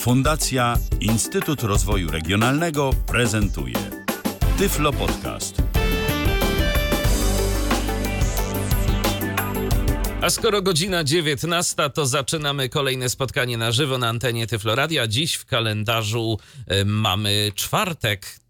Fundacja 0.00 0.78
Instytut 1.00 1.62
Rozwoju 1.62 2.10
Regionalnego 2.10 2.90
prezentuje 3.06 3.74
Tyflo 4.58 4.92
Podcast. 4.92 5.62
A 10.22 10.30
skoro 10.30 10.62
godzina 10.62 11.04
19, 11.04 11.90
to 11.90 12.06
zaczynamy 12.06 12.68
kolejne 12.68 13.08
spotkanie 13.08 13.58
na 13.58 13.72
żywo 13.72 13.98
na 13.98 14.08
antenie 14.08 14.46
Tyfloradia. 14.46 15.06
Dziś 15.06 15.34
w 15.34 15.46
kalendarzu 15.46 16.38
y, 16.72 16.84
mamy 16.84 17.52
czwartek. 17.54 18.40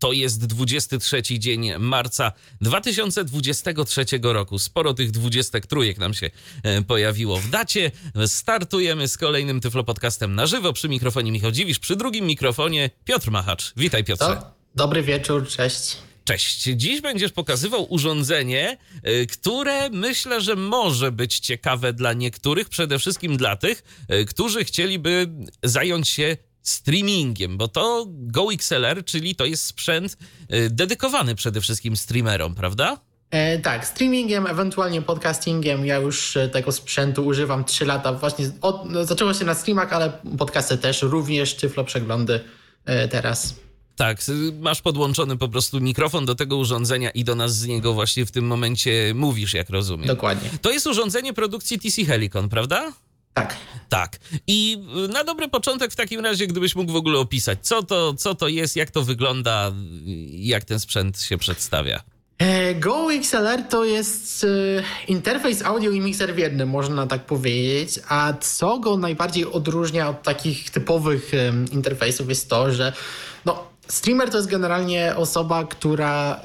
To 0.00 0.12
jest 0.12 0.46
23 0.46 1.22
dzień 1.22 1.78
marca 1.78 2.32
2023 2.60 4.04
roku. 4.22 4.58
Sporo 4.58 4.94
tych 4.94 5.10
23 5.10 5.76
nam 5.98 6.14
się 6.14 6.30
e, 6.62 6.82
pojawiło 6.82 7.40
w 7.40 7.50
dacie. 7.50 7.90
Startujemy 8.26 9.08
z 9.08 9.18
kolejnym 9.18 9.60
Tyflo 9.60 9.84
Podcastem 9.84 10.34
na 10.34 10.46
żywo. 10.46 10.72
Przy 10.72 10.88
mikrofonie 10.88 11.32
Michał 11.32 11.50
Dziwisz, 11.50 11.78
przy 11.78 11.96
drugim 11.96 12.26
mikrofonie 12.26 12.90
Piotr 13.04 13.30
Machacz. 13.30 13.72
Witaj 13.76 14.04
Piotrze. 14.04 14.26
Do, 14.26 14.42
dobry 14.74 15.02
wieczór, 15.02 15.48
cześć. 15.48 15.96
Cześć. 16.24 16.62
Dziś 16.62 17.00
będziesz 17.00 17.32
pokazywał 17.32 17.92
urządzenie, 17.92 18.78
y, 19.08 19.26
które 19.26 19.90
myślę, 19.90 20.40
że 20.40 20.56
może 20.56 21.12
być 21.12 21.38
ciekawe 21.38 21.92
dla 21.92 22.12
niektórych, 22.12 22.68
przede 22.68 22.98
wszystkim 22.98 23.36
dla 23.36 23.56
tych, 23.56 24.06
y, 24.12 24.24
którzy 24.24 24.64
chcieliby 24.64 25.28
zająć 25.62 26.08
się 26.08 26.36
streamingiem, 26.62 27.56
bo 27.58 27.68
to 27.68 28.06
GoXLR, 28.08 29.04
czyli 29.04 29.34
to 29.34 29.44
jest 29.44 29.64
sprzęt 29.64 30.16
y, 30.54 30.70
dedykowany 30.70 31.34
przede 31.34 31.60
wszystkim 31.60 31.96
streamerom, 31.96 32.54
prawda? 32.54 33.00
E, 33.30 33.58
tak, 33.58 33.86
streamingiem, 33.86 34.46
ewentualnie 34.46 35.02
podcastingiem. 35.02 35.86
Ja 35.86 35.96
już 35.96 36.36
e, 36.36 36.48
tego 36.48 36.72
sprzętu 36.72 37.26
używam 37.26 37.64
3 37.64 37.84
lata. 37.84 38.12
Właśnie 38.12 38.50
od, 38.60 38.90
no, 38.90 39.04
zaczęło 39.04 39.34
się 39.34 39.44
na 39.44 39.54
streamach, 39.54 39.92
ale 39.92 40.12
podcasty 40.38 40.78
też, 40.78 41.02
również 41.02 41.54
Tyflo 41.54 41.84
Przeglądy 41.84 42.40
e, 42.84 43.08
teraz. 43.08 43.54
Tak, 43.96 44.18
masz 44.60 44.82
podłączony 44.82 45.36
po 45.36 45.48
prostu 45.48 45.80
mikrofon 45.80 46.26
do 46.26 46.34
tego 46.34 46.56
urządzenia 46.56 47.10
i 47.10 47.24
do 47.24 47.34
nas 47.34 47.56
z 47.56 47.66
niego 47.66 47.92
właśnie 47.92 48.26
w 48.26 48.30
tym 48.30 48.46
momencie 48.46 49.12
mówisz, 49.14 49.54
jak 49.54 49.70
rozumiem. 49.70 50.06
Dokładnie. 50.06 50.50
To 50.62 50.70
jest 50.70 50.86
urządzenie 50.86 51.32
produkcji 51.32 51.78
TC 51.78 52.04
Helicon, 52.04 52.48
prawda? 52.48 52.92
Tak. 53.34 53.56
Tak. 53.88 54.18
I 54.46 54.78
na 55.12 55.24
dobry 55.24 55.48
początek 55.48 55.92
w 55.92 55.96
takim 55.96 56.20
razie, 56.20 56.46
gdybyś 56.46 56.76
mógł 56.76 56.92
w 56.92 56.96
ogóle 56.96 57.18
opisać, 57.18 57.58
co 57.62 57.82
to, 57.82 58.14
co 58.14 58.34
to 58.34 58.48
jest, 58.48 58.76
jak 58.76 58.90
to 58.90 59.02
wygląda, 59.02 59.72
jak 60.30 60.64
ten 60.64 60.80
sprzęt 60.80 61.20
się 61.20 61.38
przedstawia. 61.38 62.02
E, 62.38 62.74
Go 62.74 63.12
XLR 63.12 63.62
to 63.68 63.84
jest 63.84 64.44
e, 64.44 64.48
interfejs 65.08 65.62
audio 65.62 65.90
i 65.90 66.00
mikser 66.00 66.34
w 66.34 66.38
jednym, 66.38 66.68
można 66.68 67.06
tak 67.06 67.26
powiedzieć. 67.26 68.00
A 68.08 68.32
co 68.40 68.78
go 68.78 68.96
najbardziej 68.96 69.46
odróżnia 69.46 70.08
od 70.08 70.22
takich 70.22 70.70
typowych 70.70 71.32
interfejsów 71.72 72.28
jest 72.28 72.50
to, 72.50 72.72
że 72.72 72.92
no, 73.44 73.66
streamer 73.88 74.30
to 74.30 74.36
jest 74.36 74.48
generalnie 74.50 75.16
osoba, 75.16 75.64
która 75.64 76.40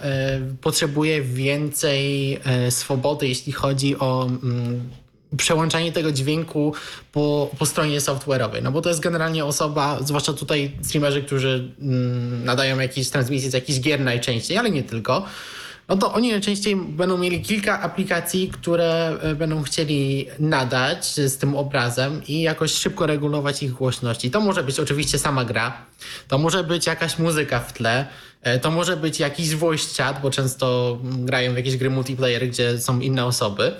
potrzebuje 0.61 1.21
więcej 1.21 2.39
swobody, 2.69 3.27
jeśli 3.27 3.53
chodzi 3.53 3.99
o 3.99 4.25
mm, 4.43 4.89
przełączanie 5.37 5.91
tego 5.91 6.11
dźwięku 6.11 6.73
po, 7.11 7.51
po 7.59 7.65
stronie 7.65 7.99
software'owej. 7.99 8.63
No 8.63 8.71
bo 8.71 8.81
to 8.81 8.89
jest 8.89 9.01
generalnie 9.01 9.45
osoba, 9.45 9.99
zwłaszcza 10.03 10.33
tutaj 10.33 10.71
streamerzy, 10.81 11.23
którzy 11.23 11.71
mm, 11.81 12.45
nadają 12.45 12.79
jakieś 12.79 13.09
transmisje 13.09 13.49
z 13.49 13.53
jakichś 13.53 13.79
gier 13.79 13.99
najczęściej, 13.99 14.57
ale 14.57 14.71
nie 14.71 14.83
tylko 14.83 15.25
no 15.87 15.97
to 15.97 16.13
oni 16.13 16.31
najczęściej 16.31 16.75
będą 16.75 17.17
mieli 17.17 17.41
kilka 17.41 17.81
aplikacji, 17.81 18.49
które 18.49 19.17
e, 19.21 19.35
będą 19.35 19.63
chcieli 19.63 20.27
nadać 20.39 21.05
z 21.05 21.37
tym 21.37 21.55
obrazem 21.55 22.21
i 22.27 22.41
jakoś 22.41 22.71
szybko 22.73 23.05
regulować 23.05 23.63
ich 23.63 23.71
głośności. 23.71 24.31
To 24.31 24.41
może 24.41 24.63
być 24.63 24.79
oczywiście 24.79 25.19
sama 25.19 25.45
gra, 25.45 25.77
to 26.27 26.37
może 26.37 26.63
być 26.63 26.87
jakaś 26.87 27.19
muzyka 27.19 27.59
w 27.59 27.73
tle, 27.73 28.05
e, 28.41 28.59
to 28.59 28.71
może 28.71 28.97
być 28.97 29.19
jakiś 29.19 29.55
voice 29.55 30.03
chat, 30.03 30.21
bo 30.21 30.31
często 30.31 30.97
grają 31.03 31.53
w 31.53 31.57
jakieś 31.57 31.77
gry 31.77 31.89
multiplayer, 31.89 32.47
gdzie 32.49 32.79
są 32.79 32.99
inne 32.99 33.25
osoby. 33.25 33.73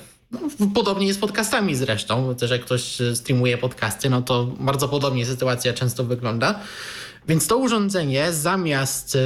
Podobnie 0.74 1.08
jest 1.08 1.20
z 1.20 1.22
podcastami 1.22 1.76
zresztą, 1.76 2.36
też 2.36 2.52
jak 2.52 2.62
ktoś 2.62 2.98
streamuje 3.16 3.58
podcasty, 3.58 4.10
no 4.10 4.22
to 4.22 4.46
bardzo 4.60 4.88
podobnie 4.88 5.26
sytuacja 5.26 5.74
często 5.74 6.04
wygląda. 6.04 6.60
Więc 7.28 7.48
to 7.48 7.58
urządzenie 7.58 8.34
zamiast 8.34 9.16
e, 9.16 9.20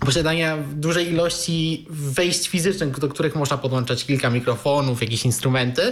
posiadania 0.00 0.56
dużej 0.72 1.08
ilości 1.08 1.86
wejść 1.90 2.48
fizycznych, 2.48 3.00
do 3.00 3.08
których 3.08 3.34
można 3.36 3.58
podłączać 3.58 4.04
kilka 4.04 4.30
mikrofonów, 4.30 5.00
jakieś 5.00 5.24
instrumenty, 5.24 5.82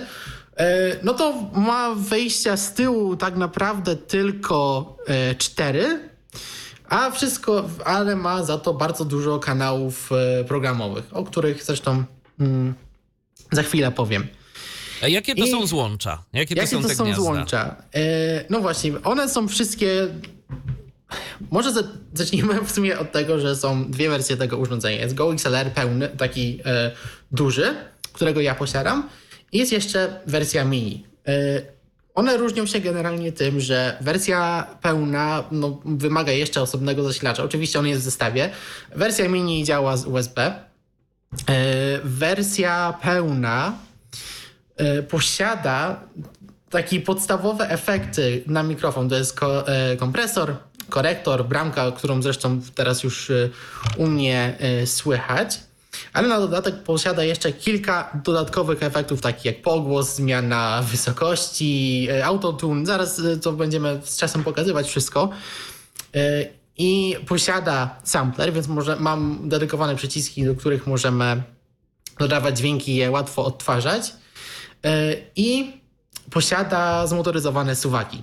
e, 0.56 0.96
no 1.02 1.14
to 1.14 1.34
ma 1.54 1.94
wejścia 1.94 2.56
z 2.56 2.74
tyłu 2.74 3.16
tak 3.16 3.36
naprawdę 3.36 3.96
tylko 3.96 4.86
e, 5.06 5.34
cztery, 5.34 6.10
a 6.88 7.10
wszystko, 7.10 7.68
ale 7.84 8.16
ma 8.16 8.44
za 8.44 8.58
to 8.58 8.74
bardzo 8.74 9.04
dużo 9.04 9.38
kanałów 9.38 10.10
e, 10.12 10.44
programowych, 10.44 11.04
o 11.12 11.24
których 11.24 11.64
zresztą 11.64 12.04
mm, 12.40 12.74
za 13.52 13.62
chwilę 13.62 13.92
powiem. 13.92 14.26
A 15.02 15.08
jakie 15.08 15.34
to 15.34 15.44
I 15.44 15.50
są 15.50 15.66
złącza? 15.66 16.24
Jakie 16.32 16.54
to 16.54 16.60
jakie 16.60 16.76
są, 16.76 16.82
to 16.82 16.94
są 16.94 17.14
złącza? 17.14 17.76
No 18.50 18.60
właśnie, 18.60 18.92
one 19.02 19.28
są 19.28 19.48
wszystkie 19.48 20.08
może 21.50 21.72
zacznijmy 22.14 22.62
w 22.64 22.72
sumie 22.72 22.98
od 22.98 23.12
tego, 23.12 23.40
że 23.40 23.56
są 23.56 23.90
dwie 23.90 24.10
wersje 24.10 24.36
tego 24.36 24.56
urządzenia. 24.58 25.00
Jest 25.00 25.14
Go 25.14 25.32
XLR 25.32 25.70
pełny, 25.70 26.08
taki 26.08 26.60
e, 26.64 26.90
duży, 27.32 27.74
którego 28.12 28.40
ja 28.40 28.54
posiadam 28.54 29.08
i 29.52 29.58
jest 29.58 29.72
jeszcze 29.72 30.20
wersja 30.26 30.64
mini. 30.64 31.06
E, 31.26 31.32
one 32.14 32.36
różnią 32.36 32.66
się 32.66 32.80
generalnie 32.80 33.32
tym, 33.32 33.60
że 33.60 33.96
wersja 34.00 34.66
pełna 34.82 35.44
no, 35.50 35.80
wymaga 35.84 36.32
jeszcze 36.32 36.62
osobnego 36.62 37.02
zasilacza. 37.02 37.42
Oczywiście 37.44 37.78
on 37.78 37.86
jest 37.86 38.00
w 38.00 38.04
zestawie. 38.04 38.50
Wersja 38.96 39.28
mini 39.28 39.64
działa 39.64 39.96
z 39.96 40.06
USB. 40.06 40.52
E, 41.32 42.00
wersja 42.04 42.98
pełna 43.02 43.78
e, 44.76 45.02
posiada 45.02 46.00
takie 46.70 47.00
podstawowe 47.00 47.70
efekty 47.70 48.42
na 48.46 48.62
mikrofon. 48.62 49.08
To 49.08 49.16
jest 49.16 49.40
e, 49.66 49.96
kompresor, 49.96 50.56
korektor, 50.88 51.44
bramka, 51.44 51.92
którą 51.92 52.22
zresztą 52.22 52.60
teraz 52.74 53.02
już 53.02 53.32
u 53.96 54.06
mnie 54.06 54.58
słychać. 54.86 55.60
Ale 56.12 56.28
na 56.28 56.40
dodatek 56.40 56.82
posiada 56.82 57.24
jeszcze 57.24 57.52
kilka 57.52 58.20
dodatkowych 58.24 58.82
efektów, 58.82 59.20
takich 59.20 59.44
jak 59.44 59.62
pogłos, 59.62 60.16
zmiana 60.16 60.82
wysokości, 60.82 62.08
autotune. 62.24 62.86
Zaraz 62.86 63.20
to 63.42 63.52
będziemy 63.52 64.00
z 64.04 64.16
czasem 64.16 64.44
pokazywać 64.44 64.88
wszystko. 64.88 65.30
I 66.82 67.16
posiada 67.26 68.00
sampler, 68.04 68.52
więc 68.52 68.68
może, 68.68 68.96
mam 68.96 69.48
dedykowane 69.48 69.96
przyciski, 69.96 70.44
do 70.44 70.54
których 70.54 70.86
możemy 70.86 71.42
dodawać 72.18 72.58
dźwięki 72.58 72.92
i 72.92 72.96
je 72.96 73.10
łatwo 73.10 73.44
odtwarzać. 73.44 74.12
I 75.36 75.72
posiada 76.30 77.06
zmotoryzowane 77.06 77.76
suwaki. 77.76 78.22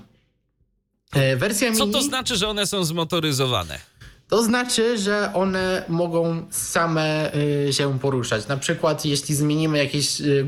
E, 1.13 1.35
wersja 1.35 1.71
Co 1.71 1.87
to 1.87 2.01
znaczy, 2.01 2.35
że 2.35 2.47
one 2.47 2.67
są 2.67 2.83
zmotoryzowane? 2.83 3.79
To 4.27 4.43
znaczy, 4.43 4.97
że 4.97 5.31
one 5.33 5.83
mogą 5.87 6.45
same 6.49 7.35
y, 7.67 7.73
się 7.73 7.99
poruszać. 7.99 8.47
Na 8.47 8.57
przykład, 8.57 9.05
jeśli 9.05 9.35
zmienimy 9.35 9.77
jakiś 9.77 10.21
y, 10.21 10.45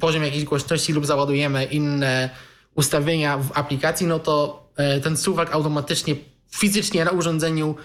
poziom 0.00 0.22
jakiejś 0.22 0.44
głośności 0.44 0.92
lub 0.92 1.06
załadujemy 1.06 1.64
inne 1.64 2.30
ustawienia 2.74 3.38
w 3.38 3.50
aplikacji, 3.54 4.06
no 4.06 4.18
to 4.18 4.66
y, 4.96 5.00
ten 5.00 5.16
suwak 5.16 5.54
automatycznie 5.54 6.16
fizycznie 6.54 7.04
na 7.04 7.10
urządzeniu 7.10 7.76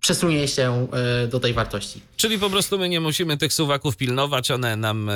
przesunie 0.00 0.48
się 0.48 0.86
e, 1.24 1.26
do 1.26 1.40
tej 1.40 1.54
wartości. 1.54 2.00
Czyli 2.16 2.38
po 2.38 2.50
prostu 2.50 2.78
my 2.78 2.88
nie 2.88 3.00
musimy 3.00 3.36
tych 3.36 3.52
suwaków 3.52 3.96
pilnować, 3.96 4.50
one 4.50 4.76
nam 4.76 5.08
e, 5.08 5.14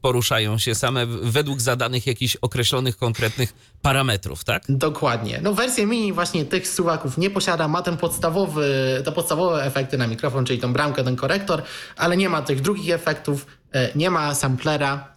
poruszają 0.00 0.58
się 0.58 0.74
same 0.74 1.06
według 1.06 1.60
zadanych 1.60 2.06
jakichś 2.06 2.36
określonych, 2.36 2.96
konkretnych 2.96 3.52
parametrów, 3.82 4.44
tak? 4.44 4.62
Dokładnie. 4.68 5.40
No 5.42 5.54
wersja 5.54 5.86
mini 5.86 6.12
właśnie 6.12 6.44
tych 6.44 6.68
suwaków 6.68 7.18
nie 7.18 7.30
posiada, 7.30 7.68
ma 7.68 7.82
ten 7.82 7.96
podstawowy, 7.96 8.66
te 9.04 9.12
podstawowe 9.12 9.64
efekty 9.64 9.98
na 9.98 10.06
mikrofon, 10.06 10.44
czyli 10.44 10.58
tą 10.58 10.72
bramkę, 10.72 11.04
ten 11.04 11.16
korektor, 11.16 11.62
ale 11.96 12.16
nie 12.16 12.28
ma 12.28 12.42
tych 12.42 12.60
drugich 12.60 12.90
efektów, 12.90 13.46
e, 13.72 13.90
nie 13.94 14.10
ma 14.10 14.34
samplera, 14.34 15.10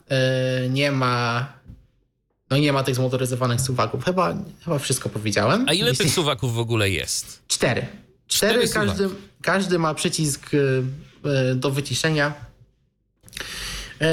nie 0.69 0.91
ma 0.91 1.47
no 2.53 2.57
i 2.57 2.61
nie 2.61 2.73
ma 2.73 2.83
tych 2.83 2.95
zmotoryzowanych 2.95 3.61
suwaków. 3.61 4.05
Chyba, 4.05 4.35
chyba 4.65 4.79
wszystko 4.79 5.09
powiedziałem. 5.09 5.65
A 5.69 5.73
ile 5.73 5.93
tych 5.93 6.11
suwaków 6.11 6.53
w 6.53 6.59
ogóle 6.59 6.89
jest? 6.89 7.41
Cztery. 7.47 7.87
Cztery, 8.27 8.67
każdy, 8.67 9.09
każdy 9.41 9.79
ma 9.79 9.93
przycisk 9.93 10.51
e, 10.53 10.57
e, 11.29 11.55
do 11.55 11.71
wyciszenia. 11.71 12.33
E, 14.01 14.07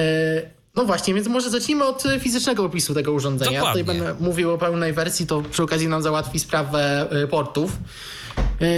no 0.75 0.85
właśnie, 0.85 1.15
więc 1.15 1.27
może 1.29 1.51
zacznijmy 1.51 1.85
od 1.85 2.05
fizycznego 2.21 2.65
opisu 2.65 2.95
tego 2.95 3.13
urządzenia. 3.13 3.61
Dokładnie. 3.61 3.85
Tutaj 3.85 3.97
będę 3.97 4.25
mówił 4.25 4.51
o 4.51 4.59
pełnej 4.59 4.93
wersji, 4.93 5.27
to 5.27 5.43
przy 5.43 5.63
okazji 5.63 5.89
nam 5.89 6.03
załatwi 6.03 6.39
sprawę 6.39 7.09
portów. 7.31 7.73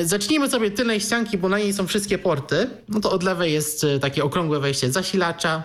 Zacznijmy 0.05 0.51
sobie 0.51 0.71
tylnej 0.71 1.01
ścianki, 1.01 1.39
bo 1.39 1.49
na 1.49 1.59
niej 1.59 1.73
są 1.73 1.87
wszystkie 1.87 2.19
porty. 2.19 2.71
No 2.89 3.01
to 3.01 3.11
od 3.11 3.23
lewej 3.23 3.53
jest 3.53 3.87
takie 4.01 4.25
okrągłe 4.25 4.61
wejście 4.61 4.93
zasilacza. 4.93 5.63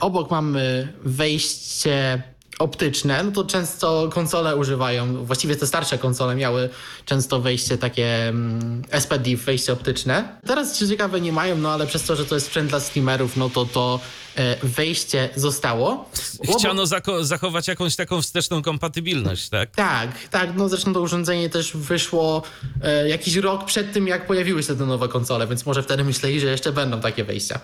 Obok 0.00 0.30
mamy 0.30 0.92
wejście 1.04 2.22
optyczne, 2.62 3.22
no 3.22 3.32
to 3.32 3.44
często 3.44 4.08
konsole 4.12 4.56
używają, 4.56 5.24
właściwie 5.24 5.56
te 5.56 5.66
starsze 5.66 5.98
konsole 5.98 6.34
miały 6.34 6.68
często 7.04 7.40
wejście 7.40 7.78
takie 7.78 8.28
mm, 8.28 8.82
SPDIF, 9.00 9.44
wejście 9.44 9.72
optyczne. 9.72 10.38
Teraz 10.46 10.78
co 10.78 10.88
ciekawe 10.88 11.20
nie 11.20 11.32
mają, 11.32 11.58
no 11.58 11.70
ale 11.70 11.86
przez 11.86 12.02
to, 12.02 12.16
że 12.16 12.24
to 12.24 12.34
jest 12.34 12.46
sprzęt 12.46 12.70
dla 12.70 12.80
streamerów, 12.80 13.36
no 13.36 13.50
to 13.50 13.64
to 13.64 14.00
e, 14.36 14.56
wejście 14.62 15.28
zostało. 15.36 16.10
Chciano 16.58 16.84
zako- 16.84 17.24
zachować 17.24 17.68
jakąś 17.68 17.96
taką 17.96 18.22
wsteczną 18.22 18.62
kompatybilność, 18.62 19.48
tak? 19.48 19.70
tak, 19.70 20.28
tak, 20.30 20.50
no 20.56 20.68
zresztą 20.68 20.94
to 20.94 21.00
urządzenie 21.00 21.50
też 21.50 21.76
wyszło 21.76 22.42
e, 22.82 23.08
jakiś 23.08 23.36
rok 23.36 23.64
przed 23.64 23.92
tym, 23.92 24.06
jak 24.08 24.26
pojawiły 24.26 24.62
się 24.62 24.76
te 24.76 24.86
nowe 24.86 25.08
konsole, 25.08 25.46
więc 25.46 25.66
może 25.66 25.82
wtedy 25.82 26.04
myśleli, 26.04 26.40
że 26.40 26.46
jeszcze 26.46 26.72
będą 26.72 27.00
takie 27.00 27.24
wejścia. 27.24 27.60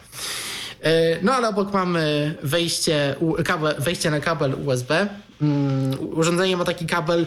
E, 0.83 1.19
no 1.23 1.33
ale 1.35 1.49
obok 1.49 1.73
mamy 1.73 2.35
wejście, 2.43 3.17
kabel, 3.45 3.75
wejście 3.79 4.11
na 4.11 4.21
kabel 4.21 4.55
USB. 4.67 5.09
Mm, 5.43 5.97
urządzenie 6.19 6.57
ma 6.57 6.65
taki 6.65 6.87
kabel 6.87 7.27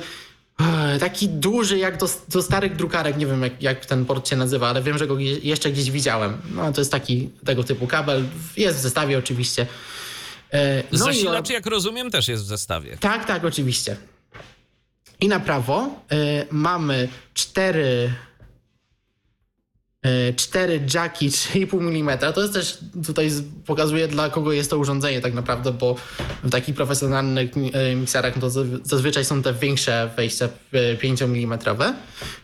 e, 0.94 1.00
taki 1.00 1.30
duży 1.30 1.77
jak 1.77 1.98
do, 1.98 2.09
do 2.30 2.42
starych 2.42 2.75
drukarek, 2.75 3.18
nie 3.18 3.25
wiem 3.25 3.42
jak, 3.44 3.62
jak 3.63 3.86
ten 3.86 4.06
port 4.06 4.30
się 4.30 4.36
nazywa, 4.36 4.69
ale 4.69 4.81
wiem, 4.83 4.98
że 4.98 5.07
go 5.07 5.19
jeszcze 5.19 5.71
gdzieś 5.71 5.92
widziałem. 5.92 6.38
No 6.56 6.71
to 6.74 6.81
jest 6.81 6.92
taki 6.92 7.30
tego 7.45 7.63
typu 7.63 7.88
kabel, 7.88 8.24
jest 8.57 8.77
w 8.77 8.81
zestawie 8.81 9.18
oczywiście. 9.18 9.68
E, 10.54 10.83
no 10.92 10.97
i- 10.97 10.97
Zasilacz, 10.97 11.50
jak 11.50 11.65
rozumiem, 11.65 12.12
też 12.12 12.27
jest 12.27 12.44
w 12.44 12.47
zestawie. 12.47 12.97
tak, 13.00 13.25
tak, 13.25 13.45
oczywiście. 13.45 13.97
I 15.21 15.27
na 15.27 15.39
prawo 15.39 15.89
y, 16.12 16.45
mamy 16.51 17.07
cztery, 17.33 18.12
y, 20.06 20.33
cztery 20.33 20.81
jacki 20.94 21.30
3,5 21.30 21.80
mm. 21.80 22.33
To 22.33 22.42
jest 22.42 22.53
też 22.53 22.77
tutaj 23.06 23.30
pokazuje 23.65 24.07
dla 24.07 24.30
kogo 24.30 24.51
jest 24.51 24.69
to 24.69 24.77
urządzenie 24.77 25.21
tak 25.21 25.33
naprawdę, 25.33 25.71
bo 25.71 25.95
w 26.44 26.50
takich 26.50 26.75
profesjonalnych 26.75 27.51
y, 27.57 27.95
mikserach 27.95 28.36
no 28.36 28.42
to 28.42 28.48
zazwy- 28.48 28.80
zazwyczaj 28.83 29.25
są 29.25 29.44
te 29.44 29.53
większe 29.53 30.12
wejścia 30.18 30.50
y, 30.74 30.98
5 30.98 31.21
mm. 31.21 31.59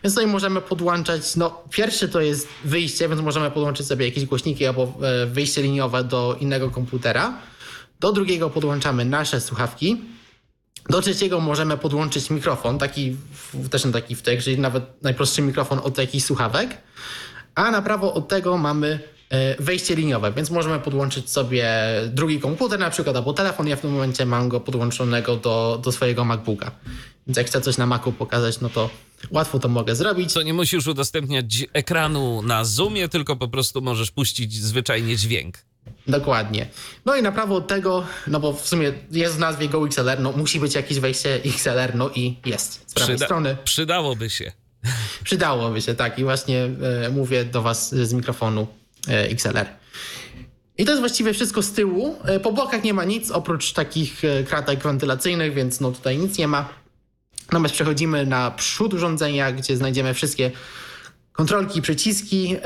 Więc 0.04 0.14
tutaj 0.14 0.26
możemy 0.26 0.60
podłączać, 0.60 1.36
no 1.36 1.62
pierwszy 1.70 2.08
to 2.08 2.20
jest 2.20 2.48
wyjście, 2.64 3.08
więc 3.08 3.20
możemy 3.20 3.50
podłączyć 3.50 3.86
sobie 3.86 4.06
jakieś 4.06 4.24
głośniki 4.24 4.66
albo 4.66 4.98
wyjście 5.26 5.62
liniowe 5.62 6.04
do 6.04 6.36
innego 6.40 6.70
komputera. 6.70 7.38
Do 8.00 8.12
drugiego 8.12 8.50
podłączamy 8.50 9.04
nasze 9.04 9.40
słuchawki. 9.40 9.96
Do 10.88 11.00
trzeciego 11.00 11.40
możemy 11.40 11.76
podłączyć 11.76 12.30
mikrofon, 12.30 12.78
taki 12.78 13.16
też 13.70 13.86
taki 13.92 14.14
wtek, 14.14 14.42
czyli 14.42 14.58
nawet 14.58 15.02
najprostszy 15.02 15.42
mikrofon 15.42 15.80
od 15.82 15.98
jakichś 15.98 16.24
słuchawek. 16.24 16.78
A 17.58 17.70
na 17.70 17.82
prawo 17.82 18.14
od 18.14 18.28
tego 18.28 18.58
mamy 18.58 19.00
e, 19.30 19.62
wejście 19.62 19.94
liniowe, 19.94 20.32
więc 20.32 20.50
możemy 20.50 20.78
podłączyć 20.78 21.30
sobie 21.30 21.68
drugi 22.08 22.40
komputer 22.40 22.78
na 22.78 22.90
przykład 22.90 23.16
albo 23.16 23.32
telefon. 23.32 23.66
Ja 23.68 23.76
w 23.76 23.80
tym 23.80 23.90
momencie 23.92 24.26
mam 24.26 24.48
go 24.48 24.60
podłączonego 24.60 25.36
do, 25.36 25.80
do 25.84 25.92
swojego 25.92 26.24
MacBooka. 26.24 26.70
Więc 27.26 27.36
jak 27.36 27.46
chcę 27.46 27.60
coś 27.60 27.78
na 27.78 27.86
Macu 27.86 28.12
pokazać, 28.12 28.60
no 28.60 28.68
to 28.68 28.90
łatwo 29.30 29.58
to 29.58 29.68
mogę 29.68 29.96
zrobić. 29.96 30.34
To 30.34 30.42
nie 30.42 30.54
musisz 30.54 30.86
udostępniać 30.86 31.64
ekranu 31.72 32.42
na 32.42 32.64
Zoomie, 32.64 33.08
tylko 33.08 33.36
po 33.36 33.48
prostu 33.48 33.82
możesz 33.82 34.10
puścić 34.10 34.54
zwyczajnie 34.54 35.16
dźwięk. 35.16 35.58
Dokładnie. 36.08 36.66
No 37.04 37.16
i 37.16 37.22
na 37.22 37.32
prawo 37.32 37.54
od 37.56 37.66
tego, 37.66 38.06
no 38.26 38.40
bo 38.40 38.52
w 38.52 38.68
sumie 38.68 38.92
jest 39.10 39.36
w 39.36 39.38
nazwie 39.38 39.68
Go 39.68 39.86
XLR, 39.86 40.20
no 40.20 40.32
musi 40.32 40.60
być 40.60 40.74
jakieś 40.74 40.98
wejście 40.98 41.34
XLR, 41.44 41.94
no 41.94 42.10
i 42.14 42.36
jest. 42.46 42.84
Z 42.86 42.94
prawej 42.94 43.16
Przyda- 43.16 43.24
strony. 43.26 43.56
Przydałoby 43.64 44.30
się. 44.30 44.52
Przydałoby 45.24 45.82
się, 45.82 45.94
tak. 45.94 46.18
I 46.18 46.24
właśnie 46.24 46.68
e, 47.04 47.10
mówię 47.10 47.44
do 47.44 47.62
Was 47.62 47.94
z 47.94 48.12
mikrofonu 48.12 48.66
e, 49.08 49.30
XLR. 49.30 49.66
I 50.78 50.84
to 50.84 50.90
jest 50.90 51.00
właściwie 51.00 51.34
wszystko 51.34 51.62
z 51.62 51.72
tyłu. 51.72 52.16
E, 52.24 52.40
po 52.40 52.52
bokach 52.52 52.84
nie 52.84 52.94
ma 52.94 53.04
nic, 53.04 53.30
oprócz 53.30 53.72
takich 53.72 54.22
kratek 54.48 54.82
wentylacyjnych, 54.82 55.54
więc 55.54 55.80
no 55.80 55.92
tutaj 55.92 56.18
nic 56.18 56.38
nie 56.38 56.48
ma. 56.48 56.68
Natomiast 57.46 57.74
przechodzimy 57.74 58.26
na 58.26 58.50
przód 58.50 58.94
urządzenia, 58.94 59.52
gdzie 59.52 59.76
znajdziemy 59.76 60.14
wszystkie 60.14 60.50
kontrolki, 61.32 61.82
przyciski. 61.82 62.56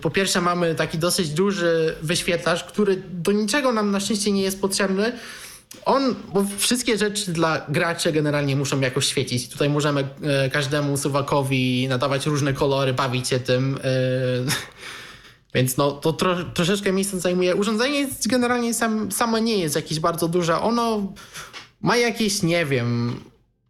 Po 0.00 0.10
pierwsze 0.10 0.40
mamy 0.40 0.74
taki 0.74 0.98
dosyć 0.98 1.28
duży 1.28 1.96
wyświetlacz, 2.02 2.64
który 2.64 3.02
do 3.10 3.32
niczego 3.32 3.72
nam 3.72 3.90
na 3.90 4.00
szczęście 4.00 4.32
nie 4.32 4.42
jest 4.42 4.60
potrzebny. 4.60 5.12
On, 5.84 6.14
bo 6.32 6.44
wszystkie 6.58 6.98
rzeczy 6.98 7.32
dla 7.32 7.66
graczy 7.68 8.12
generalnie 8.12 8.56
muszą 8.56 8.80
jakoś 8.80 9.06
świecić. 9.06 9.48
Tutaj 9.48 9.70
możemy 9.70 10.08
e, 10.22 10.50
każdemu 10.50 10.96
suwakowi 10.96 11.88
nadawać 11.88 12.26
różne 12.26 12.52
kolory, 12.52 12.92
bawić 12.92 13.28
się 13.28 13.40
tym. 13.40 13.78
E, 13.84 13.90
więc 15.54 15.76
no, 15.76 15.92
to 15.92 16.12
tro, 16.12 16.44
troszeczkę 16.44 16.92
miejsca 16.92 17.18
zajmuje. 17.18 17.56
Urządzenie 17.56 18.08
generalnie 18.26 18.74
sam, 18.74 19.12
samo 19.12 19.38
nie 19.38 19.58
jest 19.58 19.76
jakieś 19.76 20.00
bardzo 20.00 20.28
duże. 20.28 20.60
Ono 20.60 21.12
ma 21.80 21.96
jakieś, 21.96 22.42
nie 22.42 22.66
wiem, 22.66 23.20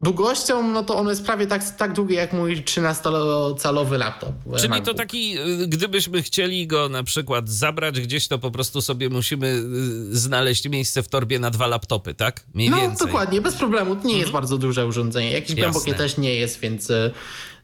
długością, 0.02 0.68
no 0.72 0.82
to 0.82 0.96
ono 0.96 1.10
jest 1.10 1.24
prawie 1.24 1.46
tak, 1.46 1.76
tak 1.76 1.92
długie 1.92 2.16
jak 2.16 2.32
mój 2.32 2.56
13-calowy 2.56 3.98
laptop. 3.98 4.32
Czyli 4.56 4.62
to 4.62 4.68
MacBook. 4.68 4.96
taki, 4.96 5.38
y, 5.38 5.66
gdybyśmy 5.68 6.22
chcieli 6.22 6.66
go 6.66 6.88
na 6.88 7.02
przykład 7.02 7.48
zabrać 7.48 8.00
gdzieś, 8.00 8.28
to 8.28 8.38
po 8.38 8.50
prostu 8.50 8.82
sobie 8.82 9.08
musimy 9.08 9.46
y, 9.46 10.18
znaleźć 10.18 10.68
miejsce 10.68 11.02
w 11.02 11.08
torbie 11.08 11.38
na 11.38 11.50
dwa 11.50 11.66
laptopy, 11.66 12.14
tak? 12.14 12.44
Mniej 12.54 12.70
No 12.70 12.76
więcej. 12.76 13.06
dokładnie, 13.06 13.40
bez 13.40 13.54
problemu. 13.54 13.96
To 13.96 14.08
nie 14.08 14.18
jest 14.18 14.30
bardzo 14.32 14.58
duże 14.58 14.86
urządzenie. 14.86 15.30
Jakieś 15.32 15.50
Jasne. 15.50 15.62
głębokie 15.62 15.94
też 15.94 16.16
nie 16.18 16.34
jest, 16.34 16.60
więc 16.60 16.90
e, 16.90 17.10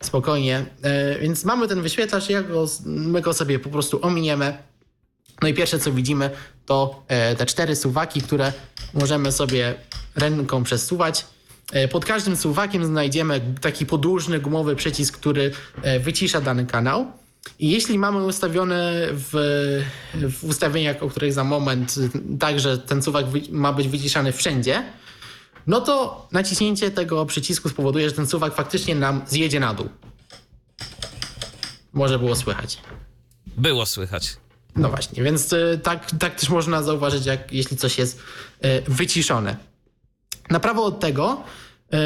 spokojnie. 0.00 0.67
E, 0.83 1.19
więc 1.19 1.44
mamy 1.44 1.69
ten 1.69 1.83
wyświetlacz, 1.83 2.29
ja 2.31 2.43
go, 2.43 2.67
my 2.87 3.21
go 3.21 3.33
sobie 3.35 3.59
po 3.59 3.69
prostu 3.69 3.99
ominiemy. 4.03 4.59
No 5.43 5.49
i 5.49 5.55
pierwsze 5.55 5.79
co 5.79 5.93
widzimy 5.93 6.31
to 6.67 7.03
e, 7.09 7.37
te 7.37 7.47
cztery 7.47 7.77
suwaki, 7.77 8.23
które 8.23 8.53
możemy 8.94 9.33
sobie 9.33 9.75
ręką 10.15 10.65
przesuwać. 10.65 11.27
E, 11.72 11.88
Pod 11.88 12.04
każdym 12.04 12.36
suwakiem 12.36 12.84
znajdziemy 12.84 13.40
taki 13.60 13.86
podłużny 13.86 14.40
gumowy 14.40 14.76
przycisk, 14.76 15.18
który 15.18 15.50
e, 15.82 16.00
wycisza 16.00 16.40
dany 16.40 16.66
kanał. 16.66 17.06
I 17.58 17.70
jeśli 17.70 17.98
mamy 17.98 18.24
ustawione 18.24 18.92
w, 19.12 19.30
w 20.14 20.44
ustawieniach, 20.44 21.02
o 21.02 21.08
których 21.08 21.32
za 21.32 21.44
moment, 21.44 21.94
tak, 22.40 22.60
że 22.60 22.78
ten 22.78 23.02
suwak 23.02 23.26
ma 23.50 23.72
być 23.72 23.88
wyciszany 23.88 24.32
wszędzie, 24.32 24.82
no 25.66 25.80
to 25.80 26.28
naciśnięcie 26.32 26.90
tego 26.90 27.26
przycisku 27.26 27.68
spowoduje, 27.68 28.08
że 28.08 28.14
ten 28.14 28.26
suwak 28.26 28.54
faktycznie 28.54 28.94
nam 28.94 29.22
zjedzie 29.28 29.60
na 29.60 29.74
dół. 29.74 29.88
Może 31.92 32.18
było 32.18 32.36
słychać. 32.36 32.78
Było 33.46 33.86
słychać. 33.86 34.36
No 34.76 34.88
właśnie, 34.88 35.22
więc 35.22 35.52
y, 35.52 35.80
tak, 35.82 36.10
tak 36.18 36.40
też 36.40 36.48
można 36.48 36.82
zauważyć, 36.82 37.26
jak, 37.26 37.52
jeśli 37.52 37.76
coś 37.76 37.98
jest 37.98 38.20
wyciszone. 38.88 39.56
Na 40.50 40.60
prawo 40.60 40.84
od 40.84 41.00
tego 41.00 41.43
y, 41.94 41.96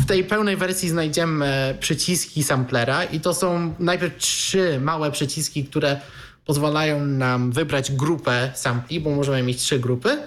w 0.00 0.06
tej 0.06 0.24
pełnej 0.24 0.56
wersji 0.56 0.88
znajdziemy 0.88 1.76
przyciski 1.80 2.42
samplera 2.42 3.04
i 3.04 3.20
to 3.20 3.34
są 3.34 3.74
najpierw 3.78 4.16
trzy 4.16 4.80
małe 4.80 5.10
przyciski, 5.10 5.64
które 5.64 6.00
pozwalają 6.44 7.06
nam 7.06 7.52
wybrać 7.52 7.92
grupę 7.92 8.52
sampli, 8.54 9.00
bo 9.00 9.10
możemy 9.10 9.42
mieć 9.42 9.58
trzy 9.58 9.78
grupy. 9.78 10.18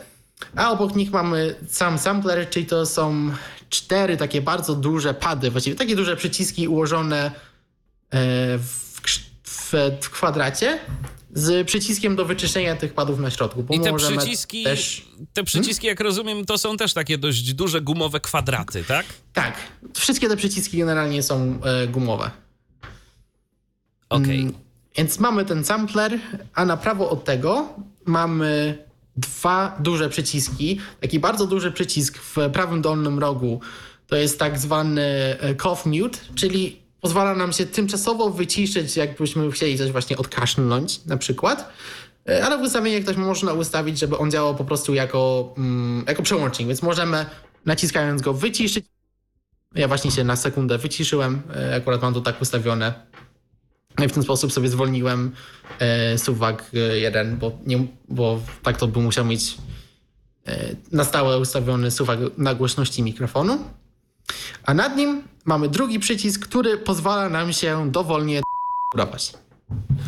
A 0.56 0.72
obok 0.72 0.96
nich 0.96 1.12
mamy 1.12 1.56
sam 1.70 1.98
sampler, 1.98 2.50
czyli 2.50 2.66
to 2.66 2.86
są 2.86 3.32
cztery 3.70 4.18
takie 4.18 4.42
bardzo 4.42 4.76
duże 4.76 5.14
pady, 5.14 5.52
właściwie 5.52 5.76
takie 5.76 5.96
duże 5.96 6.16
przyciski 6.16 6.68
ułożone 6.68 7.26
e, 7.26 7.32
w, 8.58 9.74
w 10.02 10.10
kwadracie 10.10 10.80
z 11.34 11.68
przyciskiem 11.68 12.16
do 12.16 12.26
wyczyszczenia 12.26 12.76
tych 12.76 12.94
padów 12.94 13.20
na 13.20 13.30
środku. 13.32 13.66
I 13.70 13.80
te 13.80 13.96
przyciski, 13.96 14.64
Też, 14.64 15.06
te 15.34 15.44
przyciski, 15.44 15.88
jak 15.88 16.00
rozumiem, 16.00 16.46
to 16.46 16.58
są 16.58 16.78
też 16.78 16.94
takie 16.94 17.18
dość 17.18 17.54
duże 17.54 17.82
gumowe 17.82 18.20
kwadraty, 18.20 18.84
tak? 18.84 19.06
tak, 19.34 19.58
wszystkie 19.94 20.30
te 20.30 20.38
przyciski 20.38 20.78
generalnie 20.78 21.24
są 21.24 21.60
e, 21.64 21.88
gumowe. 21.88 22.32
Okej. 24.10 24.40
Mm, 24.40 24.54
Więc 24.98 25.20
mamy 25.20 25.46
ten 25.46 25.66
sampler, 25.66 26.20
a 26.54 26.66
na 26.66 26.78
prawo 26.78 27.10
od 27.10 27.24
tego 27.24 27.70
mamy 28.06 28.78
dwa 29.16 29.78
duże 29.80 30.10
przyciski. 30.10 30.80
Taki 31.02 31.20
bardzo 31.20 31.48
duży 31.48 31.72
przycisk 31.72 32.18
w 32.18 32.36
prawym 32.54 32.82
dolnym 32.82 33.20
rogu 33.20 33.62
to 34.08 34.16
jest 34.16 34.40
tak 34.40 34.60
zwany 34.60 35.02
e, 35.40 35.56
cough 35.56 35.86
mute, 35.86 36.20
czyli 36.36 36.80
pozwala 37.02 37.36
nam 37.36 37.54
się 37.54 37.66
tymczasowo 37.66 38.30
wyciszyć, 38.30 38.98
jakbyśmy 38.98 39.52
chcieli 39.52 39.78
coś 39.78 39.92
właśnie 39.92 40.18
odkaszlnąć 40.18 41.06
na 41.06 41.18
przykład. 41.18 41.74
E, 42.30 42.46
Ale 42.46 42.58
w 42.58 42.62
ustawieniach 42.62 43.04
też 43.04 43.18
można 43.18 43.54
ustawić, 43.54 44.00
żeby 44.00 44.18
on 44.18 44.32
działał 44.32 44.56
po 44.56 44.66
prostu 44.66 44.94
jako, 44.94 45.54
mm, 45.58 46.04
jako 46.08 46.24
przełącznik, 46.24 46.68
więc 46.68 46.82
możemy 46.82 47.26
naciskając 47.66 48.22
go 48.22 48.34
wyciszyć. 48.34 48.86
Ja 49.76 49.88
właśnie 49.88 50.12
się 50.12 50.24
na 50.24 50.36
sekundę 50.36 50.78
wyciszyłem, 50.78 51.42
e, 51.56 51.76
akurat 51.76 52.02
mam 52.02 52.14
to 52.14 52.22
tak 52.22 52.42
ustawione. 52.42 52.94
No 53.98 54.06
i 54.06 54.08
w 54.08 54.12
ten 54.12 54.24
sposób 54.24 54.52
sobie 54.54 54.70
zwolniłem 54.70 55.32
e, 55.80 56.18
suwak 56.18 56.72
jeden, 56.94 57.38
bo, 57.38 57.52
nie, 57.66 57.88
bo 58.10 58.40
tak 58.64 58.78
to 58.78 58.88
bym 58.88 59.04
musiał 59.04 59.26
mieć 59.26 59.58
na 60.92 61.04
stałe 61.04 61.40
ustawiony 61.40 61.92
suwak 61.92 62.20
na 62.38 62.56
głośności 62.56 63.04
mikrofonu. 63.04 63.60
A 64.66 64.74
nad 64.74 64.98
nim 64.98 65.24
mamy 65.50 65.70
drugi 65.70 66.00
przycisk, 66.00 66.48
który 66.48 66.78
pozwala 66.78 67.30
nam 67.30 67.54
się 67.54 67.92
dowolnie 67.92 68.42
kurować. 68.92 69.34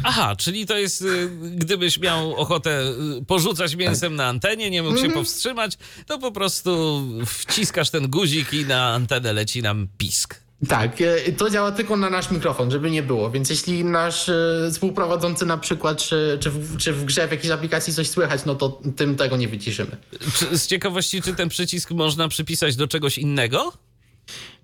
Aha, 0.03 0.35
czyli 0.35 0.65
to 0.65 0.77
jest, 0.77 1.01
y, 1.01 1.29
gdybyś 1.55 1.99
miał 1.99 2.35
ochotę 2.35 2.83
y, 3.19 3.25
porzucać 3.25 3.75
mięsem 3.75 4.15
na 4.15 4.27
antenie, 4.27 4.69
nie 4.69 4.83
mógł 4.83 4.95
się 4.97 5.05
Mhm. 5.05 5.19
powstrzymać, 5.19 5.77
to 6.07 6.19
po 6.19 6.31
prostu 6.31 7.01
wciskasz 7.25 7.89
ten 7.89 8.07
guzik 8.09 8.53
i 8.53 8.65
na 8.65 8.93
antenę 8.93 9.33
leci 9.33 9.61
nam 9.61 9.87
pisk. 9.97 10.41
Tak, 10.67 11.01
e, 11.01 11.31
to 11.31 11.49
działa 11.49 11.71
tylko 11.71 11.97
na 11.97 12.09
nasz 12.09 12.31
mikrofon, 12.31 12.71
żeby 12.71 12.91
nie 12.91 13.03
było. 13.03 13.31
Więc 13.31 13.49
jeśli 13.49 13.83
nasz 13.85 14.31
współprowadzący 14.71 15.45
na 15.45 15.57
przykład, 15.57 15.97
czy, 16.03 16.37
czy, 16.41 16.49
w, 16.51 16.77
czy 16.77 16.93
w 16.93 17.05
grze 17.05 17.27
w 17.27 17.31
jakiejś 17.31 17.51
aplikacji 17.51 17.93
coś 17.93 18.09
słychać, 18.09 18.45
no 18.45 18.55
to 18.55 18.81
tym 18.95 19.15
tego 19.15 19.37
nie 19.37 19.47
wyciszymy. 19.47 19.97
Czy, 20.35 20.57
z 20.57 20.67
ciekawości, 20.67 21.21
czy 21.21 21.35
ten 21.35 21.49
przycisk 21.49 21.91
można 21.91 22.27
przypisać 22.27 22.75
do 22.75 22.87
czegoś 22.87 23.17
innego? 23.17 23.73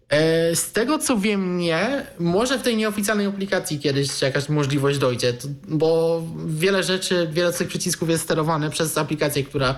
E, 0.09 0.55
Z 0.55 0.71
tego 0.71 0.99
co 0.99 1.17
wiem, 1.17 1.57
nie. 1.57 2.05
Może 2.19 2.59
w 2.59 2.61
tej 2.61 2.77
nieoficjalnej 2.77 3.25
aplikacji 3.27 3.79
kiedyś 3.79 4.21
jakaś 4.21 4.49
możliwość 4.49 4.97
dojdzie, 4.97 5.33
bo 5.67 6.23
wiele 6.47 6.83
rzeczy, 6.83 7.29
wiele 7.31 7.53
z 7.53 7.57
tych 7.57 7.67
przycisków 7.67 8.09
jest 8.09 8.23
sterowane 8.23 8.69
przez 8.69 8.97
aplikację, 8.97 9.43
która 9.43 9.75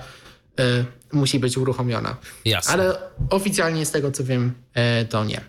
e, 0.59 0.85
musi 1.13 1.39
być 1.39 1.57
uruchomiona. 1.57 2.17
Jasne. 2.45 2.73
Ale 2.73 2.97
oficjalnie 3.29 3.85
z 3.85 3.91
tego 3.91 4.11
co 4.11 4.23
wiem, 4.23 4.53
e, 4.73 5.05
to 5.05 5.25
nie. 5.25 5.41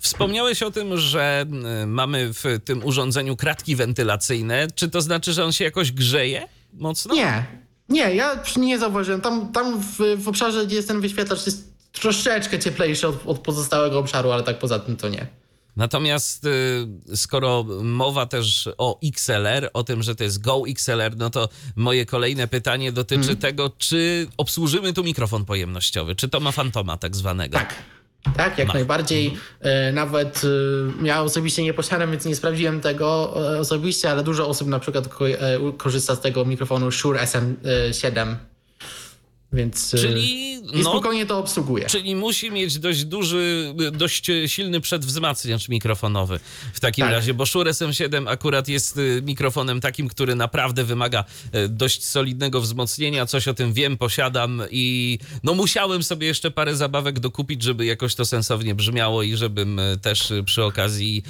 Wspomniałeś 0.00 0.62
o 0.62 0.70
tym, 0.70 0.96
że 0.96 1.46
mamy 1.86 2.30
w 2.34 2.44
tym 2.64 2.84
urządzeniu 2.84 3.36
kratki 3.36 3.76
wentylacyjne. 3.76 4.68
Czy 4.74 4.90
to 4.90 5.00
znaczy, 5.00 5.32
że 5.32 5.44
on 5.44 5.52
się 5.52 5.64
jakoś 5.64 5.92
grzeje 5.92 6.48
mocno? 6.72 7.14
Nie, 7.14 7.46
nie, 7.88 8.14
ja 8.14 8.42
nie 8.56 8.78
zauważyłem. 8.78 9.20
Tam, 9.20 9.52
tam 9.52 9.80
w, 9.80 10.22
w 10.22 10.28
obszarze, 10.28 10.66
gdzie 10.66 10.76
jest 10.76 10.88
ten 10.88 11.00
wyświetlacz, 11.00 11.46
jest 11.46 11.71
troszeczkę 11.92 12.58
cieplejszy 12.58 13.08
od, 13.08 13.16
od 13.26 13.38
pozostałego 13.38 13.98
obszaru, 13.98 14.30
ale 14.30 14.42
tak 14.42 14.58
poza 14.58 14.78
tym 14.78 14.96
to 14.96 15.08
nie. 15.08 15.26
Natomiast 15.76 16.44
y, 16.44 17.16
skoro 17.16 17.64
mowa 17.82 18.26
też 18.26 18.68
o 18.78 18.98
XLR, 19.04 19.70
o 19.72 19.84
tym, 19.84 20.02
że 20.02 20.14
to 20.14 20.24
jest 20.24 20.40
Go 20.40 20.62
XLR, 20.68 21.16
no 21.16 21.30
to 21.30 21.48
moje 21.76 22.06
kolejne 22.06 22.48
pytanie 22.48 22.92
dotyczy 22.92 23.20
Mhm. 23.20 23.38
tego, 23.38 23.70
czy 23.78 24.26
obsłużymy 24.36 24.92
tu 24.92 25.04
mikrofon 25.04 25.44
pojemnościowy, 25.44 26.16
czy 26.16 26.28
to 26.28 26.40
ma 26.40 26.52
fantoma 26.52 26.96
tak 26.96 27.16
zwanego. 27.16 27.58
Tak. 27.58 27.74
Tak, 28.36 28.58
jak 28.58 28.68
Ma. 28.68 28.74
najbardziej. 28.74 29.36
E, 29.60 29.92
nawet 29.92 30.42
e, 31.02 31.06
ja 31.06 31.22
osobiście 31.22 31.62
nie 31.62 31.74
posiadam, 31.74 32.10
więc 32.10 32.24
nie 32.24 32.36
sprawdziłem 32.36 32.80
tego 32.80 33.34
e, 33.54 33.60
osobiście, 33.60 34.10
ale 34.10 34.22
dużo 34.22 34.48
osób 34.48 34.68
na 34.68 34.78
przykład 34.78 35.06
e, 35.06 35.08
korzysta 35.76 36.14
z 36.16 36.20
tego 36.20 36.44
mikrofonu 36.44 36.90
Shure 36.90 37.20
SM7. 37.24 38.36
Więc 39.52 39.94
e, 39.94 39.98
Czyli, 39.98 40.52
i 40.52 40.62
no, 40.82 40.90
spokojnie 40.90 41.26
to 41.26 41.38
obsługuje. 41.38 41.86
czyli 41.86 42.16
musi 42.16 42.50
mieć 42.50 42.78
dość 42.78 43.04
duży, 43.04 43.74
dość 43.92 44.26
silny 44.46 44.80
przedwzmacniacz 44.80 45.68
mikrofonowy 45.68 46.40
w 46.72 46.80
takim 46.80 47.04
Tak. 47.04 47.12
razie, 47.12 47.34
bo 47.34 47.46
Shure 47.46 47.70
SM7 47.70 48.28
akurat 48.28 48.68
jest 48.68 48.96
y, 48.96 49.22
mikrofonem 49.24 49.80
takim, 49.80 50.08
który 50.08 50.34
naprawdę 50.34 50.84
wymaga 50.84 51.24
y, 51.54 51.68
dość 51.68 52.04
solidnego 52.04 52.60
wzmocnienia. 52.60 53.26
Coś 53.26 53.48
o 53.48 53.54
tym 53.54 53.72
wiem, 53.72 53.96
posiadam 53.98 54.62
i 54.70 55.18
no 55.42 55.54
musiałem 55.54 56.02
sobie 56.02 56.26
jeszcze 56.26 56.50
parę 56.50 56.76
zabawek 56.76 57.20
dokupić, 57.20 57.62
żeby 57.62 57.84
jakoś 57.84 58.14
to 58.14 58.24
sensownie 58.24 58.74
brzmiało 58.74 59.22
i 59.22 59.36
żebym 59.36 59.78
y, 59.78 59.98
też 60.02 60.32
przy 60.44 60.64
okazji 60.64 61.22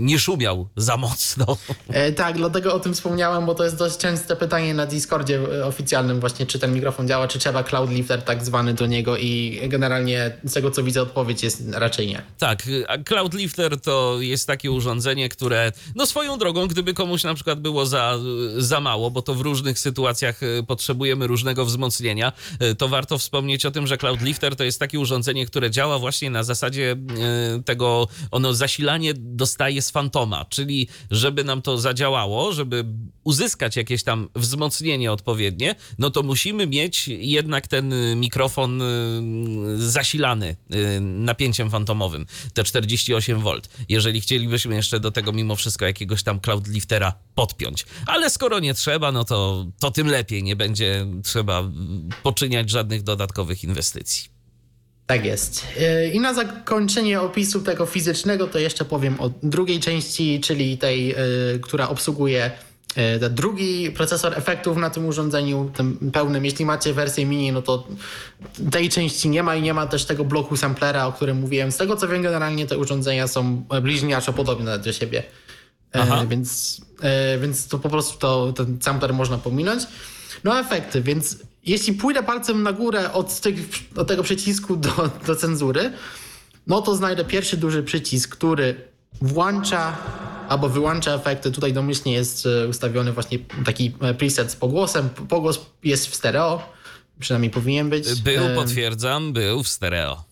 nie 0.00 0.18
szumiał 0.18 0.68
za 0.76 0.96
mocno. 0.96 1.56
E, 1.88 2.12
tak, 2.12 2.36
dlatego 2.36 2.74
o 2.74 2.80
tym 2.80 2.94
wspomniałem, 2.94 3.46
bo 3.46 3.54
to 3.54 3.64
jest 3.64 3.76
dość 3.76 3.96
częste 3.98 4.36
pytanie 4.36 4.74
na 4.74 4.86
Discordzie 4.86 5.40
oficjalnym 5.64 6.20
właśnie, 6.20 6.46
czy 6.46 6.58
ten 6.58 6.74
mikrofon 6.74 7.08
działa, 7.08 7.28
czy 7.28 7.38
trzeba 7.38 7.62
cloud 7.70 7.90
lifter 7.90 8.22
tak 8.22 8.44
zwany 8.44 8.74
do 8.74 8.86
niego 8.86 9.16
i 9.16 9.60
generalnie 9.68 10.30
z 10.44 10.52
tego 10.52 10.70
co 10.70 10.82
widzę 10.82 11.02
odpowiedź 11.02 11.42
jest 11.42 11.62
raczej 11.72 12.06
nie. 12.06 12.22
Tak, 12.38 12.62
Cloud 13.04 13.34
Lifter 13.34 13.80
to 13.80 14.16
jest 14.20 14.46
takie 14.46 14.70
urządzenie, 14.70 15.28
które, 15.28 15.72
no 15.94 16.06
swoją 16.06 16.38
drogą, 16.38 16.66
gdyby 16.66 16.94
komuś 16.94 17.24
na 17.24 17.34
przykład 17.34 17.60
było 17.60 17.86
za, 17.86 18.18
za 18.56 18.80
mało, 18.80 19.10
bo 19.10 19.22
to 19.22 19.34
w 19.34 19.40
różnych 19.40 19.78
sytuacjach 19.78 20.42
e, 20.42 20.62
potrzebujemy 20.62 21.26
różnego 21.26 21.64
wzmocnienia, 21.64 22.32
e, 22.58 22.74
to 22.74 22.88
warto 22.88 23.18
wspomnieć 23.18 23.66
o 23.66 23.70
tym, 23.70 23.86
że 23.86 23.98
Cloud 23.98 24.22
Lifter 24.22 24.56
to 24.56 24.64
jest 24.64 24.80
takie 24.80 25.00
urządzenie, 25.00 25.46
które 25.46 25.70
działa 25.70 25.98
właśnie 25.98 26.30
na 26.30 26.42
zasadzie 26.42 26.92
e, 26.92 27.62
tego, 27.62 28.08
ono 28.30 28.54
zasilanie 28.54 29.14
dostaje 29.14 29.82
z 29.82 29.90
fantoma, 29.90 30.44
czyli 30.44 30.88
żeby 31.10 31.44
nam 31.44 31.62
to 31.62 31.78
zadziałało, 31.78 32.52
żeby 32.52 32.84
uzyskać 33.24 33.76
jakieś 33.76 34.02
tam 34.02 34.28
wzmocnienie 34.34 35.12
odpowiednie, 35.12 35.74
no 35.98 36.10
to 36.10 36.22
musimy 36.22 36.66
mieć 36.66 37.08
jednak 37.08 37.59
ten 37.68 37.92
y, 37.92 38.16
mikrofon 38.16 38.82
y, 38.82 39.90
zasilany 39.90 40.56
y, 40.74 41.00
napięciem 41.00 41.70
fantomowym, 41.70 42.26
te 42.54 42.64
48 42.64 43.40
V. 43.42 43.50
Jeżeli 43.88 44.20
chcielibyśmy 44.20 44.74
jeszcze 44.74 45.00
do 45.00 45.10
tego 45.10 45.32
mimo 45.32 45.56
wszystko 45.56 45.84
jakiegoś 45.84 46.22
tam 46.22 46.40
cloud 46.40 46.68
liftera 46.68 47.14
podpiąć. 47.34 47.86
Ale 48.06 48.30
skoro 48.30 48.58
nie 48.58 48.74
trzeba, 48.74 49.12
no 49.12 49.24
to, 49.24 49.66
to 49.80 49.90
tym 49.90 50.06
lepiej, 50.06 50.42
nie 50.42 50.56
będzie 50.56 51.06
trzeba 51.24 51.70
poczyniać 52.22 52.70
żadnych 52.70 53.02
dodatkowych 53.02 53.64
inwestycji. 53.64 54.28
Tak 55.06 55.24
jest. 55.24 55.66
I 56.12 56.20
na 56.20 56.34
zakończenie 56.34 57.20
opisu 57.20 57.60
tego 57.60 57.86
fizycznego 57.86 58.46
to 58.46 58.58
jeszcze 58.58 58.84
powiem 58.84 59.20
o 59.20 59.30
drugiej 59.42 59.80
części, 59.80 60.40
czyli 60.40 60.78
tej, 60.78 61.14
która 61.62 61.88
obsługuje 61.88 62.50
drugi 63.30 63.90
procesor 63.90 64.38
efektów 64.38 64.76
na 64.76 64.90
tym 64.90 65.06
urządzeniu, 65.06 65.70
tym 65.76 66.10
pełnym. 66.12 66.44
Jeśli 66.44 66.64
macie 66.64 66.92
wersję 66.92 67.26
mini, 67.26 67.52
no 67.52 67.62
to 67.62 67.86
tej 68.70 68.88
części 68.88 69.28
nie 69.28 69.42
ma 69.42 69.56
i 69.56 69.62
nie 69.62 69.74
ma 69.74 69.86
też 69.86 70.04
tego 70.04 70.24
bloku 70.24 70.56
samplera, 70.56 71.06
o 71.06 71.12
którym 71.12 71.36
mówiłem. 71.36 71.72
Z 71.72 71.76
tego 71.76 71.96
co 71.96 72.08
wiem, 72.08 72.22
generalnie 72.22 72.66
te 72.66 72.78
urządzenia 72.78 73.28
są 73.28 73.64
bliźniaczo 73.82 74.32
podobne 74.32 74.78
do 74.78 74.92
siebie. 74.92 75.22
E. 75.92 76.26
Więc, 76.26 76.80
e, 77.02 77.38
więc 77.38 77.68
to 77.68 77.78
po 77.78 77.88
prostu 77.88 78.18
to, 78.18 78.52
ten 78.52 78.78
sampler 78.82 79.14
można 79.14 79.38
pominąć. 79.38 79.82
No 80.44 80.60
efekty, 80.60 81.02
więc 81.02 81.36
jeśli 81.66 81.92
pójdę 81.92 82.22
palcem 82.22 82.62
na 82.62 82.72
górę 82.72 83.12
od, 83.12 83.40
tych, 83.40 83.54
od 83.96 84.08
tego 84.08 84.22
przycisku 84.22 84.76
do, 84.76 85.10
do 85.26 85.36
cenzury, 85.36 85.92
no 86.66 86.82
to 86.82 86.96
znajdę 86.96 87.24
pierwszy 87.24 87.56
duży 87.56 87.82
przycisk, 87.82 88.36
który 88.36 88.89
włącza 89.20 89.96
albo 90.48 90.68
wyłącza 90.68 91.14
efekty. 91.14 91.50
Tutaj 91.50 91.72
domyślnie 91.72 92.12
jest 92.12 92.48
ustawiony 92.68 93.12
właśnie 93.12 93.38
taki 93.64 93.94
e, 94.00 94.14
preset 94.14 94.50
z 94.50 94.56
pogłosem. 94.56 95.08
Pogłos 95.08 95.60
jest 95.84 96.06
w 96.06 96.14
stereo, 96.14 96.62
przynajmniej 97.20 97.50
powinien 97.50 97.90
być. 97.90 98.22
Był, 98.22 98.44
potwierdzam, 98.54 99.32
był 99.32 99.62
w 99.62 99.68
stereo. 99.68 100.24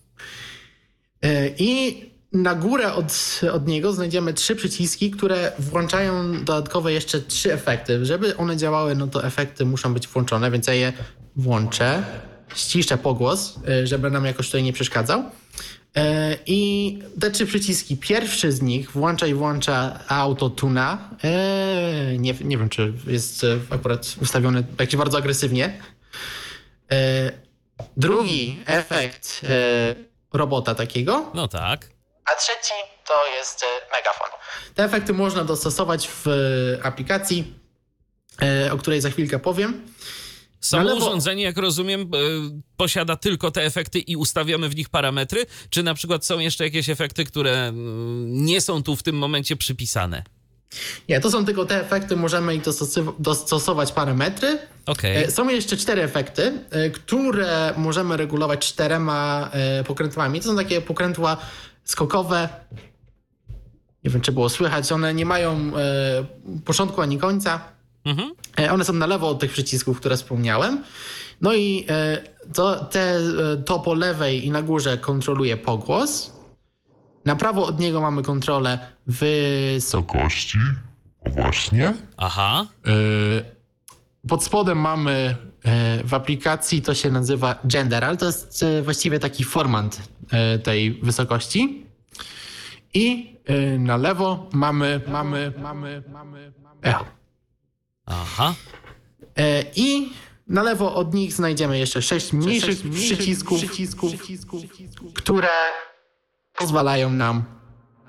E, 1.21 1.49
I 1.57 2.01
na 2.33 2.55
górę 2.55 2.93
od, 2.93 3.41
od 3.53 3.67
niego 3.67 3.93
znajdziemy 3.93 4.33
trzy 4.33 4.55
przyciski, 4.55 5.11
które 5.11 5.51
włączają 5.59 6.33
dodatkowe 6.43 6.93
jeszcze 6.93 7.21
trzy 7.21 7.53
efekty. 7.53 8.05
Żeby 8.05 8.37
one 8.37 8.57
działały, 8.57 8.95
no 8.95 9.07
to 9.07 9.23
efekty 9.23 9.65
muszą 9.65 9.93
być 9.93 10.07
włączone, 10.07 10.51
więc 10.51 10.67
ja 10.67 10.73
je 10.73 10.93
włączę, 11.35 12.03
ściszę 12.55 12.97
pogłos, 12.97 13.59
e, 13.67 13.87
żeby 13.87 14.11
nam 14.11 14.25
jakoś 14.25 14.45
tutaj 14.45 14.63
nie 14.63 14.73
przeszkadzał. 14.73 15.23
E, 15.97 16.37
I 16.45 16.99
te 17.21 17.31
trzy 17.31 17.45
przyciski, 17.45 17.97
pierwszy 17.97 18.51
z 18.51 18.61
nich 18.61 18.91
włącza 18.91 19.27
i 19.27 19.33
włącza 19.33 19.99
autotuna. 20.07 21.09
E, 21.23 22.17
Nie, 22.17 22.33
nie 22.41 22.57
wiem, 22.57 22.69
czy 22.69 22.93
jest 23.07 23.43
e, 23.43 23.47
akurat 23.69 24.15
ustawiony 24.21 24.63
jakoś 24.79 24.95
bardzo 24.95 25.17
agresywnie. 25.17 25.81
Drugi 27.97 28.59
efekt 28.65 29.41
robota 30.33 30.75
takiego. 30.75 31.31
No 31.33 31.47
tak. 31.47 31.89
A 32.25 32.35
trzeci 32.35 32.73
to 33.07 33.13
jest 33.37 33.65
megafon. 33.91 34.27
Te 34.75 34.83
efekty 34.83 35.13
można 35.13 35.43
dostosować 35.43 36.09
w 36.09 36.25
aplikacji, 36.83 37.53
o 38.71 38.77
której 38.77 39.01
za 39.01 39.09
chwilkę 39.09 39.39
powiem. 39.39 39.87
Samo 40.61 40.93
urządzenie, 40.95 41.43
jak 41.43 41.57
rozumiem, 41.57 42.01
y, 42.01 42.07
posiada 42.77 43.15
tylko 43.15 43.51
te 43.51 43.63
efekty 43.63 43.99
i 43.99 44.15
ustawiamy 44.15 44.69
w 44.69 44.75
nich 44.75 44.89
parametry? 44.89 45.45
Czy 45.69 45.83
na 45.83 45.93
przykład 45.93 46.25
są 46.25 46.39
jeszcze 46.39 46.63
jakieś 46.63 46.89
efekty, 46.89 47.25
które 47.25 47.67
mm, 47.67 48.45
nie 48.45 48.61
są 48.61 48.83
tu 48.83 48.95
w 48.95 49.03
tym 49.03 49.15
momencie 49.17 49.55
przypisane? 49.55 50.23
Nie, 51.09 51.19
to 51.19 51.31
są 51.31 51.45
tylko 51.45 51.65
te 51.65 51.81
efekty, 51.85 52.15
możemy 52.15 52.55
ich 52.55 52.61
dostosow- 52.61 53.13
dostosować 53.19 53.91
parametry. 53.91 54.59
Okej. 54.85 55.23
E, 55.23 55.31
Są 55.31 55.49
jeszcze 55.49 55.77
cztery 55.77 56.01
efekty, 56.03 56.53
e, 56.69 56.89
które 56.89 57.73
możemy 57.77 58.17
regulować 58.17 58.67
czterema 58.67 59.49
e, 59.53 59.83
pokrętłami. 59.83 60.39
To 60.41 60.45
są 60.49 60.55
takie 60.55 60.81
pokrętła 60.81 61.37
skokowe. 61.83 62.49
Nie 64.03 64.11
wiem, 64.11 64.21
czy 64.21 64.31
było 64.31 64.49
słychać. 64.49 64.91
One 64.91 65.13
nie 65.13 65.25
mają 65.25 65.51
e, 65.77 66.25
początku 66.65 67.01
ani 67.01 67.17
końca. 67.17 67.78
Mhm. 68.09 68.31
E, 68.59 68.71
One 68.71 68.85
są 68.85 68.93
na 68.93 69.05
lewo 69.07 69.29
od 69.29 69.39
tych 69.39 69.51
przycisków, 69.51 69.99
które 69.99 70.17
wspomniałem. 70.17 70.83
No 71.41 71.53
i 71.53 71.85
e, 71.89 72.21
to, 72.53 72.85
te, 72.85 72.99
e, 73.17 73.57
to 73.65 73.79
po 73.79 73.93
lewej 73.93 74.45
i 74.45 74.51
na 74.51 74.61
górze 74.61 74.97
kontroluje 74.97 75.57
pogłos. 75.57 76.33
Na 77.25 77.35
prawo 77.35 77.65
od 77.65 77.79
niego 77.79 78.01
mamy 78.01 78.23
kontrolę 78.23 78.79
wysokości. 79.07 80.57
właśnie. 81.25 81.93
Aha. 82.17 82.65
Pod 84.27 84.43
spodem 84.43 84.77
mamy 84.77 85.35
e, 85.65 86.03
w 86.03 86.13
aplikacji, 86.13 86.81
to 86.81 86.93
się 86.93 87.11
nazywa 87.11 87.55
gender, 87.65 88.05
ale 88.05 88.17
to 88.17 88.25
jest 88.25 88.63
e, 88.63 88.81
właściwie 88.81 89.19
taki 89.19 89.43
format 89.43 90.01
e, 90.31 90.59
tej 90.59 90.93
wysokości. 91.03 91.85
I 92.93 93.35
e, 93.45 93.79
na 93.79 93.97
lewo 93.97 94.49
mamy, 94.53 95.01
mamy, 95.07 95.53
mamy, 95.61 96.03
mamy, 96.13 96.51
mamy 96.63 96.79
echo. 96.81 97.05
Aha. 98.09 98.55
E, 99.37 99.63
I 99.75 100.09
na 100.47 100.63
lewo 100.63 100.95
od 100.95 101.13
nich 101.13 101.33
znajdziemy 101.33 101.79
jeszcze 101.79 102.01
sześć 102.01 102.33
mniejszych 102.33 102.79
przycisków, 102.91 103.61
które 105.13 105.49
pozwalają 106.57 107.09
nam 107.09 107.43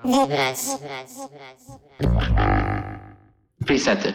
Wybrać. 0.04 0.56
presety. 3.66 4.12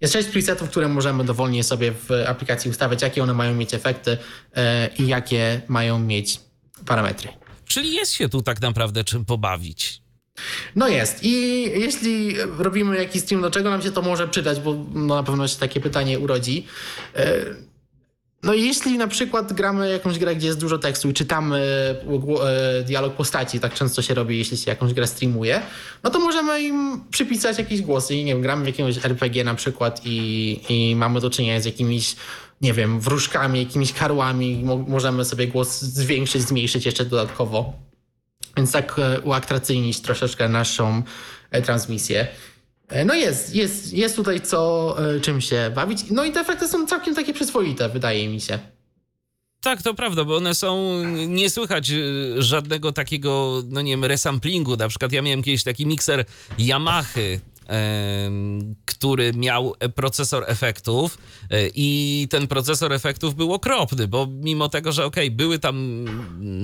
Jest 0.00 0.12
sześć 0.12 0.28
presetów, 0.28 0.70
które 0.70 0.88
możemy 0.88 1.24
dowolnie 1.24 1.64
sobie 1.64 1.92
w 1.92 2.10
aplikacji 2.26 2.70
ustawiać, 2.70 3.02
jakie 3.02 3.22
one 3.22 3.34
mają 3.34 3.54
mieć 3.54 3.74
efekty 3.74 4.18
e, 4.56 4.90
i 4.98 5.06
jakie 5.06 5.60
mają 5.68 5.98
mieć 5.98 6.40
parametry. 6.86 7.28
Czyli 7.66 7.92
jest 7.94 8.12
się 8.12 8.28
tu 8.28 8.42
tak 8.42 8.60
naprawdę 8.60 9.04
czym 9.04 9.24
pobawić. 9.24 10.03
No 10.76 10.88
jest. 10.88 11.18
I 11.24 11.62
jeśli 11.80 12.34
robimy 12.58 12.96
jakiś 12.96 13.22
stream, 13.22 13.42
do 13.42 13.50
czego 13.50 13.70
nam 13.70 13.82
się 13.82 13.90
to 13.90 14.02
może 14.02 14.28
przydać, 14.28 14.60
bo 14.60 14.74
no 14.94 15.14
na 15.14 15.22
pewno 15.22 15.48
się 15.48 15.58
takie 15.58 15.80
pytanie 15.80 16.18
urodzi. 16.18 16.66
E, 17.16 17.44
No 18.42 18.54
jeśli 18.54 18.98
na 18.98 19.08
przykład 19.08 19.52
gramy 19.52 19.90
jakąś 19.90 20.18
grę, 20.18 20.36
gdzie 20.36 20.46
jest 20.46 20.60
dużo 20.60 20.78
tekstu 20.78 21.08
i 21.10 21.12
czytamy 21.14 21.60
gło- 22.06 22.40
e, 22.48 22.82
dialog 22.82 23.14
postaci, 23.14 23.60
tak 23.60 23.74
często 23.74 24.02
się 24.02 24.14
robi, 24.14 24.38
jeśli 24.38 24.56
się 24.56 24.70
jakąś 24.70 24.94
grę 24.94 25.06
streamuje, 25.06 25.60
no 26.02 26.10
to 26.10 26.18
możemy 26.18 26.62
im 26.62 27.00
przypisać 27.10 27.58
jakieś 27.58 27.80
głosy 27.82 28.14
i 28.14 28.24
nie 28.24 28.32
wiem, 28.32 28.42
gramy 28.42 28.64
w 28.64 28.66
jakiegoś 28.66 29.04
RPG 29.04 29.44
na 29.44 29.54
przykład 29.54 30.00
i, 30.04 30.60
i 30.68 30.96
mamy 30.96 31.20
do 31.20 31.30
czynienia 31.30 31.60
z 31.60 31.64
jakimiś, 31.64 32.16
nie 32.60 32.72
wiem, 32.72 33.00
wróżkami, 33.00 33.58
jakimiś 33.60 33.92
karłami, 33.92 34.62
mo- 34.64 34.76
możemy 34.88 35.24
sobie 35.24 35.46
głos 35.48 35.82
zwiększyć, 35.82 36.42
zmniejszyć 36.42 36.86
jeszcze 36.86 37.04
dodatkowo. 37.04 37.72
Więc 38.56 38.72
tak 38.72 38.98
e, 38.98 39.20
uatrakcyjnić 39.20 40.00
troszeczkę 40.00 40.48
naszą 40.48 41.02
e, 41.50 41.62
transmisję. 41.62 42.26
E, 42.88 43.04
No 43.04 43.14
jest, 43.14 43.54
jest, 43.54 43.92
jest 43.92 44.16
tutaj 44.16 44.40
co 44.40 44.96
czym 45.22 45.40
się 45.40 45.70
bawić. 45.74 45.98
No 46.10 46.24
i 46.24 46.32
te 46.32 46.40
efekty 46.40 46.68
są 46.68 46.86
całkiem 46.86 47.14
takie 47.14 47.34
przyzwoite, 47.34 47.88
wydaje 47.88 48.28
mi 48.28 48.40
się. 48.40 48.58
Tak, 49.60 49.82
to 49.82 49.94
prawda, 49.94 50.24
bo 50.24 50.36
one 50.36 50.54
są, 50.54 51.02
nie 51.26 51.50
słychać 51.50 51.92
żadnego 52.38 52.92
takiego, 52.92 53.62
no 53.68 53.82
nie 53.82 53.92
wiem, 53.92 54.04
resamplingu. 54.04 54.76
Na 54.76 54.88
przykład 54.88 55.12
ja 55.12 55.22
miałem 55.22 55.42
kiedyś 55.42 55.62
taki 55.64 55.86
mikser 55.86 56.24
Yamahy, 56.58 57.40
który 58.84 59.32
miał 59.32 59.74
procesor 59.94 60.44
efektów 60.46 61.18
e, 61.50 61.68
i 61.74 62.28
ten 62.30 62.46
procesor 62.46 62.92
efektów 62.92 63.34
był 63.34 63.52
okropny, 63.52 64.08
bo 64.08 64.26
mimo 64.26 64.68
tego, 64.68 64.92
że 64.92 65.04
okej, 65.04 65.30
były 65.30 65.58
tam, 65.58 66.04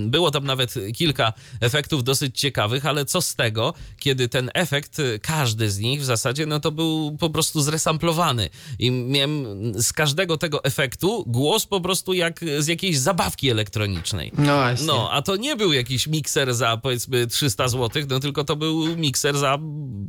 było 0.06 0.30
tam 0.30 0.44
nawet 0.44 0.74
kilka 0.96 1.32
efektów 1.60 2.04
dosyć 2.04 2.40
ciekawych, 2.40 2.86
ale 2.86 3.04
co 3.04 3.20
z 3.20 3.34
tego, 3.34 3.74
kiedy 3.98 4.28
ten 4.28 4.50
efekt, 4.54 4.98
y, 4.98 5.18
każdy 5.22 5.70
z 5.70 5.78
nich 5.78 6.00
w 6.00 6.04
zasadzie, 6.04 6.46
no 6.46 6.60
to 6.60 6.70
był 6.70 7.16
po 7.20 7.30
prostu 7.30 7.60
zresamplowany 7.60 8.50
i 8.78 8.90
miałem 8.90 9.44
z 9.82 9.92
każdego 9.92 10.36
tego 10.36 10.64
efektu 10.64 11.24
głos 11.26 11.66
po 11.66 11.80
prostu 11.80 12.12
jak 12.12 12.40
z 12.58 12.66
jakiejś 12.66 12.98
zabawki 12.98 13.50
elektronicznej. 13.50 14.32
No 14.38 14.56
właśnie. 14.56 14.86
No, 14.86 15.10
a 15.12 15.22
to 15.22 15.36
nie 15.36 15.56
był 15.56 15.72
jakiś 15.72 16.06
mikser 16.06 16.54
za 16.54 16.76
powiedzmy 16.76 17.26
300 17.26 17.68
zł, 17.68 18.02
no 18.08 18.20
tylko 18.20 18.44
to 18.44 18.56
był 18.56 18.96
mikser 18.96 19.38
za 19.38 19.58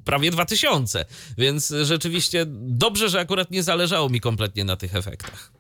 prawie 0.06 0.32
2000. 0.32 0.81
Więc 1.38 1.74
rzeczywiście 1.84 2.46
dobrze, 2.50 3.10
że 3.10 3.20
akurat 3.20 3.52
nie 3.52 3.64
zależało 3.64 4.10
mi 4.10 4.22
kompletnie 4.22 4.64
na 4.64 4.76
tych 4.76 4.96
efektach. 4.96 5.52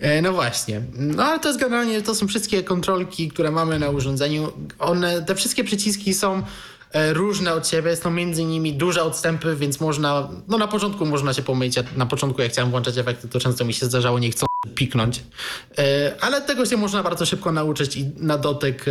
E, 0.00 0.22
No 0.22 0.32
właśnie. 0.32 0.82
No 0.92 1.24
ale 1.24 1.40
to 1.40 1.48
jest 1.48 1.60
generalnie, 1.60 2.02
to 2.02 2.14
są 2.14 2.28
wszystkie 2.28 2.62
kontrolki, 2.62 3.28
które 3.28 3.50
mamy 3.50 3.78
na 3.78 3.88
urządzeniu. 3.90 4.52
One, 4.78 5.22
te 5.22 5.34
wszystkie 5.34 5.64
przyciski 5.64 6.14
są 6.14 6.42
e, 6.92 7.12
różne 7.12 7.52
od 7.52 7.68
siebie, 7.68 7.96
są 7.96 8.10
między 8.10 8.44
nimi 8.44 8.72
duże 8.74 9.02
odstępy, 9.02 9.56
więc 9.56 9.80
można, 9.80 10.28
no 10.48 10.58
na 10.58 10.68
początku 10.68 11.06
można 11.06 11.34
się 11.34 11.42
pomylić. 11.42 11.74
Na 11.96 12.06
początku 12.06 12.42
jak 12.42 12.52
chciałem 12.52 12.70
włączać 12.70 12.98
efekty, 12.98 13.28
to 13.28 13.40
często 13.40 13.64
mi 13.64 13.74
się 13.74 13.86
zdarzało 13.86 14.18
nie 14.18 14.30
chcą 14.30 14.46
piknąć. 14.74 15.22
E, 15.78 16.14
Ale 16.20 16.40
tego 16.42 16.66
się 16.66 16.76
można 16.76 17.02
bardzo 17.02 17.26
szybko 17.26 17.52
nauczyć 17.52 17.96
i 17.96 18.10
na 18.16 18.38
dotyk 18.38 18.84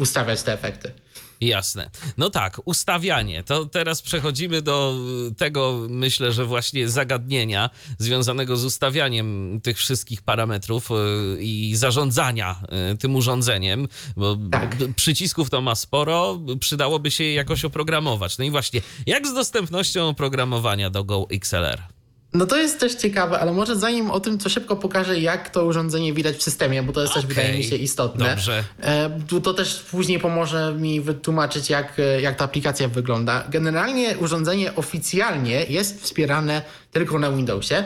ustawiać 0.00 0.42
te 0.42 0.52
efekty. 0.52 0.92
Jasne. 1.40 1.90
No 2.18 2.30
tak, 2.30 2.60
ustawianie. 2.64 3.42
To 3.44 3.66
teraz 3.66 4.02
przechodzimy 4.02 4.62
do 4.62 4.96
tego, 5.36 5.86
myślę, 5.88 6.32
że 6.32 6.44
właśnie 6.44 6.88
zagadnienia 6.88 7.70
związanego 7.98 8.56
z 8.56 8.64
ustawianiem 8.64 9.60
tych 9.62 9.78
wszystkich 9.78 10.22
parametrów 10.22 10.90
y, 10.90 11.42
i 11.42 11.76
zarządzania 11.76 12.62
y, 12.92 12.98
tym 12.98 13.16
urządzeniem, 13.16 13.88
bo 14.16 14.36
Tak. 14.50 14.76
przycisków 14.96 15.50
to 15.50 15.60
ma 15.60 15.74
sporo, 15.74 16.40
przydałoby 16.60 17.10
się 17.10 17.24
je 17.24 17.34
jakoś 17.34 17.64
oprogramować. 17.64 18.38
No 18.38 18.44
i 18.44 18.50
właśnie, 18.50 18.80
jak 19.06 19.26
z 19.26 19.34
dostępnością 19.34 20.08
oprogramowania 20.08 20.90
do 20.90 21.04
Go 21.04 21.26
XLR? 21.30 21.99
No 22.32 22.46
to 22.46 22.56
jest 22.56 22.80
też 22.80 22.94
ciekawe, 22.94 23.40
ale 23.40 23.52
może 23.52 23.76
zanim 23.76 24.10
o 24.10 24.20
tym, 24.20 24.38
to 24.38 24.48
szybko 24.48 24.76
pokażę, 24.76 25.20
jak 25.20 25.50
to 25.50 25.64
urządzenie 25.64 26.12
widać 26.12 26.36
w 26.36 26.42
systemie, 26.42 26.82
bo 26.82 26.92
to 26.92 27.00
jest 27.00 27.14
też, 27.14 27.24
Okej, 27.24 27.36
wydaje 27.36 27.58
mi 27.58 27.64
się, 27.64 27.76
istotne. 27.76 28.30
dobrze. 28.30 28.64
E, 28.82 29.10
To 29.42 29.54
też 29.54 29.74
później 29.90 30.18
pomoże 30.18 30.74
mi 30.78 31.00
wytłumaczyć, 31.00 31.70
jak, 31.70 31.98
e, 31.98 32.20
jak 32.20 32.36
ta 32.36 32.44
aplikacja 32.44 32.88
wygląda. 32.88 33.44
Generalnie 33.48 34.18
urządzenie 34.18 34.74
oficjalnie 34.76 35.64
jest 35.68 36.02
wspierane 36.02 36.62
tylko 36.92 37.18
na 37.18 37.32
Windowsie. 37.32 37.84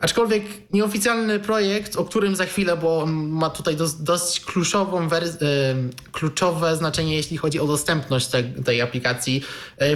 Aczkolwiek 0.00 0.42
nieoficjalny 0.72 1.40
projekt, 1.40 1.96
o 1.96 2.04
którym 2.04 2.36
za 2.36 2.46
chwilę, 2.46 2.76
bo 2.76 3.02
on 3.02 3.12
ma 3.28 3.50
tutaj 3.50 3.76
dość 4.00 4.40
kluczową 4.40 5.02
e, 5.02 5.08
kluczowe 6.12 6.76
znaczenie, 6.76 7.16
jeśli 7.16 7.36
chodzi 7.36 7.60
o 7.60 7.66
dostępność 7.66 8.26
te, 8.26 8.42
tej 8.42 8.80
aplikacji, 8.82 9.44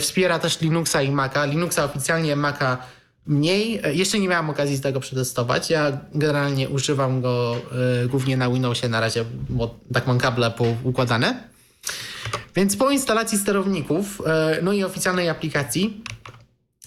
wspiera 0.00 0.38
też 0.38 0.60
Linuxa 0.60 1.02
i 1.02 1.10
Maca. 1.10 1.44
Linuxa 1.44 1.84
oficjalnie, 1.84 2.36
Maca 2.36 2.78
mniej. 3.26 3.80
Jeszcze 3.92 4.18
nie 4.18 4.28
miałem 4.28 4.50
okazji 4.50 4.80
tego 4.80 5.00
przetestować. 5.00 5.70
Ja 5.70 5.98
generalnie 6.14 6.68
używam 6.68 7.20
go 7.20 7.56
e, 8.02 8.08
głównie 8.08 8.36
na 8.36 8.50
Windowsie 8.50 8.88
na 8.88 9.00
razie, 9.00 9.24
bo 9.48 9.74
tak 9.92 10.06
mam 10.06 10.18
kable 10.18 10.50
poukładane. 10.50 11.54
Więc 12.56 12.76
po 12.76 12.90
instalacji 12.90 13.38
sterowników, 13.38 14.22
e, 14.26 14.58
no 14.62 14.72
i 14.72 14.84
oficjalnej 14.84 15.28
aplikacji, 15.28 16.02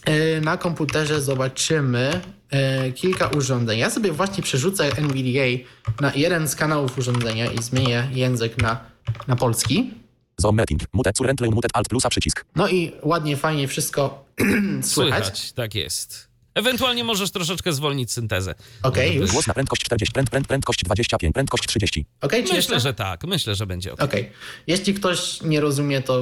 e, 0.06 0.42
na 0.42 0.58
komputerze 0.58 1.22
zobaczymy 1.22 2.22
e, 2.50 2.92
kilka 2.92 3.28
urządzeń. 3.28 3.80
Ja 3.80 3.90
sobie 3.90 4.12
właśnie 4.12 4.44
przerzucę 4.44 4.86
NVDA 4.98 5.70
na 6.02 6.14
jeden 6.16 6.48
z 6.48 6.56
kanałów 6.56 6.98
urządzenia 6.98 7.52
i 7.52 7.64
zmienię 7.64 8.10
język 8.12 8.58
na, 8.58 8.80
na 9.28 9.36
polski. 9.36 9.94
Zoom 10.38 10.56
meeting. 10.56 10.82
Mute 10.94 11.14
currently 11.14 11.50
muted 11.50 11.72
alt 11.74 11.90
plusa 11.90 12.10
przycisk. 12.10 12.46
No 12.56 12.68
i 12.68 12.92
ładnie, 13.04 13.38
fajnie 13.38 13.68
wszystko 13.68 14.26
słychać. 14.82 15.26
Słychać, 15.26 15.52
tak 15.52 15.76
jest. 15.76 16.27
Ewentualnie 16.58 17.04
możesz 17.04 17.32
troszeczkę 17.32 17.74
zwolnić 17.74 18.12
syntezę. 18.12 18.56
Okej, 18.84 19.16
już. 19.16 19.32
Głos 19.32 19.48
na 19.48 19.54
prędkość 19.54 19.84
40, 19.84 20.14
pręd, 20.14 20.30
pręd, 20.30 20.48
prędkość 20.48 20.84
25, 20.84 21.34
prędkość 21.34 21.68
30. 21.68 22.06
Okej, 22.22 22.40
czy 22.40 22.44
Myślę, 22.44 22.56
jeszcze? 22.56 22.80
że 22.80 22.94
tak. 22.94 23.24
Myślę, 23.24 23.56
że 23.56 23.66
będzie 23.66 23.94
ok. 23.94 24.04
Okej. 24.04 24.30
Jeśli 24.68 24.94
ktoś 24.94 25.42
nie 25.42 25.62
rozumie, 25.62 26.02
to 26.02 26.20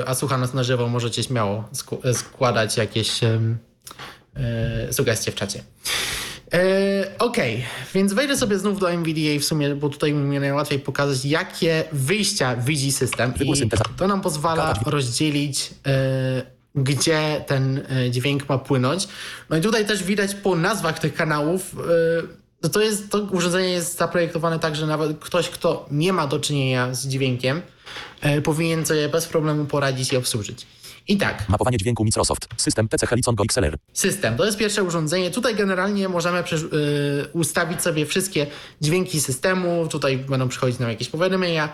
y, 0.00 0.06
a 0.08 0.14
słucha 0.14 0.38
nas 0.38 0.54
na 0.54 0.64
żywo, 0.64 0.88
możecie 0.88 1.22
śmiało 1.22 1.68
sku- 1.72 2.14
składać 2.14 2.76
jakieś 2.76 3.22
y, 3.22 3.38
sugestie 4.92 5.32
w 5.32 5.34
czacie. 5.34 5.64
E, 6.52 7.18
Okej, 7.18 7.64
więc 7.94 8.12
wejdę 8.12 8.36
sobie 8.36 8.58
znów 8.58 8.80
do 8.80 8.90
NVDA 8.90 9.40
w 9.40 9.44
sumie, 9.44 9.74
bo 9.74 9.88
tutaj 9.88 10.12
mi 10.12 10.40
najłatwiej 10.40 10.78
pokazać, 10.78 11.24
jakie 11.24 11.84
wyjścia 11.92 12.56
widzi 12.56 12.92
system. 12.92 13.32
I 13.40 13.70
to 13.96 14.08
nam 14.08 14.20
pozwala 14.20 14.74
rozdzielić, 14.86 15.70
e, 15.86 16.53
gdzie 16.74 17.44
ten 17.46 17.82
e, 18.06 18.10
dźwięk 18.10 18.48
ma 18.48 18.58
płynąć. 18.58 19.08
No 19.50 19.56
i 19.56 19.60
tutaj 19.60 19.86
też 19.86 20.02
widać 20.02 20.34
po 20.34 20.56
nazwach 20.56 20.98
tych 20.98 21.14
kanałów. 21.14 21.76
no 22.62 22.68
to, 22.68 22.80
jest, 22.80 23.10
to 23.10 23.18
urządzenie 23.18 23.68
jest 23.70 23.98
zaprojektowane 23.98 24.58
tak, 24.58 24.76
że 24.76 24.86
nawet 24.86 25.18
ktoś, 25.18 25.48
kto 25.48 25.86
nie 25.90 26.12
ma 26.12 26.26
do 26.26 26.40
czynienia 26.40 26.94
z 26.94 27.06
dźwiękiem, 27.06 27.62
e, 28.20 28.40
powinien 28.42 28.86
sobie 28.86 29.08
bez 29.08 29.26
problemu 29.26 29.64
poradzić 29.64 30.12
i 30.12 30.16
obsłużyć. 30.16 30.66
I 31.08 31.16
tak, 31.16 31.48
Mapowanie 31.48 31.78
dźwięku 31.78 32.04
Microsoft. 32.04 32.48
System 32.56 32.88
PC 32.88 33.06
Helicon 33.06 33.34
Go 33.34 33.44
XLR. 33.44 33.78
System. 33.92 34.36
To 34.36 34.44
jest 34.44 34.58
pierwsze 34.58 34.82
urządzenie. 34.82 35.30
Tutaj 35.30 35.54
generalnie 35.54 36.08
możemy 36.08 36.42
przeż- 36.42 36.62
y, 36.74 37.28
ustawić 37.32 37.82
sobie 37.82 38.06
wszystkie 38.06 38.46
dźwięki 38.80 39.20
systemu. 39.20 39.88
Tutaj 39.88 40.18
będą 40.18 40.48
przychodzić 40.48 40.78
nam 40.78 40.90
jakieś 40.90 41.08
powiadomienia. 41.08 41.68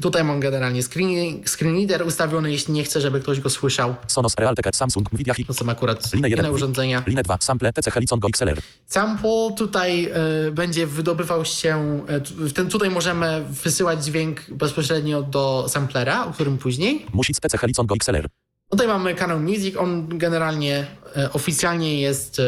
Tutaj 0.00 0.24
mam 0.24 0.40
generalnie 0.40 0.82
screen, 0.82 1.42
screen 1.46 1.76
reader 1.76 2.06
ustawiony, 2.06 2.52
jeśli 2.52 2.74
nie 2.74 2.84
chcę, 2.84 3.00
żeby 3.00 3.20
ktoś 3.20 3.40
go 3.40 3.50
słyszał. 3.50 3.94
Sonos 4.06 4.34
Realtek 4.38 4.76
Samsung 4.76 5.12
Nvidia. 5.12 5.34
To 5.46 5.54
są 5.54 5.68
akurat 5.68 6.12
Linę 6.12 6.28
inne 6.28 6.36
1. 6.36 6.54
urządzenia. 6.54 7.02
Linę 7.06 7.22
2. 7.22 7.38
Sample 7.40 7.72
PC 7.72 7.90
Helicon 7.90 8.20
Go 8.20 8.28
XLR. 8.28 8.62
Sample 8.86 9.54
tutaj 9.56 10.08
y, 10.48 10.52
będzie 10.52 10.86
wydobywał 10.86 11.44
się, 11.44 12.04
y, 12.10 12.48
w 12.48 12.52
ten, 12.52 12.68
tutaj 12.68 12.90
możemy 12.90 13.44
wysyłać 13.48 14.04
dźwięk 14.04 14.50
bezpośrednio 14.50 15.22
do 15.22 15.66
samplera, 15.68 16.26
o 16.26 16.32
którym 16.32 16.58
później. 16.58 17.06
Music 17.12 17.40
PC 17.40 17.58
Helicon 17.58 17.86
Go 17.86 17.94
XLR. 17.94 18.28
Tutaj 18.72 18.86
mamy 18.88 19.14
kanał 19.14 19.40
Music, 19.40 19.76
on 19.76 20.18
generalnie 20.18 20.86
e, 21.16 21.32
oficjalnie 21.32 22.00
jest 22.00 22.38
e, 22.38 22.42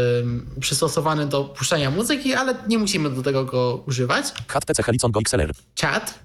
przystosowany 0.60 1.26
do 1.26 1.44
puszczania 1.44 1.90
muzyki, 1.90 2.34
ale 2.34 2.54
nie 2.68 2.78
musimy 2.78 3.10
do 3.10 3.22
tego 3.22 3.44
go 3.44 3.82
używać. 3.86 4.24
HAT 4.48 4.64
PC 4.64 4.82
Helicon 4.82 5.12
Go 5.12 5.20
XLR. 5.20 5.52
Chat. 5.80 6.18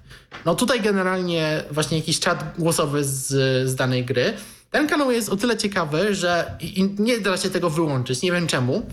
No 0.44 0.54
tutaj 0.54 0.80
generalnie 0.80 1.64
właśnie 1.70 1.98
jakiś 1.98 2.20
czat 2.20 2.54
głosowy 2.58 3.04
z, 3.04 3.26
z 3.70 3.74
danej 3.74 4.04
gry. 4.04 4.32
Ten 4.70 4.88
kanał 4.88 5.10
jest 5.10 5.28
o 5.28 5.36
tyle 5.36 5.56
ciekawy, 5.56 6.14
że 6.14 6.58
nie 6.98 7.20
da 7.20 7.36
się 7.36 7.50
tego 7.50 7.70
wyłączyć, 7.70 8.22
nie 8.22 8.32
wiem 8.32 8.46
czemu. 8.46 8.86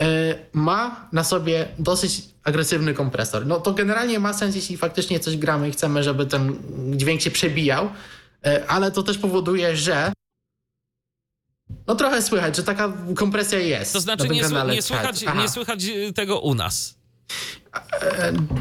E, 0.00 0.06
Ma 0.52 1.08
na 1.12 1.24
sobie 1.24 1.68
dosyć 1.78 2.22
agresywny 2.44 2.94
kompresor. 2.94 3.46
No 3.46 3.60
to 3.60 3.72
generalnie 3.72 4.18
ma 4.18 4.32
sens, 4.32 4.56
jeśli 4.56 4.76
faktycznie 4.76 5.20
coś 5.20 5.36
gramy 5.36 5.68
i 5.68 5.72
chcemy, 5.72 6.02
żeby 6.02 6.26
ten 6.26 6.56
dźwięk 6.96 7.20
się 7.20 7.30
przebijał, 7.30 7.90
ale 8.68 8.90
to 8.90 9.02
też 9.02 9.18
powoduje, 9.18 9.76
że 9.76 10.12
no 11.86 11.94
trochę 11.94 12.22
słychać, 12.22 12.56
że 12.56 12.62
taka 12.62 12.92
kompresja 13.16 13.58
jest. 13.58 13.92
To 13.92 14.00
znaczy 14.00 14.22
na 14.22 14.28
tym 14.28 14.36
nie, 14.36 14.42
kanale 14.42 14.70
nie, 14.74 14.76
Chat. 14.76 14.84
słychać, 14.86 15.24
nie 15.36 15.48
słychać 15.48 15.84
y, 15.84 16.12
tego 16.12 16.40
u 16.40 16.54
nas. 16.54 16.94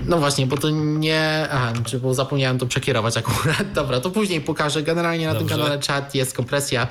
No 0.06 0.18
właśnie, 0.18 0.48
bo 0.48 0.58
to 0.58 0.70
nie. 0.70 1.48
Aha, 1.52 1.74
czy 1.86 2.00
bo 2.00 2.14
zapomniałem 2.14 2.58
to 2.60 2.66
przekierować 2.66 3.18
akurat. 3.18 3.74
Dobra, 3.74 4.00
to 4.00 4.12
później 4.12 4.42
pokażę. 4.42 4.84
Generalnie 4.84 5.28
na 5.28 5.34
Dobrze. 5.34 5.48
tym 5.48 5.58
kanale 5.58 5.80
czat 5.80 6.16
jest 6.16 6.34
kompresja. 6.36 6.88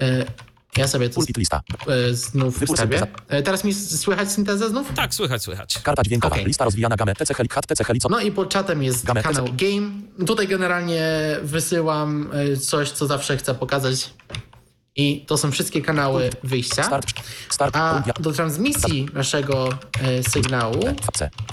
E, 0.00 0.24
Ja 0.76 0.88
sobie 0.88 1.08
to 1.08 1.20
lista. 1.36 1.60
e, 1.88 2.14
znów 2.14 2.62
ustawię. 2.68 3.02
E, 3.28 3.42
Teraz 3.42 3.64
mi 3.64 3.74
słychać 3.74 4.32
syntezę 4.32 4.68
znów? 4.68 4.92
Tak, 4.96 5.14
słychać, 5.14 5.42
słychać. 5.42 5.78
Karta 5.78 6.02
dźwiękowa. 6.02 6.34
Okej. 6.34 6.46
Lista 6.46 6.64
rozwijana 6.64 6.96
gamę. 6.96 7.14
TC 7.14 7.34
Helik 7.34 7.54
Hat, 7.54 7.66
TC 7.66 7.84
Helicon. 7.84 8.10
No 8.12 8.20
i 8.20 8.32
pod 8.32 8.48
czatem 8.48 8.82
jest 8.82 9.04
Gamę, 9.04 9.22
kanał 9.22 9.44
Game. 9.44 9.90
Tutaj 10.26 10.48
generalnie 10.48 11.02
wysyłam 11.42 12.30
e, 12.52 12.56
coś, 12.56 12.90
co 12.90 13.06
zawsze 13.06 13.36
chcę 13.36 13.54
pokazać. 13.54 14.10
I 14.96 15.24
to 15.26 15.36
są 15.36 15.50
wszystkie 15.50 15.82
kanały 15.82 16.30
wyjścia. 16.42 17.00
A 17.72 18.02
do 18.20 18.32
transmisji 18.32 19.08
naszego 19.14 19.68
e, 20.00 20.22
sygnału 20.22 20.84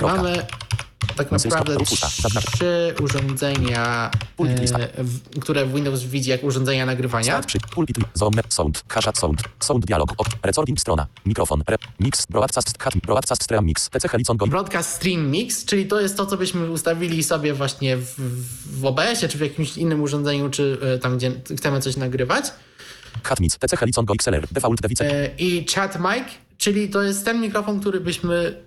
mamy 0.01 0.45
tak 1.15 1.31
naprawdę 1.31 1.77
trzy 2.53 2.95
urządzenia, 3.03 4.11
e, 4.39 5.39
które 5.41 5.67
Windows 5.67 6.03
widzi 6.03 6.29
jak 6.29 6.43
urządzenia 6.43 6.85
nagrywania. 6.85 7.41
Pulpit. 7.71 7.97
Zoom. 8.13 8.33
Sound. 8.49 8.83
Hashat 8.89 9.17
sound. 9.17 9.41
Sound 9.59 9.85
dialog. 9.85 10.13
Recording 10.43 10.79
strona. 10.79 11.07
Mikrofon. 11.25 11.63
Mix. 11.99 12.25
Broadcast. 12.25 12.77
Broadcast 13.05 13.43
stream 13.43 13.65
mix. 13.65 13.89
TC 13.89 14.09
Helicon 14.09 14.37
go. 14.37 14.47
Broadcast 14.47 14.89
Stream 14.89 15.31
Mix, 15.31 15.65
czyli 15.65 15.85
to 15.85 15.99
jest 15.99 16.17
to, 16.17 16.25
co 16.25 16.37
byśmy 16.37 16.71
ustawili 16.71 17.23
sobie 17.23 17.53
właśnie 17.53 17.97
w, 17.97 18.15
w 18.79 18.85
OBS-ie, 18.85 19.29
czy 19.29 19.37
w 19.37 19.41
jakimś 19.41 19.77
innym 19.77 20.01
urządzeniu, 20.01 20.49
czy 20.49 20.77
e, 20.81 20.99
tam, 20.99 21.17
gdzie 21.17 21.31
chcemy 21.57 21.81
coś 21.81 21.97
nagrywać. 21.97 22.45
Hat 23.23 23.39
mix. 23.39 23.57
TC 23.57 23.77
Helicon 23.77 24.05
go 24.05 24.13
XLR. 24.13 24.47
Default 24.51 24.81
device. 24.81 25.29
I 25.37 25.65
Chat 25.75 25.99
Mic, 25.99 26.23
czyli 26.57 26.89
to 26.89 27.01
jest 27.01 27.25
ten 27.25 27.41
mikrofon, 27.41 27.79
który 27.79 27.99
byśmy 27.99 28.63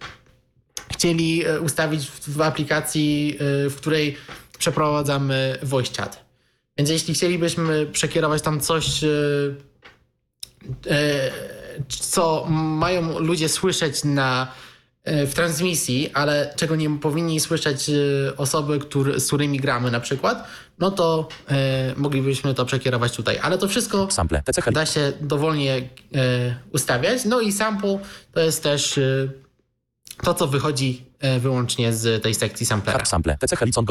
chcieli 0.93 1.47
e, 1.47 1.61
ustawić 1.61 2.11
w, 2.29 2.41
aplikacji, 2.41 3.37
e, 3.41 3.71
w 3.71 3.77
której 3.77 4.17
przeprowadzamy 4.59 5.59
voice 5.63 6.03
chat. 6.03 6.25
Więc 6.79 6.91
jeśli 6.91 7.15
chcielibyśmy 7.15 7.87
przekierować 7.87 8.43
tam 8.43 8.61
coś, 8.61 9.05
e, 9.05 9.09
co 11.89 12.47
mają 12.51 13.19
ludzie 13.19 13.49
słyszeć 13.49 14.05
na, 14.05 14.53
w 15.07 15.35
transmisji, 15.35 16.11
ale 16.15 16.55
czego 16.57 16.77
nie 16.77 16.91
powinni 16.91 17.41
słyszeć 17.41 17.91
e, 17.91 17.93
osoby, 18.37 18.79
który, 18.79 19.21
z 19.21 19.27
którymi 19.27 19.61
gramy 19.61 19.91
na 19.91 20.01
przykład, 20.01 20.49
no 20.79 20.91
to 20.91 21.29
e, 21.49 21.95
moglibyśmy 21.97 22.55
to 22.55 22.65
przekierować 22.65 23.17
tutaj. 23.17 23.39
Ale 23.43 23.59
to 23.59 23.69
wszystko 23.69 24.09
Sample. 24.11 24.43
Da 24.73 24.87
się 24.87 25.13
dowolnie 25.21 25.77
e, 25.77 25.81
ustawiać. 26.73 27.25
No 27.25 27.41
i 27.41 27.53
sample 27.53 27.99
to 28.33 28.41
jest 28.41 28.63
też 28.63 28.99
e, 28.99 29.29
to, 30.25 30.35
co 30.35 30.47
wychodzi 30.47 31.03
e, 31.03 31.06
wyłącznie 31.41 31.93
z 31.93 32.23
tej 32.23 32.35
sekcji 32.35 32.67
samplera. 32.67 32.99
Hat 32.99 33.09
sample. 33.09 33.37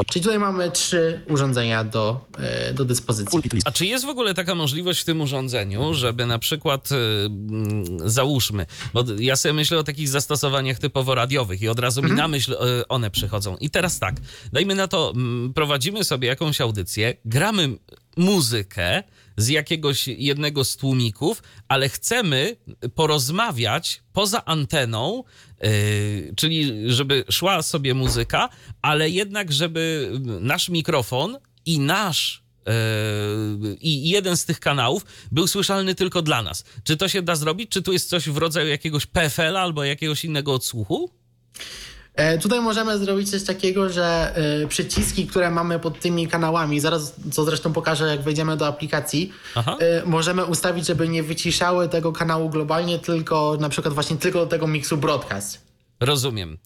Czyli 0.10 0.24
tutaj 0.24 0.40
mamy 0.40 0.72
trzy 0.72 1.22
urządzenia 1.30 1.84
do, 1.84 2.26
e, 2.38 2.74
do 2.74 2.86
dyspozycji. 2.86 3.40
A 3.66 3.72
czy 3.72 3.86
jest 3.86 4.06
w 4.06 4.10
ogóle 4.10 4.34
taka 4.34 4.56
możliwość 4.56 5.02
w 5.02 5.06
tym 5.06 5.22
urządzeniu, 5.22 5.94
żeby 5.94 6.26
na 6.26 6.40
przykład, 6.40 6.90
mm, 6.92 8.10
załóżmy, 8.10 8.66
bo 8.94 9.04
ja 9.20 9.36
sobie 9.36 9.54
myślę 9.54 9.78
o 9.78 9.84
takich 9.84 10.10
zastosowaniach 10.10 10.80
typowo 10.80 11.16
radiowych 11.16 11.62
i 11.62 11.68
od 11.68 11.80
razu 11.80 12.04
mi 12.04 12.12
na 12.12 12.28
myśl 12.28 12.58
one 12.90 13.12
przychodzą. 13.12 13.58
I 13.58 13.70
teraz 13.70 14.00
tak, 14.00 14.16
dajmy 14.54 14.76
na 14.76 14.88
to, 14.88 15.14
prowadzimy 15.56 16.04
sobie 16.04 16.28
jakąś 16.28 16.62
audycję, 16.62 17.14
gramy 17.26 17.78
muzykę 18.18 19.04
z 19.38 19.48
jakiegoś 19.48 20.08
jednego 20.08 20.64
z 20.64 20.78
tłumików, 20.78 21.44
ale 21.68 21.90
chcemy 21.90 22.56
porozmawiać 22.96 24.04
poza 24.14 24.46
anteną, 24.46 25.24
y, 25.64 26.34
czyli 26.36 26.72
żeby 26.94 27.24
szła 27.30 27.62
sobie 27.62 27.94
muzyka, 27.94 28.50
ale 28.82 29.10
jednak, 29.10 29.52
żeby 29.52 30.12
nasz 30.42 30.70
mikrofon 30.70 31.38
i 31.66 31.80
nasz 31.80 32.46
Yy, 33.62 33.78
i 33.82 34.10
jeden 34.10 34.38
z 34.38 34.46
tych 34.46 34.60
kanałów 34.60 35.06
był 35.32 35.48
słyszalny 35.48 35.96
tylko 35.96 36.22
dla 36.22 36.44
nas. 36.44 36.64
Czy 36.84 36.98
to 36.98 37.08
się 37.08 37.22
da 37.22 37.36
zrobić? 37.36 37.70
Czy 37.70 37.82
tu 37.82 37.94
jest 37.94 38.10
coś 38.10 38.30
w 38.30 38.38
rodzaju 38.38 38.68
jakiegoś 38.68 39.06
PFL 39.06 39.58
albo 39.58 39.84
jakiegoś 39.84 40.26
innego 40.26 40.54
odsłuchu? 40.54 41.10
E, 42.16 42.38
tutaj 42.38 42.62
możemy 42.62 42.98
zrobić 42.98 43.32
coś 43.32 43.44
takiego, 43.44 43.90
że 43.90 44.36
e, 44.64 44.68
przyciski, 44.68 45.28
które 45.28 45.52
mamy 45.52 45.80
pod 45.80 46.00
tymi 46.00 46.28
kanałami, 46.28 46.80
zaraz 46.80 47.16
co 47.32 47.46
zresztą 47.46 47.74
pokażę, 47.74 48.08
jak 48.08 48.22
wejdziemy 48.22 48.58
do 48.58 48.68
aplikacji, 48.68 49.32
Aha. 49.56 49.78
e, 49.80 50.06
możemy 50.06 50.46
ustawić, 50.46 50.88
żeby 50.88 51.08
nie 51.08 51.24
wyciszały 51.24 51.90
tego 51.90 52.12
kanału 52.12 52.50
globalnie, 52.50 53.00
tylko 53.00 53.58
na 53.60 53.70
przykład 53.70 53.94
właśnie 53.94 54.18
tylko 54.18 54.40
do 54.40 54.48
tego 54.48 54.68
miksu 54.68 54.98
broadcast. 54.98 55.62
Rozumiem. 56.00 56.58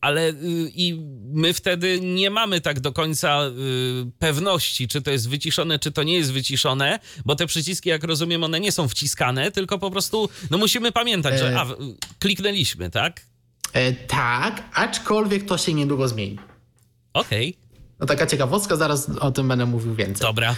Ale 0.00 0.28
y, 0.28 0.34
i 0.74 1.00
my 1.32 1.54
wtedy 1.54 2.00
nie 2.00 2.30
mamy 2.30 2.60
tak 2.60 2.80
do 2.80 2.92
końca 2.92 3.40
y, 3.46 4.10
pewności, 4.18 4.88
czy 4.88 5.02
to 5.02 5.10
jest 5.10 5.28
wyciszone, 5.28 5.78
czy 5.78 5.92
to 5.92 6.02
nie 6.02 6.14
jest 6.14 6.32
wyciszone, 6.32 6.98
bo 7.24 7.36
te 7.36 7.46
przyciski, 7.46 7.88
jak 7.88 8.04
rozumiem, 8.04 8.44
one 8.44 8.60
nie 8.60 8.72
są 8.72 8.88
wciskane, 8.88 9.50
tylko 9.50 9.78
po 9.78 9.90
prostu, 9.90 10.28
no 10.50 10.58
musimy 10.58 10.92
pamiętać, 10.92 11.38
że 11.38 11.60
a, 11.60 11.66
kliknęliśmy, 12.18 12.90
tak? 12.90 13.20
E, 13.76 13.92
tak, 13.92 14.62
aczkolwiek 14.74 15.44
to 15.44 15.58
się 15.58 15.74
niedługo 15.74 16.08
zmieni. 16.08 16.38
Okej, 17.14 17.56
No 18.00 18.06
taka 18.06 18.26
ciekawostka, 18.26 18.76
zaraz 18.76 19.10
o 19.20 19.30
tym 19.30 19.48
będę 19.48 19.66
mówił 19.66 19.94
więcej. 19.94 20.26
dobra. 20.26 20.54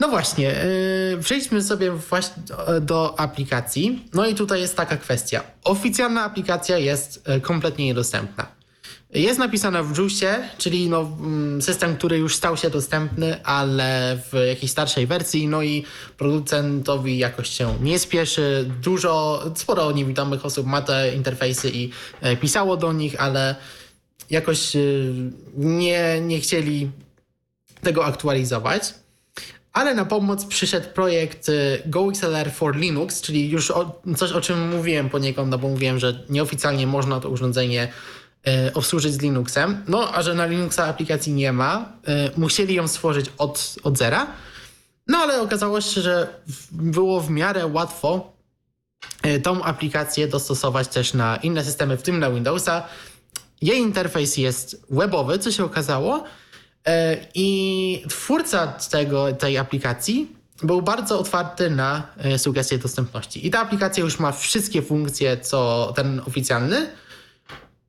No 0.00 0.08
właśnie, 0.08 0.44
yy, 0.44 1.18
przejdźmy 1.22 1.62
sobie 1.62 1.90
właśnie 1.92 2.42
do, 2.42 2.80
do 2.80 3.20
aplikacji. 3.20 4.08
No 4.14 4.26
i 4.26 4.34
tutaj 4.34 4.60
jest 4.60 4.76
taka 4.76 4.96
kwestia. 4.96 5.42
Oficjalna 5.64 6.24
aplikacja 6.24 6.78
jest 6.78 7.28
e, 7.28 7.40
kompletnie 7.40 7.84
niedostępna. 7.84 8.46
Jest 9.14 9.38
napisana 9.38 9.82
w 9.82 9.98
JUSie, 9.98 10.48
czyli 10.58 10.88
no, 10.88 11.00
mm, 11.00 11.62
system, 11.62 11.96
który 11.96 12.18
już 12.18 12.36
stał 12.36 12.56
się 12.56 12.70
dostępny, 12.70 13.44
ale 13.44 14.18
w 14.32 14.46
jakiejś 14.48 14.72
starszej 14.72 15.06
wersji, 15.06 15.48
no 15.48 15.62
i 15.62 15.84
producentowi 16.18 17.18
jakoś 17.18 17.48
się 17.48 17.74
nie 17.82 17.98
spieszy. 17.98 18.70
Dużo, 18.82 19.44
sporo 19.56 19.92
niewidomych 19.92 20.46
osób 20.46 20.66
ma 20.66 20.82
te 20.82 21.14
interfejsy 21.14 21.70
i 21.70 21.90
e, 22.20 22.36
pisało 22.36 22.76
do 22.76 22.92
nich, 22.92 23.20
ale 23.20 23.54
jakoś 24.30 24.76
e, 24.76 24.80
nie, 25.56 26.20
nie 26.20 26.40
chcieli 26.40 26.90
tego 27.82 28.04
aktualizować. 28.04 28.94
Ale 29.72 29.94
na 29.94 30.04
pomoc 30.04 30.44
przyszedł 30.44 30.88
projekt 30.94 31.48
y, 31.48 31.82
GoXLR 31.86 32.52
for 32.52 32.76
Linux, 32.76 33.20
czyli 33.20 33.50
już 33.50 33.70
o, 33.70 34.02
coś, 34.16 34.32
o 34.32 34.40
czym 34.40 34.68
mówiłem 34.68 35.10
poniekąd, 35.10 35.50
no 35.50 35.58
bo 35.58 35.68
mówiłem, 35.68 35.98
że 35.98 36.24
nieoficjalnie 36.28 36.86
można 36.86 37.20
to 37.20 37.28
urządzenie 37.28 37.88
obsłużyć 38.74 39.14
z 39.14 39.20
Linuxem. 39.20 39.84
No, 39.88 40.14
a 40.14 40.22
że 40.22 40.34
na 40.34 40.46
Linuxa 40.46 40.86
aplikacji 40.86 41.32
nie 41.32 41.52
ma, 41.52 41.92
y, 42.36 42.40
musieli 42.40 42.74
ją 42.74 42.88
stworzyć 42.88 43.26
od, 43.38 43.74
od 43.82 43.98
zera. 43.98 44.26
No, 45.06 45.18
ale 45.18 45.40
okazało 45.40 45.80
się, 45.80 46.00
że 46.00 46.40
było 46.70 47.20
w 47.20 47.30
miarę 47.30 47.66
łatwo 47.66 48.32
y, 49.26 49.40
tą 49.40 49.62
aplikację 49.62 50.28
dostosować 50.28 50.88
też 50.88 51.14
na 51.14 51.36
inne 51.36 51.64
systemy, 51.64 51.96
w 51.96 52.02
tym 52.02 52.18
na 52.18 52.30
Windowsa. 52.30 52.82
Jej 53.62 53.78
interfejs 53.78 54.36
jest 54.36 54.86
webowy, 54.90 55.38
co 55.38 55.52
się 55.52 55.64
okazało. 55.64 56.24
E, 56.86 57.16
I 57.34 58.04
twórca 58.08 58.66
tego, 58.66 59.32
tej 59.32 59.58
aplikacji 59.58 60.36
był 60.62 60.82
bardzo 60.82 61.18
otwarty 61.18 61.70
na 61.70 62.02
e, 62.18 62.38
sugestie 62.38 62.78
dostępności. 62.78 63.46
I 63.46 63.50
ta 63.50 63.60
aplikacja 63.60 64.04
już 64.04 64.18
ma 64.18 64.32
wszystkie 64.32 64.82
funkcje, 64.82 65.36
co 65.36 65.92
ten 65.96 66.20
oficjalny. 66.26 66.90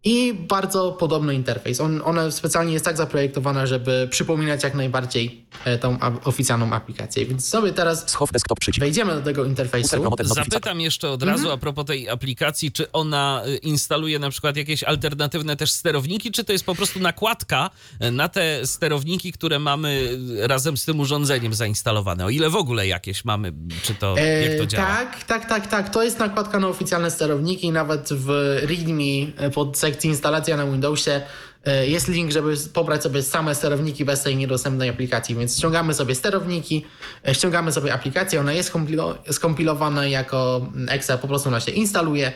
I 0.05 0.33
bardzo 0.33 0.91
podobny 0.91 1.35
interfejs. 1.35 1.81
On, 1.81 2.01
ona 2.05 2.31
specjalnie 2.31 2.73
jest 2.73 2.85
tak 2.85 2.97
zaprojektowana, 2.97 3.65
żeby 3.65 4.07
przypominać 4.11 4.63
jak 4.63 4.73
najbardziej 4.75 5.45
e, 5.65 5.77
tą 5.77 5.97
oficjalną 6.23 6.73
aplikację. 6.73 7.25
Więc 7.25 7.47
sobie 7.49 7.73
teraz 7.73 8.09
Schow 8.09 8.31
desktop 8.31 8.59
przycisk. 8.59 8.79
wejdziemy 8.79 9.15
do 9.15 9.21
tego 9.21 9.45
interfejsu. 9.45 10.03
Zapytam 10.23 10.81
jeszcze 10.81 11.09
od 11.09 11.23
razu 11.23 11.33
Mhm. 11.43 11.53
a 11.53 11.57
propos 11.57 11.85
tej 11.85 12.09
aplikacji, 12.09 12.71
czy 12.71 12.91
ona 12.91 13.41
y, 13.47 13.55
instaluje 13.55 14.19
na 14.19 14.29
przykład 14.29 14.57
jakieś 14.57 14.83
alternatywne 14.83 15.55
też 15.55 15.71
sterowniki, 15.71 16.31
czy 16.31 16.43
to 16.43 16.51
jest 16.53 16.65
po 16.65 16.75
prostu 16.75 16.99
nakładka 16.99 17.69
y, 18.03 18.11
na 18.11 18.29
te 18.29 18.67
sterowniki, 18.67 19.31
które 19.31 19.59
mamy 19.59 20.17
razem 20.39 20.77
z 20.77 20.85
tym 20.85 20.99
urządzeniem 20.99 21.53
zainstalowane? 21.53 22.25
O 22.25 22.29
ile 22.29 22.49
w 22.49 22.55
ogóle 22.55 22.87
jakieś 22.87 23.25
mamy, 23.25 23.53
czy 23.83 23.95
to, 23.95 24.15
jak 24.17 24.57
to 24.57 24.63
E, 24.63 24.67
działa? 24.67 24.85
Tak, 24.87 25.23
tak, 25.23 25.49
tak, 25.49 25.67
tak. 25.67 25.89
To 25.89 26.03
jest 26.03 26.19
nakładka 26.19 26.59
na 26.59 26.67
oficjalne 26.67 27.11
sterowniki. 27.11 27.71
Nawet 27.71 28.09
w 28.11 28.27
README 28.63 29.03
e, 29.37 29.49
pod 29.49 29.77
sekcji 29.93 30.09
instalacja 30.09 30.57
na 30.57 30.65
Windowsie 30.65 31.21
e, 31.65 31.87
jest 31.87 32.07
link, 32.07 32.31
żeby 32.31 32.55
pobrać 32.73 33.03
sobie 33.03 33.23
same 33.23 33.55
sterowniki 33.55 34.05
bez 34.05 34.23
tej 34.23 34.35
niedostępnej 34.35 34.89
aplikacji, 34.89 35.35
więc 35.35 35.57
ściągamy 35.57 35.93
sobie 35.93 36.15
sterowniki, 36.15 36.85
e, 37.27 37.35
ściągamy 37.35 37.71
sobie 37.71 37.93
aplikację, 37.93 38.39
ona 38.39 38.53
jest 38.53 38.73
skompilo- 38.73 39.33
skompilowana 39.33 40.07
jako 40.07 40.67
Excel, 40.87 41.19
po 41.19 41.27
prostu 41.27 41.49
ona 41.49 41.59
się 41.59 41.71
instaluje 41.71 42.33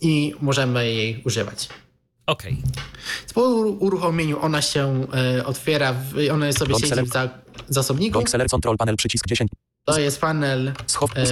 i 0.00 0.34
możemy 0.40 0.92
jej 0.92 1.22
używać. 1.24 1.68
Okej. 2.26 2.56
Po 3.34 3.40
uruchomieniu 3.80 4.40
ona 4.40 4.62
się 4.62 5.06
e, 5.14 5.46
otwiera, 5.46 5.92
w, 5.92 6.14
ona 6.32 6.52
sobie 6.52 6.74
siedzi 6.74 7.02
w 7.02 7.08
za, 7.08 7.28
zasobniku. 7.68 8.18
GoXLR 8.18 8.48
Control 8.50 8.76
Panel 8.76 8.96
przycisk 8.96 9.26
10. 9.26 9.50
To 9.86 9.98
jest 9.98 10.20
panel 10.20 10.72
Schow. 10.86 11.10
e, 11.16 11.24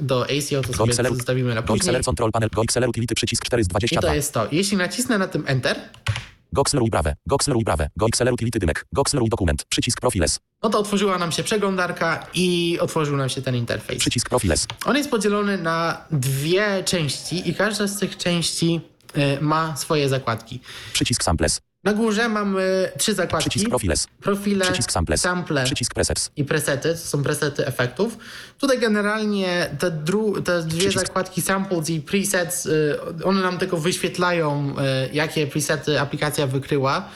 do 0.00 0.22
ACO, 0.24 0.62
to 0.62 0.68
Go 0.68 0.74
sobie 0.74 0.90
Excel. 0.90 1.14
zostawimy 1.16 1.54
na 1.54 1.62
później. 1.62 1.78
GoXLR 1.92 2.04
Control 2.04 2.32
Panel. 2.32 2.48
GoXLR 2.52 2.88
Utility 2.88 3.14
przycisk 3.14 3.44
4 3.44 3.64
z 3.64 3.66
I 3.66 3.68
to 3.68 3.72
22. 3.78 4.14
jest 4.14 4.34
to. 4.34 4.48
Jeśli 4.52 4.76
nacisnę 4.76 5.18
na 5.18 5.28
tym 5.28 5.44
Enter, 5.46 5.76
Brave. 5.76 7.14
GoXLR 7.26 7.56
i 7.60 7.64
Brave. 7.64 7.88
GoXLR 7.96 8.32
Utility 8.32 8.58
dymek. 8.58 8.86
GoXLR 8.92 9.22
i 9.22 9.28
dokument. 9.28 9.64
Przycisk 9.68 10.00
Profiles. 10.00 10.38
no 10.62 10.70
to 10.70 10.78
otworzyła 10.78 11.18
nam 11.18 11.32
się 11.32 11.42
przeglądarka 11.42 12.26
i 12.34 12.78
otworzył 12.80 13.16
nam 13.16 13.28
się 13.28 13.42
ten 13.42 13.56
interfejs. 13.56 14.00
Przycisk 14.00 14.28
Profiles. 14.28 14.66
On 14.84 14.96
jest 14.96 15.10
podzielony 15.10 15.58
na 15.58 16.04
dwie 16.10 16.84
części 16.84 17.48
i 17.50 17.54
każda 17.54 17.86
z 17.86 17.98
tych 17.98 18.16
części 18.16 18.80
e, 19.14 19.40
ma 19.40 19.76
swoje 19.76 20.08
zakładki. 20.08 20.60
Przycisk 20.92 21.24
Samples. 21.24 21.60
Na 21.84 21.92
górze 21.92 22.28
mamy 22.28 22.92
trzy 22.98 23.14
zakładki. 23.14 23.50
Przycisk 23.50 23.68
Profiles. 23.70 24.06
Profile, 24.22 24.64
Przycisk 24.64 24.92
Samples. 24.92 25.20
sample 25.20 25.64
Przycisk 25.64 25.94
Presets. 25.94 26.30
i 26.36 26.44
presety. 26.44 26.88
To 26.92 26.96
są 26.98 27.22
presety 27.22 27.66
efektów. 27.66 28.18
Tutaj 28.58 28.78
generalnie 28.78 29.70
te, 29.78 29.90
dru- 29.90 30.42
te 30.42 30.62
dwie 30.62 30.78
Przycisk. 30.80 31.06
zakładki 31.06 31.40
samples 31.42 31.90
i 31.90 32.00
presets, 32.00 32.66
y, 32.66 32.98
one 33.24 33.40
nam 33.42 33.58
tylko 33.58 33.76
wyświetlają, 33.76 34.74
y, 35.08 35.14
jakie 35.14 35.46
presety 35.46 36.00
aplikacja 36.00 36.46
wykryła, 36.46 37.08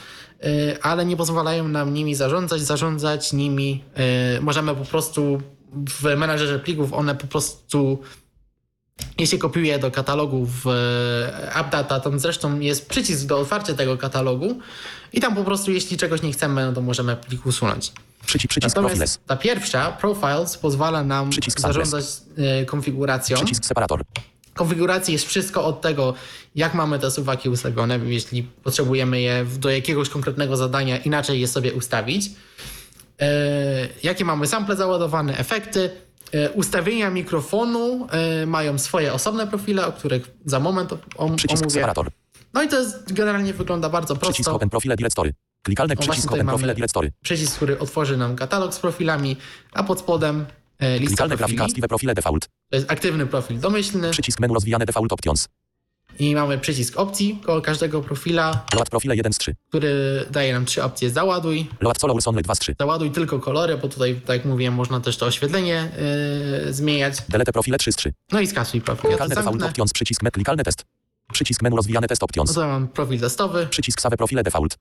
ale 0.82 1.04
nie 1.06 1.16
pozwalają 1.16 1.68
nam 1.68 1.94
nimi 1.94 2.14
zarządzać. 2.14 2.60
Zarządzać 2.60 3.32
nimi 3.32 3.84
możemy 4.40 4.74
po 4.74 4.84
prostu 4.84 5.42
w 5.88 6.02
menadżerze 6.16 6.58
plików, 6.58 6.92
one 6.92 7.14
po 7.14 7.26
prostu 7.26 7.98
jeśli 9.18 9.38
kopiuję 9.38 9.78
do 9.78 9.90
katalogu 9.90 10.46
w 10.46 10.66
e, 10.66 11.52
AppData, 11.52 12.00
tam 12.00 12.18
zresztą 12.18 12.60
jest 12.60 12.88
przycisk 12.88 13.26
do 13.26 13.38
otwarcia 13.38 13.74
tego 13.74 13.98
katalogu 13.98 14.58
i 15.12 15.20
tam 15.20 15.34
po 15.34 15.44
prostu 15.44 15.70
jeśli 15.70 15.96
czegoś 15.96 16.22
nie 16.22 16.32
chcemy, 16.32 16.66
no 16.66 16.72
to 16.72 16.80
możemy 16.80 17.16
plik 17.16 17.46
usunąć. 17.46 17.92
Przycisk, 18.26 18.50
przycisk 18.50 18.74
Profiles. 18.74 18.92
Natomiast 18.98 19.26
ta 19.26 19.36
pierwsza, 19.36 19.92
Profiles, 19.92 20.58
pozwala 20.58 21.04
nam 21.04 21.30
Przycisk 21.30 21.60
zarządzać 21.60 22.04
e, 22.36 22.64
konfiguracją. 22.64 23.36
Przycisk 23.36 23.64
Separator. 23.64 24.02
Konfiguracji 24.54 25.12
jest 25.12 25.26
wszystko 25.26 25.64
od 25.64 25.80
tego, 25.80 26.14
jak 26.54 26.74
mamy 26.74 26.98
te 26.98 27.10
suwaki 27.10 27.48
ustawione. 27.48 27.98
Jeśli 28.06 28.42
potrzebujemy 28.42 29.20
je 29.20 29.46
do 29.58 29.70
jakiegoś 29.70 30.08
konkretnego 30.08 30.56
zadania, 30.56 30.98
inaczej 30.98 31.40
je 31.40 31.48
sobie 31.48 31.72
ustawić. 31.72 32.30
E, 33.20 33.88
jakie 34.02 34.24
mamy 34.24 34.46
sample 34.46 34.76
załadowane, 34.76 35.38
efekty. 35.38 35.90
E, 36.32 36.50
ustawienia 36.50 37.10
mikrofonu 37.10 38.06
e, 38.10 38.46
mają 38.46 38.78
swoje 38.78 39.12
osobne 39.12 39.46
profile, 39.46 39.86
o 39.86 39.92
których 39.92 40.30
za 40.44 40.60
moment 40.60 40.90
om- 41.16 41.36
Przycisk 41.36 41.62
omówię. 41.62 41.74
Separator. 41.74 42.10
No 42.54 42.62
i 42.62 42.68
to 42.68 42.78
jest, 42.78 43.12
generalnie 43.12 43.54
wygląda 43.54 43.88
bardzo 43.88 44.16
Przycisk 44.16 44.36
prosto. 44.36 44.54
Open 44.56 44.70
Profile 44.70 44.96
Directory. 44.96 45.34
Klikalny 45.62 45.96
przycisk 45.96 46.32
Open 46.32 46.46
Profile 46.46 46.74
Directory. 46.74 47.12
Przycisk, 47.22 47.56
który 47.56 47.78
otworzy 47.78 48.16
nam 48.16 48.36
katalog 48.36 48.74
z 48.74 48.78
profilami, 48.78 49.36
a 49.72 49.82
pod 49.84 49.98
spodem 50.00 50.46
e, 50.78 50.98
lista 50.98 51.06
Klikalne 51.08 51.36
profili. 51.36 51.56
grafika 51.58 51.88
Profile 51.88 52.14
Default. 52.14 52.48
To 52.70 52.76
jest 52.76 52.90
aktywny 52.92 53.26
profil 53.26 53.60
domyślny 53.60 54.10
Przycisk 54.10 54.40
menu 54.40 54.54
rozwijane 54.54 54.86
Default 54.86 55.12
Options. 55.12 55.48
I 56.18 56.34
mamy 56.34 56.58
przycisk 56.58 56.98
opcji 56.98 57.40
koło 57.46 57.60
każdego 57.60 58.02
profila, 58.02 58.64
Load 58.74 58.90
Profile 58.90 59.16
1 59.16 59.32
z 59.32 59.38
3. 59.38 59.54
który 59.68 60.24
daje 60.30 60.52
nam 60.52 60.64
trzy 60.64 60.82
opcje. 60.84 61.10
Załaduj, 61.10 61.66
Load 61.80 62.00
Solo 62.00 62.14
Urson 62.14 62.36
2 62.36 62.54
z 62.54 62.58
3. 62.58 62.74
załaduj 62.80 63.10
tylko 63.10 63.38
kolory, 63.38 63.78
bo 63.78 63.88
tutaj, 63.88 64.20
tak 64.26 64.36
jak 64.36 64.44
mówiłem, 64.44 64.74
można 64.74 65.00
też 65.00 65.16
to 65.16 65.26
oświetlenie 65.26 65.90
yy, 66.64 66.72
zmieniać. 66.72 67.16
Delete 67.28 67.52
Profile 67.52 67.78
3 67.78 67.92
z 67.92 67.96
3. 67.96 68.12
No 68.32 68.40
i 68.40 68.46
skasuj 68.46 68.80
profil. 68.80 69.10
Klikalne 69.10 69.34
Default. 69.34 69.62
Options. 69.62 69.92
Przycisk 69.92 70.22
me, 70.22 70.30
klikalny 70.30 70.64
test. 70.64 70.84
Przycisk 71.32 71.62
menu 71.62 71.76
rozwijane 71.76 72.08
Test 72.08 72.22
No 72.22 72.24
Options. 72.24 72.48
tutaj 72.54 72.68
mam 72.68 72.88
profil 72.88 73.20
testowy. 73.20 73.66
Przycisk 73.66 74.00
Save 74.00 74.16
Profile 74.16 74.42
Default. 74.42 74.78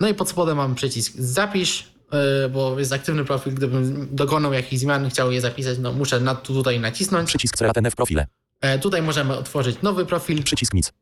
No 0.00 0.08
i 0.08 0.14
pod 0.14 0.28
spodem 0.28 0.56
mam 0.56 0.74
przycisk 0.74 1.12
zapisz, 1.18 1.90
yy, 2.12 2.48
bo 2.48 2.78
jest 2.78 2.92
aktywny 2.92 3.24
profil. 3.24 3.54
Gdybym 3.54 4.08
dokonał 4.10 4.52
jakichś 4.52 4.80
zmian, 4.82 5.10
chciał 5.10 5.32
je 5.32 5.40
zapisać, 5.40 5.78
no 5.78 5.92
muszę 5.92 6.20
na, 6.20 6.34
tu 6.34 6.54
tutaj 6.54 6.80
nacisnąć. 6.80 7.28
Przycisk 7.28 7.56
Create 7.56 7.90
w 7.90 7.96
profile. 7.96 8.26
E, 8.60 8.78
tutaj 8.78 9.02
możemy 9.02 9.36
otworzyć 9.36 9.82
nowy 9.82 10.06
profil. 10.06 10.42
Przycisk 10.42 10.74
nic. 10.74 10.92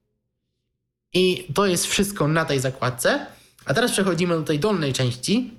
I 1.12 1.48
to 1.54 1.66
jest 1.66 1.86
wszystko 1.86 2.28
na 2.28 2.44
tej 2.44 2.60
zakładce. 2.60 3.26
A 3.64 3.74
teraz 3.74 3.90
przechodzimy 3.92 4.34
do 4.34 4.42
tej 4.42 4.58
dolnej 4.58 4.92
części, 4.92 5.54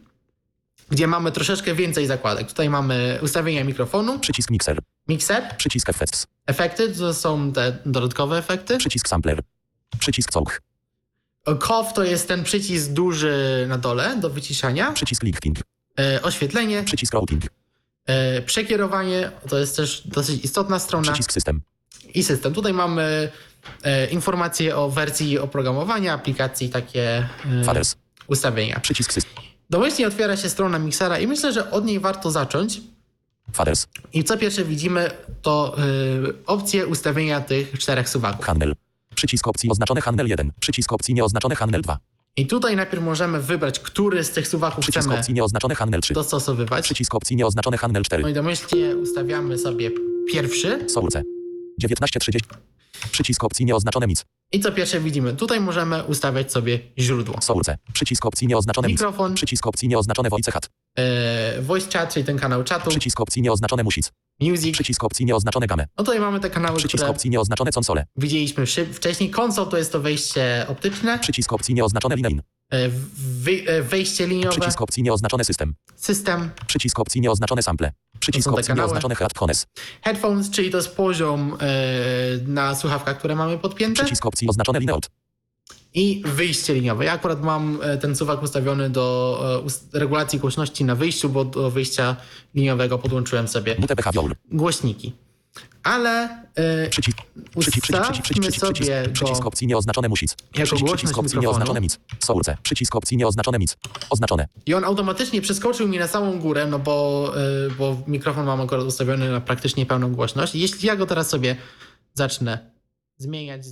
gdzie 0.89 1.07
mamy 1.07 1.31
troszeczkę 1.31 1.75
więcej 1.75 2.07
zakładek. 2.07 2.47
Tutaj 2.47 2.69
mamy 2.69 3.19
ustawienia 3.21 3.63
mikrofonu, 3.63 4.19
Przycisk 4.19 4.49
Mixer. 4.51 4.79
mikser, 5.07 5.55
Przycisk 5.57 5.89
Effects. 5.89 6.27
efekty, 6.47 6.93
to 6.93 7.13
są 7.13 7.53
te 7.53 7.77
dodatkowe 7.85 8.37
efekty. 8.37 8.77
Przycisk 8.77 9.07
Sampler. 9.07 9.39
Przycisk 9.99 10.31
Całch. 10.31 10.61
Cough 11.59 11.93
to 11.93 12.03
jest 12.03 12.27
ten 12.27 12.43
przycisk 12.43 12.91
duży 12.91 13.65
na 13.69 13.77
dole 13.77 14.17
do 14.17 14.29
wyciszania. 14.29 14.91
Przycisk 14.91 15.23
Lifting. 15.23 15.57
E, 15.99 16.21
oświetlenie, 16.21 16.83
Przycisk 16.83 17.13
Routing. 17.13 17.43
e, 18.05 18.41
przekierowanie, 18.41 19.31
to 19.49 19.57
jest 19.57 19.75
też 19.77 20.07
dosyć 20.07 20.45
istotna 20.45 20.79
strona. 20.79 21.03
Przycisk 21.11 21.31
System. 21.33 21.61
I 22.15 22.23
system. 22.23 22.53
Tutaj 22.53 22.73
mamy 22.73 23.31
e, 23.83 24.07
informacje 24.07 24.77
o 24.77 24.89
wersji 24.89 25.39
oprogramowania, 25.39 26.13
aplikacji, 26.13 26.69
takie 26.69 27.29
e, 27.61 27.63
Fathers. 27.63 27.95
ustawienia. 28.27 28.79
Przycisk 28.79 29.13
System. 29.13 29.43
Domyślnie 29.69 30.07
otwiera 30.07 30.37
się 30.37 30.49
strona 30.49 30.79
Mixera 30.79 31.19
i 31.19 31.27
myślę, 31.27 31.53
że 31.53 31.71
od 31.71 31.85
niej 31.85 31.99
warto 31.99 32.31
zacząć. 32.31 32.81
Fathers. 33.53 33.87
I 34.13 34.23
co 34.23 34.37
pierwsze 34.37 34.65
widzimy, 34.65 35.11
to 35.41 35.75
y, 36.27 36.45
opcje 36.45 36.87
ustawienia 36.87 37.41
tych 37.41 37.79
czterech 37.79 38.09
suwaków. 38.09 38.45
Handel. 38.45 38.75
Przycisk 39.15 39.47
opcji 39.47 39.69
oznaczony 39.69 40.01
Handel 40.01 40.27
1. 40.27 40.51
Przycisk 40.59 40.93
opcji 40.93 41.13
nieoznaczony 41.13 41.55
Handel 41.55 41.81
2. 41.81 41.97
I 42.37 42.47
tutaj 42.47 42.75
najpierw 42.75 43.03
możemy 43.03 43.41
wybrać, 43.41 43.79
który 43.79 44.23
z 44.23 44.31
tych 44.31 44.47
suwaków 44.47 44.79
Przycisk 44.79 44.99
chcemy 44.99 45.19
opcji 45.19 45.33
nieoznaczony 45.33 45.75
Handel 45.75 46.01
3. 46.01 46.13
dostosowywać. 46.13 46.83
Przycisk 46.83 47.15
opcji 47.15 47.35
nieoznaczony 47.35 47.77
Handel 47.77 48.03
4. 48.03 48.23
No 48.23 48.29
i 48.29 48.33
domyślnie 48.33 48.95
ustawiamy 48.95 49.57
sobie 49.57 49.91
pierwszy. 50.31 50.89
Source. 50.89 51.23
1930. 51.81 52.49
Przycisk 53.11 53.43
opcji 53.43 53.65
nieoznaczone 53.65 54.07
nic. 54.07 54.25
I 54.51 54.59
co 54.59 54.71
pierwsze 54.71 54.99
widzimy, 54.99 55.33
tutaj 55.35 55.59
możemy 55.59 56.03
ustawiać 56.03 56.51
sobie 56.51 56.79
źródło. 56.99 57.41
Source. 57.41 57.77
Przycisk 57.93 58.25
opcji 58.25 58.47
nieoznaczone 58.47 58.87
nic. 58.87 58.99
Mikrofon, 58.99 59.33
Przycisk 59.33 59.67
opcji 59.67 59.87
nieoznaczone 59.87 60.29
voice 60.29 60.51
chat. 60.51 60.69
y, 61.57 61.61
voice 61.61 61.99
chat, 61.99 62.13
czyli 62.13 62.25
ten 62.25 62.37
kanał 62.37 62.63
czatu, 62.63 62.89
Przycisk 62.89 63.21
opcji 63.21 63.41
nieoznaczone 63.41 63.83
music. 63.83 64.11
Music. 64.41 64.73
Przycisk 64.73 65.03
opcji 65.03 65.25
nieoznaczone 65.25 65.67
game. 65.67 65.87
No 65.97 66.03
tutaj 66.03 66.19
mamy 66.19 66.39
te 66.39 66.49
kanały, 66.49 66.77
Przycisk 66.77 66.95
które 66.97 67.09
opcji 67.11 67.29
nieoznaczone 67.29 67.71
console. 67.77 68.05
widzieliśmy 68.17 68.67
szy- 68.67 68.85
wcześniej. 68.93 69.29
Konsol 69.29 69.67
to 69.69 69.77
jest 69.77 69.91
to 69.91 69.99
wejście 70.01 70.65
optyczne, 70.67 71.19
Przycisk 71.19 71.53
opcji 71.53 71.73
nieoznaczone 71.75 72.15
line. 72.15 72.41
wy- 73.17 73.51
y, 73.71 73.83
wejście 73.83 74.27
liniowe, 74.27 74.49
Przycisk 74.57 74.81
opcji 74.81 75.03
nieoznaczone 75.03 75.43
system. 75.45 75.75
system, 75.95 76.51
Przycisk 76.67 76.99
opcji 76.99 77.21
nieoznaczone 77.21 77.63
sample. 77.63 77.91
Przycisk 78.19 78.47
opcji 78.47 78.67
kanały. 78.67 78.87
nieoznaczone 78.87 79.15
headphones. 79.15 79.65
headphones, 80.01 80.49
czyli 80.49 80.69
to 80.71 80.77
jest 80.77 80.95
poziom 80.95 81.53
y, 81.53 81.57
na 82.47 82.75
słuchawkach, 82.75 83.17
które 83.17 83.35
mamy 83.35 83.57
podpięte. 83.57 84.03
Przycisk 84.03 84.25
opcji 84.25 84.49
oznaczone 84.49 84.79
lineout. 84.79 85.09
I 85.95 86.21
wyjście 86.25 86.73
liniowe. 86.73 87.05
Ja 87.05 87.11
akurat 87.11 87.43
mam 87.43 87.79
e, 87.81 87.97
ten 87.97 88.15
suwak 88.15 88.43
ustawiony 88.43 88.89
do 88.89 89.63
e, 89.93 89.99
regulacji 89.99 90.39
głośności 90.39 90.85
na 90.85 90.95
wyjściu, 90.95 91.29
bo 91.29 91.45
do 91.45 91.71
wyjścia 91.71 92.15
liniowego 92.55 92.97
podłączyłem 92.97 93.47
sobie 93.47 93.75
głośniki. 94.51 95.13
Ale 95.83 96.43
e, 96.55 96.89
Przycisk. 96.89 97.17
Przycisk, 97.59 97.81
przycisk, 97.81 98.21
przycisk, 98.21 98.23
przycisk, 98.23 98.23
przycisk, 98.23 98.73
przycisk, 98.73 98.91
sobie 98.91 99.09
przycisk 99.13 99.41
go 99.41 99.47
opcji 99.47 99.67
nieoznaczone 99.67 100.09
music. 100.09 100.35
jako 100.55 100.75
Przycisk, 100.75 100.95
przycisk 100.95 101.17
opcji 101.17 101.39
nieoznaczone 101.39 101.81
nic. 101.81 101.99
Source. 102.19 102.57
Przycisk 102.63 102.95
opcji 102.95 103.17
nieoznaczone 103.17 103.57
nic. 103.57 103.77
Oznaczone. 104.09 104.47
i 104.65 104.73
on 104.73 104.83
automatycznie 104.83 105.41
przeskoczył 105.41 105.87
mi 105.87 105.97
na 105.97 106.07
samą 106.07 106.39
górę, 106.39 106.67
no 106.67 106.79
bo, 106.79 107.31
bo 107.77 107.97
mikrofon 108.07 108.45
mam 108.45 108.61
akurat 108.61 108.85
ustawiony 108.85 109.31
na 109.31 109.41
praktycznie 109.41 109.85
pełną 109.85 110.15
głośność. 110.15 110.55
Jeśli 110.55 110.87
ja 110.87 110.95
go 110.95 111.05
teraz 111.05 111.29
sobie 111.29 111.55
zacznę 112.13 112.71
zmieniać, 113.17 113.65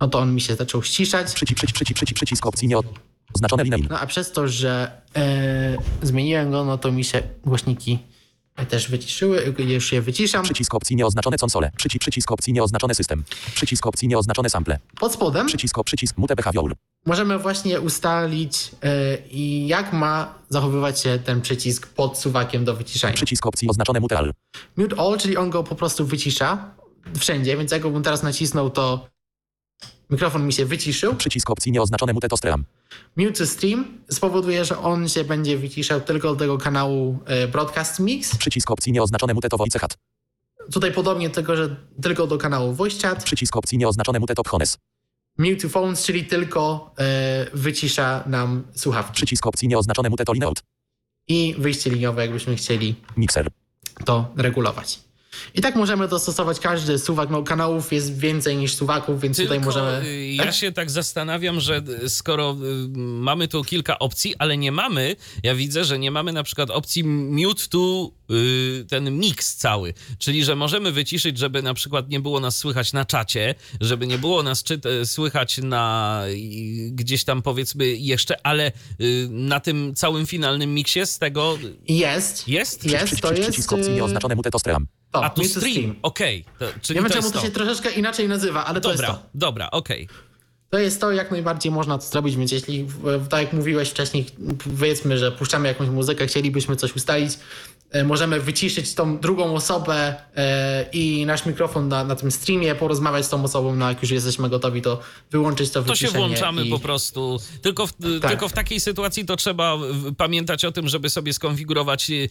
no 0.00 0.08
to 0.08 0.18
on 0.18 0.34
mi 0.34 0.40
się 0.40 0.54
zaczął 0.54 0.82
ściszać. 0.82 1.32
Przycisk, 1.34 1.56
przycisk, 1.56 1.74
przycisk, 1.74 1.96
przycisk, 1.96 2.16
przycisk 2.16 2.46
opcji 2.46 2.68
nieoznaczone 2.68 3.64
line. 3.64 3.86
No 3.90 3.98
a 4.00 4.06
przez 4.06 4.32
to, 4.32 4.48
że 4.48 5.02
e, 5.16 5.76
zmieniłem 6.02 6.50
go, 6.50 6.64
no 6.64 6.78
to 6.78 6.92
mi 6.92 7.04
się 7.04 7.22
głośniki 7.44 7.98
też 8.68 8.90
wyciszyły, 8.90 9.54
już 9.58 9.92
je 9.92 10.02
wyciszam. 10.02 10.44
Przycisk 10.44 10.74
opcji 10.74 10.96
nieoznaczone 10.96 11.36
console. 11.42 11.70
Przycisk, 11.76 12.00
przycisk 12.00 12.32
opcji 12.32 12.52
nieoznaczone 12.52 12.94
system. 12.94 13.24
Przycisk 13.54 13.86
opcji 13.86 14.08
nieoznaczone 14.08 14.50
sample. 14.50 14.78
Pod 15.00 15.12
spodem 15.12 15.46
Przycisk, 15.46 15.76
przycisk 15.84 16.16
mute 16.18 16.36
behavior. 16.36 16.74
możemy 17.06 17.38
właśnie 17.38 17.80
ustalić 17.80 18.70
e, 18.82 19.18
jak 19.66 19.92
ma 19.92 20.34
zachowywać 20.48 21.00
się 21.00 21.18
ten 21.18 21.40
przycisk 21.40 21.86
pod 21.86 22.18
suwakiem 22.18 22.64
do 22.64 22.74
wyciszania. 22.76 23.14
Przycisk 23.14 23.46
opcji 23.46 23.68
oznaczone 23.68 24.00
mute 24.00 24.18
all. 24.18 24.32
Mute 24.76 24.96
all, 25.00 25.18
czyli 25.18 25.36
on 25.36 25.50
go 25.50 25.64
po 25.64 25.74
prostu 25.74 26.06
wycisza 26.06 26.70
wszędzie, 27.18 27.56
więc 27.56 27.72
jak 27.72 27.82
go 27.82 27.90
bym 27.90 28.02
teraz 28.02 28.22
nacisnął, 28.22 28.70
to 28.70 29.08
mikrofon 30.10 30.46
mi 30.46 30.52
się 30.52 30.64
wyciszył. 30.66 31.14
Przycisk 31.14 31.50
opcji 31.50 31.72
nieoznaczone 31.72 32.12
mute 32.12 32.28
to 32.28 32.36
stream. 32.36 32.64
Mute 33.16 33.46
stream 33.46 33.98
spowoduje, 34.10 34.64
że 34.64 34.78
on 34.78 35.08
się 35.08 35.24
będzie 35.24 35.58
wyciszał 35.58 36.00
tylko 36.00 36.28
do 36.28 36.36
tego 36.36 36.58
kanału 36.58 37.18
e, 37.26 37.48
Broadcast 37.48 38.00
Mix. 38.00 38.36
Przycisk 38.36 38.70
opcji 38.70 38.92
nieoznaczone 38.92 39.34
mute 39.34 39.48
to 39.48 39.56
voice 39.56 39.78
chat. 39.78 39.98
Tutaj 40.72 40.92
podobnie 40.92 41.30
tylko, 41.30 41.56
że 41.56 41.76
tylko 42.02 42.26
do 42.26 42.38
kanału 42.38 42.72
Voice 42.74 43.08
Chat. 43.08 43.24
Przycisk 43.24 43.56
opcji 43.56 43.78
nieoznaczone 43.78 44.20
mute 44.20 44.34
to 44.34 44.42
phones. 44.44 44.78
Mute 45.38 45.68
phones, 45.68 46.04
czyli 46.04 46.24
tylko 46.24 46.94
e, 46.98 47.46
wycisza 47.54 48.24
nam 48.26 48.64
słuchawki. 48.74 49.12
Przycisk 49.12 49.46
opcji 49.46 49.68
nieoznaczone 49.68 50.10
mute 50.10 50.24
to 50.24 50.32
lineout. 50.32 50.62
I 51.28 51.54
wyjście 51.58 51.90
liniowe, 51.90 52.22
jakbyśmy 52.22 52.56
chcieli 52.56 52.94
Mixer. 53.16 53.50
to 54.04 54.32
regulować. 54.36 55.00
I 55.54 55.60
tak 55.60 55.76
możemy 55.76 56.08
dostosować 56.08 56.60
każdy 56.60 56.98
suwak. 56.98 57.30
No, 57.30 57.42
kanałów 57.42 57.92
jest 57.92 58.18
więcej 58.18 58.56
niż 58.56 58.74
suwaków, 58.74 59.20
więc 59.20 59.36
tutaj 59.36 59.58
Tylko, 59.58 59.64
możemy. 59.66 60.06
y, 60.08 60.26
Ja 60.32 60.52
się 60.52 60.72
tak 60.72 60.90
zastanawiam, 60.90 61.60
że 61.60 61.82
y, 62.04 62.08
skoro 62.08 62.50
y, 62.84 62.88
mamy 62.98 63.48
tu 63.48 63.64
kilka 63.64 63.98
opcji, 63.98 64.34
ale 64.38 64.56
nie 64.56 64.72
mamy, 64.72 65.16
ja 65.42 65.54
widzę, 65.54 65.84
że 65.84 65.98
nie 65.98 66.10
mamy 66.10 66.32
na 66.32 66.42
przykład 66.42 66.70
opcji 66.70 67.04
mute 67.04 67.62
to 67.70 68.10
y, 68.30 68.84
ten 68.88 69.18
mix 69.18 69.56
cały. 69.56 69.94
Czyli, 70.18 70.44
że 70.44 70.56
możemy 70.56 70.92
wyciszyć, 70.92 71.38
żeby 71.38 71.62
na 71.62 71.74
przykład 71.74 72.08
nie 72.08 72.20
było 72.20 72.40
nas 72.40 72.56
słychać 72.58 72.92
na 72.92 73.04
czacie, 73.04 73.54
żeby 73.80 74.06
nie 74.06 74.18
było 74.18 74.42
nas 74.42 74.62
czyt, 74.62 74.84
słychać 75.04 75.58
na 75.58 76.22
y, 76.28 76.90
gdzieś 76.92 77.24
tam 77.24 77.42
powiedzmy 77.42 77.86
jeszcze, 77.96 78.46
ale 78.46 78.72
y, 79.00 79.28
na 79.30 79.60
tym 79.60 79.94
całym 79.94 80.26
finalnym 80.26 80.74
miksie 80.74 81.00
z 81.06 81.18
tego 81.18 81.58
Jest. 81.88 82.48
jest? 82.48 82.84
Jest, 82.86 83.20
to 83.20 83.32
jest. 83.32 83.42
przycisk 83.42 83.72
opcji 83.72 83.92
nieoznaczone 83.92 84.34
mute 84.34 84.50
to 84.50 84.58
stream. 84.58 84.86
To, 85.12 85.24
A 85.24 85.30
tu 85.30 85.42
to 85.42 85.48
stream, 85.48 85.96
okej. 86.02 86.44
To- 86.58 86.66
Czyli 86.82 86.96
Nie 86.96 87.02
wiem, 87.02 87.10
to 87.10 87.14
czemu 87.14 87.24
jest 87.26 87.34
to 87.34 87.40
się 87.42 87.50
troszeczkę 87.50 87.90
inaczej 87.90 88.28
nazywa, 88.28 88.64
ale 88.64 88.80
to 88.80 88.88
Dobra, 88.92 89.08
jest 89.08 89.20
to. 89.20 89.26
dobra, 89.34 89.70
okej. 89.70 90.08
To 90.70 90.78
jest 90.78 91.00
to, 91.00 91.12
jak 91.12 91.30
najbardziej 91.30 91.72
można 91.72 91.98
to 91.98 92.04
zrobić, 92.06 92.36
więc 92.36 92.52
jeśli, 92.52 92.86
tak 93.30 93.40
jak 93.42 93.52
mówiłeś 93.52 93.88
wcześniej, 93.90 94.26
powiedzmy, 94.76 95.18
że 95.18 95.32
puszczamy 95.32 95.68
jakąś 95.68 95.88
muzykę, 95.88 96.26
chcielibyśmy 96.26 96.76
coś 96.76 96.96
ustalić, 96.96 97.38
możemy 98.04 98.40
wyciszyć 98.40 98.94
tą 98.94 99.18
drugą 99.18 99.54
osobę 99.54 100.14
e, 100.36 100.86
i 100.92 101.26
nasz 101.26 101.46
mikrofon 101.46 101.88
na, 101.88 102.04
na 102.04 102.16
tym 102.16 102.30
streamie, 102.30 102.74
porozmawiać 102.74 103.26
z 103.26 103.28
tą 103.28 103.44
osobą, 103.44 103.74
no 103.76 103.88
jak 103.88 104.02
już 104.02 104.10
jesteśmy 104.10 104.48
gotowi, 104.48 104.82
to 104.82 105.00
wyłączyć 105.30 105.70
to 105.70 105.82
To 105.82 105.94
się 105.94 106.06
wyciszenie. 106.06 106.26
włączamy 106.26 106.64
i... 106.64 106.70
po 106.70 106.78
prostu. 106.78 107.38
Tylko 107.62 107.86
w, 107.86 107.92
Tak. 108.20 108.30
tylko 108.30 108.48
w 108.48 108.52
takiej 108.52 108.80
sytuacji 108.80 109.24
to 109.24 109.36
trzeba 109.36 109.76
w- 109.76 110.14
pamiętać 110.14 110.64
o 110.64 110.72
tym, 110.72 110.88
żeby 110.88 111.10
sobie 111.10 111.32
skonfigurować 111.32 112.10
y, 112.10 112.28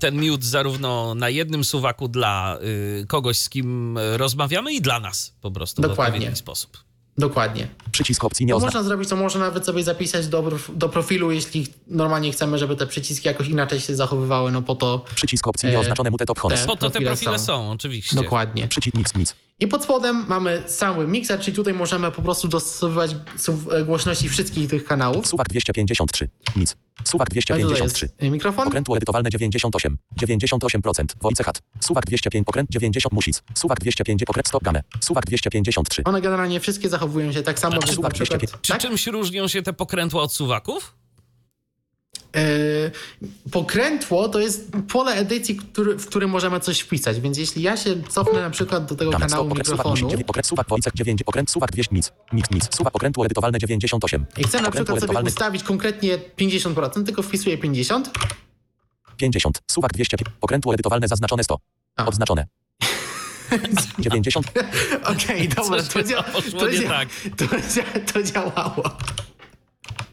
ten 0.00 0.28
mute 0.30 0.46
zarówno 0.46 1.14
na 1.14 1.28
jednym 1.28 1.64
suwaku 1.64 2.08
dla 2.08 2.58
y, 3.02 3.06
kogoś, 3.06 3.38
z 3.38 3.48
kim 3.48 3.98
rozmawiamy 4.16 4.72
i 4.72 4.80
dla 4.80 5.00
nas 5.00 5.34
po 5.40 5.50
prostu 5.50 5.82
w 5.82 5.86
Dokładnie. 5.88 6.14
odpowiedni 6.14 6.36
sposób. 6.36 6.89
Dokładnie. 7.20 7.68
Przycisk 7.92 8.24
opcji 8.24 8.46
To 8.46 8.48
nieoznaczone. 8.48 8.78
można 8.78 8.88
zrobić, 8.88 9.08
to 9.08 9.16
można 9.16 9.40
nawet 9.40 9.66
sobie 9.66 9.82
zapisać 9.84 10.26
do, 10.26 10.50
do 10.68 10.88
profilu, 10.88 11.30
jeśli 11.30 11.66
normalnie 11.86 12.32
chcemy, 12.32 12.58
żeby 12.58 12.76
te 12.76 12.86
przyciski 12.86 13.28
jakoś 13.28 13.48
inaczej 13.48 13.80
się 13.80 13.96
zachowywały, 13.96 14.52
no 14.52 14.62
po 14.62 14.74
to 14.74 15.04
Przycisk 15.14 15.46
opcji 15.48 15.68
E, 15.68 15.72
nieoznaczone 15.72 16.10
phones. 16.38 16.60
te- 16.60 16.66
Po 16.66 16.76
to 16.76 16.90
te 16.90 17.00
profile 17.00 17.38
są. 17.38 17.44
są, 17.46 17.70
oczywiście. 17.70 18.16
dokładnie. 18.16 18.68
Przycisk 18.68 18.96
mix 18.96 19.14
mix. 19.14 19.34
I 19.60 19.68
pod 19.68 19.84
spodem 19.84 20.24
mamy 20.28 20.62
cały 20.66 21.06
mikser, 21.08 21.40
czyli 21.40 21.56
tutaj 21.56 21.74
możemy 21.74 22.10
po 22.12 22.22
prostu 22.22 22.48
dostosowywać 22.48 23.16
głośności 23.86 24.28
wszystkich 24.28 24.70
tych 24.70 24.84
kanałów. 24.84 25.26
Suwak 25.26 25.48
253. 25.48 26.28
Nic. 26.56 26.76
Suwak 27.04 27.28
No 27.34 27.38
i 27.38 27.42
tutaj 27.42 27.58
253. 27.58 28.06
jest 28.06 28.22
y, 28.22 28.30
mikrofon. 28.30 28.68
Okrętło 28.68 28.96
edytowalne 28.96 29.30
98. 29.30 29.98
98%. 30.22 31.04
Voice 31.22 31.44
chat. 31.44 31.62
Suwak 31.80 32.06
205. 32.06 32.48
Okręt 32.48 32.70
90 32.70 33.12
music. 33.12 33.42
Suwak 33.54 33.80
205. 33.80 34.22
Okręt 34.22 34.48
stop 34.48 34.62
game. 34.62 34.82
Suwak 35.00 35.26
253. 35.26 36.04
One 36.04 36.20
generalnie 36.20 36.60
wszystkie 36.60 36.88
zachowują 36.88 37.32
się 37.32 37.42
tak 37.42 37.58
samo, 37.58 37.76
na 37.76 37.82
przykład... 37.82 38.12
Czy 38.62 38.72
Tak? 38.72 38.80
czymś 38.80 39.06
różnią 39.06 39.48
się 39.48 39.62
te 39.62 39.72
pokrętła 39.72 40.22
od 40.22 40.32
suwaków? 40.32 40.94
Yy, 42.34 42.90
pokrętło 43.50 44.28
to 44.28 44.40
jest 44.40 44.70
pole 44.92 45.12
edycji, 45.12 45.56
który, 45.56 45.98
w 45.98 46.06
którym 46.06 46.30
możemy 46.30 46.60
coś 46.60 46.80
wpisać, 46.80 47.20
więc 47.20 47.38
jeśli 47.38 47.62
ja 47.62 47.76
się 47.76 48.02
cofnę 48.08 48.40
na 48.40 48.50
przykład 48.50 48.86
do 48.86 48.96
tego 48.96 49.10
kanału 49.10 49.54
mikrofonu 49.54 49.90
music. 49.90 50.08
dziewię- 50.08 50.24
Okręt 50.26 50.46
suwak 50.46 50.68
voice 50.68 50.90
9. 50.94 51.22
Okręt 51.26 51.50
suwak 51.50 51.70
200. 51.72 51.94
Nic. 51.94 52.12
Nic 52.32 52.50
nic. 52.50 52.76
Suwak 52.76 52.96
okrętło 52.96 53.24
edytowalne 53.26 53.58
98. 53.58 54.26
i 54.38 54.44
chcę 54.44 54.60
na 54.62 54.70
przykład 54.70 55.00
sobie 55.00 55.20
ustawić 55.22 55.62
konkretnie 55.62 56.18
50%, 56.36 57.04
tylko 57.04 57.22
wpisuję 57.22 57.58
50. 57.58 58.10
50. 59.16 59.62
Suwak 59.70 59.92
200. 59.92 60.16
Okrętło 60.40 60.74
edytowalne 60.74 61.08
zaznaczone 61.08 61.44
100. 61.44 61.58
A. 61.96 62.06
Odznaczone. 62.06 62.46
90. 63.98 64.46
Okej, 65.04 65.48
dobra, 65.48 65.82
Coś 65.82 65.88
to, 65.92 65.98
dzia- 66.02 66.24
to, 66.58 66.68
nie 66.68 66.78
dzia- 66.78 66.88
tak. 66.88 67.08
to, 67.36 67.44
dzia- 67.44 68.12
to 68.12 68.22
działało. 68.22 68.82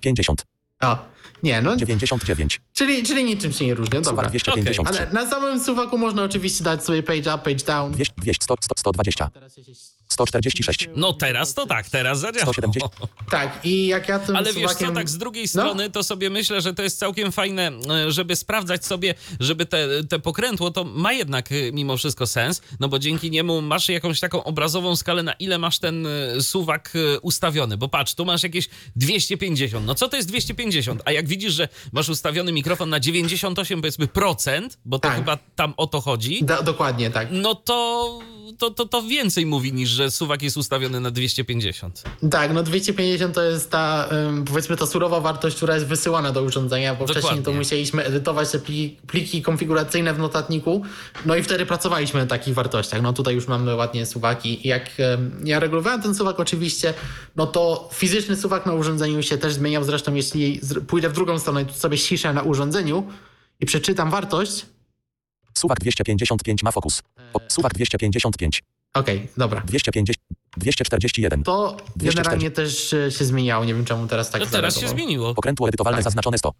50. 0.01 0.45
O, 0.82 0.97
nie, 1.43 1.62
no, 1.62 1.76
99. 1.76 2.62
czyli, 2.73 3.04
czyli 3.04 3.23
niczym 3.23 3.54
się 3.54 3.65
nie 3.65 3.73
różnią, 3.73 4.02
dobra. 4.02 4.12
Suwak 4.12 4.30
253. 4.30 5.02
Ale 5.04 5.12
na 5.12 5.30
samym 5.30 5.63
suwaku 5.63 5.97
można 5.97 6.23
oczywiście 6.23 6.63
dać 6.63 6.84
sobie 6.86 7.04
page 7.04 7.36
up, 7.36 7.38
page 7.38 7.65
down. 7.65 7.91
200. 7.91 8.13
200. 8.17 8.43
100. 8.43 8.56
100 8.62 8.73
120. 8.78 9.30
Teraz 9.34 9.58
ja 9.58 9.63
się- 9.63 9.71
146. 10.10 10.89
No 10.95 11.13
teraz 11.13 11.54
to 11.54 11.65
tak, 11.65 11.89
teraz 11.89 12.19
zadziałało. 12.19 12.54
170. 12.54 12.93
Tak, 13.30 13.60
i 13.63 13.88
jak 13.88 14.10
ja 14.10 14.19
tym 14.19 14.36
Ale 14.36 14.54
wiesz 14.54 14.63
suwakiem... 14.63 14.88
co, 14.88 14.93
tak 14.93 15.10
z 15.10 15.17
drugiej 15.17 15.43
No. 15.43 15.47
strony 15.47 15.89
to 15.89 16.04
sobie 16.04 16.30
myślę, 16.30 16.62
że 16.62 16.73
to 16.73 16.84
jest 16.84 17.00
całkiem 17.00 17.32
fajne, 17.32 17.71
e, 17.89 18.12
żeby 18.12 18.36
sprawdzać 18.36 18.86
sobie, 18.86 19.15
żeby 19.39 19.65
te, 19.65 19.88
te 20.10 20.19
pokrętło 20.19 20.71
to 20.71 20.84
ma 20.84 21.13
jednak 21.13 21.52
e, 21.52 21.56
mimo 21.71 21.97
wszystko 21.97 22.28
sens, 22.28 22.62
no 22.80 22.89
bo 22.89 23.00
dzięki 23.00 23.32
niemu 23.32 23.62
masz 23.62 23.89
jakąś 23.89 24.19
taką 24.19 24.43
obrazową 24.43 24.95
skalę, 24.95 25.23
na 25.23 25.34
ile 25.34 25.58
masz 25.58 25.80
ten 25.80 26.08
e, 26.08 26.41
suwak 26.41 26.93
ustawiony, 27.21 27.78
bo 27.78 27.88
patrz, 27.89 28.13
tu 28.13 28.26
masz 28.26 28.43
jakieś 28.43 28.69
250, 28.95 29.86
no 29.86 29.95
co 29.95 30.08
to 30.08 30.17
jest 30.17 30.28
250? 30.30 31.02
A 31.06 31.12
jak 31.12 31.27
widzisz, 31.28 31.54
że 31.54 31.68
masz 31.92 32.10
ustawiony 32.10 32.52
mikrofon 32.52 32.90
na 32.90 33.00
98 33.00 33.82
powiedzmy 33.82 34.08
procent, 34.08 34.78
bo 34.86 35.00
to 35.00 35.08
Tak. 35.08 35.18
chyba 35.18 35.38
tam 35.56 35.74
o 35.78 35.88
to 35.88 36.02
chodzi, 36.02 36.44
Do, 36.44 36.63
dokładnie 36.63 37.10
tak. 37.12 37.28
no 37.32 37.56
to, 37.56 38.20
to, 38.58 38.72
to, 38.72 38.86
to 38.86 39.02
więcej 39.02 39.46
mówi 39.46 39.74
niż, 39.74 39.90
że 39.90 40.12
suwak 40.12 40.42
jest 40.42 40.58
ustawiony 40.58 41.00
na 41.00 41.12
250. 41.12 42.04
Tak, 42.32 42.54
no 42.54 42.64
250 42.64 43.36
to 43.36 43.44
jest 43.44 43.72
ta, 43.72 44.10
powiedzmy, 44.46 44.78
ta 44.78 44.86
surowa 44.86 45.20
wartość, 45.20 45.56
która 45.56 45.74
jest 45.74 45.86
wysyłana 45.88 46.32
do 46.32 46.44
urządzenia, 46.44 46.96
bo 46.96 47.06
wcześniej 47.06 47.32
to 47.32 47.38
Dokładnie. 47.38 47.60
musieliśmy 47.60 48.04
edytować 48.06 48.52
te 48.52 48.60
pliki, 48.60 48.98
pliki 49.08 49.42
konfiguracyjne 49.42 50.14
w 50.14 50.20
notatniku, 50.20 50.82
no 51.26 51.36
i 51.36 51.44
wtedy 51.44 51.66
pracowaliśmy 51.66 52.20
na 52.20 52.26
takich 52.26 52.54
wartościach. 52.54 53.02
No 53.02 53.14
tutaj 53.14 53.36
już 53.36 53.48
mamy 53.48 53.76
ładnie 53.76 54.06
suwaki. 54.06 54.68
I 54.68 54.70
Jak 54.70 54.90
ja 55.44 55.60
regulowałem 55.60 56.02
ten 56.02 56.16
suwak 56.16 56.40
oczywiście, 56.40 56.94
no 57.36 57.48
to 57.48 57.90
fizyczny 57.94 58.36
suwak 58.36 58.66
na 58.66 58.74
urządzeniu 58.74 59.24
się 59.24 59.38
też 59.38 59.54
zmieniał. 59.54 59.84
Zresztą 59.84 60.14
jeśli 60.14 60.62
pójdę 60.88 61.10
w 61.10 61.14
drugą 61.14 61.40
stronę 61.40 61.62
i 61.62 61.66
tu 61.66 61.74
sobie 61.74 61.98
ściszę 61.98 62.34
na 62.34 62.42
urządzeniu 62.42 63.08
i 63.60 63.66
przeczytam 63.66 64.12
wartość, 64.12 64.66
Suwak 65.58 65.80
255 65.80 66.63
ma 66.63 66.72
fokus. 66.72 67.02
Suwak 67.48 67.74
255. 67.74 68.62
okej, 68.93 69.28
dobra, 69.38 69.62
250. 69.65 70.13
241. 70.58 71.43
to 71.43 71.78
240. 71.96 72.15
generalnie 72.17 72.52
też 72.52 72.93
e, 72.93 73.12
się 73.12 73.26
zmieniało. 73.26 73.65
Nie 73.65 73.74
wiem 73.74 73.86
czemu 73.86 74.08
teraz 74.08 74.30
tak 74.30 74.41
No 74.41 74.48
teraz 74.48 74.74
się 74.74 74.80
zareagował. 74.80 75.06
zmieniło. 75.06 75.30
Okrętło 75.30 75.67
edytowalne 75.67 75.98
Tak. 75.98 76.04
zaznaczone 76.04 76.38
100. 76.38 76.54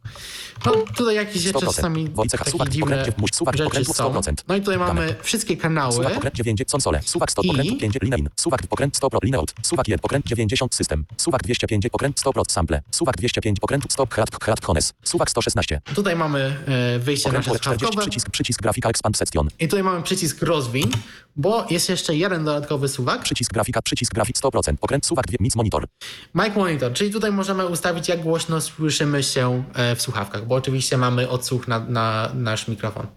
No 0.66 0.72
tutaj 0.98 1.16
jakieś 1.16 1.44
jeszcze 1.44 1.60
100%. 1.60 1.66
czasami 1.76 2.10
Wojciech, 2.10 2.40
takie 2.40 2.52
suwak, 2.52 2.70
dziwne 2.70 3.00
okręt, 3.00 3.18
muś, 3.18 3.30
suwak, 3.34 3.58
rzeczy 3.58 3.86
są. 3.86 3.94
100%. 3.94 4.34
No 4.48 4.56
i 4.56 4.60
tutaj 4.60 4.78
mamy 4.78 5.08
Dane. 5.08 5.24
wszystkie 5.24 5.58
kanały. 5.58 5.94
Suwak 5.94 6.18
okręt 6.18 6.36
9 6.36 6.62
konsole. 6.72 7.02
Suwak 7.06 7.32
100 7.32 7.42
I- 7.42 7.50
okręt 7.50 7.80
5 7.80 7.96
linein. 8.02 8.30
Suwak 8.36 8.62
okręt 8.70 8.98
100 8.98 9.10
pro 9.10 9.20
lineout. 9.24 9.54
Suwak 9.64 9.88
1 9.88 10.00
okręt 10.04 10.26
90 10.26 10.76
system. 10.76 11.06
Suwak 11.18 11.44
205 11.44 11.86
okręt 11.92 12.20
100 12.20 12.34
pro 12.34 12.44
sample. 12.50 12.82
Suwak 12.92 13.18
205 13.18 13.58
okręt 13.62 13.84
stop 13.90 14.14
hrat 14.14 14.30
hrat 14.44 14.66
hones. 14.66 14.94
Suwak 15.04 15.30
116. 15.32 15.82
Tutaj 15.96 16.16
mamy 16.16 16.58
e, 16.96 17.00
wyjście 17.00 17.30
Okręt 17.30 17.48
nasze 17.48 17.60
40 17.60 17.80
słuchawkowe. 17.86 18.02
przycisk 18.02 18.30
przycisk 18.30 18.62
grafika 18.62 18.90
expand 18.90 19.18
section. 19.18 19.48
I 19.60 19.68
tutaj 19.68 19.84
mamy 19.84 20.02
przycisk 20.04 20.42
rozwin, 20.42 20.92
bo 21.36 21.66
jest 21.70 21.90
jeszcze 21.90 22.16
jeden 22.16 22.46
dodatkowy 22.46 22.88
suwak. 22.88 23.22
Przycisk 23.24 23.54
grafika 23.54 23.82
przycisk 23.88 24.14
grafik 24.14 24.38
100%. 24.38 24.74
Okręt 24.82 25.06
suwak 25.06 25.28
2 25.28 25.38
mic 25.40 25.56
monitor. 25.56 25.86
Mic 26.36 26.56
monitor, 26.56 26.94
czyli 26.94 27.12
tutaj 27.12 27.32
możemy 27.32 27.66
ustawić 27.66 28.08
jak 28.08 28.22
głośno 28.22 28.62
słyszymy 28.62 29.24
się 29.24 29.64
e, 29.74 29.96
w 29.96 30.02
słuchawkach, 30.02 30.48
bo 30.48 30.56
oczywiście 30.56 30.98
mamy 30.98 31.30
odsłuch 31.30 31.68
na, 31.68 31.80
na 31.80 32.32
nasz 32.34 32.68
mikrofon. 32.68 33.08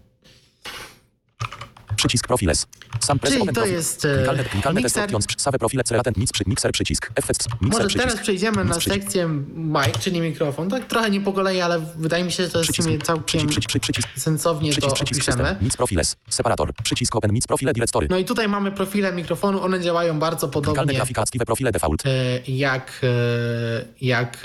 Przycisk 2.01 2.27
profiles. 2.27 2.67
Sam 2.99 3.19
press 3.19 3.31
Czyli 3.33 3.41
open 3.43 3.55
to 3.55 3.61
profil. 3.61 3.75
jest, 3.77 4.05
e, 4.05 4.15
Klikalne, 4.17 4.43
klikalne 4.43 4.81
test 4.81 4.95
mixer. 4.95 5.15
options. 5.15 5.41
Save 5.41 5.57
profile 5.59 5.83
celatent 5.83 6.17
mix 6.17 6.31
przy 6.31 6.43
mixer 6.47 6.71
przycisk. 6.71 7.11
Effects 7.15 7.47
mixer 7.47 7.67
Może 7.71 7.87
przycisk. 7.87 8.09
teraz 8.09 8.23
przejdziemy 8.23 8.65
na 8.65 8.75
przycisk. 8.77 8.95
sekcję 9.03 9.27
mic, 9.55 9.99
czyli 9.99 10.21
mikrofon. 10.21 10.69
Tak 10.69 10.87
trochę 10.87 11.09
nie 11.09 11.21
po 11.21 11.33
kolei, 11.33 11.61
ale 11.61 11.79
wydaje 11.97 12.23
mi 12.23 12.31
się, 12.31 12.43
że 12.43 12.49
to 12.49 12.57
jest 12.57 12.69
w 12.69 12.73
Przycisk, 12.73 12.87
sumie 12.89 12.99
całkiem 13.01 13.47
przycisk, 13.47 13.59
przycisk, 13.69 13.83
przycisk, 13.83 14.07
sensownie 14.19 14.69
to 14.73 14.81
przycisk, 14.81 14.95
przycisk 15.05 15.29
opiszemy. 15.29 15.55
Mix 15.61 15.77
profiles. 15.77 16.15
Separator. 16.29 16.73
Przycisk 16.83 17.15
open 17.15 17.31
mix 17.33 17.47
profile 17.47 17.73
directory. 17.73 18.07
No 18.09 18.17
i 18.17 18.25
tutaj 18.25 18.47
mamy 18.47 18.71
profile 18.71 19.13
mikrofonu, 19.13 19.61
one 19.63 19.81
działają 19.81 20.19
bardzo 20.19 20.47
Klikalne 20.47 20.73
podobnie 20.75 20.95
grafika 20.95 21.21
active 21.21 21.45
profile 21.45 21.71
default. 21.71 22.03
e, 22.05 22.09
jak, 22.47 22.91
e, 23.03 23.85
jak 24.01 24.37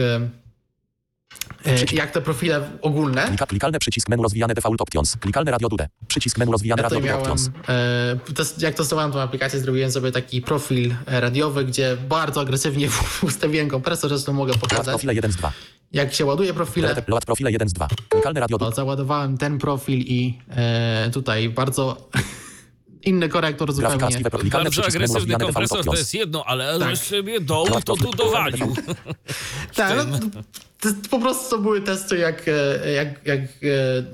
jak 1.93 2.11
te 2.11 2.21
profile 2.21 2.71
ogólne. 2.83 3.27
Klika, 3.29 3.47
klikalne 3.47 3.79
przycisk 3.79 4.09
menu 4.09 4.23
rozwijane 4.23 4.55
default 4.55 4.81
options. 4.81 5.17
Klikalne 5.21 5.51
radio 5.51 5.69
dude. 5.69 5.89
Przycisk 6.09 6.39
menu 6.39 6.53
rozwijane 6.53 6.83
Ja 6.83 6.89
to 6.89 6.95
radio 6.95 7.07
miałem, 7.07 7.21
options. 7.23 7.51
e, 8.29 8.35
test, 8.35 8.63
jak 8.63 8.75
testowałem 8.75 9.13
tą 9.13 9.21
aplikację, 9.21 9.61
zrobiłem 9.61 9.91
sobie 9.91 10.13
taki 10.13 10.43
profil 10.43 10.95
e, 11.07 11.21
radiowy, 11.21 11.65
gdzie 11.65 11.97
bardzo 12.09 12.41
agresywnie 12.41 12.89
ustawiłem 13.23 13.69
kompresor, 13.69 14.11
zresztą 14.11 14.33
mogę 14.33 14.55
pokazać. 14.55 14.87
profile 14.87 15.15
1 15.15 15.33
z 15.33 15.37
2. 15.37 15.53
Jak 15.93 16.15
się 16.15 16.25
ładuje 16.25 16.55
profile, 16.55 16.95
Load, 17.07 17.25
profile 17.25 17.53
1 17.53 17.69
z 17.69 17.73
2. 17.73 17.89
Klikalne 18.09 18.41
radio 18.41 18.59
to 18.59 18.65
dude. 18.65 18.77
załadowałem 18.77 19.39
ten 19.39 19.59
profil 19.59 19.99
i 19.99 20.39
e, 20.51 21.11
tutaj 21.13 21.49
bardzo 21.49 22.09
inny 23.07 23.29
korektor 23.29 23.73
zupełnie. 23.73 24.21
Bardzo 24.51 24.85
agresywny 24.87 25.37
kompresor 25.39 25.85
to 25.85 25.95
jest 25.95 26.15
jedno, 26.15 26.45
ale 26.45 26.79
Tak. 26.79 26.89
tak. 26.89 26.99
sobie 26.99 27.41
dołu 27.41 27.69
Load 27.69 27.85
to 27.85 27.97
tu 27.97 28.11
dowalił. 28.13 28.77
Tak, 29.75 29.97
no, 30.11 30.19
to, 30.81 30.89
po 31.11 31.19
prostu 31.19 31.51
to 31.57 31.63
były 31.63 31.81
testy, 31.83 32.19
jak, 32.19 32.43
e, 32.49 32.93
jak, 32.93 33.27
jak 33.27 33.41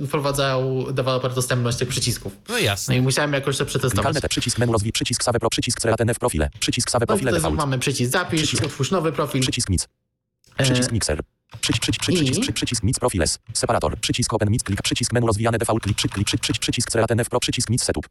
e, 0.01 0.07
wprowadzał 0.07 0.93
deweloper 0.93 1.35
dostępność 1.35 1.79
tych 1.79 1.89
przycisków. 1.89 2.33
No 2.49 2.55
No 2.55 2.59
jasne. 2.59 2.97
i 2.97 3.01
musiałem 3.03 3.33
jakoś 3.33 3.57
to 3.59 3.67
przetestować. 3.67 3.93
Klikalne 3.95 4.21
te 4.21 4.29
przycisk 4.29 4.59
menu 4.59 4.73
rozwij. 4.73 4.93
Przycisk 4.93 5.25
save 5.25 5.39
pro. 5.41 5.51
Przycisk 5.51 5.81
CRTN 5.81 6.15
w 6.15 6.19
profile. 6.19 6.51
Przycisk 6.61 6.91
save 6.91 7.01
No 7.01 7.07
profile 7.07 7.31
tutaj 7.31 7.41
default. 7.43 7.57
mamy 7.59 7.79
przycisk 7.79 8.13
zapisz, 8.13 8.43
Przycisk. 8.43 8.65
utwórz 8.65 8.91
nowy 8.91 9.13
profil. 9.13 9.41
Przycisk. 9.43 9.69
E, 10.59 10.63
Przycisk 10.65 10.93
mixer. 10.93 11.21
Przycisk, 11.61 11.83
przycisk, 11.83 12.01
przycisk, 12.03 12.33
przycisk, 12.33 12.53
przycisk 12.53 12.83
mix 12.83 12.99
profiles. 12.99 13.39
Separator. 13.55 13.97
Przycisk 14.01 14.35
open 14.35 14.51
mix 14.51 14.65
klik. 14.65 14.83
Przycisk 14.83 15.13
menu 15.13 15.27
rozwijane 15.27 15.59
default 15.59 15.83
klik. 15.83 15.97
Przycisk, 15.97 16.15
przycisk, 16.15 16.43
przycisk, 16.43 16.61
przycisk 16.61 16.91
CRTN 16.91 17.25
w 17.25 17.29
pro. 17.29 17.41
Przycisk 17.41 17.71
mix 17.71 17.85
setup. 17.85 18.07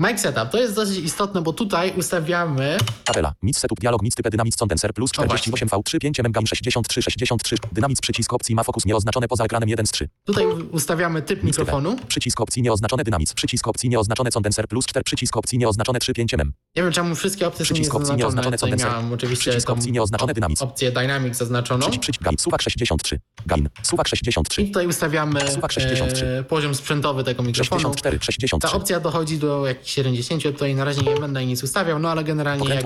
Mic 0.00 0.20
setup 0.20 0.50
to 0.50 0.58
jest 0.58 0.74
dosyć 0.74 0.98
istotne, 0.98 1.42
bo 1.42 1.52
tutaj 1.52 1.92
ustawiamy 1.96 2.76
Tabela. 3.04 3.32
Mix 3.42 3.60
setup 3.60 3.80
dialog 3.80 4.02
mix 4.02 4.16
typy 4.16 4.30
dynamic 4.30 4.56
condenser 4.56 4.94
plus 4.94 5.10
O, 5.10 5.26
właśnie. 5.26 5.52
48 5.52 5.68
V3 5.68 5.98
5 5.98 6.20
mm 6.20 6.46
63 6.46 7.02
63 7.02 7.56
dynamic 7.72 8.00
przycisk 8.00 8.32
opcji 8.32 8.54
ma 8.54 8.62
fokus 8.64 8.84
nieoznaczone 8.84 9.28
poza 9.28 9.44
ekranem 9.44 9.68
1 9.68 9.86
z 9.86 9.90
3. 9.90 10.08
Tutaj 10.24 10.46
ustawiamy 10.46 11.22
typ 11.22 11.28
typy. 11.28 11.46
mikrofonu. 11.46 11.96
Przycisk 12.08 12.40
opcji 12.40 12.62
nieoznaczone 12.62 13.04
dynamic. 13.04 13.34
Przycisk 13.34 13.68
opcji 13.68 13.88
nieoznaczone 13.88 14.30
condenser 14.30 14.68
plus 14.68 14.86
4 14.86 15.04
przycisk 15.04 15.36
opcji 15.36 15.58
nieoznaczone 15.58 15.98
3 15.98 16.12
5 16.14 16.34
mm. 16.34 16.52
Nie 16.76 16.82
wiem 16.82 16.92
czemu 16.92 17.14
wszystkie 17.14 17.46
opcje 17.46 17.64
Przycisk 17.64 17.92
są 17.92 18.16
nieoznaczone 18.16 18.56
Tutaj 18.56 18.70
condenser. 18.70 18.90
miałem 18.90 19.12
oczywiście 19.12 19.50
Przycisk 19.50 19.70
opcji 19.70 19.92
nieoznaczone 19.92 20.34
dynamic. 20.34 20.62
opcję 20.62 20.92
Dynamic 20.92 21.36
zaznaczoną. 21.36 21.80
Przycisk, 21.80 22.02
przycisk 22.02 22.22
gain. 22.24 22.38
Suwak 22.38 22.62
63. 22.62 23.20
Gain. 23.46 23.68
Suwak 23.82 24.08
63. 24.08 24.62
I 24.62 24.66
tutaj 24.66 24.86
ustawiamy 24.86 25.50
Suwak 25.50 25.72
63. 25.72 26.26
e, 26.26 26.42
poziom 26.44 26.74
sprzętowy 26.74 27.24
tego 27.24 27.42
mikrofonu. 27.42 27.80
64. 27.80 28.18
Ta 28.18 28.24
63. 28.24 28.76
opcja 28.76 29.00
dochodzi 29.00 29.38
do 29.38 29.65
jakichś 29.66 29.92
70, 29.92 30.42
tutaj 30.42 30.74
na 30.74 30.84
razie 30.84 31.02
nie 31.02 31.14
będę 31.14 31.46
nic 31.46 31.62
ustawiał, 31.62 31.98
no 31.98 32.10
ale 32.10 32.24
generalnie 32.24 32.68
jak, 32.68 32.84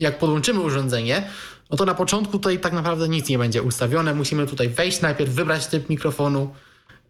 jak 0.00 0.18
podłączymy 0.18 0.60
urządzenie, 0.60 1.28
no 1.70 1.76
to 1.76 1.84
na 1.84 1.94
początku 1.94 2.32
tutaj 2.32 2.58
tak 2.58 2.72
naprawdę 2.72 3.08
nic 3.08 3.28
nie 3.28 3.38
będzie 3.38 3.62
ustawione. 3.62 4.14
Musimy 4.14 4.46
tutaj 4.46 4.68
wejść 4.68 5.00
najpierw, 5.00 5.30
wybrać 5.30 5.66
typ 5.66 5.88
mikrofonu, 5.88 6.54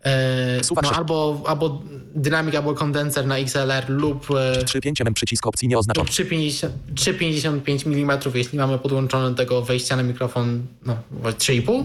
no, 0.05 0.83
sześć- 0.83 0.95
albo, 0.99 1.43
albo 1.47 1.83
dynamik, 2.15 2.55
albo 2.55 2.75
kondenser 2.75 3.27
na 3.27 3.39
XLR 3.39 3.85
lub, 3.91 4.27
e, 4.31 4.65
3 4.65 4.81
5 4.81 5.01
mm 5.01 5.15
przycisk 5.15 5.47
opcji. 5.47 5.69
3,50 5.69 6.69
3,55 6.95 7.87
mm, 7.87 8.19
jeśli 8.35 8.59
mamy 8.59 8.79
podłączony 8.79 9.31
do 9.31 9.35
tego 9.37 9.63
wejścia 9.63 9.97
na 9.97 10.03
mikrofon 10.03 10.67
no, 10.87 10.97
3,5. 11.23 11.85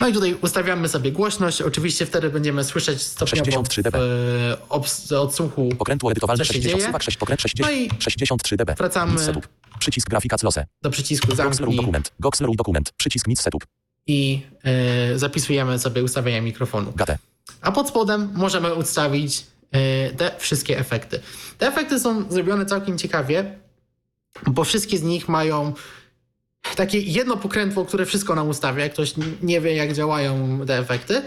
No 0.00 0.08
i 0.08 0.12
tutaj 0.12 0.34
ustawiamy 0.42 0.88
sobie 0.88 1.12
głośność. 1.12 1.62
Oczywiście 1.62 2.06
wtedy 2.06 2.30
będziemy 2.30 2.64
słyszeć 2.64 3.02
stopniowo 3.02 3.44
63 3.44 3.82
dB. 3.82 3.98
w, 3.98 4.02
e, 4.02 4.66
obs- 4.68 5.14
odsłuchu 5.16 5.68
Pokrętło 5.78 6.10
edytowalne 6.10 6.44
Co 6.44 6.44
się 6.44 6.52
60. 6.54 6.74
dzieje? 6.78 6.86
Suwak 6.86 7.02
6. 7.02 7.16
Pokręt 7.16 7.40
60. 7.40 7.70
No 7.70 7.76
i 7.78 7.88
63 7.98 8.56
dB. 8.56 8.74
wracamy-. 8.74 9.40
Przycisk 9.78 10.08
grafika 10.10 10.36
close. 10.36 10.66
do 10.82 10.90
przycisku 10.90 11.34
zamknij 11.34 11.76
dokument. 11.76 12.12
Goxler 12.20 12.50
dokument. 12.56 12.92
Przycisk 12.96 13.26
mix 13.28 13.42
setup. 13.42 13.64
i 14.06 14.42
e, 14.64 15.18
zapisujemy 15.18 15.78
sobie 15.78 16.02
ustawienia 16.02 16.40
mikrofonu. 16.42 16.92
Gate. 16.96 17.18
A 17.60 17.72
pod 17.72 17.88
spodem 17.88 18.30
możemy 18.34 18.74
ustawić 18.74 19.46
e, 19.72 20.10
te 20.10 20.34
wszystkie 20.38 20.78
efekty. 20.78 21.20
Te 21.58 21.68
efekty 21.68 22.00
są 22.00 22.32
zrobione 22.32 22.66
całkiem 22.66 22.98
ciekawie, 22.98 23.58
bo 24.46 24.64
wszystkie 24.64 24.98
z 24.98 25.02
nich 25.02 25.28
mają 25.28 25.72
takie 26.76 26.98
jedno 27.00 27.36
pokrętło, 27.36 27.84
które 27.84 28.06
wszystko 28.06 28.34
nam 28.34 28.48
ustawia. 28.48 28.84
Jak 28.84 28.92
ktoś 28.92 29.14
nie 29.42 29.60
wie, 29.60 29.74
jak 29.74 29.92
działają 29.92 30.60
te 30.66 30.78
efekty. 30.78 31.22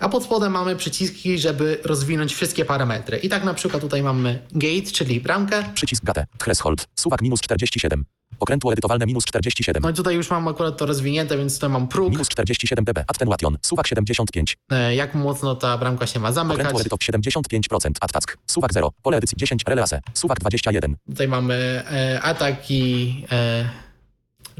A 0.00 0.08
pod 0.08 0.24
spodem 0.24 0.52
mamy 0.52 0.76
przyciski, 0.76 1.38
żeby 1.38 1.80
rozwinąć 1.84 2.34
wszystkie 2.34 2.64
parametry. 2.64 3.18
I 3.18 3.28
tak 3.28 3.44
na 3.44 3.54
przykład 3.54 3.82
tutaj 3.82 4.02
mamy 4.02 4.38
gate, 4.52 4.92
czyli 4.92 5.20
bramkę. 5.20 5.64
Przycisk 5.74 6.04
gate. 6.04 6.26
Threshold. 6.38 6.86
Suwak 6.96 7.22
minus 7.22 7.40
47. 7.40 8.04
Pokrętło 8.38 8.72
edytowalne 8.72 9.06
minus 9.06 9.24
47. 9.24 9.82
No 9.82 9.90
i 9.90 9.94
tutaj 9.94 10.14
już 10.14 10.30
mam 10.30 10.48
akurat 10.48 10.76
to 10.76 10.86
rozwinięte, 10.86 11.36
więc 11.38 11.54
tutaj 11.54 11.70
mam 11.70 11.88
próg, 11.88 12.10
Minus 12.10 12.28
47 12.28 12.84
dB. 12.84 12.98
Attenuation. 13.06 13.58
Suwak 13.62 13.86
75. 13.86 14.56
e, 14.72 14.94
jak 14.94 15.14
mocno 15.14 15.54
ta 15.54 15.78
bramka 15.78 16.06
się 16.06 16.20
ma 16.20 16.32
zamykać. 16.32 16.56
Pokrętło 16.56 16.80
edytow 16.80 17.00
75%. 17.00 17.90
Attack. 18.00 18.36
Suwak 18.46 18.72
0. 18.72 18.92
Pole 19.02 19.16
edycji 19.16 19.36
10. 19.38 19.62
Relase. 19.66 20.00
Suwak 20.14 20.40
21. 20.40 20.96
Tutaj 21.08 21.28
mamy 21.28 21.82
e, 21.90 22.20
atak 22.22 22.70
i 22.70 23.14
e, 23.32 23.68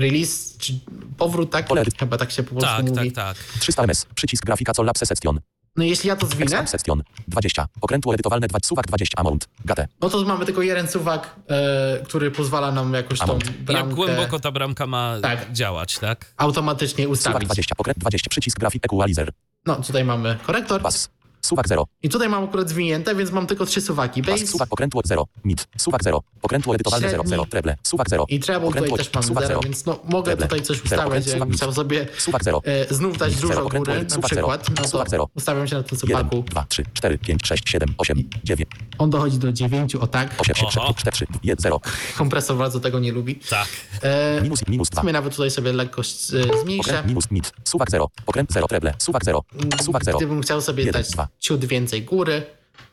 release, 0.00 0.58
czy 0.58 0.72
powrót, 1.18 1.50
tak? 1.50 1.66
Pole- 1.68 1.84
Chyba 1.98 2.18
tak 2.18 2.30
się 2.30 2.42
po 2.42 2.50
polsku 2.54 2.70
Tak, 2.76 2.86
mówi. 2.86 3.12
tak, 3.12 3.36
tak. 3.36 3.60
300 3.60 3.82
ms. 3.82 4.06
Przycisk 4.14 4.44
grafika 4.46 4.72
collapse 4.72 5.06
section. 5.06 5.40
No 5.76 5.84
jeśli 5.84 6.08
ja 6.08 6.16
to 6.16 6.26
zwinę, 6.26 6.44
Exam 6.44 6.66
section. 6.68 7.02
20. 7.28 7.66
Pokrętło 7.80 8.14
edytowalne 8.14 8.48
2. 8.48 8.58
Suwak 8.64 8.86
20. 8.86 9.18
Amount. 9.20 9.48
Gate. 9.64 9.88
no 10.00 10.10
to 10.10 10.24
mamy 10.24 10.46
tylko 10.46 10.62
jeden 10.62 10.88
suwak, 10.88 11.34
e, 11.48 12.00
który 12.04 12.30
pozwala 12.30 12.72
nam 12.72 12.94
jakoś 12.94 13.18
tą 13.18 13.24
Amount. 13.24 13.46
Jak 13.46 13.54
bramkę 13.56 13.94
głęboko 13.94 14.40
ta 14.40 14.52
bramka 14.52 14.86
ma 14.86 15.16
Tak. 15.22 15.52
działać, 15.52 15.98
tak? 15.98 16.34
automatycznie 16.36 17.04
Suwak 17.04 17.12
ustawić. 17.18 17.44
20. 17.48 17.74
Pokręt 17.74 17.98
20. 17.98 18.30
Przycisk 18.30 18.58
grafik 18.58 18.84
equalizer. 18.86 19.32
No 19.66 19.76
tutaj 19.76 20.04
mamy 20.04 20.38
korektor 20.46 20.82
Bas. 20.82 21.10
Suwak 21.42 21.68
0. 21.68 21.86
i 22.02 22.08
tutaj 22.08 22.28
mam 22.28 22.44
akurat 22.44 22.68
zwinięte, 22.68 23.14
więc 23.14 23.30
mam 23.30 23.46
tylko 23.46 23.66
trzy 23.66 23.80
suwaki. 23.80 24.22
Bas. 24.22 24.30
Base 24.40 24.46
Suwak 24.46 24.68
pokrętło 24.68 25.02
0. 25.04 25.26
Mid. 25.44 25.68
Suwak 25.78 26.02
0. 26.04 26.22
Pokrętło 26.40 26.74
edytowalne 26.74 27.08
0. 27.10 27.22
Średni. 27.22 27.30
0. 27.30 27.46
Treble. 27.46 27.76
Suwak 27.82 28.10
0. 28.10 28.24
i 28.28 28.40
treble 28.40 28.68
tutaj 28.68 28.82
Pokrętło- 28.82 28.96
też 28.98 29.12
mamy 29.14 29.26
suwak 29.26 29.44
0, 29.44 29.48
zero. 29.48 29.60
więc 29.60 29.86
no, 29.86 30.00
mogę 30.08 30.24
Treble. 30.24 30.46
tutaj 30.46 30.62
coś 30.62 30.76
Zero. 30.76 31.02
ustawiać, 31.02 31.30
suwak 31.30 31.48
chciał 31.50 31.72
sobie 31.72 32.06
Suwak 32.18 32.44
0. 32.44 32.62
e, 32.64 32.94
znów 32.94 33.18
dać 33.18 33.32
Zero. 33.32 33.48
dużo 33.48 33.66
edycji. 33.92 34.04
na 34.04 34.10
Suwak 34.10 34.30
zero. 34.30 34.48
przykład, 34.48 34.68
no 34.70 34.74
to 34.82 34.88
Suwak 34.88 35.10
zero. 35.10 35.28
ustawiam 35.34 35.68
się 35.68 35.76
na 35.76 35.82
tym 35.82 35.98
1, 36.02 36.08
suwaku. 36.18 36.42
2, 36.42 36.64
3, 36.68 36.84
4, 36.94 37.18
5, 37.18 37.46
6, 37.46 37.68
7, 37.70 37.94
8, 37.98 38.28
9, 38.44 38.68
On 38.98 39.10
dochodzi 39.10 39.38
do 39.38 39.52
9, 39.52 39.94
o 39.96 40.06
tak. 40.06 40.34
8, 40.38 40.54
3, 40.54 40.80
Oho. 40.80 40.94
4, 40.94 41.12
3, 41.12 41.26
1, 41.42 41.62
0. 41.62 41.80
Kompresor 42.18 42.56
bardzo 42.56 42.80
tego 42.80 42.98
nie 43.00 43.12
lubi. 43.12 43.36
Tak. 43.50 43.68
E, 44.02 44.40
Minus, 44.42 44.66
minus 44.68 44.88
w 44.88 44.90
2. 44.90 45.00
sumie 45.02 45.12
nawet 45.12 45.32
tutaj 45.34 45.50
sobie 45.50 45.72
lekkość 45.72 46.34
e, 46.34 46.60
zmniejszę. 46.62 46.84
Pokręt 46.88 47.06
minus 47.08 47.30
mid. 47.30 47.52
Suwak 47.64 47.90
0. 47.90 48.10
Pokręt 48.26 48.52
0. 48.52 48.68
Treble. 48.68 48.94
Suwak 48.98 49.24
0. 49.24 49.42
Suwak 49.82 50.04
0. 50.04 50.18
Gdybym 50.18 50.42
chciał 50.42 50.60
sobie 50.60 50.92
dać. 50.92 51.06
Ciut 51.38 51.64
więcej 51.64 52.02
góry, 52.02 52.42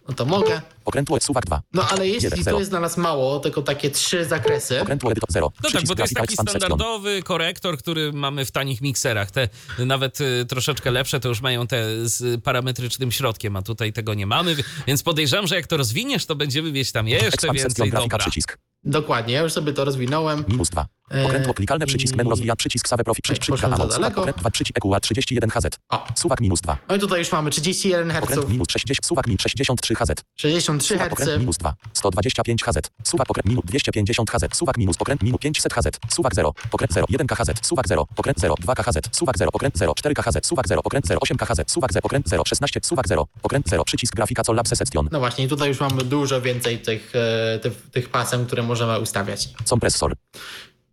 no 0.07 0.13
to 0.13 0.25
mogę. 0.25 0.61
Pokrętło 0.83 1.19
suwak 1.19 1.45
2. 1.45 1.61
No 1.73 1.87
ale 1.89 2.07
jeśli 2.07 2.23
Jeden, 2.23 2.39
to 2.39 2.43
zero. 2.43 2.59
jest 2.59 2.71
dla 2.71 2.79
nas 2.79 2.97
mało, 2.97 3.39
tylko 3.39 3.61
takie 3.61 3.91
trzy 3.91 4.25
zakresy, 4.25 4.79
Pokrętło 4.79 5.11
edytor 5.11 5.31
0. 5.31 5.51
No 5.63 5.69
tak, 5.71 5.85
bo 5.87 5.95
to 5.95 6.01
jest 6.01 6.13
taki 6.13 6.33
standardowy 6.33 7.23
korektor, 7.23 7.77
który 7.77 8.13
mamy 8.13 8.45
w 8.45 8.51
tanich 8.51 8.81
mikserach. 8.81 9.31
Te 9.31 9.49
nawet 9.79 10.21
y, 10.21 10.45
troszeczkę 10.45 10.91
lepsze 10.91 11.19
to 11.19 11.29
już 11.29 11.41
mają 11.41 11.67
te 11.67 12.09
z 12.09 12.43
parametrycznym 12.43 13.11
środkiem, 13.11 13.55
a 13.55 13.61
tutaj 13.61 13.93
tego 13.93 14.13
nie 14.13 14.27
mamy, 14.27 14.55
więc 14.87 15.03
podejrzewam, 15.03 15.47
że 15.47 15.55
jak 15.55 15.67
to 15.67 15.77
rozwiniesz, 15.77 16.25
to 16.25 16.35
będziemy 16.35 16.71
mieć 16.71 16.91
tam 16.91 17.07
jeszcze 17.07 17.51
więcej 17.53 17.91
dobra. 17.91 18.17
przycisk. 18.17 18.57
Dokładnie, 18.83 19.33
ja 19.33 19.41
już 19.41 19.53
sobie 19.53 19.73
to 19.73 19.85
rozwinąłem. 19.85 20.45
Minus 20.47 20.69
2. 20.69 20.85
E, 21.11 21.23
Pokrętło 21.23 21.53
klikalne 21.53 21.85
przycisk 21.85 22.15
menu 22.15 22.29
rozwija 22.29 22.55
przycisk 22.55 22.87
save 22.87 23.03
profil 23.03 23.21
przycisk 23.21 23.41
przycisk 23.41 23.61
za 23.61 23.67
amount. 23.67 23.93
Suwak 23.93 24.13
pokręt 24.13 24.37
2 24.37 24.49
przycisk 24.49 24.77
EQA 24.77 24.99
31 24.99 25.49
HZ. 25.49 25.79
O, 25.89 26.07
Suwak 26.15 26.41
minus 26.41 26.61
2. 26.61 26.77
no 26.89 26.95
i 26.95 26.99
tutaj 26.99 27.19
już 27.19 27.31
mamy 27.31 27.49
31 27.49 28.11
Pokręt 28.21 28.41
Hz, 28.41 28.49
minus 28.51 28.67
60. 28.69 29.05
Suwak 29.05 29.27
min 29.27 29.37
63 29.37 29.95
HZ. 29.95 30.23
63 30.35 30.93
Suwak 30.93 31.09
pokręt 31.09 31.29
Hz, 31.31 31.39
minus 31.39 31.57
2. 31.57 31.73
125 31.93 32.63
HZ. 32.63 32.77
Suwak 33.03 33.27
pokręt 33.27 33.45
minus 33.47 33.65
250 33.65 34.31
HZ. 34.31 34.57
Suwak 34.57 34.77
minus 34.77 34.97
pokręt 34.97 35.23
minus 35.23 35.39
500 35.39 35.73
HZ. 35.73 35.99
Suwak 36.09 36.35
0. 36.35 36.53
Pokręt 36.71 36.93
0. 36.93 37.05
1 37.09 37.27
KHZ. 37.27 37.65
Suwak 37.67 37.87
0. 37.87 38.05
Pokręt 38.15 38.39
0. 38.39 38.55
2 38.59 38.75
KHZ. 38.75 38.95
Suwak 39.11 39.37
0. 39.37 39.51
Pokręt 39.51 39.77
0. 39.77 39.93
4 39.95 40.15
KHZ. 40.15 40.45
Suwak 40.47 40.67
0. 40.67 40.81
Pokręt 40.83 41.07
0. 41.07 41.19
8 41.21 41.37
KHZ. 41.37 41.71
Suwak 41.71 41.93
0. 41.93 42.01
Pokręt 42.01 42.29
0. 42.29 42.43
16. 42.45 42.79
Suwak 42.83 43.07
0. 43.07 43.27
Pokręt 43.41 43.69
0. 43.69 43.83
Przycisk 43.83 44.15
grafika 44.15 44.43
collapse 44.43 44.75
section. 44.75 45.09
no 45.11 45.19
właśnie, 45.19 45.47
tutaj 45.47 45.69
już 45.69 45.79
mamy 45.79 46.03
dużo 46.03 46.41
więcej 46.41 46.79
tych, 46.79 47.13
e, 47.15 47.59
tych, 47.59 47.73
tych 47.91 48.09
pasem, 48.09 48.45
które 48.45 48.63
możemy 48.67 48.99
ustawiać. 48.99 49.49
Kompresor. 49.69 50.13